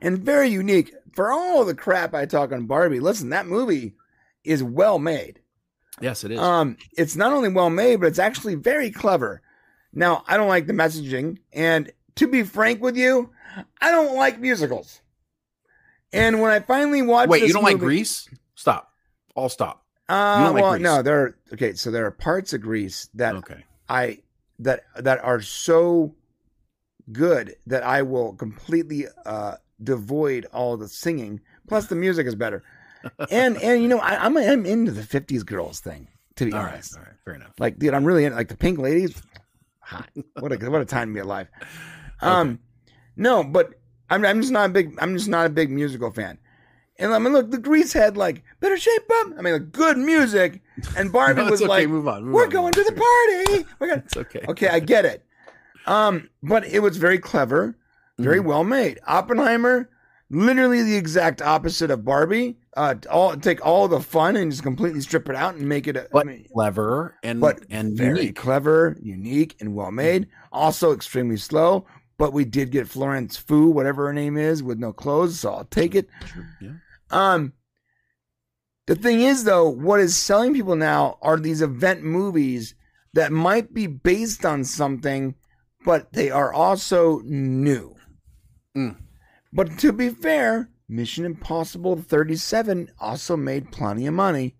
and 0.00 0.18
very 0.18 0.48
unique. 0.48 0.94
For 1.12 1.30
all 1.30 1.64
the 1.64 1.74
crap 1.74 2.14
I 2.14 2.26
talk 2.26 2.52
on 2.52 2.66
Barbie, 2.66 3.00
listen, 3.00 3.30
that 3.30 3.46
movie 3.46 3.94
is 4.44 4.62
well 4.62 4.98
made. 4.98 5.40
Yes, 6.00 6.24
it 6.24 6.32
is. 6.32 6.38
Um, 6.40 6.76
it's 6.96 7.16
not 7.16 7.32
only 7.32 7.48
well 7.48 7.70
made, 7.70 8.00
but 8.00 8.06
it's 8.06 8.18
actually 8.18 8.56
very 8.56 8.90
clever. 8.90 9.42
Now, 9.92 10.24
I 10.26 10.36
don't 10.36 10.48
like 10.48 10.66
the 10.66 10.72
messaging, 10.72 11.38
and 11.52 11.92
to 12.16 12.26
be 12.26 12.42
frank 12.42 12.82
with 12.82 12.96
you, 12.96 13.30
I 13.80 13.90
don't 13.90 14.16
like 14.16 14.40
musicals. 14.40 15.00
And 16.12 16.40
when 16.40 16.50
I 16.50 16.60
finally 16.60 17.02
watched, 17.02 17.30
wait, 17.30 17.42
you 17.44 17.52
don't 17.52 17.62
movie, 17.62 17.74
like 17.74 17.82
Grease? 17.82 18.28
Stop. 18.54 18.92
All 19.34 19.48
stop. 19.48 19.83
Uh, 20.08 20.52
well, 20.54 20.64
like 20.72 20.82
no, 20.82 21.02
there. 21.02 21.22
Are, 21.22 21.36
okay, 21.54 21.74
so 21.74 21.90
there 21.90 22.04
are 22.04 22.10
parts 22.10 22.52
of 22.52 22.60
Grease 22.60 23.08
that 23.14 23.34
okay. 23.36 23.64
I 23.88 24.18
that 24.58 24.84
that 24.96 25.22
are 25.24 25.40
so 25.40 26.14
good 27.12 27.56
that 27.66 27.82
I 27.82 28.02
will 28.02 28.34
completely 28.34 29.06
uh, 29.24 29.56
devoid 29.82 30.46
all 30.52 30.76
the 30.76 30.88
singing. 30.88 31.40
Plus, 31.68 31.86
the 31.86 31.94
music 31.94 32.26
is 32.26 32.34
better. 32.34 32.62
and 33.30 33.56
and 33.62 33.82
you 33.82 33.88
know, 33.88 33.98
I, 33.98 34.26
am 34.26 34.36
I'm, 34.36 34.48
I'm 34.48 34.66
into 34.66 34.92
the 34.92 35.02
'50s 35.02 35.44
girls 35.44 35.80
thing. 35.80 36.08
To 36.36 36.46
be 36.46 36.52
all 36.52 36.60
honest, 36.60 36.96
right, 36.96 37.00
all 37.00 37.06
right, 37.06 37.16
fair 37.24 37.34
enough. 37.34 37.52
Like, 37.58 37.78
dude, 37.78 37.94
I'm 37.94 38.04
really 38.04 38.24
into 38.24 38.36
like 38.36 38.48
the 38.48 38.56
Pink 38.56 38.78
Ladies. 38.78 39.22
Hot. 39.80 40.08
What 40.38 40.52
a 40.52 40.70
what 40.70 40.80
a 40.80 40.84
time 40.84 41.08
to 41.08 41.14
be 41.14 41.20
alive. 41.20 41.48
Um, 42.20 42.48
okay. 42.48 42.58
no, 43.16 43.44
but 43.44 43.74
I'm 44.08 44.24
I'm 44.24 44.40
just 44.40 44.52
not 44.52 44.70
a 44.70 44.72
big 44.72 44.96
I'm 44.98 45.14
just 45.14 45.28
not 45.28 45.46
a 45.46 45.48
big 45.50 45.68
musical 45.68 46.10
fan. 46.10 46.38
And 46.98 47.12
I 47.12 47.18
mean, 47.18 47.32
look, 47.32 47.50
the 47.50 47.58
Grease 47.58 47.92
had 47.92 48.16
like 48.16 48.44
better 48.60 48.76
shape 48.76 49.10
up. 49.20 49.32
I 49.38 49.42
mean, 49.42 49.54
like 49.54 49.72
good 49.72 49.98
music, 49.98 50.60
and 50.96 51.12
Barbie 51.12 51.42
no, 51.44 51.50
was 51.50 51.60
okay. 51.60 51.68
like, 51.68 51.88
move 51.88 52.06
on, 52.06 52.24
move 52.24 52.34
"We're 52.34 52.44
on, 52.44 52.50
going 52.50 52.72
to 52.72 52.84
the 52.84 52.92
party." 52.92 53.66
We're 53.78 53.88
gonna... 53.88 54.02
It's 54.04 54.16
okay. 54.16 54.44
Okay, 54.48 54.68
I 54.68 54.80
get 54.80 55.04
it. 55.04 55.24
Um, 55.86 56.30
but 56.42 56.64
it 56.66 56.80
was 56.80 56.96
very 56.96 57.18
clever, 57.18 57.76
very 58.18 58.38
mm-hmm. 58.38 58.48
well 58.48 58.64
made. 58.64 59.00
Oppenheimer, 59.06 59.90
literally 60.30 60.82
the 60.82 60.96
exact 60.96 61.42
opposite 61.42 61.90
of 61.90 62.04
Barbie. 62.04 62.56
Uh, 62.76 62.94
all 63.10 63.36
take 63.36 63.64
all 63.64 63.86
the 63.86 64.00
fun 64.00 64.36
and 64.36 64.50
just 64.50 64.62
completely 64.62 65.00
strip 65.00 65.28
it 65.28 65.36
out 65.36 65.54
and 65.54 65.68
make 65.68 65.86
it 65.86 65.96
a 65.96 66.08
but 66.10 66.26
I 66.26 66.30
mean, 66.30 66.46
clever 66.52 67.14
and 67.22 67.40
but 67.40 67.60
and 67.70 67.96
very 67.96 68.20
unique. 68.20 68.36
clever, 68.36 68.96
unique, 69.00 69.56
and 69.60 69.74
well 69.74 69.92
made. 69.92 70.26
Also 70.52 70.92
extremely 70.92 71.36
slow, 71.36 71.86
but 72.18 72.32
we 72.32 72.44
did 72.44 72.70
get 72.70 72.88
Florence 72.88 73.36
Fu, 73.36 73.68
whatever 73.70 74.06
her 74.06 74.12
name 74.12 74.36
is, 74.36 74.62
with 74.62 74.78
no 74.78 74.92
clothes, 74.92 75.38
so 75.40 75.52
I'll 75.52 75.64
take 75.66 75.94
it. 75.94 76.08
Yeah. 76.60 76.70
Um, 77.14 77.52
the 78.86 78.96
thing 78.96 79.20
is, 79.20 79.44
though, 79.44 79.68
what 79.68 80.00
is 80.00 80.16
selling 80.16 80.52
people 80.52 80.76
now 80.76 81.18
are 81.22 81.38
these 81.38 81.62
event 81.62 82.02
movies 82.02 82.74
that 83.14 83.32
might 83.32 83.72
be 83.72 83.86
based 83.86 84.44
on 84.44 84.64
something, 84.64 85.34
but 85.84 86.12
they 86.12 86.30
are 86.30 86.52
also 86.52 87.20
new. 87.24 87.94
Mm. 88.76 88.96
But 89.52 89.78
to 89.78 89.92
be 89.92 90.10
fair, 90.10 90.68
Mission 90.88 91.24
Impossible 91.24 91.96
37 91.96 92.90
also 92.98 93.36
made 93.36 93.70
plenty 93.70 94.06
of 94.06 94.14
money. 94.14 94.56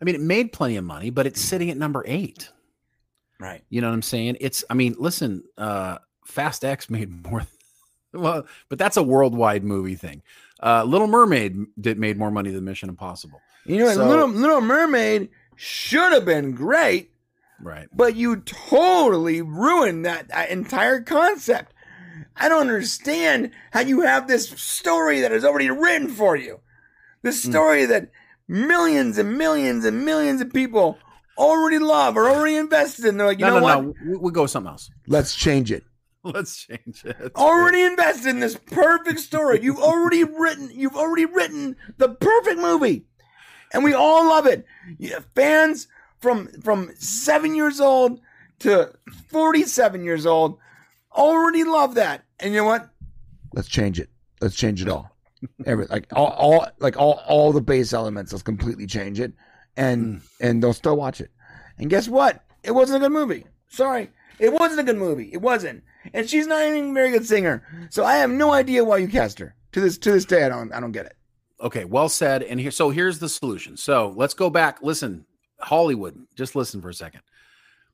I 0.00 0.04
mean, 0.04 0.14
it 0.14 0.20
made 0.20 0.52
plenty 0.52 0.76
of 0.76 0.84
money, 0.84 1.10
but 1.10 1.26
it's 1.26 1.40
sitting 1.40 1.70
at 1.70 1.76
number 1.76 2.02
eight. 2.06 2.50
Right. 3.38 3.62
You 3.68 3.80
know 3.80 3.88
what 3.88 3.94
I'm 3.94 4.02
saying? 4.02 4.38
It's, 4.40 4.64
I 4.70 4.74
mean, 4.74 4.96
listen, 4.98 5.44
uh, 5.56 5.98
Fast 6.24 6.64
X 6.64 6.90
made 6.90 7.10
more. 7.26 7.46
Well, 8.14 8.46
but 8.70 8.78
that's 8.78 8.96
a 8.96 9.02
worldwide 9.02 9.64
movie 9.64 9.94
thing. 9.94 10.22
Uh, 10.60 10.84
Little 10.84 11.06
Mermaid 11.06 11.56
did 11.80 11.98
made 11.98 12.18
more 12.18 12.30
money 12.30 12.50
than 12.50 12.64
Mission 12.64 12.88
Impossible. 12.88 13.40
You 13.64 13.78
know, 13.78 13.92
so, 13.92 14.08
Little 14.08 14.28
Little 14.28 14.60
Mermaid 14.60 15.28
should 15.56 16.12
have 16.12 16.24
been 16.24 16.52
great, 16.52 17.10
right? 17.60 17.88
But 17.92 18.16
you 18.16 18.36
totally 18.40 19.42
ruined 19.42 20.06
that, 20.06 20.28
that 20.28 20.50
entire 20.50 21.00
concept. 21.00 21.74
I 22.36 22.48
don't 22.48 22.60
understand 22.60 23.50
how 23.72 23.80
you 23.80 24.02
have 24.02 24.28
this 24.28 24.48
story 24.50 25.20
that 25.20 25.32
is 25.32 25.44
already 25.44 25.70
written 25.70 26.08
for 26.08 26.36
you. 26.36 26.60
This 27.22 27.42
hmm. 27.44 27.50
story 27.50 27.82
mm. 27.82 27.88
that 27.88 28.10
millions 28.46 29.18
and 29.18 29.36
millions 29.36 29.84
and 29.84 30.04
millions 30.04 30.40
of 30.40 30.52
people 30.52 30.98
already 31.36 31.78
love 31.78 32.16
or 32.16 32.28
already 32.28 32.56
invested 32.56 33.04
in. 33.04 33.16
They're 33.16 33.26
like, 33.26 33.38
you 33.38 33.46
no, 33.46 33.54
know 33.54 33.58
no, 33.58 33.64
what? 33.64 33.84
No, 33.84 33.94
we, 34.06 34.16
we'll 34.16 34.30
go 34.32 34.42
with 34.42 34.50
something 34.50 34.70
else. 34.70 34.90
Let's 35.06 35.34
change 35.34 35.72
it. 35.72 35.84
Let's 36.34 36.66
change 36.66 37.04
it. 37.04 37.32
Already 37.34 37.82
invested 37.82 38.28
in 38.28 38.40
this 38.40 38.56
perfect 38.56 39.20
story. 39.20 39.60
You've 39.62 39.78
already 39.78 40.24
written. 40.24 40.70
You've 40.72 40.96
already 40.96 41.24
written 41.24 41.76
the 41.96 42.10
perfect 42.10 42.60
movie, 42.60 43.06
and 43.72 43.82
we 43.82 43.94
all 43.94 44.28
love 44.28 44.46
it. 44.46 44.66
Yeah, 44.98 45.20
fans 45.34 45.88
from 46.20 46.48
from 46.60 46.90
seven 46.96 47.54
years 47.54 47.80
old 47.80 48.20
to 48.60 48.92
forty-seven 49.30 50.04
years 50.04 50.26
old 50.26 50.58
already 51.18 51.64
love 51.64 51.94
that. 51.94 52.24
And 52.40 52.52
you 52.52 52.60
know 52.60 52.66
what? 52.66 52.88
Let's 53.52 53.68
change 53.68 53.98
it. 53.98 54.08
Let's 54.40 54.54
change 54.54 54.82
it 54.82 54.88
all. 54.88 55.10
Every, 55.66 55.86
like 55.86 56.06
all, 56.12 56.28
all 56.28 56.66
like 56.78 56.96
all 56.96 57.22
all 57.26 57.52
the 57.52 57.60
base 57.60 57.92
elements. 57.92 58.32
Let's 58.32 58.42
completely 58.42 58.86
change 58.86 59.20
it, 59.20 59.32
and 59.76 60.16
mm. 60.16 60.22
and 60.40 60.62
they'll 60.62 60.72
still 60.72 60.96
watch 60.96 61.20
it. 61.20 61.30
And 61.78 61.88
guess 61.88 62.08
what? 62.08 62.44
It 62.62 62.72
wasn't 62.72 63.02
a 63.02 63.06
good 63.06 63.12
movie. 63.12 63.46
Sorry, 63.68 64.10
it 64.38 64.52
wasn't 64.52 64.80
a 64.80 64.82
good 64.82 64.96
movie. 64.98 65.30
It 65.32 65.40
wasn't 65.40 65.84
and 66.12 66.28
she's 66.28 66.46
not 66.46 66.64
even 66.66 66.90
a 66.90 66.92
very 66.92 67.10
good 67.10 67.26
singer. 67.26 67.62
So 67.90 68.04
I 68.04 68.16
have 68.16 68.30
no 68.30 68.52
idea 68.52 68.84
why 68.84 68.98
you 68.98 69.08
cast 69.08 69.38
her. 69.38 69.54
To 69.72 69.80
this 69.80 69.98
to 69.98 70.12
this 70.12 70.24
day, 70.24 70.44
I 70.44 70.48
don't 70.48 70.72
I 70.72 70.80
don't 70.80 70.92
get 70.92 71.06
it. 71.06 71.16
Okay, 71.60 71.84
well 71.84 72.08
said. 72.08 72.42
And 72.42 72.60
here, 72.60 72.70
so 72.70 72.90
here's 72.90 73.18
the 73.18 73.28
solution. 73.28 73.76
So 73.76 74.14
let's 74.16 74.34
go 74.34 74.48
back. 74.48 74.78
Listen, 74.82 75.26
Hollywood, 75.60 76.16
just 76.36 76.54
listen 76.54 76.80
for 76.80 76.88
a 76.88 76.94
second. 76.94 77.22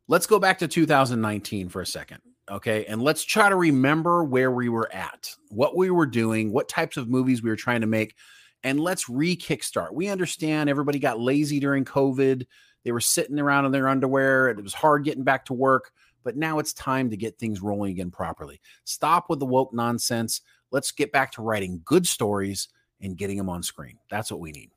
Let's 0.07 0.27
go 0.27 0.39
back 0.39 0.59
to 0.59 0.69
2019 0.69 1.71
for 1.71 1.81
a 1.81 1.87
second. 1.87 2.19
Okay. 2.51 2.85
And 2.85 3.03
let's 3.03 3.25
try 3.25 3.49
to 3.49 3.57
remember 3.57 4.23
where 4.23 4.51
we 4.51 4.69
were 4.69 4.93
at, 4.93 5.31
what 5.49 5.77
we 5.77 5.91
were 5.91 6.07
doing, 6.07 6.53
what 6.53 6.69
types 6.69 6.99
of 6.99 7.09
movies 7.09 7.43
we 7.43 7.49
were 7.49 7.57
trying 7.57 7.81
to 7.81 7.87
make, 7.87 8.15
and 8.63 8.81
let's 8.81 9.09
re 9.09 9.37
kickstart. 9.37 9.93
We 9.93 10.09
understand 10.09 10.69
everybody 10.69 10.99
got 10.99 11.21
lazy 11.21 11.61
during 11.61 11.85
COVID. 11.85 12.47
They 12.85 12.93
were 12.93 13.01
sitting 13.01 13.39
around 13.39 13.65
in 13.65 13.73
their 13.73 13.89
underwear. 13.89 14.49
It 14.49 14.63
was 14.63 14.75
hard 14.75 15.05
getting 15.05 15.25
back 15.25 15.47
to 15.47 15.55
work, 15.55 15.91
but 16.25 16.37
now 16.37 16.59
it's 16.59 16.73
time 16.73 17.11
to 17.11 17.17
get 17.17 17.39
things 17.39 17.61
rolling 17.61 17.93
again 17.93 18.11
properly. 18.11 18.61
Stop 18.85 19.31
with 19.31 19.39
the 19.39 19.47
woke 19.47 19.73
nonsense. 19.73 20.41
Let's 20.71 20.91
get 20.91 21.13
back 21.13 21.33
to 21.33 21.43
writing 21.43 21.83
good 21.85 22.07
stories 22.07 22.69
and 23.01 23.17
getting 23.17 23.37
them 23.37 23.49
on 23.49 23.63
screen. 23.63 23.99
That's 24.11 24.31
what 24.31 24.41
we 24.41 24.51
need. 24.51 24.71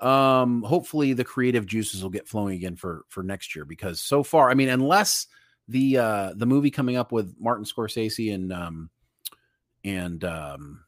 Um, 0.00 0.62
hopefully 0.62 1.12
the 1.12 1.24
creative 1.24 1.66
juices 1.66 2.02
will 2.02 2.10
get 2.10 2.26
flowing 2.26 2.56
again 2.56 2.76
for 2.76 3.04
for 3.08 3.22
next 3.22 3.54
year 3.54 3.64
because 3.64 4.00
so 4.00 4.22
far, 4.22 4.50
I 4.50 4.54
mean, 4.54 4.68
unless 4.68 5.26
the 5.68 5.98
uh 5.98 6.32
the 6.34 6.46
movie 6.46 6.70
coming 6.70 6.96
up 6.96 7.12
with 7.12 7.36
Martin 7.38 7.64
Scorsese 7.64 8.34
and 8.34 8.52
um 8.52 8.90
and 9.84 10.24
um 10.24 10.84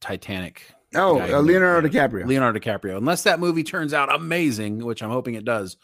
Titanic. 0.00 0.64
Oh, 0.94 1.20
uh, 1.20 1.40
Leonardo 1.40 1.88
DiCaprio. 1.88 2.26
Leonardo 2.26 2.58
DiCaprio. 2.58 2.98
Unless 2.98 3.22
that 3.22 3.40
movie 3.40 3.62
turns 3.62 3.94
out 3.94 4.14
amazing, 4.14 4.84
which 4.84 5.02
I'm 5.02 5.10
hoping 5.10 5.34
it 5.34 5.44
does, 5.44 5.78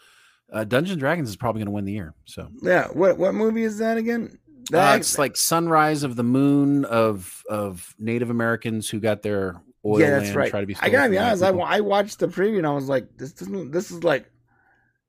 uh, 0.52 0.64
Dungeons 0.64 0.98
Dragons 0.98 1.28
is 1.28 1.36
probably 1.36 1.60
going 1.60 1.66
to 1.66 1.72
win 1.72 1.84
the 1.84 1.92
year. 1.92 2.14
So 2.24 2.48
yeah. 2.62 2.88
What 2.88 3.18
what 3.18 3.34
movie 3.34 3.64
is 3.64 3.78
that 3.78 3.96
again? 3.96 4.38
uh, 4.72 4.96
it's 4.98 5.18
like 5.18 5.36
Sunrise 5.36 6.02
of 6.02 6.16
the 6.16 6.22
Moon 6.22 6.84
of 6.84 7.42
of 7.48 7.94
Native 7.98 8.30
Americans 8.30 8.88
who 8.90 9.00
got 9.00 9.22
their 9.22 9.60
oil 9.84 10.00
yeah, 10.00 10.18
that's 10.18 10.34
right. 10.34 10.50
try 10.50 10.60
to 10.60 10.66
be. 10.66 10.76
I 10.80 10.90
gotta 10.90 11.08
be 11.10 11.18
honest. 11.18 11.42
I, 11.42 11.50
I 11.50 11.80
watched 11.80 12.18
the 12.18 12.28
preview 12.28 12.58
and 12.58 12.66
I 12.66 12.72
was 12.72 12.88
like, 12.88 13.16
this 13.16 13.32
doesn't. 13.32 13.70
This 13.70 13.90
is 13.90 14.04
like, 14.04 14.30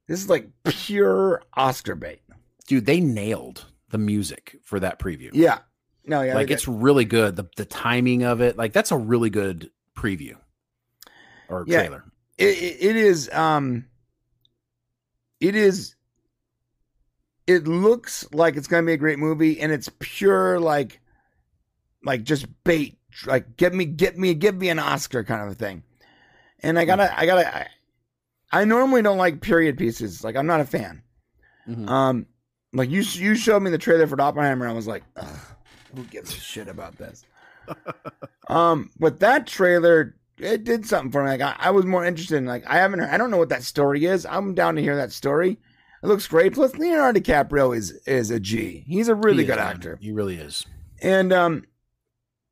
this 0.07 0.21
is 0.21 0.29
like 0.29 0.49
pure 0.63 1.41
Oscar 1.55 1.95
bait. 1.95 2.21
dude, 2.67 2.85
they 2.85 2.99
nailed 3.01 3.65
the 3.89 3.97
music 3.97 4.55
for 4.63 4.79
that 4.79 4.99
preview. 4.99 5.31
Yeah. 5.33 5.59
No, 6.05 6.21
yeah. 6.21 6.35
like 6.35 6.49
it's 6.51 6.67
really 6.67 7.05
good. 7.05 7.35
The 7.35 7.45
the 7.57 7.65
timing 7.65 8.23
of 8.23 8.39
it, 8.41 8.55
like 8.57 8.71
that's 8.71 8.91
a 8.91 8.97
really 8.97 9.29
good 9.29 9.69
preview 9.97 10.37
or 11.49 11.65
Yeah. 11.67 11.79
trailer. 11.79 12.05
it, 12.37 12.57
it, 12.57 12.77
it 12.81 12.95
is 12.95 13.29
um 13.33 13.85
it 15.39 15.55
is 15.55 15.95
it 17.47 17.67
looks 17.67 18.27
like 18.31 18.55
it's 18.55 18.67
gonna 18.67 18.85
be 18.85 18.93
a 18.93 18.97
great 18.97 19.19
movie 19.19 19.59
and 19.59 19.71
it's 19.71 19.89
pure 19.99 20.59
like 20.59 20.99
like 22.03 22.23
just 22.23 22.45
bait 22.63 22.97
like 23.25 23.57
get 23.57 23.73
me 23.73 23.85
get 23.85 24.17
me 24.17 24.33
give 24.33 24.55
me 24.55 24.69
an 24.69 24.79
oscar 24.79 25.23
kind 25.23 25.41
of 25.41 25.49
a 25.49 25.55
thing. 25.55 25.83
And 26.61 26.77
i 26.77 26.85
gotta 26.85 27.17
i 27.17 27.25
gotta 27.25 27.55
i, 27.55 27.67
I 28.51 28.65
normally 28.65 29.01
don't 29.01 29.17
like 29.17 29.41
period 29.41 29.77
pieces. 29.77 30.23
Like 30.23 30.35
i'm 30.35 30.47
not 30.47 30.61
a 30.61 30.65
fan. 30.65 31.01
Mhm. 31.67 31.87
um 31.89 32.25
like 32.73 32.89
you 32.89 33.01
you 33.01 33.35
showed 33.35 33.61
me 33.61 33.71
the 33.71 33.77
trailer 33.77 34.07
for 34.07 34.19
oppenheimer 34.21 34.65
and 34.65 34.71
i 34.71 34.75
was 34.75 34.87
like 34.87 35.03
Ugh, 35.15 35.39
who 35.95 36.03
gives 36.05 36.31
a 36.31 36.39
shit 36.39 36.67
about 36.67 36.97
this? 36.97 37.25
Um 38.47 38.89
but 38.99 39.19
that 39.19 39.45
trailer 39.45 40.15
it 40.39 40.63
did 40.63 40.85
something 40.85 41.11
for 41.11 41.23
me. 41.23 41.29
Like 41.29 41.41
I, 41.41 41.55
I 41.59 41.71
was 41.71 41.85
more 41.85 42.05
interested 42.05 42.37
in 42.37 42.45
like 42.45 42.65
I 42.67 42.77
haven't 42.77 42.99
heard, 42.99 43.09
I 43.09 43.17
don't 43.17 43.31
know 43.31 43.37
what 43.37 43.49
that 43.49 43.63
story 43.63 44.05
is. 44.05 44.25
I'm 44.25 44.53
down 44.55 44.75
to 44.75 44.81
hear 44.81 44.95
that 44.95 45.11
story. 45.11 45.57
It 46.01 46.07
looks 46.07 46.27
great. 46.27 46.53
Plus 46.53 46.75
Leonardo 46.75 47.19
DiCaprio 47.19 47.75
is 47.75 47.91
is 48.07 48.31
a 48.31 48.39
G. 48.39 48.83
He's 48.87 49.09
a 49.09 49.15
really 49.15 49.43
He 49.43 49.47
good 49.47 49.53
is, 49.53 49.57
man. 49.57 49.67
actor. 49.67 49.97
He 50.01 50.11
really 50.11 50.35
is. 50.37 50.65
And 51.01 51.33
um 51.33 51.65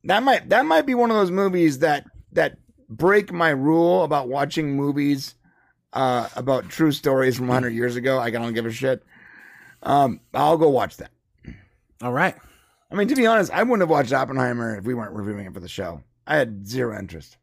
that 0.03 0.23
might 0.23 0.49
that 0.49 0.65
might 0.65 0.85
be 0.85 0.95
one 0.95 1.11
of 1.11 1.17
those 1.17 1.31
movies 1.31 1.79
that 1.79 2.05
that 2.33 2.57
break 2.89 3.31
my 3.31 3.49
rule 3.49 4.03
about 4.03 4.27
watching 4.29 4.75
movies 4.75 5.35
uh 5.93 6.27
about 6.35 6.69
true 6.69 6.91
stories 6.91 7.37
from 7.37 7.47
100 7.47 7.69
years 7.69 7.95
ago. 7.95 8.19
I 8.19 8.29
don't 8.29 8.53
give 8.53 8.65
a 8.65 8.71
shit. 8.71 9.03
Um 9.81 10.19
I'll 10.33 10.57
go 10.57 10.69
watch 10.69 10.97
that. 10.97 11.11
All 12.01 12.13
right. 12.13 12.35
I 12.91 12.95
mean 12.95 13.07
to 13.07 13.15
be 13.15 13.25
honest, 13.27 13.51
I 13.51 13.63
wouldn't 13.63 13.81
have 13.81 13.89
watched 13.89 14.13
Oppenheimer 14.13 14.77
if 14.77 14.85
we 14.85 14.93
weren't 14.93 15.15
reviewing 15.15 15.45
it 15.45 15.53
for 15.53 15.59
the 15.59 15.67
show. 15.69 16.03
I 16.25 16.35
had 16.35 16.67
zero 16.67 16.97
interest. 16.97 17.37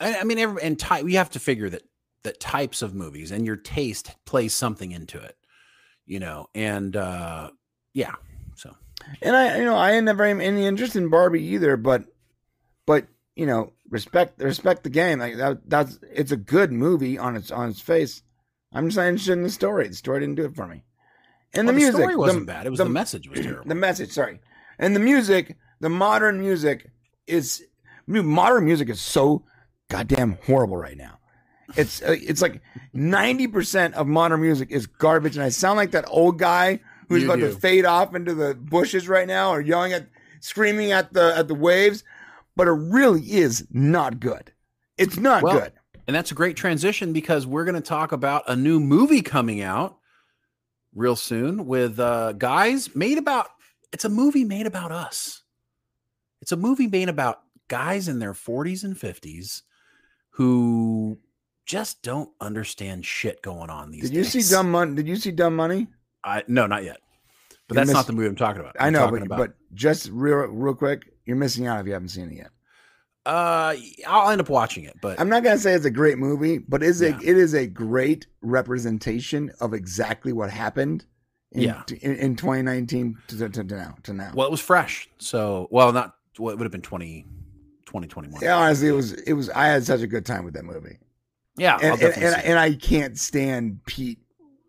I, 0.00 0.18
I 0.18 0.24
mean, 0.24 0.38
every, 0.38 0.62
and 0.62 0.78
type 0.78 1.04
we 1.04 1.14
have 1.14 1.30
to 1.30 1.40
figure 1.40 1.68
that 1.70 1.82
that 2.24 2.40
types 2.40 2.82
of 2.82 2.94
movies 2.94 3.30
and 3.30 3.46
your 3.46 3.56
taste 3.56 4.14
plays 4.24 4.54
something 4.54 4.92
into 4.92 5.18
it, 5.20 5.36
you 6.06 6.18
know. 6.20 6.46
And 6.54 6.96
uh 6.96 7.50
yeah, 7.94 8.14
so 8.56 8.74
And 9.22 9.36
I, 9.36 9.58
you 9.58 9.64
know, 9.64 9.76
I 9.76 9.92
ain't 9.92 10.04
never 10.04 10.26
had 10.26 10.40
any 10.40 10.66
interest 10.66 10.96
in 10.96 11.08
Barbie 11.10 11.42
either, 11.44 11.76
but, 11.76 12.04
but 12.86 13.06
you 13.36 13.46
know, 13.46 13.72
respect 13.88 14.40
respect 14.42 14.82
the 14.82 14.90
game. 14.90 15.18
Like 15.20 15.36
that, 15.36 15.68
that's 15.68 15.98
it's 16.12 16.32
a 16.32 16.36
good 16.36 16.72
movie 16.72 17.18
on 17.18 17.36
its 17.36 17.50
on 17.50 17.68
its 17.70 17.80
face. 17.80 18.22
I'm 18.72 18.88
just 18.88 18.96
not 18.98 19.06
interested 19.06 19.32
in 19.32 19.42
the 19.44 19.50
story. 19.50 19.88
The 19.88 19.94
story 19.94 20.20
didn't 20.20 20.34
do 20.34 20.44
it 20.44 20.54
for 20.54 20.66
me. 20.66 20.84
And 21.54 21.66
Well, 21.66 21.74
the 21.74 21.80
music 21.80 21.94
story 22.00 22.16
wasn't 22.16 22.46
the- 22.46 22.52
bad. 22.52 22.66
It 22.66 22.70
was 22.70 22.78
the- 22.78 22.84
the, 22.84 22.90
message 22.90 23.28
was 23.28 23.40
terrible. 23.40 23.64
The 23.68 23.74
message, 23.74 24.10
sorry, 24.12 24.40
and 24.78 24.94
the 24.94 25.00
music, 25.00 25.56
the 25.80 25.88
modern 25.88 26.40
music 26.40 26.90
is 27.26 27.64
modern 28.06 28.64
music 28.64 28.88
is 28.90 29.00
so 29.00 29.44
goddamn 29.88 30.38
horrible 30.46 30.76
right 30.76 30.96
now. 30.96 31.18
It's 31.76 32.00
uh, 32.02 32.16
it's 32.18 32.40
like 32.40 32.62
ninety 32.94 33.46
percent 33.46 33.94
of 33.94 34.06
modern 34.06 34.40
music 34.40 34.70
is 34.70 34.86
garbage, 34.86 35.36
and 35.36 35.44
I 35.44 35.50
sound 35.50 35.76
like 35.76 35.90
that 35.90 36.06
old 36.08 36.38
guy 36.38 36.80
who's 37.08 37.22
You 37.22 37.28
about 37.30 37.40
do. 37.40 37.52
to 37.52 37.58
fade 37.58 37.84
off 37.84 38.14
into 38.14 38.34
the 38.34 38.54
bushes 38.54 39.06
right 39.08 39.26
now, 39.26 39.50
or 39.50 39.60
yelling 39.60 39.92
at, 39.92 40.08
screaming 40.40 40.92
at 40.92 41.12
the 41.12 41.36
at 41.36 41.46
the 41.48 41.54
waves. 41.54 42.04
But 42.56 42.68
it 42.68 42.72
really 42.72 43.20
is 43.22 43.66
not 43.70 44.18
good. 44.18 44.52
It's 44.96 45.16
not 45.18 45.42
Well, 45.42 45.60
good. 45.60 45.72
And 46.06 46.16
that's 46.16 46.30
a 46.32 46.34
great 46.34 46.56
transition 46.56 47.12
because 47.12 47.46
we're 47.46 47.64
going 47.64 47.74
to 47.74 47.80
talk 47.82 48.12
about 48.12 48.44
a 48.48 48.56
new 48.56 48.80
movie 48.80 49.20
coming 49.22 49.60
out 49.60 49.98
real 50.94 51.16
soon 51.16 51.66
with 51.66 52.00
uh 52.00 52.32
guys 52.32 52.96
made 52.96 53.18
about 53.18 53.48
it's 53.92 54.06
a 54.06 54.08
movie 54.08 54.44
made 54.44 54.66
about 54.66 54.90
us. 54.90 55.42
It's 56.40 56.50
a 56.50 56.56
movie 56.56 56.86
made 56.86 57.10
about 57.10 57.42
guys 57.68 58.08
in 58.08 58.18
their 58.20 58.32
40s 58.32 58.82
and 58.84 58.96
50s 58.96 59.62
who 60.38 61.18
just 61.66 62.00
don't 62.02 62.30
understand 62.40 63.04
shit 63.04 63.42
going 63.42 63.70
on 63.70 63.90
these 63.90 64.02
Did 64.04 64.14
you 64.14 64.22
days. 64.22 64.46
see 64.48 64.54
Dumb 64.54 64.70
Money? 64.70 64.94
Did 64.94 65.08
you 65.08 65.16
see 65.16 65.32
Dumb 65.32 65.56
Money? 65.56 65.88
I 66.24 66.44
no, 66.46 66.66
not 66.68 66.84
yet. 66.84 66.98
But 67.66 67.74
You 67.74 67.80
that's 67.80 67.90
not 67.92 68.06
the 68.06 68.12
movie 68.12 68.28
I'm 68.28 68.36
talking 68.36 68.60
about. 68.60 68.76
I 68.80 68.86
I'm 68.86 68.92
know, 68.92 69.10
talking 69.10 69.26
but, 69.26 69.36
but 69.36 69.52
just 69.74 70.08
real 70.12 70.36
real 70.46 70.74
quick, 70.74 71.12
you're 71.26 71.36
missing 71.36 71.66
out 71.66 71.80
if 71.80 71.86
you 71.86 71.92
haven't 71.92 72.08
seen 72.10 72.30
it 72.30 72.36
yet. 72.36 72.50
uh 73.26 73.74
I'll 74.06 74.30
end 74.30 74.40
up 74.40 74.48
watching 74.48 74.84
it, 74.84 74.94
but 75.02 75.18
I'm 75.20 75.28
not 75.28 75.42
gonna 75.42 75.58
say 75.58 75.74
it's 75.74 75.84
a 75.84 75.90
great 75.90 76.18
movie, 76.18 76.58
but 76.58 76.82
is 76.84 77.00
Yeah. 77.02 77.18
a 77.18 77.20
it 77.20 77.36
is 77.36 77.52
a 77.54 77.66
great 77.66 78.26
representation 78.40 79.50
of 79.60 79.74
exactly 79.74 80.32
what 80.32 80.50
happened. 80.50 81.04
In, 81.52 81.62
Yeah. 81.62 81.82
in, 82.02 82.14
in 82.16 82.36
2019 82.36 83.16
to, 83.28 83.36
to, 83.38 83.48
to 83.48 83.64
now 83.64 83.96
to 84.04 84.12
now. 84.12 84.32
well, 84.34 84.46
it 84.46 84.50
was 84.50 84.60
fresh. 84.60 85.08
So, 85.18 85.66
well, 85.70 85.92
not 85.92 86.14
well, 86.38 86.52
it 86.52 86.58
would 86.58 86.64
have 86.64 86.72
been 86.72 86.82
20 86.82 87.26
2021. 87.88 88.40
yeah, 88.42 88.56
honestly, 88.56 88.88
it 88.88 88.92
was 88.92 89.12
it 89.14 89.32
was. 89.32 89.50
I 89.50 89.66
had 89.66 89.84
such 89.84 90.00
a 90.02 90.06
good 90.06 90.24
time 90.26 90.44
with 90.44 90.54
that 90.54 90.64
movie, 90.64 90.98
Yeah, 91.56 91.78
and 91.82 92.00
and, 92.00 92.14
and, 92.22 92.44
and 92.44 92.58
I 92.58 92.74
can't 92.74 93.18
stand 93.18 93.84
Pete, 93.86 94.18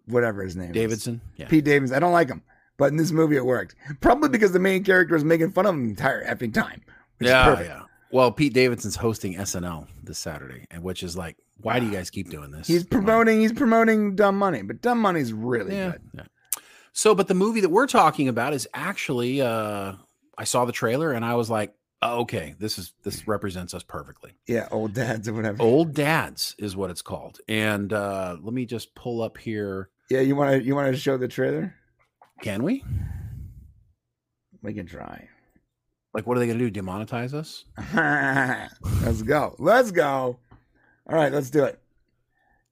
whatever 0.06 0.41
his 0.44 0.56
name, 0.56 0.70
is. 0.70 0.74
Davidson. 0.74 1.22
Yeah. 1.36 1.48
Pete 1.48 1.66
Davidson. 1.66 1.96
I 1.96 2.00
don't 2.00 2.14
like 2.14 2.30
him, 2.30 2.41
but 2.78 2.86
in 2.86 2.98
this 2.98 3.12
movie 3.12 3.36
it 3.36 3.46
worked. 3.46 3.76
Probably 4.02 4.30
because 4.30 4.52
the 4.54 4.60
main 4.60 4.84
character 4.84 5.14
was 5.14 5.24
making 5.26 5.52
fun 5.52 5.66
of 5.66 5.76
him 5.76 5.84
the 5.84 5.90
entire 5.90 6.26
effing 6.26 6.54
time. 6.54 6.82
Which 7.18 7.28
yeah, 7.30 7.41
is 7.50 7.56
perfect. 7.56 7.70
yeah. 7.70 7.84
Well, 8.12 8.32
Pete 8.32 8.54
Davidson's 8.54 8.96
hosting 8.96 9.36
SNL 9.36 9.88
this 10.04 10.18
Saturday, 10.18 10.66
and 10.72 10.82
which 10.82 11.04
is 11.04 11.16
like, 11.16 11.36
why 11.62 11.80
do 11.80 11.86
you 11.86 11.91
guys 11.91 12.10
keep 12.10 12.30
doing 12.30 12.50
this? 12.50 12.66
He's 12.68 12.84
promoting. 12.86 13.41
He's 13.41 13.54
promoting 13.54 14.16
Dumb 14.16 14.38
Money, 14.38 14.62
but 14.64 14.82
Dumb 14.82 15.00
Money's 15.00 15.32
really 15.34 15.76
yeah, 15.76 15.91
good. 15.91 16.02
yeah. 16.16 16.24
So, 16.94 17.14
but 17.14 17.28
the 17.28 17.36
movie 17.36 17.62
that 17.62 17.70
we're 17.70 17.86
talking 17.88 18.28
about 18.30 18.54
is 18.54 18.68
actually, 18.74 19.41
uh 19.41 19.94
I 20.38 20.46
saw 20.46 20.64
the 20.64 20.72
trailer 20.72 21.12
and 21.12 21.24
I 21.26 21.36
was 21.36 21.50
like, 21.50 21.74
oh, 22.02 22.22
okay, 22.22 22.56
this 22.60 22.78
is 22.78 22.94
this 23.04 23.28
represents 23.28 23.74
us 23.74 23.84
perfectly. 23.84 24.32
Yeah, 24.48 24.68
old 24.72 24.94
dads 24.94 25.28
or 25.28 25.34
whatever. 25.34 25.62
Old 25.62 25.94
Dads 25.94 26.56
is 26.58 26.76
what 26.76 26.90
it's 26.90 27.02
called, 27.02 27.40
and 27.48 27.92
uh 27.94 28.38
let 28.42 28.54
me 28.54 28.66
just 28.66 28.96
pull 28.96 29.22
up 29.22 29.38
here. 29.38 29.90
Yeah, 30.10 30.22
you 30.22 30.36
want 30.36 30.52
to 30.52 30.64
you 30.64 30.76
want 30.76 30.94
to 30.94 31.00
show 31.00 31.18
the 31.18 31.28
trailer? 31.28 31.76
Can 32.42 32.64
we? 32.64 32.84
We 34.62 34.74
can 34.74 34.86
try. 34.86 35.28
Like, 36.14 36.26
what 36.26 36.36
are 36.38 36.40
they 36.40 36.48
going 36.48 36.58
to 36.58 36.70
do? 36.70 36.82
Demonetize 36.82 37.34
us? 37.36 37.66
let's 39.06 39.22
go. 39.22 39.56
Let's 39.60 39.92
go. 39.92 40.40
All 41.08 41.16
right, 41.16 41.32
let's 41.32 41.50
do 41.52 41.64
it. 41.66 41.80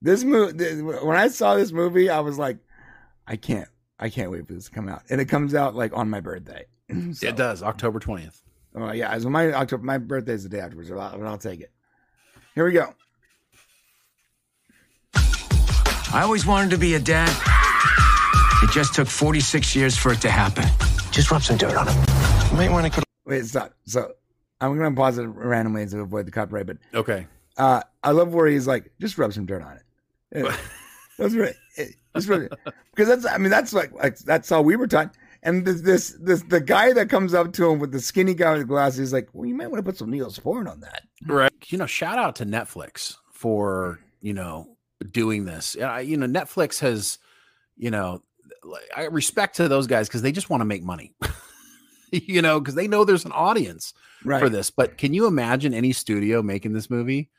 This 0.02 0.24
movie, 0.24 0.82
when 0.82 1.16
I 1.18 1.28
saw 1.28 1.56
this 1.56 1.72
movie, 1.72 2.10
I 2.10 2.20
was 2.20 2.38
like, 2.40 2.58
I 3.28 3.36
can't, 3.36 3.68
I 4.00 4.10
can't 4.10 4.32
wait 4.32 4.48
for 4.48 4.54
this 4.54 4.66
to 4.66 4.72
come 4.72 4.90
out, 4.90 5.04
and 5.10 5.22
it 5.22 5.26
comes 5.26 5.54
out 5.54 5.76
like 5.76 5.96
on 5.96 6.10
my 6.10 6.20
birthday. 6.20 6.66
So, 7.14 7.28
It 7.28 7.36
does. 7.36 7.62
October 7.62 8.00
twentieth. 8.00 8.42
Oh 8.80 8.92
yeah, 8.92 9.18
so 9.18 9.30
my 9.30 9.52
October, 9.54 9.84
my 9.84 9.98
birthday 9.98 10.34
is 10.34 10.44
the 10.44 10.50
day 10.50 10.60
afterwards, 10.60 10.90
but 10.92 11.00
I'll, 11.00 11.28
I'll 11.28 11.38
take 11.40 11.62
it. 11.62 11.72
Here 12.54 12.64
we 12.64 12.74
go. 12.74 12.94
I 15.16 16.22
always 16.24 16.46
wanted 16.46 16.70
to 16.72 16.78
be 16.78 16.94
a 16.94 17.00
dad. 17.00 17.30
It 18.64 18.72
just 18.72 18.94
took 18.94 19.08
46 19.08 19.76
years 19.76 19.98
for 19.98 20.12
it 20.14 20.22
to 20.22 20.30
happen. 20.30 20.66
Just 21.12 21.32
rub 21.32 21.42
some 21.44 21.58
dirt 21.58 21.76
on 21.76 21.88
him. 21.88 21.96
You 22.52 22.58
might 22.58 22.72
want 22.72 22.94
to 22.94 23.04
Wait, 23.26 23.46
stop. 23.46 23.74
So 23.86 24.14
I'm 24.62 24.78
gonna 24.78 24.96
pause 24.96 25.18
it 25.18 25.24
randomly 25.24 25.86
to 25.88 26.00
avoid 26.00 26.28
the 26.28 26.32
copyright, 26.32 26.68
but 26.68 26.78
Okay. 26.94 27.26
uh, 27.58 27.82
I 28.04 28.12
love 28.12 28.34
where 28.34 28.48
he's 28.48 28.68
like, 28.68 28.92
just 29.02 29.18
rub 29.18 29.34
some 29.34 29.46
dirt 29.48 29.64
on 29.64 29.78
it. 30.32 30.60
That's 31.18 31.34
right. 31.34 31.56
It's 32.16 32.28
really 32.28 32.48
because 32.96 33.08
that's 33.08 33.26
I 33.32 33.38
mean 33.38 33.50
that's 33.52 33.74
like 33.74 33.92
like 33.94 34.18
that's 34.20 34.50
how 34.50 34.62
we 34.62 34.76
were 34.76 34.88
taught. 34.88 35.16
And 35.48 35.66
this, 35.66 35.80
this 35.82 36.18
this 36.22 36.44
the 36.44 36.60
guy 36.60 36.92
that 36.92 37.10
comes 37.10 37.34
up 37.34 37.54
to 37.54 37.72
him 37.72 37.80
with 37.80 37.94
the 37.94 38.02
skinny 38.02 38.34
guy 38.34 38.52
with 38.52 38.62
the 38.62 38.66
glasses 38.66 39.00
is 39.00 39.14
like, 39.14 39.30
well, 39.32 39.46
you 39.46 39.56
might 39.56 39.72
want 39.72 39.80
to 39.80 39.84
put 39.90 39.98
some 39.98 40.12
Neosporin 40.12 40.70
on 40.70 40.82
that. 40.82 41.04
Right. 41.26 41.52
You 41.68 41.78
know, 41.78 41.86
shout 41.86 42.20
out 42.20 42.36
to 42.36 42.46
Netflix 42.46 43.16
for 43.32 44.00
you 44.22 44.34
know 44.34 44.76
doing 45.12 45.46
this. 45.46 45.78
Uh, 45.80 45.96
you 45.98 46.18
know, 46.18 46.28
Netflix 46.28 46.80
has, 46.82 47.18
you 47.78 47.90
know, 47.90 48.22
I 48.96 49.06
respect 49.06 49.56
to 49.56 49.70
those 49.70 49.88
guys 49.88 50.10
because 50.10 50.22
they 50.22 50.34
just 50.34 50.50
want 50.50 50.62
to 50.62 50.66
make 50.66 50.84
money. 50.84 51.16
you 52.12 52.42
know, 52.42 52.60
because 52.60 52.76
they 52.76 52.88
know 52.88 53.06
there's 53.06 53.26
an 53.26 53.32
audience 53.32 53.94
Right. 54.26 54.40
for 54.42 54.50
this. 54.50 54.70
But 54.70 54.98
can 54.98 55.14
you 55.14 55.28
imagine 55.28 55.74
any 55.74 55.94
studio 55.94 56.42
making 56.42 56.74
this 56.74 56.90
movie? 56.90 57.30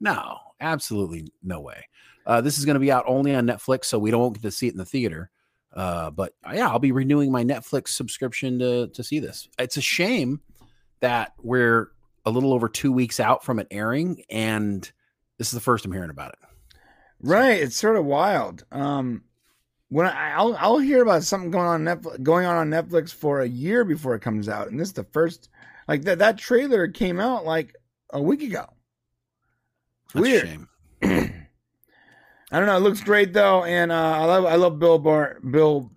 No, 0.00 0.38
absolutely 0.60 1.32
no 1.42 1.60
way. 1.60 1.88
Uh, 2.26 2.40
this 2.40 2.58
is 2.58 2.64
going 2.64 2.74
to 2.74 2.80
be 2.80 2.92
out 2.92 3.04
only 3.06 3.34
on 3.34 3.46
Netflix, 3.46 3.86
so 3.86 3.98
we 3.98 4.10
don't 4.10 4.34
get 4.34 4.42
to 4.42 4.50
see 4.50 4.68
it 4.68 4.72
in 4.72 4.78
the 4.78 4.84
theater. 4.84 5.30
Uh, 5.76 6.10
but 6.10 6.32
uh, 6.42 6.52
yeah, 6.54 6.68
I'll 6.68 6.78
be 6.78 6.90
renewing 6.90 7.30
my 7.30 7.44
Netflix 7.44 7.88
subscription 7.88 8.58
to 8.60 8.88
to 8.88 9.04
see 9.04 9.18
this. 9.18 9.48
It's 9.58 9.76
a 9.76 9.82
shame 9.82 10.40
that 11.00 11.34
we're 11.42 11.90
a 12.24 12.30
little 12.30 12.54
over 12.54 12.68
two 12.68 12.90
weeks 12.90 13.20
out 13.20 13.44
from 13.44 13.58
it 13.58 13.68
airing, 13.70 14.22
and 14.30 14.90
this 15.36 15.48
is 15.48 15.52
the 15.52 15.60
first 15.60 15.84
I'm 15.84 15.92
hearing 15.92 16.10
about 16.10 16.32
it. 16.32 16.38
Right. 17.20 17.60
It's 17.60 17.76
sort 17.76 17.96
of 17.96 18.06
wild. 18.06 18.64
Um, 18.72 19.24
when 19.90 20.06
I, 20.06 20.32
I'll 20.32 20.56
I'll 20.56 20.78
hear 20.78 21.02
about 21.02 21.24
something 21.24 21.50
going 21.50 21.66
on 21.66 21.84
Netflix, 21.84 22.22
going 22.22 22.46
on 22.46 22.56
on 22.56 22.70
Netflix 22.70 23.12
for 23.12 23.42
a 23.42 23.48
year 23.48 23.84
before 23.84 24.14
it 24.14 24.20
comes 24.20 24.48
out, 24.48 24.68
and 24.68 24.80
this 24.80 24.88
is 24.88 24.94
the 24.94 25.04
first. 25.04 25.50
Like 25.86 26.02
that 26.02 26.18
that 26.20 26.38
trailer 26.38 26.88
came 26.88 27.20
out 27.20 27.44
like 27.44 27.74
a 28.10 28.20
week 28.20 28.42
ago. 28.42 28.66
It's 30.06 30.14
That's 30.14 30.22
weird. 30.22 30.66
I 32.50 32.58
don't 32.58 32.66
know. 32.66 32.76
It 32.76 32.80
looks 32.80 33.00
great 33.00 33.32
though, 33.32 33.64
and 33.64 33.90
uh, 33.90 33.94
I 33.94 34.24
love 34.24 34.44
I 34.44 34.54
love 34.54 34.78
Bill 34.78 34.98
Bar 34.98 35.38
Bill 35.50 35.90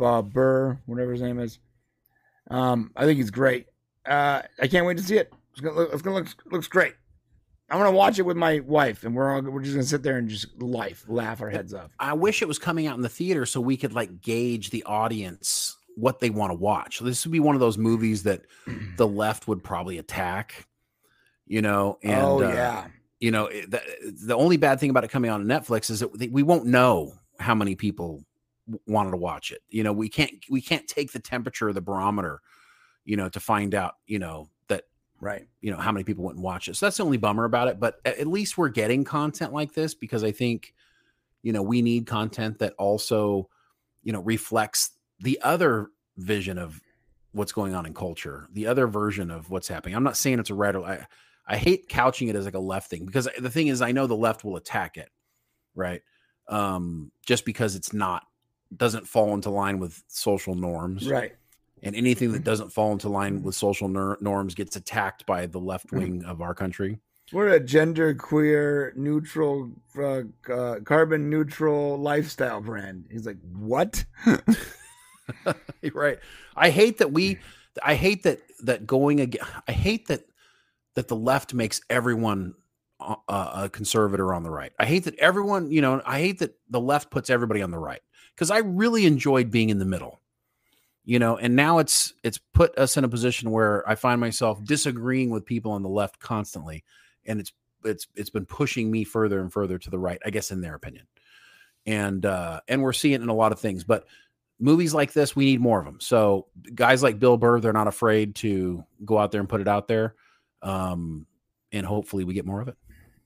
uh, 0.00 0.22
Burr, 0.22 0.78
whatever 0.86 1.12
his 1.12 1.22
name 1.22 1.38
is. 1.38 1.58
Um, 2.50 2.90
I 2.94 3.04
think 3.04 3.16
he's 3.16 3.30
great. 3.30 3.66
Uh, 4.06 4.42
I 4.60 4.68
can't 4.68 4.86
wait 4.86 4.98
to 4.98 5.02
see 5.02 5.16
it. 5.16 5.32
It's 5.52 5.60
gonna 5.60 5.76
look. 5.76 5.92
It's 5.92 6.02
gonna 6.02 6.16
look 6.16 6.28
looks 6.50 6.68
great. 6.68 6.94
I'm 7.70 7.78
gonna 7.78 7.92
watch 7.92 8.18
it 8.18 8.22
with 8.22 8.36
my 8.36 8.60
wife, 8.60 9.04
and 9.04 9.14
we're 9.14 9.34
all 9.34 9.40
we're 9.40 9.62
just 9.62 9.74
gonna 9.74 9.86
sit 9.86 10.02
there 10.02 10.18
and 10.18 10.28
just 10.28 10.60
life 10.60 11.04
laugh 11.08 11.40
our 11.40 11.48
heads 11.48 11.72
off. 11.72 11.90
I 11.98 12.12
wish 12.12 12.42
it 12.42 12.48
was 12.48 12.58
coming 12.58 12.86
out 12.86 12.96
in 12.96 13.02
the 13.02 13.08
theater 13.08 13.46
so 13.46 13.60
we 13.60 13.76
could 13.76 13.94
like 13.94 14.20
gauge 14.20 14.70
the 14.70 14.84
audience 14.84 15.76
what 15.96 16.20
they 16.20 16.30
want 16.30 16.50
to 16.50 16.54
watch. 16.54 17.00
This 17.00 17.24
would 17.24 17.32
be 17.32 17.40
one 17.40 17.54
of 17.54 17.60
those 17.60 17.78
movies 17.78 18.24
that 18.24 18.42
the 18.96 19.06
left 19.06 19.48
would 19.48 19.62
probably 19.62 19.98
attack, 19.98 20.66
you 21.46 21.62
know. 21.62 21.98
And 22.02 22.22
oh 22.22 22.42
uh, 22.42 22.48
yeah, 22.48 22.86
you 23.24 23.30
know 23.30 23.48
the, 23.48 23.80
the 24.26 24.36
only 24.36 24.58
bad 24.58 24.78
thing 24.78 24.90
about 24.90 25.02
it 25.02 25.10
coming 25.10 25.30
on 25.30 25.46
Netflix 25.46 25.88
is 25.88 26.00
that 26.00 26.30
we 26.30 26.42
won't 26.42 26.66
know 26.66 27.14
how 27.40 27.54
many 27.54 27.74
people 27.74 28.22
wanted 28.86 29.12
to 29.12 29.16
watch 29.16 29.50
it. 29.50 29.62
You 29.70 29.82
know, 29.82 29.94
we 29.94 30.10
can't 30.10 30.30
we 30.50 30.60
can't 30.60 30.86
take 30.86 31.10
the 31.10 31.20
temperature 31.20 31.70
of 31.70 31.74
the 31.74 31.80
barometer, 31.80 32.42
you 33.06 33.16
know, 33.16 33.30
to 33.30 33.40
find 33.40 33.74
out, 33.74 33.94
you 34.06 34.18
know, 34.18 34.50
that 34.68 34.82
right. 35.22 35.48
you 35.62 35.70
know 35.70 35.78
how 35.78 35.90
many 35.90 36.04
people 36.04 36.22
went 36.22 36.36
and 36.36 36.44
watch 36.44 36.68
it. 36.68 36.76
So 36.76 36.84
that's 36.84 36.98
the 36.98 37.04
only 37.06 37.16
bummer 37.16 37.46
about 37.46 37.68
it. 37.68 37.80
But 37.80 37.98
at 38.04 38.26
least 38.26 38.58
we're 38.58 38.68
getting 38.68 39.04
content 39.04 39.54
like 39.54 39.72
this 39.72 39.94
because 39.94 40.22
I 40.22 40.30
think, 40.30 40.74
you 41.42 41.54
know, 41.54 41.62
we 41.62 41.80
need 41.80 42.06
content 42.06 42.58
that 42.58 42.74
also, 42.76 43.48
you 44.02 44.12
know, 44.12 44.20
reflects 44.20 44.90
the 45.20 45.40
other 45.42 45.88
vision 46.18 46.58
of 46.58 46.78
what's 47.32 47.52
going 47.52 47.74
on 47.74 47.86
in 47.86 47.94
culture, 47.94 48.48
the 48.52 48.66
other 48.66 48.86
version 48.86 49.30
of 49.30 49.48
what's 49.48 49.68
happening. 49.68 49.94
I'm 49.94 50.04
not 50.04 50.18
saying 50.18 50.40
it's 50.40 50.50
a 50.50 50.54
red 50.54 50.76
or 50.76 50.84
I, 50.84 51.06
I 51.46 51.56
hate 51.56 51.88
couching 51.88 52.28
it 52.28 52.36
as 52.36 52.44
like 52.44 52.54
a 52.54 52.58
left 52.58 52.88
thing 52.90 53.04
because 53.06 53.28
the 53.38 53.50
thing 53.50 53.66
is 53.68 53.82
I 53.82 53.92
know 53.92 54.06
the 54.06 54.16
left 54.16 54.44
will 54.44 54.56
attack 54.56 54.96
it, 54.96 55.10
right? 55.74 56.00
Um, 56.48 57.10
just 57.26 57.44
because 57.44 57.74
it's 57.74 57.92
not 57.92 58.22
doesn't 58.76 59.06
fall 59.06 59.34
into 59.34 59.50
line 59.50 59.78
with 59.78 60.02
social 60.08 60.54
norms 60.54 61.08
Right. 61.08 61.32
and 61.82 61.94
anything 61.94 62.32
that 62.32 62.44
doesn't 62.44 62.72
fall 62.72 62.92
into 62.92 63.08
line 63.08 63.42
with 63.42 63.54
social 63.54 63.88
nor- 63.88 64.18
norms 64.20 64.54
gets 64.54 64.74
attacked 64.76 65.26
by 65.26 65.46
the 65.46 65.60
left 65.60 65.86
Mm-hmm. 65.88 65.98
wing 65.98 66.24
of 66.24 66.40
our 66.40 66.54
country. 66.54 66.98
We're 67.32 67.48
a 67.54 67.60
gender 67.60 68.14
queer 68.14 68.92
neutral, 68.96 69.70
uh, 69.98 70.22
uh, 70.52 70.80
carbon 70.80 71.30
neutral 71.30 71.96
lifestyle 71.98 72.60
brand. 72.60 73.06
He's 73.10 73.24
like, 73.26 73.38
what? 73.52 74.04
right. 75.94 76.18
I 76.56 76.70
hate 76.70 76.98
that 76.98 77.12
we 77.12 77.38
I 77.82 77.94
hate 77.94 78.22
that 78.24 78.40
that 78.60 78.86
going 78.86 79.20
again 79.20 79.44
I 79.66 79.72
hate 79.72 80.08
that 80.08 80.24
that 80.94 81.08
the 81.08 81.16
left 81.16 81.54
makes 81.54 81.80
everyone 81.90 82.54
a, 83.00 83.16
a 83.28 83.70
conservator 83.72 84.32
on 84.32 84.42
the 84.42 84.50
right. 84.50 84.72
I 84.78 84.86
hate 84.86 85.04
that 85.04 85.18
everyone, 85.18 85.70
you 85.70 85.80
know, 85.80 86.00
I 86.04 86.20
hate 86.20 86.38
that 86.38 86.56
the 86.70 86.80
left 86.80 87.10
puts 87.10 87.30
everybody 87.30 87.62
on 87.62 87.70
the 87.70 87.78
right 87.78 88.00
cuz 88.36 88.50
I 88.50 88.58
really 88.58 89.06
enjoyed 89.06 89.50
being 89.50 89.70
in 89.70 89.78
the 89.78 89.84
middle. 89.84 90.20
You 91.06 91.18
know, 91.18 91.36
and 91.36 91.54
now 91.54 91.78
it's 91.78 92.14
it's 92.22 92.38
put 92.38 92.76
us 92.78 92.96
in 92.96 93.04
a 93.04 93.08
position 93.08 93.50
where 93.50 93.86
I 93.88 93.94
find 93.94 94.20
myself 94.20 94.64
disagreeing 94.64 95.28
with 95.30 95.44
people 95.44 95.72
on 95.72 95.82
the 95.82 95.88
left 95.88 96.18
constantly 96.18 96.82
and 97.26 97.40
it's 97.40 97.52
it's 97.84 98.06
it's 98.14 98.30
been 98.30 98.46
pushing 98.46 98.90
me 98.90 99.04
further 99.04 99.40
and 99.40 99.52
further 99.52 99.78
to 99.78 99.90
the 99.90 99.98
right, 99.98 100.18
I 100.24 100.30
guess 100.30 100.50
in 100.50 100.62
their 100.62 100.74
opinion. 100.74 101.06
And 101.84 102.24
uh 102.24 102.60
and 102.68 102.82
we're 102.82 102.94
seeing 102.94 103.14
it 103.14 103.22
in 103.22 103.28
a 103.28 103.34
lot 103.34 103.52
of 103.52 103.60
things, 103.60 103.84
but 103.84 104.06
movies 104.58 104.94
like 104.94 105.12
this, 105.12 105.36
we 105.36 105.44
need 105.44 105.60
more 105.60 105.78
of 105.78 105.84
them. 105.84 106.00
So 106.00 106.46
guys 106.74 107.02
like 107.02 107.18
Bill 107.18 107.36
Burr, 107.36 107.60
they're 107.60 107.72
not 107.72 107.88
afraid 107.88 108.36
to 108.36 108.84
go 109.04 109.18
out 109.18 109.30
there 109.32 109.40
and 109.40 109.48
put 109.48 109.60
it 109.60 109.68
out 109.68 109.88
there. 109.88 110.14
Um, 110.64 111.26
and 111.72 111.86
hopefully 111.86 112.24
we 112.24 112.34
get 112.34 112.46
more 112.46 112.60
of 112.60 112.68
it. 112.68 112.76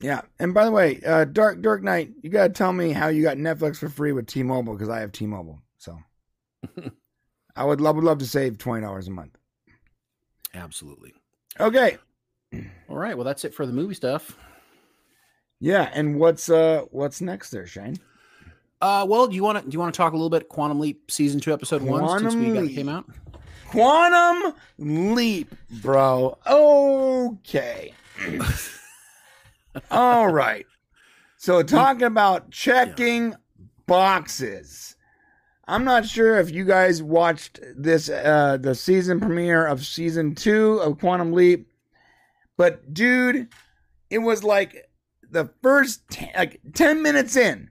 Yeah. 0.01 0.21
And 0.39 0.53
by 0.53 0.65
the 0.65 0.71
way, 0.71 0.99
uh, 1.05 1.25
Dark 1.25 1.61
Dark 1.61 1.83
Knight, 1.83 2.11
you 2.21 2.29
got 2.29 2.47
to 2.47 2.53
tell 2.53 2.71
me 2.71 2.91
how 2.91 3.07
you 3.07 3.23
got 3.23 3.37
Netflix 3.37 3.77
for 3.77 3.89
free 3.89 4.11
with 4.11 4.27
T 4.27 4.43
Mobile 4.43 4.73
because 4.73 4.89
I 4.89 4.99
have 4.99 5.11
T 5.11 5.25
Mobile. 5.25 5.61
So 5.77 5.97
I 7.55 7.63
would 7.63 7.81
love, 7.81 7.95
would 7.95 8.05
love 8.05 8.19
to 8.19 8.27
save 8.27 8.53
$20 8.53 9.07
a 9.07 9.11
month. 9.11 9.37
Absolutely. 10.53 11.13
Okay. 11.59 11.97
All 12.87 12.95
right. 12.95 13.17
Well, 13.17 13.25
that's 13.25 13.45
it 13.45 13.53
for 13.53 13.65
the 13.65 13.73
movie 13.73 13.93
stuff. 13.93 14.37
Yeah. 15.59 15.89
And 15.93 16.19
what's 16.19 16.49
uh 16.49 16.83
what's 16.91 17.21
next 17.21 17.49
there, 17.49 17.67
Shane? 17.67 17.97
Uh, 18.81 19.05
well, 19.07 19.27
do 19.27 19.35
you 19.35 19.43
want 19.43 19.57
to 19.57 19.69
do 19.69 19.75
you 19.75 19.79
want 19.79 19.93
to 19.93 19.97
talk 19.97 20.13
a 20.13 20.15
little 20.15 20.29
bit 20.29 20.47
Quantum 20.47 20.79
Leap 20.79 21.11
season 21.11 21.41
two 21.41 21.51
episode 21.51 21.81
one 21.81 22.19
since 22.19 22.33
we 22.33 22.53
got, 22.53 22.69
came 22.69 22.87
out? 22.87 23.05
Quantum 23.69 24.53
Leap, 24.79 25.53
bro. 25.81 26.37
Okay. 26.47 27.93
All 29.91 30.27
right. 30.27 30.65
So 31.37 31.61
talking 31.61 32.03
about 32.03 32.49
checking 32.49 33.35
boxes. 33.85 34.95
I'm 35.67 35.83
not 35.83 36.07
sure 36.07 36.37
if 36.37 36.49
you 36.49 36.65
guys 36.65 37.03
watched 37.03 37.59
this 37.77 38.09
uh 38.09 38.57
the 38.59 38.73
season 38.73 39.19
premiere 39.19 39.67
of 39.67 39.85
season 39.85 40.33
2 40.33 40.79
of 40.81 40.99
Quantum 40.99 41.31
Leap. 41.31 41.71
But 42.57 42.91
dude, 42.91 43.49
it 44.09 44.17
was 44.17 44.43
like 44.43 44.89
the 45.29 45.51
first 45.61 46.01
t- 46.09 46.31
like 46.35 46.59
10 46.73 47.03
minutes 47.03 47.35
in. 47.35 47.69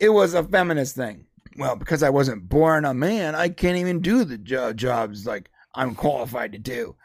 It 0.00 0.08
was 0.08 0.32
a 0.32 0.42
feminist 0.42 0.96
thing. 0.96 1.27
Well, 1.58 1.76
because 1.76 2.02
I 2.02 2.10
wasn't 2.10 2.48
born 2.48 2.84
a 2.84 2.94
man, 2.94 3.34
I 3.34 3.48
can't 3.48 3.76
even 3.78 4.00
do 4.00 4.24
the 4.24 4.38
jo- 4.38 4.72
jobs 4.72 5.26
like 5.26 5.50
I'm 5.74 5.94
qualified 5.94 6.52
to 6.52 6.58
do 6.58 6.96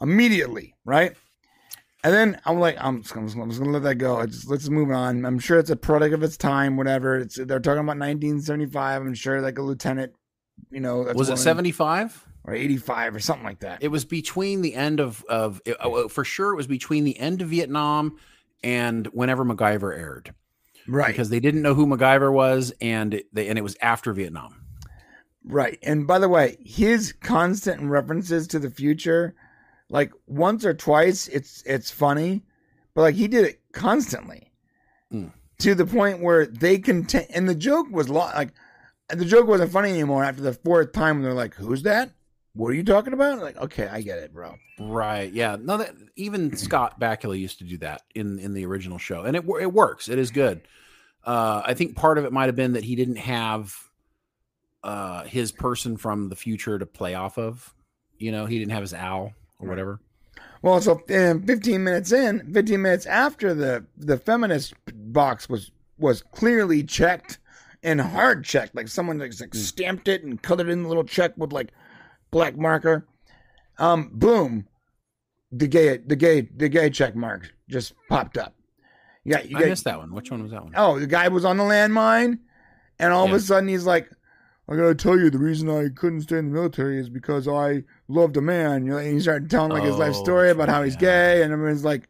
immediately, 0.00 0.74
right? 0.84 1.14
And 2.02 2.12
then 2.12 2.40
I'm 2.44 2.60
like, 2.60 2.76
I'm 2.78 3.00
just, 3.02 3.14
gonna- 3.14 3.26
I'm 3.42 3.48
just 3.48 3.60
gonna 3.60 3.72
let 3.72 3.82
that 3.84 3.94
go. 3.94 4.18
I 4.18 4.26
just, 4.26 4.48
let's 4.50 4.68
move 4.68 4.90
on. 4.90 5.24
I'm 5.24 5.38
sure 5.38 5.58
it's 5.58 5.70
a 5.70 5.76
product 5.76 6.12
of 6.14 6.22
its 6.22 6.36
time, 6.36 6.76
whatever. 6.76 7.16
It's 7.18 7.36
they're 7.36 7.60
talking 7.60 7.78
about 7.80 7.96
1975. 7.98 9.02
I'm 9.02 9.14
sure 9.14 9.40
like 9.40 9.56
a 9.58 9.62
lieutenant, 9.62 10.12
you 10.70 10.80
know, 10.80 10.98
Was 11.14 11.30
it 11.30 11.38
seventy 11.38 11.72
five? 11.72 12.24
or 12.46 12.52
85 12.52 13.14
or 13.14 13.20
something 13.20 13.46
like 13.46 13.60
that? 13.60 13.82
It 13.82 13.88
was 13.88 14.04
between 14.04 14.60
the 14.60 14.74
end 14.74 15.00
of 15.00 15.24
of 15.30 15.62
it- 15.64 15.78
oh, 15.80 16.08
for 16.08 16.24
sure. 16.24 16.52
It 16.52 16.56
was 16.56 16.66
between 16.66 17.04
the 17.04 17.18
end 17.18 17.40
of 17.40 17.48
Vietnam 17.48 18.18
and 18.62 19.06
whenever 19.08 19.46
MacGyver 19.46 19.96
aired 19.96 20.34
right, 20.88 21.08
because 21.08 21.28
they 21.30 21.40
didn't 21.40 21.62
know 21.62 21.74
who 21.74 21.86
MacGyver 21.86 22.32
was 22.32 22.72
and 22.80 23.14
it, 23.14 23.26
they 23.32 23.48
and 23.48 23.58
it 23.58 23.62
was 23.62 23.76
after 23.80 24.12
Vietnam. 24.12 24.64
right. 25.44 25.78
And 25.82 26.06
by 26.06 26.18
the 26.18 26.28
way, 26.28 26.56
his 26.64 27.12
constant 27.12 27.82
references 27.82 28.46
to 28.48 28.58
the 28.58 28.70
future, 28.70 29.34
like 29.88 30.12
once 30.26 30.64
or 30.64 30.74
twice, 30.74 31.28
it's 31.28 31.62
it's 31.66 31.90
funny, 31.90 32.42
but 32.94 33.02
like 33.02 33.14
he 33.14 33.28
did 33.28 33.44
it 33.44 33.60
constantly. 33.72 34.50
Mm. 35.12 35.32
to 35.58 35.74
the 35.74 35.86
point 35.86 36.20
where 36.22 36.46
they 36.46 36.78
contain 36.78 37.26
and 37.32 37.48
the 37.48 37.54
joke 37.54 37.86
was 37.90 38.08
lo- 38.08 38.30
like 38.34 38.50
and 39.10 39.20
the 39.20 39.24
joke 39.26 39.46
wasn't 39.46 39.70
funny 39.70 39.90
anymore 39.90 40.24
after 40.24 40.42
the 40.42 40.54
fourth 40.54 40.92
time 40.92 41.16
when 41.16 41.22
they're 41.24 41.34
like 41.34 41.54
who's 41.54 41.82
that 41.82 42.10
what 42.54 42.68
are 42.68 42.74
you 42.74 42.84
talking 42.84 43.12
about 43.12 43.38
like 43.38 43.56
okay 43.56 43.86
i 43.88 44.00
get 44.00 44.18
it 44.18 44.32
bro 44.32 44.54
Right. 44.78 45.32
Yeah. 45.32 45.56
No. 45.60 45.76
That 45.76 45.94
even 46.16 46.56
Scott 46.56 46.98
Bakula 46.98 47.38
used 47.38 47.58
to 47.58 47.64
do 47.64 47.76
that 47.78 48.02
in 48.14 48.38
in 48.38 48.54
the 48.54 48.66
original 48.66 48.98
show, 48.98 49.22
and 49.22 49.36
it 49.36 49.44
it 49.60 49.72
works. 49.72 50.08
It 50.08 50.18
is 50.18 50.30
good. 50.30 50.62
Uh, 51.24 51.62
I 51.64 51.74
think 51.74 51.96
part 51.96 52.18
of 52.18 52.24
it 52.24 52.32
might 52.32 52.46
have 52.46 52.56
been 52.56 52.72
that 52.72 52.84
he 52.84 52.96
didn't 52.96 53.16
have 53.16 53.74
uh, 54.82 55.24
his 55.24 55.52
person 55.52 55.96
from 55.96 56.28
the 56.28 56.36
future 56.36 56.78
to 56.78 56.86
play 56.86 57.14
off 57.14 57.38
of. 57.38 57.72
You 58.18 58.32
know, 58.32 58.46
he 58.46 58.58
didn't 58.58 58.72
have 58.72 58.82
his 58.82 58.92
Al 58.92 59.32
or 59.60 59.68
whatever. 59.68 60.00
well 60.62 60.80
so 60.80 61.00
um, 61.14 61.42
15 61.42 61.82
minutes 61.84 62.10
in 62.10 62.52
15 62.52 62.82
minutes 62.82 63.06
after 63.06 63.54
the 63.54 63.86
the 63.96 64.18
feminist 64.18 64.74
box 64.92 65.48
was 65.48 65.70
was 65.98 66.22
clearly 66.22 66.82
checked 66.82 67.38
and 67.84 68.00
hard 68.00 68.44
checked. 68.44 68.74
Like 68.74 68.88
someone 68.88 69.18
like, 69.18 69.38
like 69.40 69.54
stamped 69.54 70.08
it 70.08 70.24
and 70.24 70.42
colored 70.42 70.68
in 70.68 70.82
the 70.82 70.88
little 70.88 71.04
check 71.04 71.32
with 71.36 71.52
like 71.52 71.70
black 72.34 72.56
marker. 72.58 73.06
Um, 73.78 74.10
boom, 74.12 74.66
the 75.52 75.66
gay, 75.66 75.96
the 75.98 76.16
gay, 76.16 76.42
the 76.42 76.68
gay 76.68 76.90
check 76.90 77.14
mark 77.16 77.52
just 77.68 77.94
popped 78.08 78.36
up. 78.36 78.54
Yeah, 79.24 79.40
you 79.42 79.56
I 79.56 79.60
got, 79.60 79.68
missed 79.70 79.84
that 79.84 79.98
one. 79.98 80.12
Which 80.14 80.30
one 80.30 80.42
was 80.42 80.50
that 80.52 80.62
one? 80.62 80.72
oh, 80.76 80.98
the 80.98 81.06
guy 81.06 81.28
was 81.28 81.44
on 81.44 81.56
the 81.56 81.64
landmine, 81.64 82.38
and 82.98 83.12
all 83.12 83.24
Yeah. 83.24 83.30
of 83.30 83.36
a 83.36 83.40
sudden 83.40 83.68
he's 83.68 83.86
like, 83.86 84.10
"I 84.68 84.76
gotta 84.76 84.94
tell 84.94 85.18
you, 85.18 85.30
the 85.30 85.38
reason 85.38 85.70
I 85.70 85.88
couldn't 85.94 86.22
stay 86.22 86.38
in 86.38 86.46
the 86.50 86.54
military 86.54 86.98
is 86.98 87.08
because 87.08 87.48
I 87.48 87.84
loved 88.08 88.36
a 88.36 88.42
man." 88.42 88.84
You 88.84 88.92
know, 88.92 88.98
and 88.98 89.14
he 89.14 89.20
started 89.20 89.48
telling 89.48 89.72
like 89.72 89.84
his 89.84 89.96
life 89.96 90.14
Oh, 90.14 90.22
story 90.24 90.50
about 90.50 90.68
how 90.68 90.82
he's 90.82 90.94
yeah. 90.94 91.00
gay, 91.00 91.42
and 91.42 91.52
everyone's 91.52 91.84
like, 91.84 92.08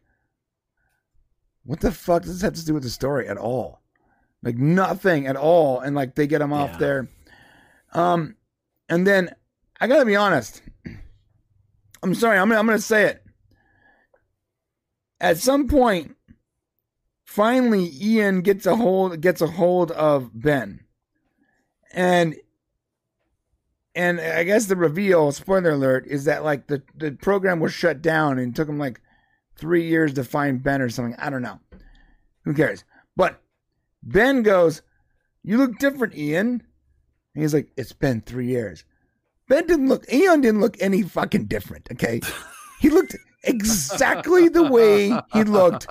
"What 1.63 1.79
the 1.79 1.91
fuck 1.91 2.23
does 2.23 2.33
this 2.33 2.41
have 2.41 2.53
to 2.55 2.65
do 2.65 2.73
with 2.73 2.83
the 2.83 2.89
story 2.89 3.27
at 3.27 3.37
all?" 3.37 3.81
Like 4.43 4.57
nothing 4.57 5.25
at 5.27 5.37
all, 5.37 5.79
and 5.79 5.95
like 5.95 6.15
they 6.15 6.27
get 6.27 6.41
him 6.41 6.51
off 6.53 6.77
there. 6.77 7.07
Um, 7.93 8.35
and 8.89 9.07
then 9.07 9.29
I 9.79 9.87
gotta 9.87 10.05
be 10.05 10.15
honest. 10.15 10.61
I'm 12.01 12.15
sorry. 12.15 12.37
I'm 12.37 12.49
gonna, 12.49 12.59
I'm 12.59 12.65
gonna 12.65 12.79
say 12.79 13.05
it. 13.05 13.23
At 15.19 15.37
some 15.37 15.67
point, 15.67 16.15
finally, 17.25 17.91
Ian 18.01 18.41
gets 18.41 18.65
a 18.65 18.75
hold 18.75 19.21
gets 19.21 19.41
a 19.41 19.47
hold 19.47 19.91
of 19.91 20.29
Ben, 20.33 20.81
and 21.91 22.35
and 23.95 24.19
I 24.19 24.43
guess 24.43 24.65
the 24.65 24.75
reveal, 24.75 25.31
spoiler 25.31 25.71
alert, 25.71 26.05
is 26.07 26.25
that 26.25 26.43
like 26.43 26.67
the 26.67 26.83
the 26.95 27.11
program 27.11 27.59
was 27.59 27.73
shut 27.73 28.01
down 28.01 28.39
and 28.39 28.55
took 28.55 28.69
him 28.69 28.77
like 28.77 29.01
three 29.57 29.87
years 29.87 30.13
to 30.13 30.23
find 30.23 30.61
Ben 30.61 30.81
or 30.81 30.89
something. 30.89 31.15
I 31.17 31.29
don't 31.29 31.41
know. 31.41 31.59
Who 32.43 32.53
cares? 32.53 32.83
But 33.15 33.41
Ben 34.03 34.43
goes, 34.43 34.81
"You 35.43 35.57
look 35.57 35.79
different, 35.79 36.15
Ian." 36.15 36.61
And 37.33 37.43
he's 37.43 37.53
like, 37.53 37.71
"It's 37.77 37.93
been 37.93 38.21
three 38.21 38.47
years." 38.47 38.83
Ben 39.47 39.67
didn't 39.67 39.89
look. 39.89 40.11
Ian 40.11 40.41
didn't 40.41 40.61
look 40.61 40.75
any 40.79 41.03
fucking 41.03 41.45
different. 41.45 41.87
Okay, 41.91 42.21
he 42.79 42.89
looked 42.89 43.15
exactly 43.43 44.49
the 44.49 44.63
way 44.63 45.09
he 45.33 45.43
looked 45.43 45.87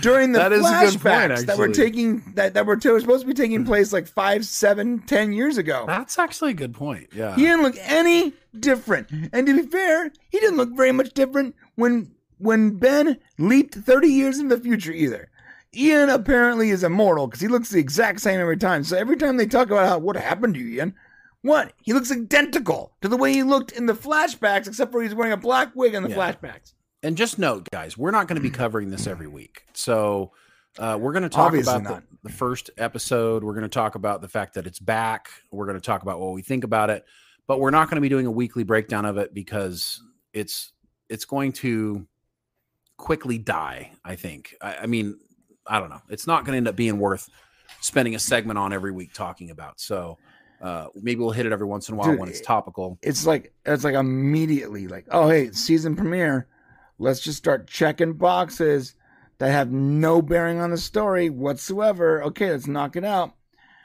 during 0.00 0.32
the 0.32 0.38
That 0.38 0.52
is 0.52 0.64
a 0.64 0.70
good 0.70 1.00
point, 1.00 1.02
flashbacks 1.02 1.46
that 1.46 1.58
were 1.58 1.68
taking 1.68 2.22
that 2.34 2.54
that 2.54 2.66
were 2.66 2.80
supposed 2.80 3.22
to 3.22 3.26
be 3.26 3.34
taking 3.34 3.64
place 3.64 3.92
like 3.92 4.06
five, 4.06 4.44
seven, 4.44 5.00
ten 5.00 5.32
years 5.32 5.58
ago. 5.58 5.84
That's 5.86 6.18
actually 6.18 6.52
a 6.52 6.54
good 6.54 6.74
point. 6.74 7.08
Yeah. 7.14 7.34
He 7.34 7.42
didn't 7.42 7.62
look 7.62 7.76
any 7.80 8.32
different. 8.58 9.08
And 9.32 9.46
to 9.46 9.62
be 9.62 9.68
fair, 9.68 10.12
he 10.30 10.40
didn't 10.40 10.56
look 10.56 10.74
very 10.76 10.92
much 10.92 11.12
different 11.14 11.54
when 11.74 12.12
when 12.38 12.76
Ben 12.76 13.18
leaped 13.38 13.74
30 13.74 14.08
years 14.08 14.38
into 14.38 14.56
the 14.56 14.62
future 14.62 14.92
either. 14.92 15.30
Ian 15.74 16.10
apparently 16.10 16.70
is 16.70 16.84
immortal 16.84 17.26
because 17.26 17.40
he 17.40 17.48
looks 17.48 17.70
the 17.70 17.78
exact 17.78 18.20
same 18.20 18.40
every 18.40 18.56
time. 18.58 18.84
So 18.84 18.96
every 18.96 19.16
time 19.16 19.36
they 19.36 19.46
talk 19.46 19.68
about 19.68 19.88
how 19.88 19.98
what 19.98 20.16
happened 20.16 20.54
to 20.54 20.60
you, 20.60 20.76
Ian, 20.78 20.94
what? 21.42 21.72
He 21.82 21.92
looks 21.92 22.10
identical 22.10 22.96
to 23.02 23.08
the 23.08 23.16
way 23.16 23.32
he 23.32 23.42
looked 23.42 23.72
in 23.72 23.86
the 23.86 23.94
flashbacks, 23.94 24.66
except 24.68 24.92
for 24.92 25.02
he's 25.02 25.14
wearing 25.14 25.32
a 25.32 25.36
black 25.36 25.74
wig 25.74 25.94
in 25.94 26.02
the 26.02 26.10
Yeah. 26.10 26.16
flashbacks. 26.16 26.74
And 27.02 27.16
just 27.16 27.38
note, 27.38 27.68
guys, 27.72 27.98
we're 27.98 28.12
not 28.12 28.28
going 28.28 28.36
to 28.36 28.42
be 28.42 28.50
covering 28.50 28.90
this 28.90 29.08
every 29.08 29.26
week. 29.26 29.64
So 29.72 30.30
uh, 30.78 30.96
we're 31.00 31.12
going 31.12 31.24
to 31.24 31.28
talk 31.28 31.48
Obviously 31.48 31.74
about 31.74 32.02
the, 32.22 32.28
the 32.28 32.32
first 32.32 32.70
episode. 32.78 33.42
We're 33.42 33.54
going 33.54 33.64
to 33.64 33.68
talk 33.68 33.96
about 33.96 34.20
the 34.20 34.28
fact 34.28 34.54
that 34.54 34.66
it's 34.68 34.78
back. 34.78 35.28
We're 35.50 35.66
going 35.66 35.78
to 35.78 35.84
talk 35.84 36.02
about 36.02 36.20
what 36.20 36.32
we 36.32 36.42
think 36.42 36.62
about 36.62 36.90
it, 36.90 37.04
but 37.48 37.58
we're 37.58 37.70
not 37.70 37.88
going 37.88 37.96
to 37.96 38.00
be 38.00 38.08
doing 38.08 38.26
a 38.26 38.30
weekly 38.30 38.62
breakdown 38.62 39.04
of 39.04 39.18
it 39.18 39.34
because 39.34 40.00
it's 40.32 40.72
it's 41.08 41.24
going 41.24 41.52
to 41.54 42.06
quickly 42.96 43.36
die. 43.36 43.90
I 44.04 44.14
think. 44.14 44.54
I, 44.62 44.76
I 44.82 44.86
mean, 44.86 45.18
I 45.66 45.80
don't 45.80 45.90
know. 45.90 46.02
It's 46.08 46.28
not 46.28 46.44
going 46.44 46.52
to 46.52 46.58
end 46.58 46.68
up 46.68 46.76
being 46.76 47.00
worth 47.00 47.28
spending 47.80 48.14
a 48.14 48.20
segment 48.20 48.60
on 48.60 48.72
every 48.72 48.92
week 48.92 49.12
talking 49.12 49.50
about. 49.50 49.80
So. 49.80 50.18
Uh, 50.62 50.86
maybe 50.94 51.20
we'll 51.20 51.32
hit 51.32 51.44
it 51.44 51.52
every 51.52 51.66
once 51.66 51.88
in 51.88 51.94
a 51.94 51.98
while 51.98 52.10
Dude, 52.10 52.20
when 52.20 52.28
it's 52.28 52.40
topical. 52.40 52.98
It's 53.02 53.26
like 53.26 53.52
it's 53.66 53.82
like 53.82 53.94
immediately 53.94 54.86
like, 54.86 55.06
oh 55.10 55.28
hey, 55.28 55.50
season 55.50 55.96
premiere. 55.96 56.46
Let's 56.98 57.18
just 57.20 57.38
start 57.38 57.66
checking 57.66 58.12
boxes 58.12 58.94
that 59.38 59.50
have 59.50 59.72
no 59.72 60.22
bearing 60.22 60.60
on 60.60 60.70
the 60.70 60.78
story 60.78 61.30
whatsoever. 61.30 62.22
Okay, 62.24 62.52
let's 62.52 62.68
knock 62.68 62.94
it 62.94 63.04
out. 63.04 63.34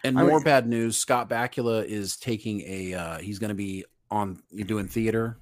And 0.04 0.20
I 0.20 0.22
more 0.22 0.34
mean- 0.34 0.44
bad 0.44 0.68
news: 0.68 0.98
Scott 0.98 1.30
Bakula 1.30 1.84
is 1.84 2.16
taking 2.18 2.62
a. 2.62 2.94
Uh, 2.94 3.18
he's 3.18 3.40
going 3.40 3.50
to 3.50 3.56
be 3.56 3.84
on 4.12 4.40
doing 4.68 4.88
theater, 4.88 5.40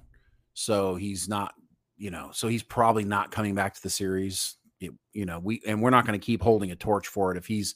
so 0.54 0.94
he's 0.94 1.28
not. 1.28 1.54
You 1.98 2.10
know, 2.10 2.30
so 2.32 2.48
he's 2.48 2.62
probably 2.62 3.04
not 3.04 3.30
coming 3.30 3.54
back 3.54 3.74
to 3.74 3.82
the 3.82 3.90
series. 3.90 4.56
It- 4.80 4.92
you 5.12 5.26
know, 5.26 5.38
we 5.38 5.60
and 5.66 5.82
we're 5.82 5.90
not 5.90 6.06
going 6.06 6.18
to 6.18 6.24
keep 6.24 6.42
holding 6.42 6.70
a 6.70 6.76
torch 6.76 7.08
for 7.08 7.30
it. 7.30 7.36
If 7.36 7.46
he's, 7.46 7.74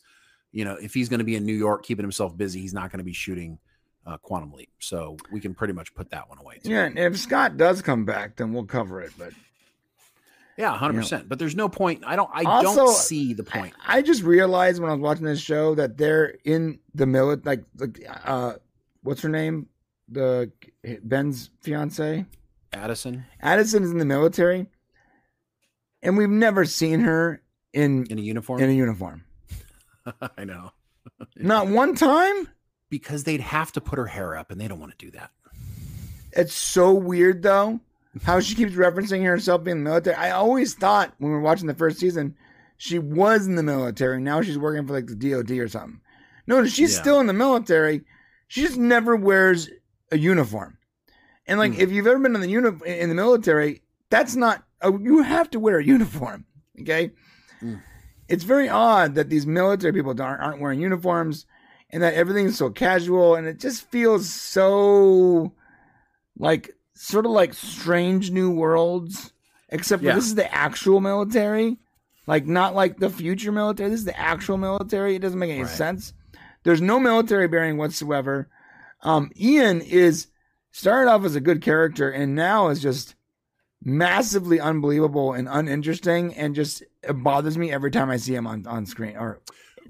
you 0.52 0.64
know, 0.64 0.74
if 0.74 0.94
he's 0.94 1.08
going 1.08 1.18
to 1.18 1.24
be 1.24 1.36
in 1.36 1.44
New 1.44 1.54
York 1.54 1.84
keeping 1.84 2.04
himself 2.04 2.36
busy, 2.36 2.60
he's 2.60 2.74
not 2.74 2.90
going 2.90 2.98
to 2.98 3.04
be 3.04 3.12
shooting 3.12 3.58
uh, 4.06 4.16
Quantum 4.18 4.52
Leap. 4.52 4.70
So 4.80 5.16
we 5.30 5.40
can 5.40 5.54
pretty 5.54 5.72
much 5.74 5.94
put 5.94 6.10
that 6.10 6.28
one 6.28 6.38
away. 6.38 6.58
Too. 6.62 6.70
Yeah, 6.70 6.84
and 6.86 6.98
if 6.98 7.18
Scott 7.18 7.56
does 7.56 7.82
come 7.82 8.04
back, 8.04 8.36
then 8.36 8.52
we'll 8.52 8.64
cover 8.64 9.00
it. 9.00 9.12
But 9.18 9.32
Yeah, 10.56 10.76
hundred 10.76 10.94
percent. 10.96 11.28
But 11.28 11.38
there's 11.38 11.54
no 11.56 11.68
point. 11.68 12.02
I 12.06 12.16
don't. 12.16 12.30
I 12.32 12.42
Also, 12.44 12.86
don't 12.86 12.94
see 12.96 13.34
the 13.34 13.44
point. 13.44 13.74
I, 13.86 13.98
I 13.98 14.02
just 14.02 14.22
realized 14.22 14.80
when 14.80 14.90
I 14.90 14.94
was 14.94 15.02
watching 15.02 15.24
this 15.24 15.40
show 15.40 15.74
that 15.76 15.96
they're 15.96 16.36
in 16.44 16.80
the 16.94 17.06
military. 17.06 17.56
Like, 17.56 17.64
like, 17.78 18.00
uh, 18.24 18.54
what's 19.02 19.22
her 19.22 19.28
name? 19.28 19.68
The 20.08 20.50
Ben's 21.04 21.50
fiance, 21.60 22.26
Addison 22.72 23.24
Addison, 23.40 23.84
is 23.84 23.92
in 23.92 23.98
the 23.98 24.04
military, 24.04 24.66
and 26.02 26.16
we've 26.16 26.28
never 26.28 26.64
seen 26.64 27.00
her 27.00 27.42
in 27.72 28.06
in 28.06 28.18
a 28.18 28.22
uniform. 28.22 28.60
in 28.60 28.70
a 28.70 28.72
uniform. 28.72 29.24
I 30.38 30.44
know 30.44 30.70
Not 31.36 31.68
one 31.68 31.94
time. 31.94 32.48
because 32.90 33.24
they'd 33.24 33.40
have 33.40 33.72
to 33.72 33.80
put 33.80 33.98
her 33.98 34.06
hair 34.06 34.36
up, 34.36 34.50
and 34.50 34.60
they 34.60 34.68
don't 34.68 34.80
want 34.80 34.96
to 34.98 35.04
do 35.06 35.10
that. 35.12 35.30
It's 36.32 36.54
so 36.54 36.92
weird 36.92 37.42
though 37.42 37.80
how 38.24 38.40
she 38.40 38.54
keeps 38.56 38.72
referencing 38.72 39.24
herself 39.24 39.62
being 39.64 39.78
in 39.78 39.84
the 39.84 39.90
military. 39.90 40.16
I 40.16 40.30
always 40.32 40.74
thought 40.74 41.14
when 41.18 41.30
we 41.30 41.36
were 41.36 41.42
watching 41.42 41.66
the 41.68 41.74
first 41.74 41.98
season 41.98 42.36
she 42.76 42.98
was 42.98 43.46
in 43.46 43.56
the 43.56 43.62
military. 43.62 44.20
Now 44.20 44.40
she's 44.42 44.58
working 44.58 44.86
for 44.86 44.94
like 44.94 45.06
the 45.06 45.14
DOD 45.14 45.50
or 45.58 45.68
something. 45.68 46.00
No, 46.46 46.64
she's 46.66 46.94
Yeah. 46.94 47.00
still 47.00 47.20
in 47.20 47.26
the 47.26 47.32
military. 47.34 48.02
She 48.48 48.62
just 48.62 48.78
never 48.78 49.14
wears 49.16 49.68
a 50.10 50.18
uniform. 50.18 50.78
And 51.46 51.58
like 51.58 51.74
Hmm. 51.74 51.80
if 51.80 51.90
you've 51.92 52.06
ever 52.06 52.18
been 52.18 52.34
in 52.34 52.40
the 52.40 52.48
uni- 52.48 52.86
in 52.86 53.08
the 53.10 53.14
military, 53.14 53.82
that's 54.08 54.34
not 54.34 54.64
a, 54.80 54.90
you 54.90 55.22
have 55.22 55.50
to 55.50 55.60
wear 55.60 55.78
a 55.78 55.84
uniform. 55.84 56.46
Okay, 56.80 57.12
Hmm. 57.60 57.74
It's 58.30 58.44
very 58.44 58.68
odd 58.68 59.14
that 59.16 59.28
these 59.28 59.46
military 59.46 59.92
people 59.92 60.10
aren't, 60.20 60.40
aren't 60.42 60.60
wearing 60.60 60.80
uniforms 60.80 61.46
and 61.90 62.02
that 62.02 62.14
everything's 62.14 62.56
so 62.56 62.70
casual 62.70 63.34
and 63.34 63.46
it 63.46 63.58
just 63.58 63.82
feels 63.90 64.28
so 64.30 65.52
like 66.38 66.70
sort 66.94 67.26
of 67.26 67.32
like 67.32 67.54
strange 67.54 68.30
new 68.30 68.50
worlds 68.50 69.32
except 69.68 70.02
for 70.02 70.08
Yeah. 70.08 70.14
this 70.14 70.26
is 70.26 70.34
the 70.34 70.52
actual 70.54 71.00
military 71.00 71.78
like 72.26 72.46
not 72.46 72.74
like 72.74 72.98
the 72.98 73.10
future 73.10 73.52
military 73.52 73.90
this 73.90 74.00
is 74.00 74.04
the 74.06 74.18
actual 74.18 74.56
military 74.56 75.16
it 75.16 75.20
doesn't 75.22 75.38
make 75.38 75.50
any 75.50 75.62
Right. 75.62 75.70
sense 75.70 76.12
there's 76.62 76.80
no 76.80 77.00
military 77.00 77.48
bearing 77.48 77.76
whatsoever 77.76 78.48
um 79.02 79.30
ian 79.40 79.80
is 79.80 80.28
started 80.72 81.10
off 81.10 81.24
as 81.24 81.34
a 81.34 81.40
good 81.40 81.62
character 81.62 82.10
and 82.10 82.34
now 82.34 82.68
is 82.68 82.80
just 82.80 83.14
massively 83.82 84.60
unbelievable 84.60 85.32
and 85.32 85.48
uninteresting 85.50 86.34
and 86.34 86.54
just 86.54 86.82
it 87.02 87.12
bothers 87.22 87.56
me 87.56 87.72
every 87.72 87.90
time 87.90 88.10
i 88.10 88.16
see 88.16 88.34
him 88.34 88.46
on 88.46 88.66
on 88.66 88.84
screen 88.84 89.16
or 89.16 89.40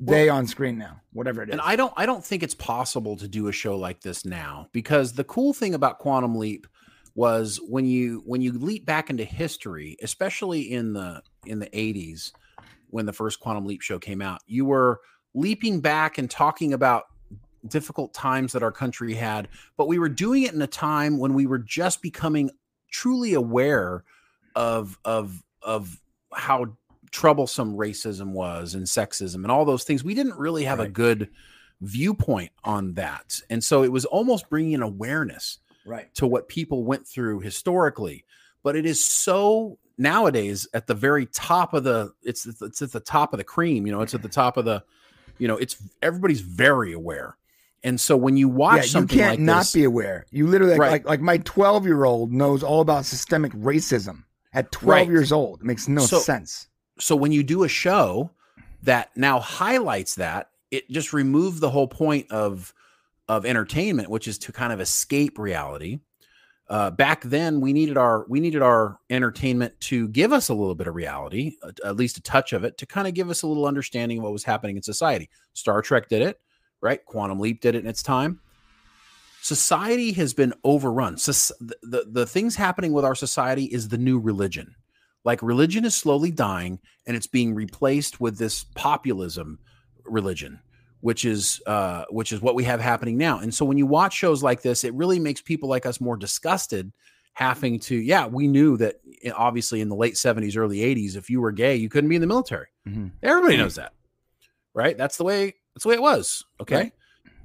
they 0.00 0.28
on 0.28 0.46
screen 0.46 0.78
now 0.78 1.00
whatever 1.12 1.42
it 1.42 1.48
is. 1.48 1.52
And 1.52 1.60
I 1.60 1.76
don't 1.76 1.92
I 1.96 2.06
don't 2.06 2.24
think 2.24 2.42
it's 2.42 2.54
possible 2.54 3.16
to 3.16 3.28
do 3.28 3.48
a 3.48 3.52
show 3.52 3.76
like 3.76 4.00
this 4.00 4.24
now 4.24 4.68
because 4.72 5.12
the 5.12 5.24
cool 5.24 5.52
thing 5.52 5.74
about 5.74 5.98
Quantum 5.98 6.36
Leap 6.36 6.66
was 7.14 7.60
when 7.68 7.84
you 7.84 8.22
when 8.24 8.40
you 8.40 8.52
leap 8.52 8.86
back 8.86 9.10
into 9.10 9.24
history, 9.24 9.96
especially 10.02 10.72
in 10.72 10.92
the 10.92 11.22
in 11.46 11.58
the 11.58 11.66
80s 11.66 12.32
when 12.88 13.06
the 13.06 13.12
first 13.12 13.40
Quantum 13.40 13.66
Leap 13.66 13.82
show 13.82 13.98
came 13.98 14.22
out, 14.22 14.40
you 14.46 14.64
were 14.64 15.00
leaping 15.34 15.80
back 15.80 16.18
and 16.18 16.30
talking 16.30 16.72
about 16.72 17.04
difficult 17.68 18.14
times 18.14 18.52
that 18.52 18.62
our 18.62 18.72
country 18.72 19.14
had, 19.14 19.48
but 19.76 19.86
we 19.86 19.98
were 19.98 20.08
doing 20.08 20.44
it 20.44 20.54
in 20.54 20.62
a 20.62 20.66
time 20.66 21.18
when 21.18 21.34
we 21.34 21.46
were 21.46 21.58
just 21.58 22.00
becoming 22.00 22.50
truly 22.90 23.34
aware 23.34 24.04
of 24.54 24.98
of 25.04 25.42
of 25.62 26.00
how 26.32 26.66
troublesome 27.10 27.76
racism 27.76 28.32
was 28.32 28.74
and 28.74 28.86
sexism 28.86 29.36
and 29.36 29.50
all 29.50 29.64
those 29.64 29.84
things. 29.84 30.04
We 30.04 30.14
didn't 30.14 30.38
really 30.38 30.64
have 30.64 30.80
a 30.80 30.88
good 30.88 31.28
viewpoint 31.80 32.52
on 32.62 32.94
that. 32.94 33.40
And 33.50 33.62
so 33.62 33.82
it 33.82 33.90
was 33.90 34.04
almost 34.04 34.48
bringing 34.48 34.74
an 34.74 34.82
awareness 34.82 35.58
right 35.84 36.12
to 36.14 36.26
what 36.26 36.48
people 36.48 36.84
went 36.84 37.06
through 37.06 37.40
historically. 37.40 38.24
But 38.62 38.76
it 38.76 38.86
is 38.86 39.04
so 39.04 39.78
nowadays 39.98 40.68
at 40.74 40.86
the 40.86 40.94
very 40.94 41.26
top 41.26 41.74
of 41.74 41.84
the 41.84 42.12
it's 42.22 42.46
it's 42.46 42.82
at 42.82 42.92
the 42.92 43.00
top 43.00 43.32
of 43.32 43.38
the 43.38 43.44
cream, 43.44 43.86
you 43.86 43.92
know, 43.92 44.02
it's 44.02 44.14
at 44.14 44.22
the 44.22 44.28
top 44.28 44.56
of 44.56 44.64
the 44.64 44.82
you 45.38 45.48
know, 45.48 45.56
it's 45.56 45.76
everybody's 46.02 46.40
very 46.40 46.92
aware. 46.92 47.36
And 47.82 47.98
so 48.00 48.16
when 48.16 48.36
you 48.36 48.48
watch 48.48 48.92
yeah, 48.94 49.00
you 49.00 49.06
can't 49.06 49.30
like 49.32 49.38
not 49.40 49.58
this, 49.60 49.72
be 49.72 49.84
aware. 49.84 50.26
You 50.30 50.46
literally 50.46 50.72
like, 50.72 50.80
Right. 50.80 50.90
like 50.92 51.06
like 51.06 51.20
my 51.20 51.38
twelve 51.38 51.86
year 51.86 52.04
old 52.04 52.32
knows 52.32 52.62
all 52.62 52.80
about 52.80 53.06
systemic 53.06 53.52
racism 53.52 54.24
at 54.52 54.70
twelve 54.70 55.06
Right. 55.06 55.08
years 55.08 55.32
old. 55.32 55.60
It 55.60 55.66
makes 55.66 55.88
no 55.88 56.02
So- 56.02 56.18
sense. 56.18 56.68
so 56.98 57.16
when 57.16 57.32
you 57.32 57.42
do 57.42 57.64
a 57.64 57.68
show 57.68 58.30
that 58.82 59.10
now 59.16 59.38
highlights 59.40 60.14
that. 60.16 60.48
It 60.70 60.88
just 60.90 61.12
removed 61.12 61.60
the 61.60 61.70
whole 61.70 61.88
point 61.88 62.30
of 62.30 62.72
of 63.28 63.44
entertainment, 63.46 64.08
which 64.08 64.26
is 64.28 64.38
to 64.38 64.52
kind 64.52 64.72
of 64.72 64.80
escape 64.80 65.38
reality. 65.38 66.00
Uh, 66.68 66.90
back 66.90 67.22
then, 67.24 67.60
we 67.60 67.72
needed 67.72 67.96
our 67.98 68.24
we 68.28 68.38
needed 68.40 68.62
our 68.62 68.98
entertainment 69.10 69.74
to 69.80 70.06
give 70.08 70.32
us 70.32 70.48
a 70.48 70.54
little 70.54 70.76
bit 70.76 70.86
of 70.86 70.94
reality, 70.94 71.56
at 71.84 71.96
least 71.96 72.16
a 72.18 72.22
touch 72.22 72.52
of 72.52 72.62
it, 72.62 72.78
to 72.78 72.86
kind 72.86 73.08
of 73.08 73.14
give 73.14 73.28
us 73.30 73.42
a 73.42 73.46
little 73.48 73.66
understanding 73.66 74.18
of 74.18 74.24
what 74.24 74.32
was 74.32 74.44
happening 74.44 74.76
in 74.76 74.82
society. 74.82 75.28
Star 75.54 75.82
Trek 75.82 76.08
did 76.08 76.22
it, 76.22 76.40
right? 76.80 77.04
Quantum 77.04 77.38
Leap 77.40 77.60
did 77.60 77.74
it 77.74 77.82
in 77.82 77.86
its 77.86 78.02
time. 78.02 78.40
Society 79.42 80.12
has 80.12 80.34
been 80.34 80.52
overrun. 80.64 81.16
So, 81.16 81.54
the, 81.60 81.76
the 81.82 82.04
the 82.10 82.26
things 82.26 82.56
happening 82.56 82.92
with 82.92 83.04
our 83.04 83.14
society 83.14 83.64
is 83.64 83.88
the 83.88 83.98
new 83.98 84.18
religion. 84.18 84.74
Like 85.24 85.42
religion 85.42 85.84
is 85.84 85.94
slowly 85.94 86.30
dying, 86.30 86.78
and 87.06 87.16
it's 87.16 87.26
being 87.26 87.54
replaced 87.54 88.20
with 88.20 88.38
this 88.38 88.64
populism 88.74 89.58
religion 90.04 90.60
which 91.02 91.24
is 91.24 91.62
uh, 91.66 92.04
which 92.10 92.30
is 92.30 92.42
what 92.42 92.54
we 92.54 92.62
have 92.62 92.78
happening 92.78 93.16
now. 93.16 93.38
And 93.38 93.54
so 93.54 93.64
when 93.64 93.78
you 93.78 93.86
watch 93.86 94.12
shows 94.12 94.42
like 94.42 94.60
this, 94.60 94.84
it 94.84 94.92
really 94.92 95.18
makes 95.18 95.40
people 95.40 95.66
like 95.66 95.86
us 95.86 95.98
more 95.98 96.14
disgusted 96.14 96.92
having 97.32 97.78
to 97.78 97.96
yeah 97.96 98.26
we 98.26 98.46
knew 98.46 98.76
that 98.76 98.96
eh, 99.22 99.30
obviously 99.34 99.80
in 99.80 99.88
the 99.88 99.94
late 99.94 100.14
70s 100.14 100.56
early 100.56 100.78
80s 100.78 101.16
if 101.16 101.30
you 101.30 101.40
were 101.40 101.52
gay 101.52 101.76
you 101.76 101.88
couldn't 101.88 102.10
be 102.10 102.16
in 102.16 102.20
the 102.20 102.26
military 102.26 102.66
Mm-hmm. 102.88 103.08
everybody 103.22 103.56
knows 103.56 103.76
that 103.76 103.92
right 104.74 104.98
that's 104.98 105.16
the 105.16 105.24
way 105.24 105.54
that's 105.80 105.84
the 105.84 105.88
way 105.88 105.94
it 105.94 106.02
was 106.02 106.44
okay 106.60 106.76
Right. 106.76 106.92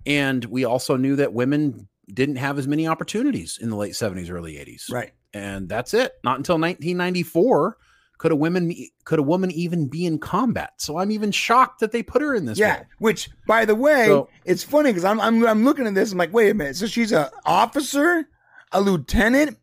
and 0.05 0.43
we 0.45 0.65
also 0.65 0.97
knew 0.97 1.15
that 1.15 1.31
women 1.33 1.87
didn't 2.13 2.35
have 2.35 2.59
as 2.59 2.67
many 2.67 2.85
opportunities 2.85 3.57
in 3.61 3.69
the 3.69 3.77
late 3.77 3.93
70s 3.93 4.29
early 4.29 4.55
80s 4.55 4.91
Right. 4.91 5.13
and 5.33 5.69
that's 5.69 5.93
it 5.93 6.11
not 6.23 6.37
until 6.37 6.57
1994 6.59 7.77
could 8.17 8.31
a 8.31 8.35
woman 8.35 8.73
could 9.05 9.19
a 9.19 9.23
woman 9.23 9.51
even 9.51 9.87
be 9.87 10.05
in 10.05 10.19
combat 10.19 10.71
so 10.77 10.97
i'm 10.97 11.11
even 11.11 11.31
shocked 11.31 11.79
that 11.79 11.91
they 11.93 12.03
put 12.03 12.21
her 12.21 12.35
in 12.35 12.45
this 12.45 12.57
Yeah, 12.59 12.75
role. 12.75 12.85
which 12.99 13.29
by 13.47 13.63
the 13.65 13.75
way, 13.75 14.05
So- 14.07 14.29
it's 14.43 14.63
funny 14.63 14.89
because 14.91 15.05
I'm, 15.05 15.19
I'm 15.21 15.45
I'm 15.47 15.63
looking 15.63 15.87
at 15.87 15.95
this. 15.95 16.11
I'm 16.11 16.17
like, 16.17 16.33
wait 16.33 16.49
a 16.49 16.53
minute. 16.53 16.75
So 16.75 16.87
she's 16.87 17.11
a 17.11 17.31
officer, 17.45 18.27
a 18.71 18.81
lieutenant, 18.81 19.57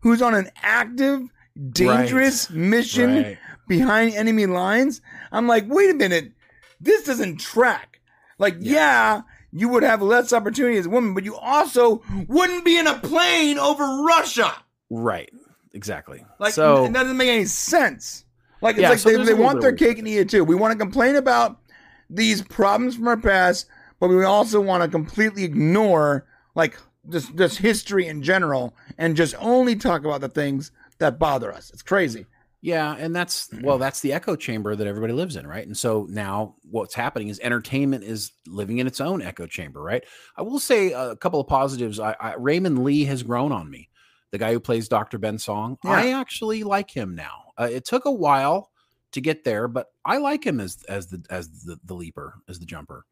who's 0.00 0.22
on 0.22 0.34
an 0.34 0.50
active, 0.62 1.22
dangerous 1.70 2.48
mission 2.50 3.14
Right. 3.22 3.38
behind 3.68 4.14
enemy 4.14 4.46
lines. 4.46 5.00
I'm 5.32 5.46
like, 5.48 5.64
wait 5.68 5.90
a 5.90 5.94
minute, 5.94 6.32
this 6.80 7.02
doesn't 7.04 7.38
track. 7.38 7.95
Like, 8.38 8.56
yeah. 8.60 9.22
you 9.52 9.68
would 9.70 9.82
have 9.82 10.02
less 10.02 10.32
opportunity 10.32 10.76
as 10.76 10.86
a 10.86 10.90
woman, 10.90 11.14
but 11.14 11.24
you 11.24 11.36
also 11.36 12.02
wouldn't 12.28 12.64
be 12.64 12.78
in 12.78 12.86
a 12.86 12.98
plane 12.98 13.58
over 13.58 13.84
Russia. 14.06 14.52
right 14.90 15.30
exactly 15.72 16.24
Like, 16.38 16.54
so 16.54 16.86
it 16.86 16.92
doesn't 16.92 17.16
make 17.16 17.28
any 17.28 17.44
sense. 17.44 18.24
Like, 18.62 18.76
it's 18.76 18.82
Yeah, 18.82 18.90
like 18.90 18.98
so 18.98 19.10
they, 19.10 19.22
they 19.22 19.34
want 19.34 19.60
their 19.60 19.74
cake 19.74 19.98
and 19.98 20.08
eat 20.08 20.18
it 20.18 20.30
too. 20.30 20.44
We 20.44 20.54
want 20.54 20.72
to 20.72 20.78
complain 20.78 21.16
about 21.16 21.60
these 22.08 22.42
problems 22.42 22.96
from 22.96 23.08
our 23.08 23.16
past, 23.16 23.66
but 24.00 24.08
we 24.08 24.24
also 24.24 24.60
want 24.60 24.82
to 24.82 24.88
completely 24.88 25.44
ignore 25.44 26.26
like 26.54 26.78
just 27.08 27.36
just 27.36 27.58
history 27.58 28.06
in 28.06 28.22
general 28.22 28.74
and 28.98 29.16
just 29.16 29.34
only 29.38 29.76
talk 29.76 30.04
about 30.04 30.20
the 30.20 30.28
things 30.28 30.72
that 30.98 31.18
bother 31.18 31.52
us. 31.52 31.70
It's 31.70 31.82
crazy. 31.82 32.26
Yeah, 32.66 32.96
and 32.98 33.14
that's 33.14 33.48
well, 33.62 33.78
that's 33.78 34.00
the 34.00 34.12
echo 34.12 34.34
chamber 34.34 34.74
that 34.74 34.88
everybody 34.88 35.12
lives 35.12 35.36
in, 35.36 35.46
right? 35.46 35.64
And 35.64 35.76
so 35.76 36.08
now 36.10 36.56
what's 36.68 36.94
happening 36.94 37.28
is 37.28 37.38
entertainment 37.38 38.02
is 38.02 38.32
living 38.48 38.78
in 38.78 38.88
its 38.88 39.00
own 39.00 39.22
echo 39.22 39.46
chamber, 39.46 39.80
right? 39.80 40.02
I 40.36 40.42
will 40.42 40.58
say 40.58 40.90
a 40.90 41.14
couple 41.14 41.38
of 41.38 41.46
positives. 41.46 42.00
I, 42.00 42.16
I 42.18 42.34
Raymond 42.34 42.82
Lee 42.82 43.04
has 43.04 43.22
grown 43.22 43.52
on 43.52 43.70
me. 43.70 43.88
The 44.32 44.38
guy 44.38 44.52
who 44.52 44.58
plays 44.58 44.88
Dr. 44.88 45.18
Ben 45.18 45.38
Song, 45.38 45.78
Yeah. 45.84 45.92
I 45.92 46.08
actually 46.18 46.64
like 46.64 46.90
him 46.90 47.14
now. 47.14 47.52
Uh, 47.56 47.68
it 47.70 47.84
took 47.84 48.04
a 48.04 48.10
while 48.10 48.72
to 49.12 49.20
get 49.20 49.44
there, 49.44 49.68
but 49.68 49.86
I 50.04 50.16
like 50.16 50.44
him 50.44 50.58
as 50.58 50.82
as 50.88 51.06
the 51.06 51.24
as 51.30 51.62
the, 51.62 51.78
the 51.84 51.94
leaper, 51.94 52.34
as 52.48 52.58
the 52.58 52.66
jumper. 52.66 53.06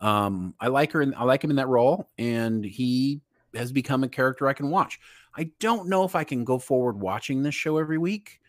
Um, 0.00 0.54
I 0.60 0.68
like 0.68 0.92
her 0.92 1.02
in 1.02 1.14
I 1.16 1.24
like 1.24 1.42
him 1.42 1.50
in 1.50 1.56
that 1.56 1.66
role, 1.66 2.08
and 2.16 2.64
he 2.64 3.22
has 3.56 3.72
become 3.72 4.04
a 4.04 4.08
character 4.08 4.46
I 4.46 4.52
can 4.52 4.70
watch. 4.70 5.00
I 5.36 5.50
don't 5.58 5.88
know 5.88 6.04
if 6.04 6.14
I 6.14 6.22
can 6.22 6.44
go 6.44 6.60
forward 6.60 7.00
watching 7.00 7.42
this 7.42 7.56
show 7.56 7.78
every 7.78 7.98
week 7.98 8.40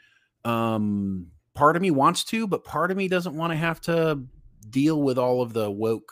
um 0.45 1.27
part 1.53 1.75
of 1.75 1.81
me 1.81 1.91
wants 1.91 2.23
to 2.23 2.47
but 2.47 2.63
part 2.63 2.91
of 2.91 2.97
me 2.97 3.07
doesn't 3.07 3.35
want 3.35 3.51
to 3.51 3.57
have 3.57 3.81
to 3.81 4.21
deal 4.69 5.01
with 5.01 5.17
all 5.17 5.41
of 5.41 5.53
the 5.53 5.69
woke 5.69 6.11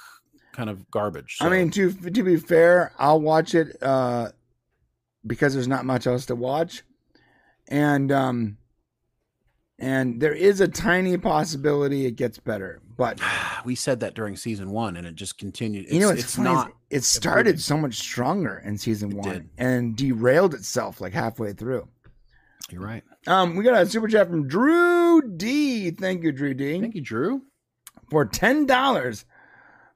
kind 0.51 0.69
of 0.69 0.89
garbage 0.91 1.37
I 1.41 1.49
mean, 1.49 1.71
to 1.71 1.91
to 1.91 2.23
be 2.23 2.37
fair, 2.37 2.93
I'll 2.97 3.19
watch 3.19 3.55
it 3.55 3.75
uh, 3.81 4.29
because 5.25 5.53
there's 5.53 5.67
not 5.67 5.83
much 5.85 6.05
else 6.07 6.27
to 6.27 6.35
watch, 6.35 6.83
and 7.67 8.11
um, 8.11 8.57
and 9.79 10.21
there 10.21 10.33
is 10.33 10.61
a 10.61 10.67
tiny 10.67 11.17
possibility 11.17 12.05
it 12.05 12.15
gets 12.15 12.37
better, 12.37 12.81
but 12.95 13.19
we 13.65 13.75
said 13.75 13.99
that 14.01 14.13
during 14.13 14.35
season 14.35 14.69
one 14.71 14.95
and 14.95 15.07
it 15.07 15.15
just 15.15 15.37
continued. 15.37 15.85
It's, 15.85 15.93
you 15.93 15.99
know, 15.99 16.09
it's, 16.09 16.23
it's 16.23 16.37
not 16.37 16.71
It 16.89 17.03
started 17.03 17.59
so 17.59 17.77
much 17.77 17.95
stronger 17.95 18.61
in 18.63 18.77
season 18.77 19.17
one 19.17 19.49
and 19.57 19.95
derailed 19.95 20.53
itself 20.53 21.01
like 21.01 21.13
halfway 21.13 21.53
through. 21.53 21.87
You're 22.73 22.81
right 22.81 23.03
Um, 23.27 23.55
we 23.55 23.63
got 23.63 23.81
a 23.81 23.85
super 23.85 24.07
chat 24.07 24.27
from 24.27 24.47
Drew 24.47 25.21
D. 25.37 25.91
Thank 25.91 26.23
you, 26.23 26.31
Drew 26.31 26.53
D. 26.53 26.79
thank 26.81 26.95
you 26.95 27.01
drew 27.01 27.43
For 28.09 28.25
ten 28.25 28.65
dollars 28.65 29.25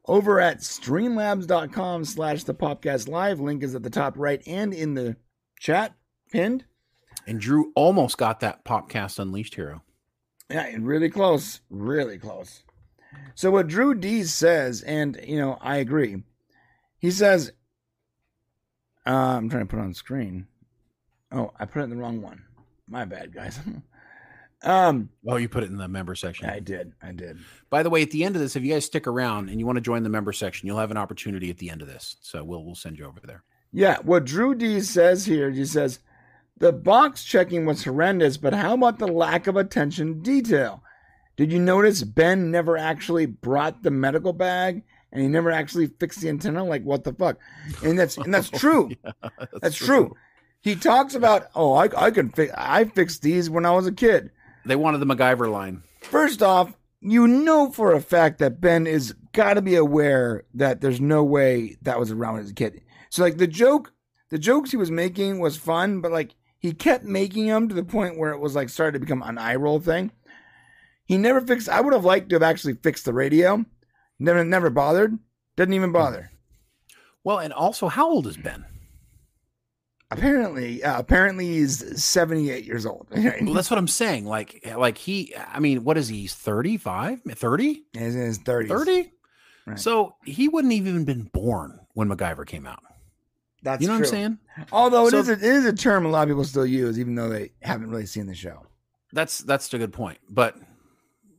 over 0.05 0.39
at 0.39 0.59
streamlabs.com 0.59 2.05
slash 2.05 2.43
the 2.45 2.53
popcast 2.53 3.09
live. 3.09 3.39
Link 3.41 3.61
is 3.63 3.75
at 3.75 3.83
the 3.83 3.89
top 3.89 4.13
right 4.17 4.41
and 4.47 4.73
in 4.73 4.93
the 4.93 5.17
chat 5.59 5.93
pinned. 6.31 6.63
and 7.25 7.41
drew 7.41 7.71
almost 7.75 8.17
got 8.17 8.39
that 8.39 8.63
popcast 8.63 9.19
unleashed 9.19 9.55
hero 9.55 9.81
Yeah, 10.49 10.69
really 10.79 11.09
close. 11.09 11.59
Really 11.69 12.17
close. 12.17 12.63
So 13.35 13.51
what 13.51 13.67
Drew 13.67 13.93
D 13.95 14.23
says, 14.23 14.81
and 14.83 15.19
you 15.25 15.37
know, 15.37 15.57
I 15.61 15.77
agree. 15.77 16.23
He 16.99 17.11
says, 17.11 17.51
uh, 19.05 19.09
I'm 19.11 19.49
trying 19.49 19.67
to 19.67 19.75
put 19.75 19.79
on 19.81 19.93
screen. 19.93 20.47
Oh, 21.31 21.51
I 21.59 21.65
put 21.65 21.81
it 21.81 21.83
in 21.85 21.89
the 21.89 21.95
wrong 21.97 22.21
one. 22.21 22.43
My 22.87 23.05
bad, 23.05 23.33
guys. 23.33 23.59
um, 24.63 25.09
oh 25.27 25.35
you 25.35 25.47
put 25.47 25.63
it 25.63 25.69
in 25.69 25.77
the 25.77 25.87
member 25.87 26.15
section 26.15 26.49
I 26.49 26.59
did, 26.59 26.93
I 27.01 27.11
did. 27.11 27.37
by 27.69 27.83
the 27.83 27.91
way 27.91 28.01
at 28.01 28.09
the 28.09 28.23
end 28.23 28.35
of 28.35 28.41
this 28.41 28.55
if 28.55 28.63
you 28.63 28.73
guys 28.73 28.85
stick 28.85 29.05
around 29.05 29.49
and 29.49 29.59
you 29.59 29.67
want 29.67 29.75
to 29.75 29.81
join 29.81 30.01
the 30.01 30.09
member 30.09 30.33
section 30.33 30.65
you'll 30.65 30.79
have 30.79 30.89
an 30.89 30.97
opportunity 30.97 31.51
at 31.51 31.59
the 31.59 31.69
end 31.69 31.83
of 31.83 31.87
this 31.87 32.15
so 32.21 32.43
we'll 32.43 32.65
we'll 32.65 32.73
send 32.73 32.97
you 32.97 33.05
over 33.05 33.19
there 33.23 33.43
Yeah, 33.71 33.97
what 34.01 34.25
Drew 34.25 34.55
D 34.55 34.81
says 34.81 35.25
here, 35.25 35.51
he 35.51 35.63
says, 35.65 35.99
the 36.57 36.73
box 36.73 37.23
checking 37.23 37.67
was 37.67 37.83
horrendous, 37.83 38.37
but 38.37 38.53
how 38.53 38.73
about 38.73 38.97
the 38.97 39.05
lack 39.07 39.45
of 39.45 39.55
attention 39.57 40.21
detail? 40.23 40.81
Did 41.35 41.51
you 41.51 41.59
notice 41.59 42.01
Ben 42.03 42.49
never 42.49 42.77
actually 42.77 43.27
brought 43.27 43.83
the 43.83 43.91
medical 43.91 44.33
bag 44.33 44.81
and 45.11 45.21
he 45.21 45.27
never 45.27 45.51
actually 45.51 45.85
fixed 45.85 46.21
the 46.21 46.29
antenna? 46.29 46.63
Like 46.63 46.81
what 46.83 47.03
the 47.03 47.13
fuck? 47.13 47.37
And 47.83 47.99
that's 47.99 48.17
and 48.17 48.33
that's 48.33 48.49
true. 48.63 48.89
that's 49.61 49.75
true. 49.75 50.15
He 50.61 50.75
talks 50.75 51.15
about, 51.15 51.47
oh, 51.55 51.73
I, 51.73 51.89
I 51.97 52.11
can 52.11 52.29
fix 52.29 52.51
I 52.57 52.85
fixed 52.85 53.21
these 53.21 53.49
when 53.49 53.65
I 53.65 53.71
was 53.71 53.87
a 53.87 53.91
kid. 53.91 54.31
they 54.65 54.75
wanted 54.75 54.97
the 54.99 55.05
MacGyver 55.05 55.49
line 55.51 55.83
First 56.01 56.41
off, 56.41 56.75
you 56.99 57.27
know 57.27 57.69
for 57.71 57.93
a 57.93 58.01
fact 58.01 58.39
that 58.39 58.59
Ben 58.61 58.87
is 58.87 59.13
got 59.33 59.53
to 59.53 59.61
be 59.61 59.75
aware 59.75 60.43
that 60.53 60.81
there's 60.81 60.99
no 60.99 61.23
way 61.23 61.77
that 61.83 61.99
was 61.99 62.11
around 62.11 62.39
as 62.39 62.49
a 62.49 62.53
kid. 62.53 62.81
So 63.09 63.21
like 63.23 63.37
the 63.37 63.47
joke, 63.47 63.93
the 64.29 64.39
jokes 64.39 64.71
he 64.71 64.77
was 64.77 64.91
making 64.91 65.39
was 65.39 65.57
fun, 65.57 66.01
but 66.01 66.11
like 66.11 66.35
he 66.59 66.73
kept 66.73 67.03
making 67.03 67.47
them 67.47 67.69
to 67.69 67.75
the 67.75 67.83
point 67.83 68.17
where 68.17 68.31
it 68.31 68.39
was 68.39 68.55
like 68.55 68.69
started 68.69 68.93
to 68.93 68.99
become 68.99 69.21
an 69.21 69.37
eye 69.37 69.55
roll 69.55 69.79
thing. 69.79 70.11
He 71.05 71.17
never 71.17 71.39
fixed. 71.39 71.69
I 71.69 71.79
would 71.81 71.93
have 71.93 72.03
liked 72.03 72.29
to 72.29 72.35
have 72.35 72.43
actually 72.43 72.73
fixed 72.73 73.05
the 73.05 73.13
radio. 73.13 73.63
Never, 74.19 74.43
never 74.43 74.69
bothered. 74.69 75.17
Didn't 75.55 75.75
even 75.75 75.91
bother. 75.91 76.31
well 77.23 77.39
and 77.39 77.53
also 77.53 77.87
how 77.87 78.09
old 78.09 78.27
is 78.27 78.37
ben 78.37 78.65
Apparently, 80.09 80.83
uh, 80.83 80.97
apparently 80.99 81.45
he's 81.47 82.01
78 82.01 82.63
years 82.63 82.85
old. 82.85 83.07
Well, 83.41 83.53
that's 83.53 83.69
what 83.69 83.77
I'm 83.77 83.87
saying. 83.89 84.25
Like, 84.25 84.65
like 84.77 84.97
he, 84.97 85.35
I 85.35 85.59
mean, 85.59 85.83
what 85.83 85.97
is 85.97 86.07
he? 86.07 86.21
He's 86.21 86.33
35, 86.33 87.21
30, 87.29 87.83
He's 87.93 88.15
in 88.15 88.21
his 88.21 88.39
30s. 88.39 88.67
30. 88.69 89.11
Right. 89.65 89.79
So 89.79 90.15
he 90.23 90.47
wouldn't 90.47 90.73
have 90.73 90.87
even 90.87 91.03
been 91.03 91.23
born 91.23 91.79
when 91.93 92.07
MacGyver 92.07 92.45
came 92.47 92.65
out. 92.65 92.81
That's 93.63 93.81
you 93.81 93.87
know 93.89 93.95
true. 93.97 94.05
what 94.05 94.07
I'm 94.07 94.11
saying? 94.13 94.37
Although 94.71 95.09
So- 95.09 95.17
is 95.19 95.29
a, 95.29 95.33
it 95.33 95.43
is 95.43 95.65
a 95.65 95.73
term 95.73 96.05
a 96.05 96.09
lot 96.09 96.23
of 96.23 96.29
people 96.29 96.45
still 96.45 96.65
use, 96.65 96.97
even 96.99 97.15
though 97.15 97.27
they 97.27 97.51
haven't 97.61 97.89
really 97.89 98.05
seen 98.05 98.27
the 98.27 98.35
show. 98.35 98.65
That's 99.11 99.39
that's 99.39 99.73
a 99.73 99.77
good 99.77 99.91
point. 99.91 100.19
But 100.29 100.55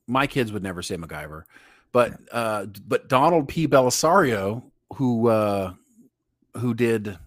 my 0.07 0.27
kids 0.27 0.53
would 0.53 0.63
never 0.63 0.83
say 0.83 0.97
MacGyver. 0.97 1.45
But 1.93 2.19
uh, 2.33 2.67
but 2.87 3.09
Donald 3.09 3.49
P. 3.49 3.67
Bellisario, 3.67 4.63
who 4.95 5.29
uh, 5.29 5.73
who 6.59 6.75
did, 6.75 7.19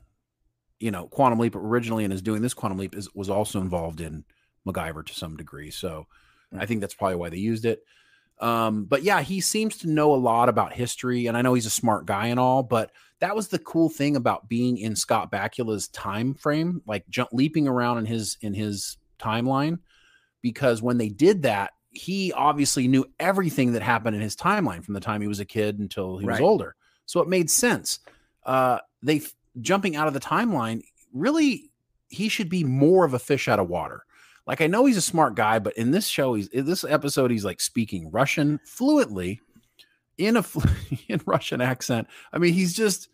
you 0.82 0.92
know, 0.92 1.08
Quantum 1.08 1.40
Leap 1.40 1.56
originally 1.56 2.04
and 2.04 2.14
is 2.14 2.22
doing 2.22 2.42
this 2.42 2.54
Quantum 2.54 2.80
Leap, 2.80 2.96
is 2.96 3.14
was 3.14 3.30
also 3.30 3.62
involved 3.62 4.02
in 4.02 4.24
MacGyver 4.68 5.06
to 5.06 5.14
some 5.14 5.38
degree. 5.38 5.72
So 5.72 6.08
I 6.58 6.66
think 6.66 6.82
that's 6.82 6.96
probably 6.96 7.16
why 7.16 7.30
they 7.30 7.38
used 7.38 7.66
it. 7.66 7.84
Um, 8.40 8.86
but 8.86 9.04
yeah, 9.04 9.22
he 9.22 9.40
seems 9.40 9.78
to 9.78 9.90
know 9.90 10.14
a 10.14 10.16
lot 10.16 10.50
about 10.50 10.74
history, 10.74 11.28
and 11.28 11.38
I 11.38 11.44
know 11.44 11.54
he's 11.54 11.68
a 11.68 11.72
smart 11.72 12.08
guy 12.08 12.28
and 12.28 12.40
all. 12.40 12.64
But 12.64 12.92
that 13.20 13.36
was 13.36 13.48
the 13.48 13.60
cool 13.60 13.90
thing 13.90 14.16
about 14.16 14.50
being 14.50 14.80
in 14.80 14.96
Scott 14.96 15.32
Bakula's 15.32 15.88
time 15.90 16.34
frame, 16.34 16.82
like 16.88 17.08
jump 17.08 17.30
leaping 17.32 17.68
around 17.68 18.00
in 18.00 18.06
his 18.06 18.38
in 18.42 18.56
his 18.56 18.98
timeline, 19.20 19.78
because 20.42 20.82
when 20.82 20.98
they 20.98 21.10
did 21.10 21.44
that, 21.44 21.72
he 21.92 22.34
obviously 22.34 22.88
knew 22.88 23.06
everything 23.20 23.74
that 23.74 23.84
happened 23.84 24.16
in 24.16 24.22
his 24.22 24.36
timeline 24.36 24.84
from 24.84 24.96
the 24.96 25.00
time 25.00 25.22
he 25.22 25.28
was 25.28 25.40
a 25.40 25.46
kid 25.46 25.78
until 25.78 26.18
he 26.18 26.26
was 26.26 26.40
older. 26.42 26.76
So 27.06 27.22
it 27.22 27.28
made 27.28 27.52
sense. 27.52 28.00
Uh, 28.44 28.80
they 29.04 29.22
jumping 29.60 29.96
out 29.96 30.08
of 30.08 30.14
the 30.14 30.20
timeline 30.20 30.82
really 31.14 31.72
he 32.10 32.30
should 32.30 32.50
be 32.50 32.64
more 32.64 33.06
of 33.06 33.14
a 33.14 33.20
fish 33.20 33.48
out 33.48 33.60
of 33.60 33.70
water. 33.70 34.04
Like 34.46 34.62
I 34.62 34.68
know 34.68 34.86
he's 34.86 34.98
a 34.98 35.02
smart 35.02 35.36
guy, 35.36 35.60
but 35.60 35.76
in 35.78 35.92
this 35.92 36.08
show, 36.08 36.34
he's 36.34 36.48
in 36.48 36.66
this 36.66 36.84
episode, 36.84 37.32
he's 37.32 37.46
like 37.46 37.62
speaking 37.62 38.12
Russian 38.12 38.60
fluently 38.66 39.40
in 40.18 40.38
a 40.38 40.44
in 41.08 41.22
Russian 41.26 41.62
accent. 41.62 42.08
I 42.34 42.38
mean, 42.38 42.54
he's 42.54 42.74
just 42.74 43.08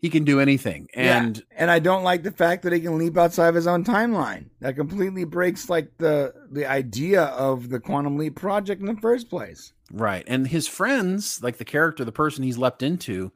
he 0.00 0.10
can 0.10 0.24
do 0.24 0.38
anything. 0.38 0.88
And 0.94 1.42
And 1.50 1.70
I 1.70 1.78
don't 1.78 2.04
like 2.04 2.22
the 2.22 2.30
fact 2.30 2.62
that 2.62 2.72
he 2.72 2.80
can 2.80 2.98
leap 2.98 3.16
outside 3.16 3.48
of 3.48 3.54
his 3.54 3.66
own 3.66 3.84
timeline. 3.84 4.50
That 4.60 4.76
completely 4.76 5.24
breaks 5.24 5.70
like 5.70 5.96
the 5.98 6.34
the 6.50 6.66
idea 6.66 7.22
of 7.22 7.70
the 7.70 7.80
quantum 7.80 8.18
leap 8.18 8.36
project 8.36 8.80
in 8.80 8.86
the 8.86 9.00
first 9.00 9.30
place. 9.30 9.72
Right. 9.90 10.24
And 10.26 10.46
his 10.46 10.68
friends, 10.68 11.42
like 11.42 11.56
the 11.56 11.64
character, 11.64 12.04
the 12.04 12.12
person 12.12 12.44
he's 12.44 12.58
leapt 12.58 12.82
into, 12.82 13.32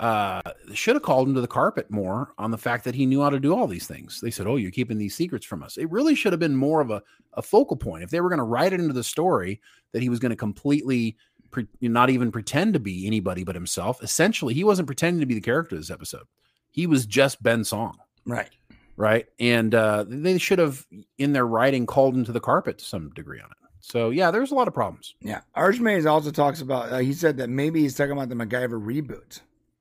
uh, 0.00 0.40
should 0.72 0.96
have 0.96 1.02
called 1.02 1.28
him 1.28 1.34
to 1.34 1.42
the 1.42 1.46
carpet 1.46 1.90
more 1.90 2.32
on 2.38 2.50
the 2.50 2.58
fact 2.58 2.84
that 2.84 2.94
he 2.94 3.04
knew 3.04 3.20
how 3.20 3.28
to 3.28 3.38
do 3.38 3.54
all 3.54 3.66
these 3.66 3.86
things. 3.86 4.18
They 4.18 4.30
said, 4.30 4.46
Oh, 4.46 4.56
you're 4.56 4.70
keeping 4.70 4.96
these 4.96 5.14
secrets 5.14 5.44
from 5.44 5.62
us. 5.62 5.76
It 5.76 5.90
really 5.90 6.14
should 6.14 6.32
have 6.32 6.40
been 6.40 6.56
more 6.56 6.80
of 6.80 6.90
a, 6.90 7.02
a 7.34 7.42
focal 7.42 7.76
point. 7.76 8.02
If 8.02 8.08
they 8.08 8.22
were 8.22 8.30
going 8.30 8.38
to 8.38 8.44
write 8.44 8.72
it 8.72 8.80
into 8.80 8.94
the 8.94 9.04
story 9.04 9.60
that 9.92 10.00
he 10.00 10.08
was 10.08 10.18
going 10.18 10.30
to 10.30 10.36
completely 10.36 11.18
pre- 11.50 11.68
not 11.82 12.08
even 12.08 12.32
pretend 12.32 12.72
to 12.72 12.80
be 12.80 13.06
anybody 13.06 13.44
but 13.44 13.54
himself, 13.54 14.02
essentially, 14.02 14.54
he 14.54 14.64
wasn't 14.64 14.86
pretending 14.86 15.20
to 15.20 15.26
be 15.26 15.34
the 15.34 15.40
character 15.40 15.76
of 15.76 15.82
this 15.82 15.90
episode. 15.90 16.24
He 16.70 16.86
was 16.86 17.04
just 17.04 17.42
Ben 17.42 17.62
Song. 17.62 17.98
Right. 18.24 18.50
Right. 18.96 19.26
And 19.38 19.74
uh, 19.74 20.06
they 20.08 20.38
should 20.38 20.58
have, 20.58 20.86
in 21.18 21.34
their 21.34 21.46
writing, 21.46 21.84
called 21.84 22.14
him 22.14 22.24
to 22.24 22.32
the 22.32 22.40
carpet 22.40 22.78
to 22.78 22.84
some 22.86 23.10
degree 23.10 23.40
on 23.40 23.50
it. 23.50 23.56
So, 23.80 24.10
yeah, 24.10 24.30
there's 24.30 24.50
a 24.50 24.54
lot 24.54 24.68
of 24.68 24.72
problems. 24.72 25.14
Yeah. 25.20 25.40
Archmaze 25.54 26.06
also 26.06 26.30
talks 26.30 26.62
about, 26.62 26.90
uh, 26.90 26.98
he 26.98 27.12
said 27.12 27.36
that 27.38 27.50
maybe 27.50 27.80
he's 27.80 27.94
talking 27.94 28.12
about 28.12 28.30
the 28.30 28.34
MacGyver 28.34 28.82
reboot. 28.82 29.40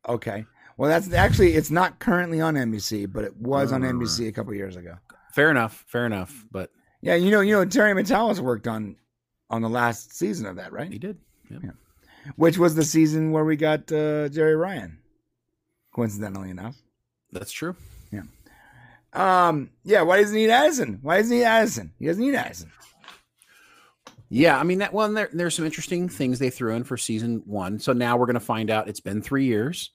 Okay. 0.09 0.45
Well, 0.77 0.89
that's 0.89 1.13
actually, 1.13 1.53
it's 1.55 1.71
not 1.71 1.99
currently 1.99 2.41
on 2.41 2.55
NBC, 2.55 3.11
but 3.11 3.23
it 3.25 3.35
was 3.37 3.71
on 3.71 3.81
NBC 3.81 4.27
a 4.27 4.31
couple 4.31 4.53
years 4.53 4.75
ago. 4.75 4.95
Fair 5.33 5.51
enough. 5.51 5.85
Fair 5.87 6.05
enough. 6.05 6.45
But 6.51 6.71
Yeah. 7.01 7.15
You 7.15 7.31
know, 7.31 7.41
you 7.41 7.53
know, 7.53 7.65
Terry 7.65 7.93
Matalas 7.93 8.39
worked 8.39 8.67
on, 8.67 8.95
on 9.49 9.61
the 9.61 9.69
last 9.69 10.15
season 10.15 10.45
of 10.45 10.55
that, 10.55 10.71
right? 10.71 10.91
he 10.91 10.97
did. 10.99 11.17
Yeah. 11.49 11.71
Which 12.35 12.57
was 12.57 12.75
the 12.75 12.83
season 12.83 13.31
where 13.31 13.45
we 13.45 13.55
got 13.55 13.91
uh, 13.91 14.29
Jeri 14.29 14.59
Ryan, 14.59 14.99
coincidentally 15.93 16.49
enough. 16.49 16.75
That's 17.31 17.51
true. 17.51 17.75
Yeah. 18.11 18.23
Um, 19.13 19.71
yeah, 19.83 20.01
why 20.01 20.21
doesn't 20.21 20.35
he 20.35 20.43
need 20.43 20.51
Addison? 20.51 20.99
Why 21.01 21.17
doesn't 21.17 21.31
he 21.31 21.39
need 21.39 21.45
Addison? 21.45 21.93
He 21.97 22.05
doesn't 22.05 22.23
need 22.23 22.35
Addison. 22.35 22.71
Yeah, 24.29 24.59
I 24.59 24.63
mean 24.63 24.77
that. 24.79 24.93
Well, 24.93 25.11
there, 25.11 25.29
there's 25.33 25.55
some 25.55 25.65
interesting 25.65 26.07
things 26.07 26.37
they 26.37 26.51
threw 26.51 26.75
in 26.75 26.83
for 26.83 26.97
season 26.97 27.41
one. 27.45 27.79
So 27.79 27.93
now 27.93 28.15
we're 28.15 28.27
going 28.27 28.35
to 28.35 28.39
find 28.39 28.69
out. 28.69 28.87
It's 28.87 28.99
been 28.99 29.21
three 29.23 29.45
years, 29.45 29.89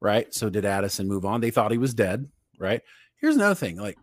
right? 0.00 0.32
So 0.34 0.50
did 0.50 0.64
Addison 0.64 1.08
move 1.08 1.24
on? 1.24 1.40
They 1.40 1.50
thought 1.50 1.72
he 1.72 1.78
was 1.78 1.94
dead, 1.94 2.28
right? 2.58 2.82
Here's 3.16 3.36
another 3.36 3.54
thing. 3.54 3.76
Like, 3.76 3.98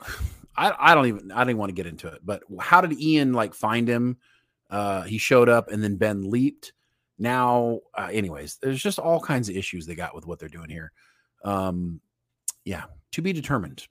I, 0.56 0.74
I 0.78 0.94
don't 0.94 1.06
even 1.06 1.32
I 1.32 1.38
don't 1.38 1.50
even 1.50 1.58
want 1.58 1.70
to 1.70 1.74
get 1.74 1.86
into 1.86 2.08
it. 2.08 2.20
But 2.24 2.42
how 2.60 2.80
did 2.80 2.98
Ian 2.98 3.32
like 3.32 3.54
find 3.54 3.88
him? 3.88 4.18
Uh, 4.68 5.02
he 5.02 5.18
showed 5.18 5.48
up, 5.48 5.70
and 5.70 5.82
then 5.82 5.96
Ben 5.96 6.30
leaped. 6.30 6.72
Now, 7.18 7.80
uh, 7.96 8.08
anyways, 8.10 8.58
there's 8.62 8.82
just 8.82 8.98
all 8.98 9.20
kinds 9.20 9.48
of 9.48 9.56
issues 9.56 9.86
they 9.86 9.94
got 9.94 10.14
with 10.14 10.26
what 10.26 10.38
they're 10.38 10.48
doing 10.48 10.70
here. 10.70 10.92
Um, 11.44 12.00
yeah, 12.64 12.84
to 13.12 13.22
be 13.22 13.32
determined. 13.32 13.86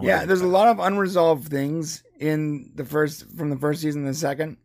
Yeah, 0.00 0.24
there's 0.24 0.40
a 0.40 0.46
lot 0.46 0.68
of 0.68 0.80
unresolved 0.80 1.48
things 1.48 2.02
in 2.18 2.72
the 2.74 2.84
first 2.84 3.30
from 3.36 3.50
the 3.50 3.56
first 3.56 3.80
season 3.80 4.02
and 4.02 4.10
the 4.10 4.18
second. 4.18 4.56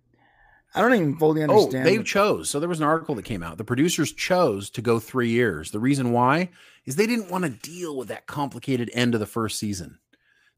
I 0.76 0.82
don't 0.82 0.94
even 0.94 1.18
fully 1.18 1.41
understand. 1.41 1.60
Oh, 1.60 1.64
understand. 1.66 1.86
they 1.88 2.02
it. 2.02 2.06
chose. 2.06 2.50
So 2.50 2.60
there 2.60 2.70
was 2.70 2.80
an 2.80 2.86
article 2.86 3.16
that 3.16 3.26
came 3.26 3.41
out. 3.41 3.58
The 3.58 3.64
producers 3.64 4.14
chose 4.14 4.70
to 4.72 4.82
go 4.82 5.00
three 5.00 5.30
years. 5.30 5.72
The 5.72 5.80
reason 5.80 6.12
why 6.12 6.50
is 6.86 6.96
they 6.96 7.08
didn't 7.08 7.30
want 7.30 7.44
to 7.44 7.50
deal 7.50 7.98
with 7.98 8.10
that 8.10 8.28
complicated 8.28 8.90
end 8.94 9.14
of 9.14 9.20
the 9.20 9.26
first 9.26 9.58
season. 9.58 9.98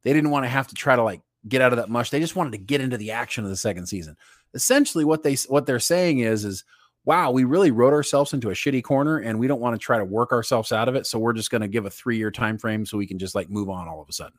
They 0.04 0.14
didn't 0.14 0.32
want 0.32 0.46
to 0.46 0.50
have 0.50 0.68
to 0.68 0.76
try 0.76 0.96
to 0.96 1.04
like 1.04 1.22
get 1.48 1.62
out 1.62 1.72
of 1.72 1.78
that 1.78 1.90
mush. 1.90 2.10
They 2.10 2.20
just 2.20 2.36
wanted 2.36 2.52
to 2.52 2.58
get 2.58 2.82
into 2.82 2.98
the 2.98 3.12
action 3.12 3.44
of 3.44 3.50
the 3.50 3.56
second 3.56 3.88
season. 3.88 4.18
Essentially, 4.54 5.06
what 5.06 5.24
they 5.24 5.36
what 5.48 5.66
they're 5.66 5.80
saying 5.80 6.20
is 6.20 6.44
is 6.44 6.66
wow, 7.06 7.32
we 7.32 7.44
really 7.44 7.72
wrote 7.72 7.94
ourselves 7.94 8.34
into 8.34 8.50
a 8.50 8.54
shitty 8.54 8.84
corner, 8.84 9.18
and 9.18 9.40
we 9.40 9.48
don't 9.48 9.62
want 9.62 9.74
to 9.74 9.80
try 9.80 9.98
to 9.98 10.06
work 10.06 10.32
ourselves 10.32 10.72
out 10.72 10.88
of 10.88 10.96
it. 10.96 11.08
So 11.08 11.18
we're 11.18 11.34
just 11.34 11.50
going 11.50 11.62
to 11.62 11.68
give 11.68 11.86
a 11.86 11.90
three 11.90 12.18
year 12.18 12.32
time 12.32 12.58
frame 12.58 12.86
so 12.86 12.98
we 12.98 13.08
can 13.08 13.18
just 13.20 13.36
like 13.36 13.50
move 13.50 13.70
on 13.70 13.88
all 13.88 14.02
of 14.02 14.10
a 14.10 14.14
sudden. 14.14 14.38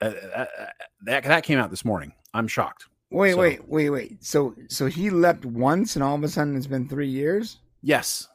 Uh, 0.00 0.12
uh, 0.34 0.38
uh, 0.58 0.66
that 1.02 1.24
that 1.24 1.44
came 1.44 1.58
out 1.58 1.70
this 1.70 1.84
morning. 1.84 2.12
I'm 2.34 2.48
shocked. 2.48 2.86
Wait, 3.12 3.32
so- 3.32 3.38
wait, 3.38 3.68
wait, 3.68 3.90
wait. 3.90 4.24
So 4.24 4.54
so 4.68 4.86
he 4.86 5.10
leapt 5.10 5.44
once 5.44 5.96
and 5.96 6.02
all 6.02 6.14
of 6.14 6.22
a 6.24 6.28
sudden 6.28 6.56
it's 6.56 6.66
been 6.66 6.88
three 6.88 7.08
years? 7.08 7.58
Yes, 7.82 8.28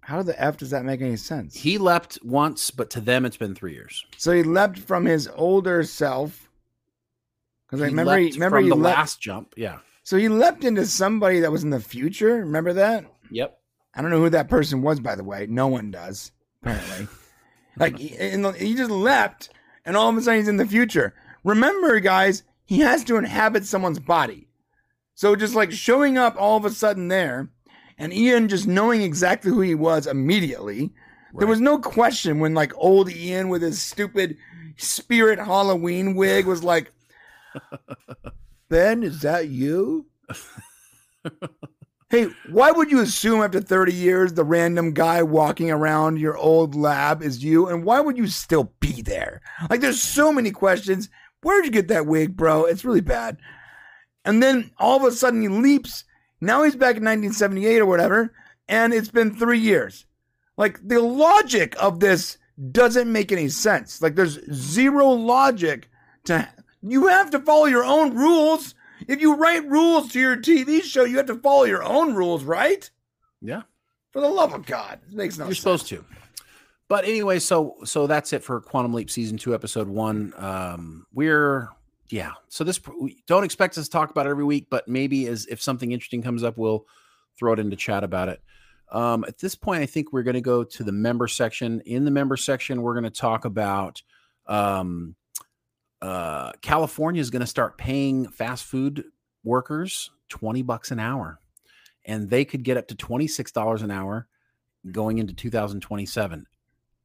How 0.00 0.22
the 0.22 0.40
F 0.40 0.58
does 0.58 0.70
that 0.70 0.84
make 0.84 1.00
any 1.00 1.16
sense? 1.16 1.54
He 1.56 1.78
leapt 1.78 2.18
once, 2.22 2.70
but 2.70 2.90
to 2.90 3.00
them 3.00 3.24
it's 3.24 3.36
been 3.38 3.54
three 3.54 3.72
years. 3.72 4.04
so 4.18 4.32
he 4.32 4.42
leapt 4.42 4.78
from 4.78 5.06
his 5.06 5.28
older 5.34 5.82
self. 5.82 6.50
Because 7.66 7.80
I 7.82 7.86
remember 7.86 8.18
he, 8.18 8.30
remember 8.32 8.58
from 8.58 8.64
he 8.64 8.70
the 8.70 8.76
leapt, 8.76 8.98
last 8.98 9.20
jump. 9.20 9.54
Yeah. 9.56 9.78
so 10.02 10.16
he 10.18 10.28
leapt 10.28 10.62
into 10.64 10.84
somebody 10.86 11.40
that 11.40 11.50
was 11.50 11.64
in 11.64 11.70
the 11.70 11.80
future. 11.80 12.36
Remember 12.36 12.74
that? 12.74 13.06
Yep. 13.30 13.58
I 13.94 14.02
don't 14.02 14.10
know 14.10 14.20
who 14.20 14.30
that 14.30 14.48
person 14.48 14.82
was, 14.82 15.00
by 15.00 15.14
the 15.14 15.24
way. 15.24 15.46
No 15.48 15.68
one 15.68 15.90
does, 15.90 16.32
apparently. 16.62 17.08
like, 17.78 17.98
he, 17.98 18.08
he 18.08 18.74
just 18.74 18.90
leapt, 18.90 19.48
and 19.84 19.96
all 19.96 20.10
of 20.10 20.16
a 20.16 20.20
sudden 20.20 20.40
he's 20.40 20.48
in 20.48 20.56
the 20.58 20.66
future. 20.66 21.14
Remember, 21.44 22.00
guys, 22.00 22.42
he 22.64 22.80
has 22.80 23.04
to 23.04 23.16
inhabit 23.16 23.66
someone's 23.66 23.98
body. 23.98 24.48
So 25.14 25.36
just 25.36 25.54
like 25.54 25.70
showing 25.70 26.18
up 26.18 26.34
all 26.38 26.56
of 26.56 26.64
a 26.64 26.70
sudden 26.70 27.08
there, 27.08 27.50
and 27.98 28.12
Ian 28.12 28.48
just 28.48 28.66
knowing 28.66 29.02
exactly 29.02 29.50
who 29.50 29.60
he 29.60 29.74
was 29.74 30.06
immediately. 30.06 30.92
There 31.36 31.46
was 31.46 31.60
no 31.60 31.78
question 31.78 32.40
when 32.40 32.54
like 32.54 32.72
old 32.76 33.10
Ian 33.10 33.48
with 33.48 33.62
his 33.62 33.80
stupid 33.80 34.36
spirit 34.76 35.38
Halloween 35.38 36.14
wig 36.14 36.46
was 36.46 36.64
like, 36.64 36.92
Ben, 38.68 39.02
is 39.02 39.20
that 39.20 39.48
you? 39.48 40.06
Hey, 42.10 42.28
why 42.48 42.70
would 42.70 42.92
you 42.92 43.00
assume 43.00 43.42
after 43.42 43.60
30 43.60 43.92
years 43.92 44.32
the 44.32 44.44
random 44.44 44.92
guy 44.92 45.24
walking 45.24 45.70
around 45.70 46.20
your 46.20 46.36
old 46.36 46.76
lab 46.76 47.22
is 47.22 47.42
you? 47.42 47.66
And 47.66 47.84
why 47.84 48.00
would 48.00 48.16
you 48.16 48.28
still 48.28 48.72
be 48.78 49.02
there? 49.02 49.40
Like, 49.68 49.80
there's 49.80 50.00
so 50.00 50.32
many 50.32 50.52
questions. 50.52 51.08
Where'd 51.44 51.64
you 51.64 51.70
get 51.70 51.88
that 51.88 52.06
wig, 52.06 52.36
bro? 52.36 52.64
It's 52.64 52.84
really 52.84 53.00
bad. 53.00 53.36
And 54.24 54.42
then 54.42 54.70
all 54.78 54.96
of 54.96 55.04
a 55.04 55.12
sudden 55.12 55.42
he 55.42 55.48
leaps. 55.48 56.04
Now 56.40 56.62
he's 56.62 56.74
back 56.74 56.96
in 56.96 57.04
1978 57.04 57.78
or 57.78 57.86
whatever, 57.86 58.32
and 58.68 58.92
it's 58.92 59.10
been 59.10 59.34
three 59.34 59.58
years. 59.58 60.06
Like, 60.56 60.80
the 60.86 61.00
logic 61.00 61.74
of 61.80 62.00
this 62.00 62.38
doesn't 62.70 63.12
make 63.12 63.32
any 63.32 63.48
sense. 63.48 64.00
Like, 64.00 64.14
there's 64.14 64.38
zero 64.52 65.08
logic 65.08 65.90
to. 66.24 66.48
You 66.80 67.08
have 67.08 67.30
to 67.30 67.40
follow 67.40 67.64
your 67.64 67.84
own 67.84 68.14
rules. 68.14 68.74
If 69.08 69.20
you 69.20 69.34
write 69.34 69.68
rules 69.68 70.12
to 70.12 70.20
your 70.20 70.36
TV 70.36 70.82
show, 70.82 71.04
you 71.04 71.16
have 71.16 71.26
to 71.26 71.36
follow 71.36 71.64
your 71.64 71.82
own 71.82 72.14
rules, 72.14 72.44
right? 72.44 72.88
Yeah. 73.40 73.62
For 74.12 74.20
the 74.20 74.28
love 74.28 74.52
of 74.52 74.64
God, 74.64 75.00
it 75.08 75.14
makes 75.14 75.38
no 75.38 75.46
sense. 75.46 75.64
You're 75.64 75.76
sense. 75.76 75.88
supposed 75.88 75.88
to. 75.88 76.23
But 76.94 77.06
anyway, 77.06 77.40
so 77.40 77.74
so 77.82 78.06
that's 78.06 78.32
it 78.32 78.44
for 78.44 78.60
Quantum 78.60 78.94
Leap 78.94 79.10
season 79.10 79.36
two, 79.36 79.52
episode 79.52 79.88
one. 79.88 80.32
Um, 80.36 81.04
we're 81.12 81.68
yeah. 82.08 82.30
So 82.48 82.62
this 82.62 82.78
don't 83.26 83.42
expect 83.42 83.76
us 83.76 83.86
to 83.86 83.90
talk 83.90 84.12
about 84.12 84.26
it 84.26 84.30
every 84.30 84.44
week, 84.44 84.68
but 84.70 84.86
maybe 84.86 85.26
as 85.26 85.44
if 85.46 85.60
something 85.60 85.90
interesting 85.90 86.22
comes 86.22 86.44
up, 86.44 86.56
we'll 86.56 86.86
throw 87.36 87.52
it 87.52 87.58
into 87.58 87.74
chat 87.74 88.04
about 88.04 88.28
it. 88.28 88.40
Um, 88.92 89.24
at 89.26 89.38
this 89.38 89.56
point, 89.56 89.82
I 89.82 89.86
think 89.86 90.12
we're 90.12 90.22
going 90.22 90.34
to 90.34 90.40
go 90.40 90.62
to 90.62 90.84
the 90.84 90.92
member 90.92 91.26
section. 91.26 91.80
In 91.80 92.04
the 92.04 92.12
member 92.12 92.36
section, 92.36 92.80
we're 92.80 92.94
going 92.94 93.02
to 93.02 93.10
talk 93.10 93.44
about 93.44 94.00
um, 94.46 95.16
uh, 96.00 96.52
California 96.62 97.20
is 97.20 97.30
going 97.30 97.40
to 97.40 97.46
start 97.48 97.76
paying 97.76 98.28
fast 98.28 98.66
food 98.66 99.02
workers 99.42 100.12
20 100.28 100.62
bucks 100.62 100.92
an 100.92 101.00
hour, 101.00 101.40
and 102.04 102.30
they 102.30 102.44
could 102.44 102.62
get 102.62 102.76
up 102.76 102.86
to 102.86 102.94
$26 102.94 103.82
an 103.82 103.90
hour 103.90 104.28
going 104.92 105.18
into 105.18 105.34
2027. 105.34 106.46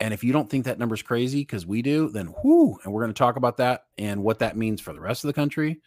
And 0.02 0.14
if 0.14 0.24
you 0.24 0.32
don't 0.32 0.50
think 0.50 0.66
that 0.66 0.80
number's 0.80 1.02
crazy, 1.02 1.42
because 1.42 1.66
we 1.66 1.82
do, 1.82 2.10
then 2.10 2.34
whoo, 2.44 2.78
and 2.84 2.94
we're 2.94 3.02
going 3.02 3.14
to 3.14 3.18
talk 3.18 3.36
about 3.36 3.58
that 3.58 3.86
and 3.98 4.24
what 4.24 4.40
that 4.40 4.56
means 4.56 4.80
for 4.80 4.94
the 4.94 5.00
rest 5.02 5.24
of 5.24 5.28
the 5.28 5.34
country. 5.34 5.82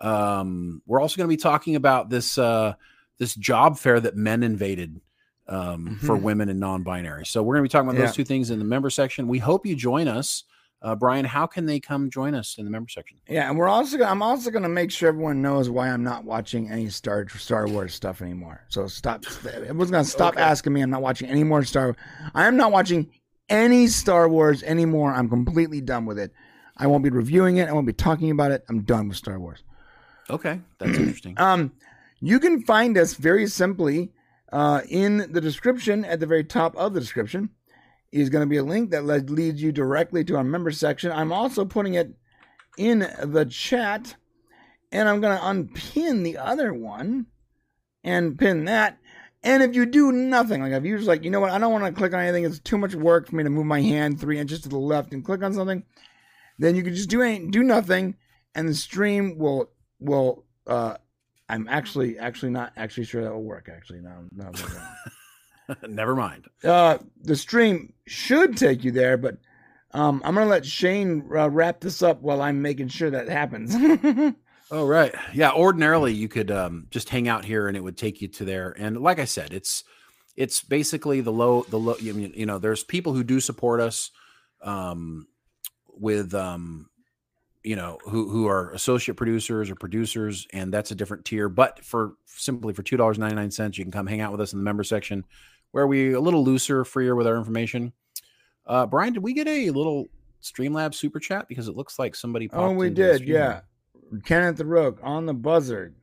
Um, 0.00 0.82
we're 0.86 1.00
also 1.00 1.16
going 1.16 1.28
to 1.28 1.32
be 1.32 1.40
talking 1.40 1.74
about 1.76 2.08
this 2.10 2.38
uh, 2.38 2.74
this 3.18 3.34
job 3.34 3.78
fair 3.78 3.98
that 3.98 4.16
men 4.16 4.42
invaded 4.42 5.00
um, 5.48 5.98
for 6.02 6.16
Mhm. 6.16 6.22
women 6.22 6.48
and 6.50 6.60
non-binary. 6.60 7.24
So 7.26 7.42
we're 7.42 7.54
going 7.54 7.64
to 7.64 7.68
be 7.68 7.72
talking 7.72 7.88
about 7.88 7.98
Yeah. 7.98 8.06
those 8.06 8.14
two 8.14 8.22
things 8.24 8.50
in 8.50 8.58
the 8.58 8.64
member 8.66 8.90
section. 8.90 9.26
We 9.26 9.38
hope 9.38 9.64
you 9.66 9.74
join 9.74 10.06
us, 10.06 10.44
uh, 10.82 10.94
Brian. 10.94 11.24
How 11.24 11.46
can 11.46 11.64
they 11.66 11.80
come 11.80 12.10
join 12.10 12.34
us 12.34 12.58
in 12.58 12.64
the 12.66 12.70
member 12.70 12.90
section? 12.90 13.16
Yeah, 13.28 13.48
and 13.48 13.58
we're 13.58 13.66
also 13.66 13.98
I'm 14.04 14.22
also 14.22 14.50
going 14.50 14.62
to 14.62 14.68
make 14.68 14.90
sure 14.92 15.08
everyone 15.08 15.40
knows 15.42 15.68
why 15.70 15.88
I'm 15.88 16.04
not 16.04 16.24
watching 16.24 16.70
any 16.70 16.90
Star 16.90 17.26
Star 17.30 17.66
Wars 17.66 17.94
stuff 17.94 18.20
anymore. 18.22 18.60
So 18.68 18.86
stop. 18.86 19.24
Everyone's 19.46 19.90
going 19.90 20.04
to 20.04 20.10
stop 20.10 20.34
Okay. 20.34 20.42
asking 20.42 20.74
me. 20.74 20.82
I'm 20.82 20.90
not 20.90 21.02
watching 21.02 21.28
any 21.30 21.42
more 21.44 21.64
Star. 21.64 21.96
I 22.34 22.46
am 22.46 22.56
not 22.58 22.70
watching 22.70 23.10
any 23.48 23.86
Star 23.86 24.28
Wars 24.28 24.62
anymore. 24.62 25.12
I'm 25.12 25.28
completely 25.28 25.80
done 25.80 26.06
with 26.06 26.18
it. 26.18 26.32
I 26.76 26.86
won't 26.86 27.04
be 27.04 27.10
reviewing 27.10 27.56
it. 27.56 27.68
I 27.68 27.72
won't 27.72 27.86
be 27.86 27.92
talking 27.92 28.30
about 28.30 28.52
it. 28.52 28.64
I'm 28.68 28.82
done 28.82 29.08
with 29.08 29.16
Star 29.16 29.38
Wars. 29.38 29.62
Okay, 30.30 30.60
that's 30.78 30.98
interesting. 30.98 31.34
Um, 31.38 31.72
you 32.20 32.38
can 32.38 32.62
find 32.62 32.96
us 32.96 33.14
very 33.14 33.46
simply 33.46 34.12
uh, 34.52 34.82
in 34.88 35.30
the 35.32 35.40
description 35.40 36.04
at 36.04 36.20
the 36.20 36.26
very 36.26 36.44
top 36.44 36.76
of 36.76 36.94
the 36.94 37.00
description 37.00 37.50
is 38.10 38.30
going 38.30 38.42
to 38.42 38.48
be 38.48 38.56
a 38.56 38.64
link 38.64 38.90
that 38.90 39.04
le- 39.04 39.18
leads 39.18 39.62
you 39.62 39.72
directly 39.72 40.24
to 40.24 40.36
our 40.36 40.44
member 40.44 40.70
section. 40.70 41.12
I'm 41.12 41.32
also 41.32 41.64
putting 41.64 41.94
it 41.94 42.14
in 42.78 43.00
the 43.22 43.44
chat, 43.44 44.16
and 44.90 45.08
I'm 45.08 45.20
going 45.20 45.36
to 45.36 45.46
unpin 45.46 46.22
the 46.22 46.38
other 46.38 46.72
one 46.72 47.26
and 48.02 48.38
pin 48.38 48.64
that. 48.64 48.98
And 49.44 49.62
if 49.62 49.74
you 49.74 49.86
do 49.86 50.10
nothing, 50.10 50.62
like 50.62 50.72
if 50.72 50.84
you're 50.84 50.98
just 50.98 51.08
like, 51.08 51.22
you 51.22 51.30
know 51.30 51.40
what, 51.40 51.50
I 51.50 51.58
don't 51.58 51.72
want 51.72 51.84
to 51.84 51.92
click 51.92 52.12
on 52.12 52.20
anything, 52.20 52.44
it's 52.44 52.58
too 52.58 52.76
much 52.76 52.94
work 52.94 53.28
for 53.28 53.36
me 53.36 53.44
to 53.44 53.50
move 53.50 53.66
my 53.66 53.80
hand 53.80 54.20
three 54.20 54.38
inches 54.38 54.60
to 54.62 54.68
the 54.68 54.78
left 54.78 55.12
and 55.12 55.24
click 55.24 55.42
on 55.42 55.54
something, 55.54 55.84
then 56.58 56.74
you 56.74 56.82
can 56.82 56.94
just 56.94 57.08
do 57.08 57.22
any, 57.22 57.46
do 57.48 57.62
nothing, 57.62 58.16
and 58.54 58.68
the 58.68 58.74
stream 58.74 59.38
will 59.38 59.70
will. 60.00 60.44
Uh, 60.66 60.96
I'm 61.48 61.68
actually 61.68 62.18
actually 62.18 62.50
not 62.50 62.72
actually 62.76 63.04
sure 63.04 63.22
that 63.22 63.32
will 63.32 63.42
work. 63.42 63.68
Actually, 63.72 64.00
no, 64.00 64.24
no. 64.32 64.50
Never 65.88 66.16
mind. 66.16 66.46
uh, 66.64 66.98
the 67.22 67.36
stream 67.36 67.92
should 68.06 68.56
take 68.56 68.84
you 68.84 68.90
there, 68.90 69.16
but 69.16 69.36
um, 69.92 70.20
I'm 70.24 70.34
gonna 70.34 70.46
let 70.46 70.66
Shane 70.66 71.28
uh, 71.34 71.48
wrap 71.48 71.80
this 71.80 72.02
up 72.02 72.22
while 72.22 72.42
I'm 72.42 72.60
making 72.60 72.88
sure 72.88 73.10
that 73.10 73.28
happens. 73.28 73.74
Oh 74.70 74.86
right, 74.86 75.14
yeah. 75.32 75.52
Ordinarily, 75.52 76.12
you 76.12 76.28
could 76.28 76.50
um, 76.50 76.86
just 76.90 77.08
hang 77.08 77.26
out 77.26 77.44
here, 77.44 77.68
and 77.68 77.76
it 77.76 77.80
would 77.80 77.96
take 77.96 78.20
you 78.20 78.28
to 78.28 78.44
there. 78.44 78.74
And 78.78 79.00
like 79.00 79.18
I 79.18 79.24
said, 79.24 79.52
it's 79.52 79.84
it's 80.36 80.62
basically 80.62 81.20
the 81.20 81.32
low 81.32 81.62
the 81.68 81.78
low. 81.78 81.96
You, 81.96 82.14
you 82.34 82.44
know, 82.44 82.58
there's 82.58 82.84
people 82.84 83.14
who 83.14 83.24
do 83.24 83.40
support 83.40 83.80
us 83.80 84.10
um, 84.62 85.26
with 85.96 86.34
um, 86.34 86.90
you 87.64 87.76
know 87.76 87.98
who 88.04 88.28
who 88.28 88.46
are 88.46 88.70
associate 88.72 89.16
producers 89.16 89.70
or 89.70 89.74
producers, 89.74 90.46
and 90.52 90.72
that's 90.72 90.90
a 90.90 90.94
different 90.94 91.24
tier. 91.24 91.48
But 91.48 91.82
for 91.82 92.14
simply 92.26 92.74
for 92.74 92.82
two 92.82 92.98
dollars 92.98 93.18
ninety 93.18 93.36
nine 93.36 93.50
cents, 93.50 93.78
you 93.78 93.84
can 93.84 93.92
come 93.92 94.06
hang 94.06 94.20
out 94.20 94.32
with 94.32 94.40
us 94.42 94.52
in 94.52 94.58
the 94.58 94.64
member 94.64 94.84
section, 94.84 95.24
where 95.70 95.86
we 95.86 96.12
a 96.12 96.20
little 96.20 96.44
looser, 96.44 96.84
freer 96.84 97.16
with 97.16 97.26
our 97.26 97.36
information. 97.36 97.92
Uh, 98.66 98.84
Brian, 98.86 99.14
did 99.14 99.22
we 99.22 99.32
get 99.32 99.48
a 99.48 99.70
little 99.70 100.06
Streamlabs 100.42 100.94
super 100.94 101.18
chat 101.18 101.48
because 101.48 101.68
it 101.68 101.74
looks 101.74 101.98
like 101.98 102.14
somebody? 102.14 102.50
oh, 102.52 102.72
we 102.72 102.90
did, 102.90 103.26
yeah. 103.26 103.62
Kenneth 104.24 104.56
the 104.56 104.66
Rogue 104.66 104.98
on 105.02 105.26
the 105.26 105.34
buzzard. 105.34 105.94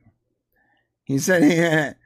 He 1.04 1.18
said, 1.18 1.42
he 1.42 1.56
had 1.56 1.96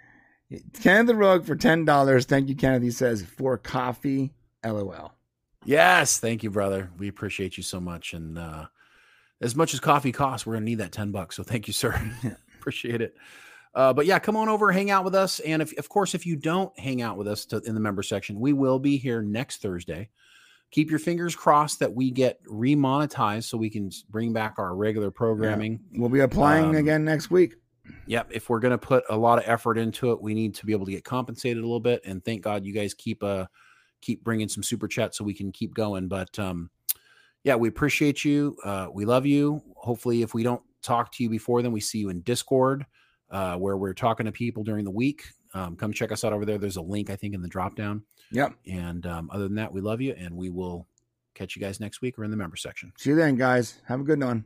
Kenneth 0.81 1.07
the 1.07 1.15
Rogue 1.15 1.47
for 1.47 1.57
ten 1.57 1.85
dollars. 1.85 2.27
Thank 2.27 2.49
you, 2.49 2.57
Kenneth. 2.57 2.83
He 2.83 2.91
says 2.91 3.23
for 3.23 3.57
coffee. 3.57 4.33
LOL. 4.65 5.15
Yes, 5.65 6.19
thank 6.19 6.43
you, 6.43 6.51
brother. 6.51 6.91
We 6.99 7.09
appreciate 7.09 7.57
you 7.57 7.63
so 7.63 7.81
much. 7.81 8.13
And 8.13 8.39
uh, 8.39 8.67
as 9.41 9.57
much 9.57 9.73
as 9.75 9.81
coffee 9.81 10.13
costs, 10.13 10.47
we're 10.47 10.55
gonna 10.55 10.67
need 10.67 10.79
that 10.79 10.93
ten 10.93 11.13
bucks. 11.13 11.37
So 11.37 11.43
thank 11.43 11.67
you, 11.67 11.73
sir. 11.73 11.99
appreciate 12.59 13.01
it. 13.01 13.17
Uh, 13.75 13.93
but 13.93 14.05
yeah, 14.05 14.19
come 14.19 14.37
on 14.37 14.49
over, 14.49 14.73
hang 14.73 14.91
out 14.91 15.05
with 15.05 15.15
us. 15.15 15.39
And 15.41 15.63
if, 15.63 15.77
of 15.79 15.89
course, 15.89 16.15
if 16.15 16.27
you 16.27 16.37
don't 16.37 16.77
hang 16.79 17.03
out 17.03 17.17
with 17.17 17.29
us 17.29 17.45
to, 17.47 17.59
in 17.59 17.75
the 17.75 17.81
member 17.81 18.03
section, 18.03 18.41
we 18.41 18.53
will 18.53 18.79
be 18.79 18.97
here 18.97 19.23
next 19.23 19.63
Thursday. 19.63 20.09
Keep 20.71 20.91
your 20.91 20.99
fingers 21.01 21.35
crossed 21.35 21.81
that 21.81 21.93
we 21.93 22.11
get 22.11 22.43
remonetized 22.45 23.45
so 23.45 23.59
we 23.59 23.71
can 23.71 23.91
bring 24.09 24.33
back 24.33 24.55
our 24.59 24.77
regular 24.77 25.11
programming. 25.11 25.81
We'll 25.93 26.09
be 26.09 26.21
applying 26.21 26.71
Um, 26.71 26.77
again 26.77 27.05
next 27.05 27.31
week. 27.31 27.57
Yep. 28.07 28.29
If 28.31 28.49
we're 28.49 28.61
going 28.61 28.71
to 28.71 28.79
put 28.79 29.03
a 29.11 29.17
lot 29.17 29.39
of 29.39 29.45
effort 29.49 29.79
into 29.79 30.13
it, 30.13 30.23
we 30.23 30.33
need 30.33 30.55
to 30.55 30.67
be 30.67 30.73
able 30.73 30.87
to 30.87 30.93
get 30.93 31.05
compensated 31.05 31.59
a 31.59 31.67
little 31.67 31.81
bit. 31.81 32.03
And 32.05 32.25
thank 32.25 32.43
God 32.43 32.65
you 32.65 32.73
guys 32.73 32.95
keep 32.95 33.23
uh 33.25 33.47
keep 34.01 34.25
bringing 34.25 34.49
some 34.49 34.63
super 34.63 34.89
chat 34.89 35.15
so 35.15 35.25
we 35.25 35.35
can 35.35 35.53
keep 35.53 35.75
going. 35.75 36.09
But 36.09 36.39
um, 36.39 36.71
yeah, 37.45 37.57
we 37.57 37.69
appreciate 37.69 38.25
you. 38.25 38.57
Uh, 38.65 38.89
we 38.93 39.05
love 39.05 39.27
you. 39.27 39.61
Hopefully, 39.77 40.23
if 40.23 40.35
we 40.35 40.43
don't 40.43 40.63
talk 40.83 41.13
to 41.13 41.23
you 41.23 41.29
before 41.31 41.63
then, 41.63 41.73
we 41.73 41.81
see 41.81 41.99
you 41.99 42.11
in 42.11 42.21
Discord 42.23 42.87
uh, 43.31 43.57
where 43.57 43.77
we're 43.77 43.93
talking 43.93 44.27
to 44.27 44.33
people 44.33 44.63
during 44.63 44.85
the 44.85 44.91
week. 44.91 45.25
Um, 45.53 45.77
come 45.77 45.93
check 45.93 46.13
us 46.13 46.25
out 46.25 46.33
over 46.33 46.45
there. 46.45 46.59
There's 46.59 46.77
a 46.77 46.83
link 46.83 47.11
I 47.11 47.17
think 47.17 47.35
in 47.35 47.43
the 47.43 47.49
drop 47.49 47.75
down. 47.75 48.05
Yep. 48.33 48.55
And 48.67 49.07
um, 49.07 49.31
other 49.33 49.45
than 49.45 49.57
that, 49.57 49.73
we 49.73 49.81
love 49.81 50.01
you, 50.01 50.15
and 50.17 50.37
we 50.37 50.51
will 50.51 50.87
catch 51.35 51.57
you 51.57 51.63
guys 51.63 51.81
next 51.81 52.01
week 52.01 52.19
or 52.19 52.25
in 52.25 52.31
the 52.31 52.37
member 52.37 52.57
section. 52.57 52.93
See 52.99 53.11
you 53.11 53.17
then, 53.17 53.37
guys. 53.37 53.81
Have 53.87 54.01
a 54.01 54.05
good 54.05 54.23
one. 54.23 54.45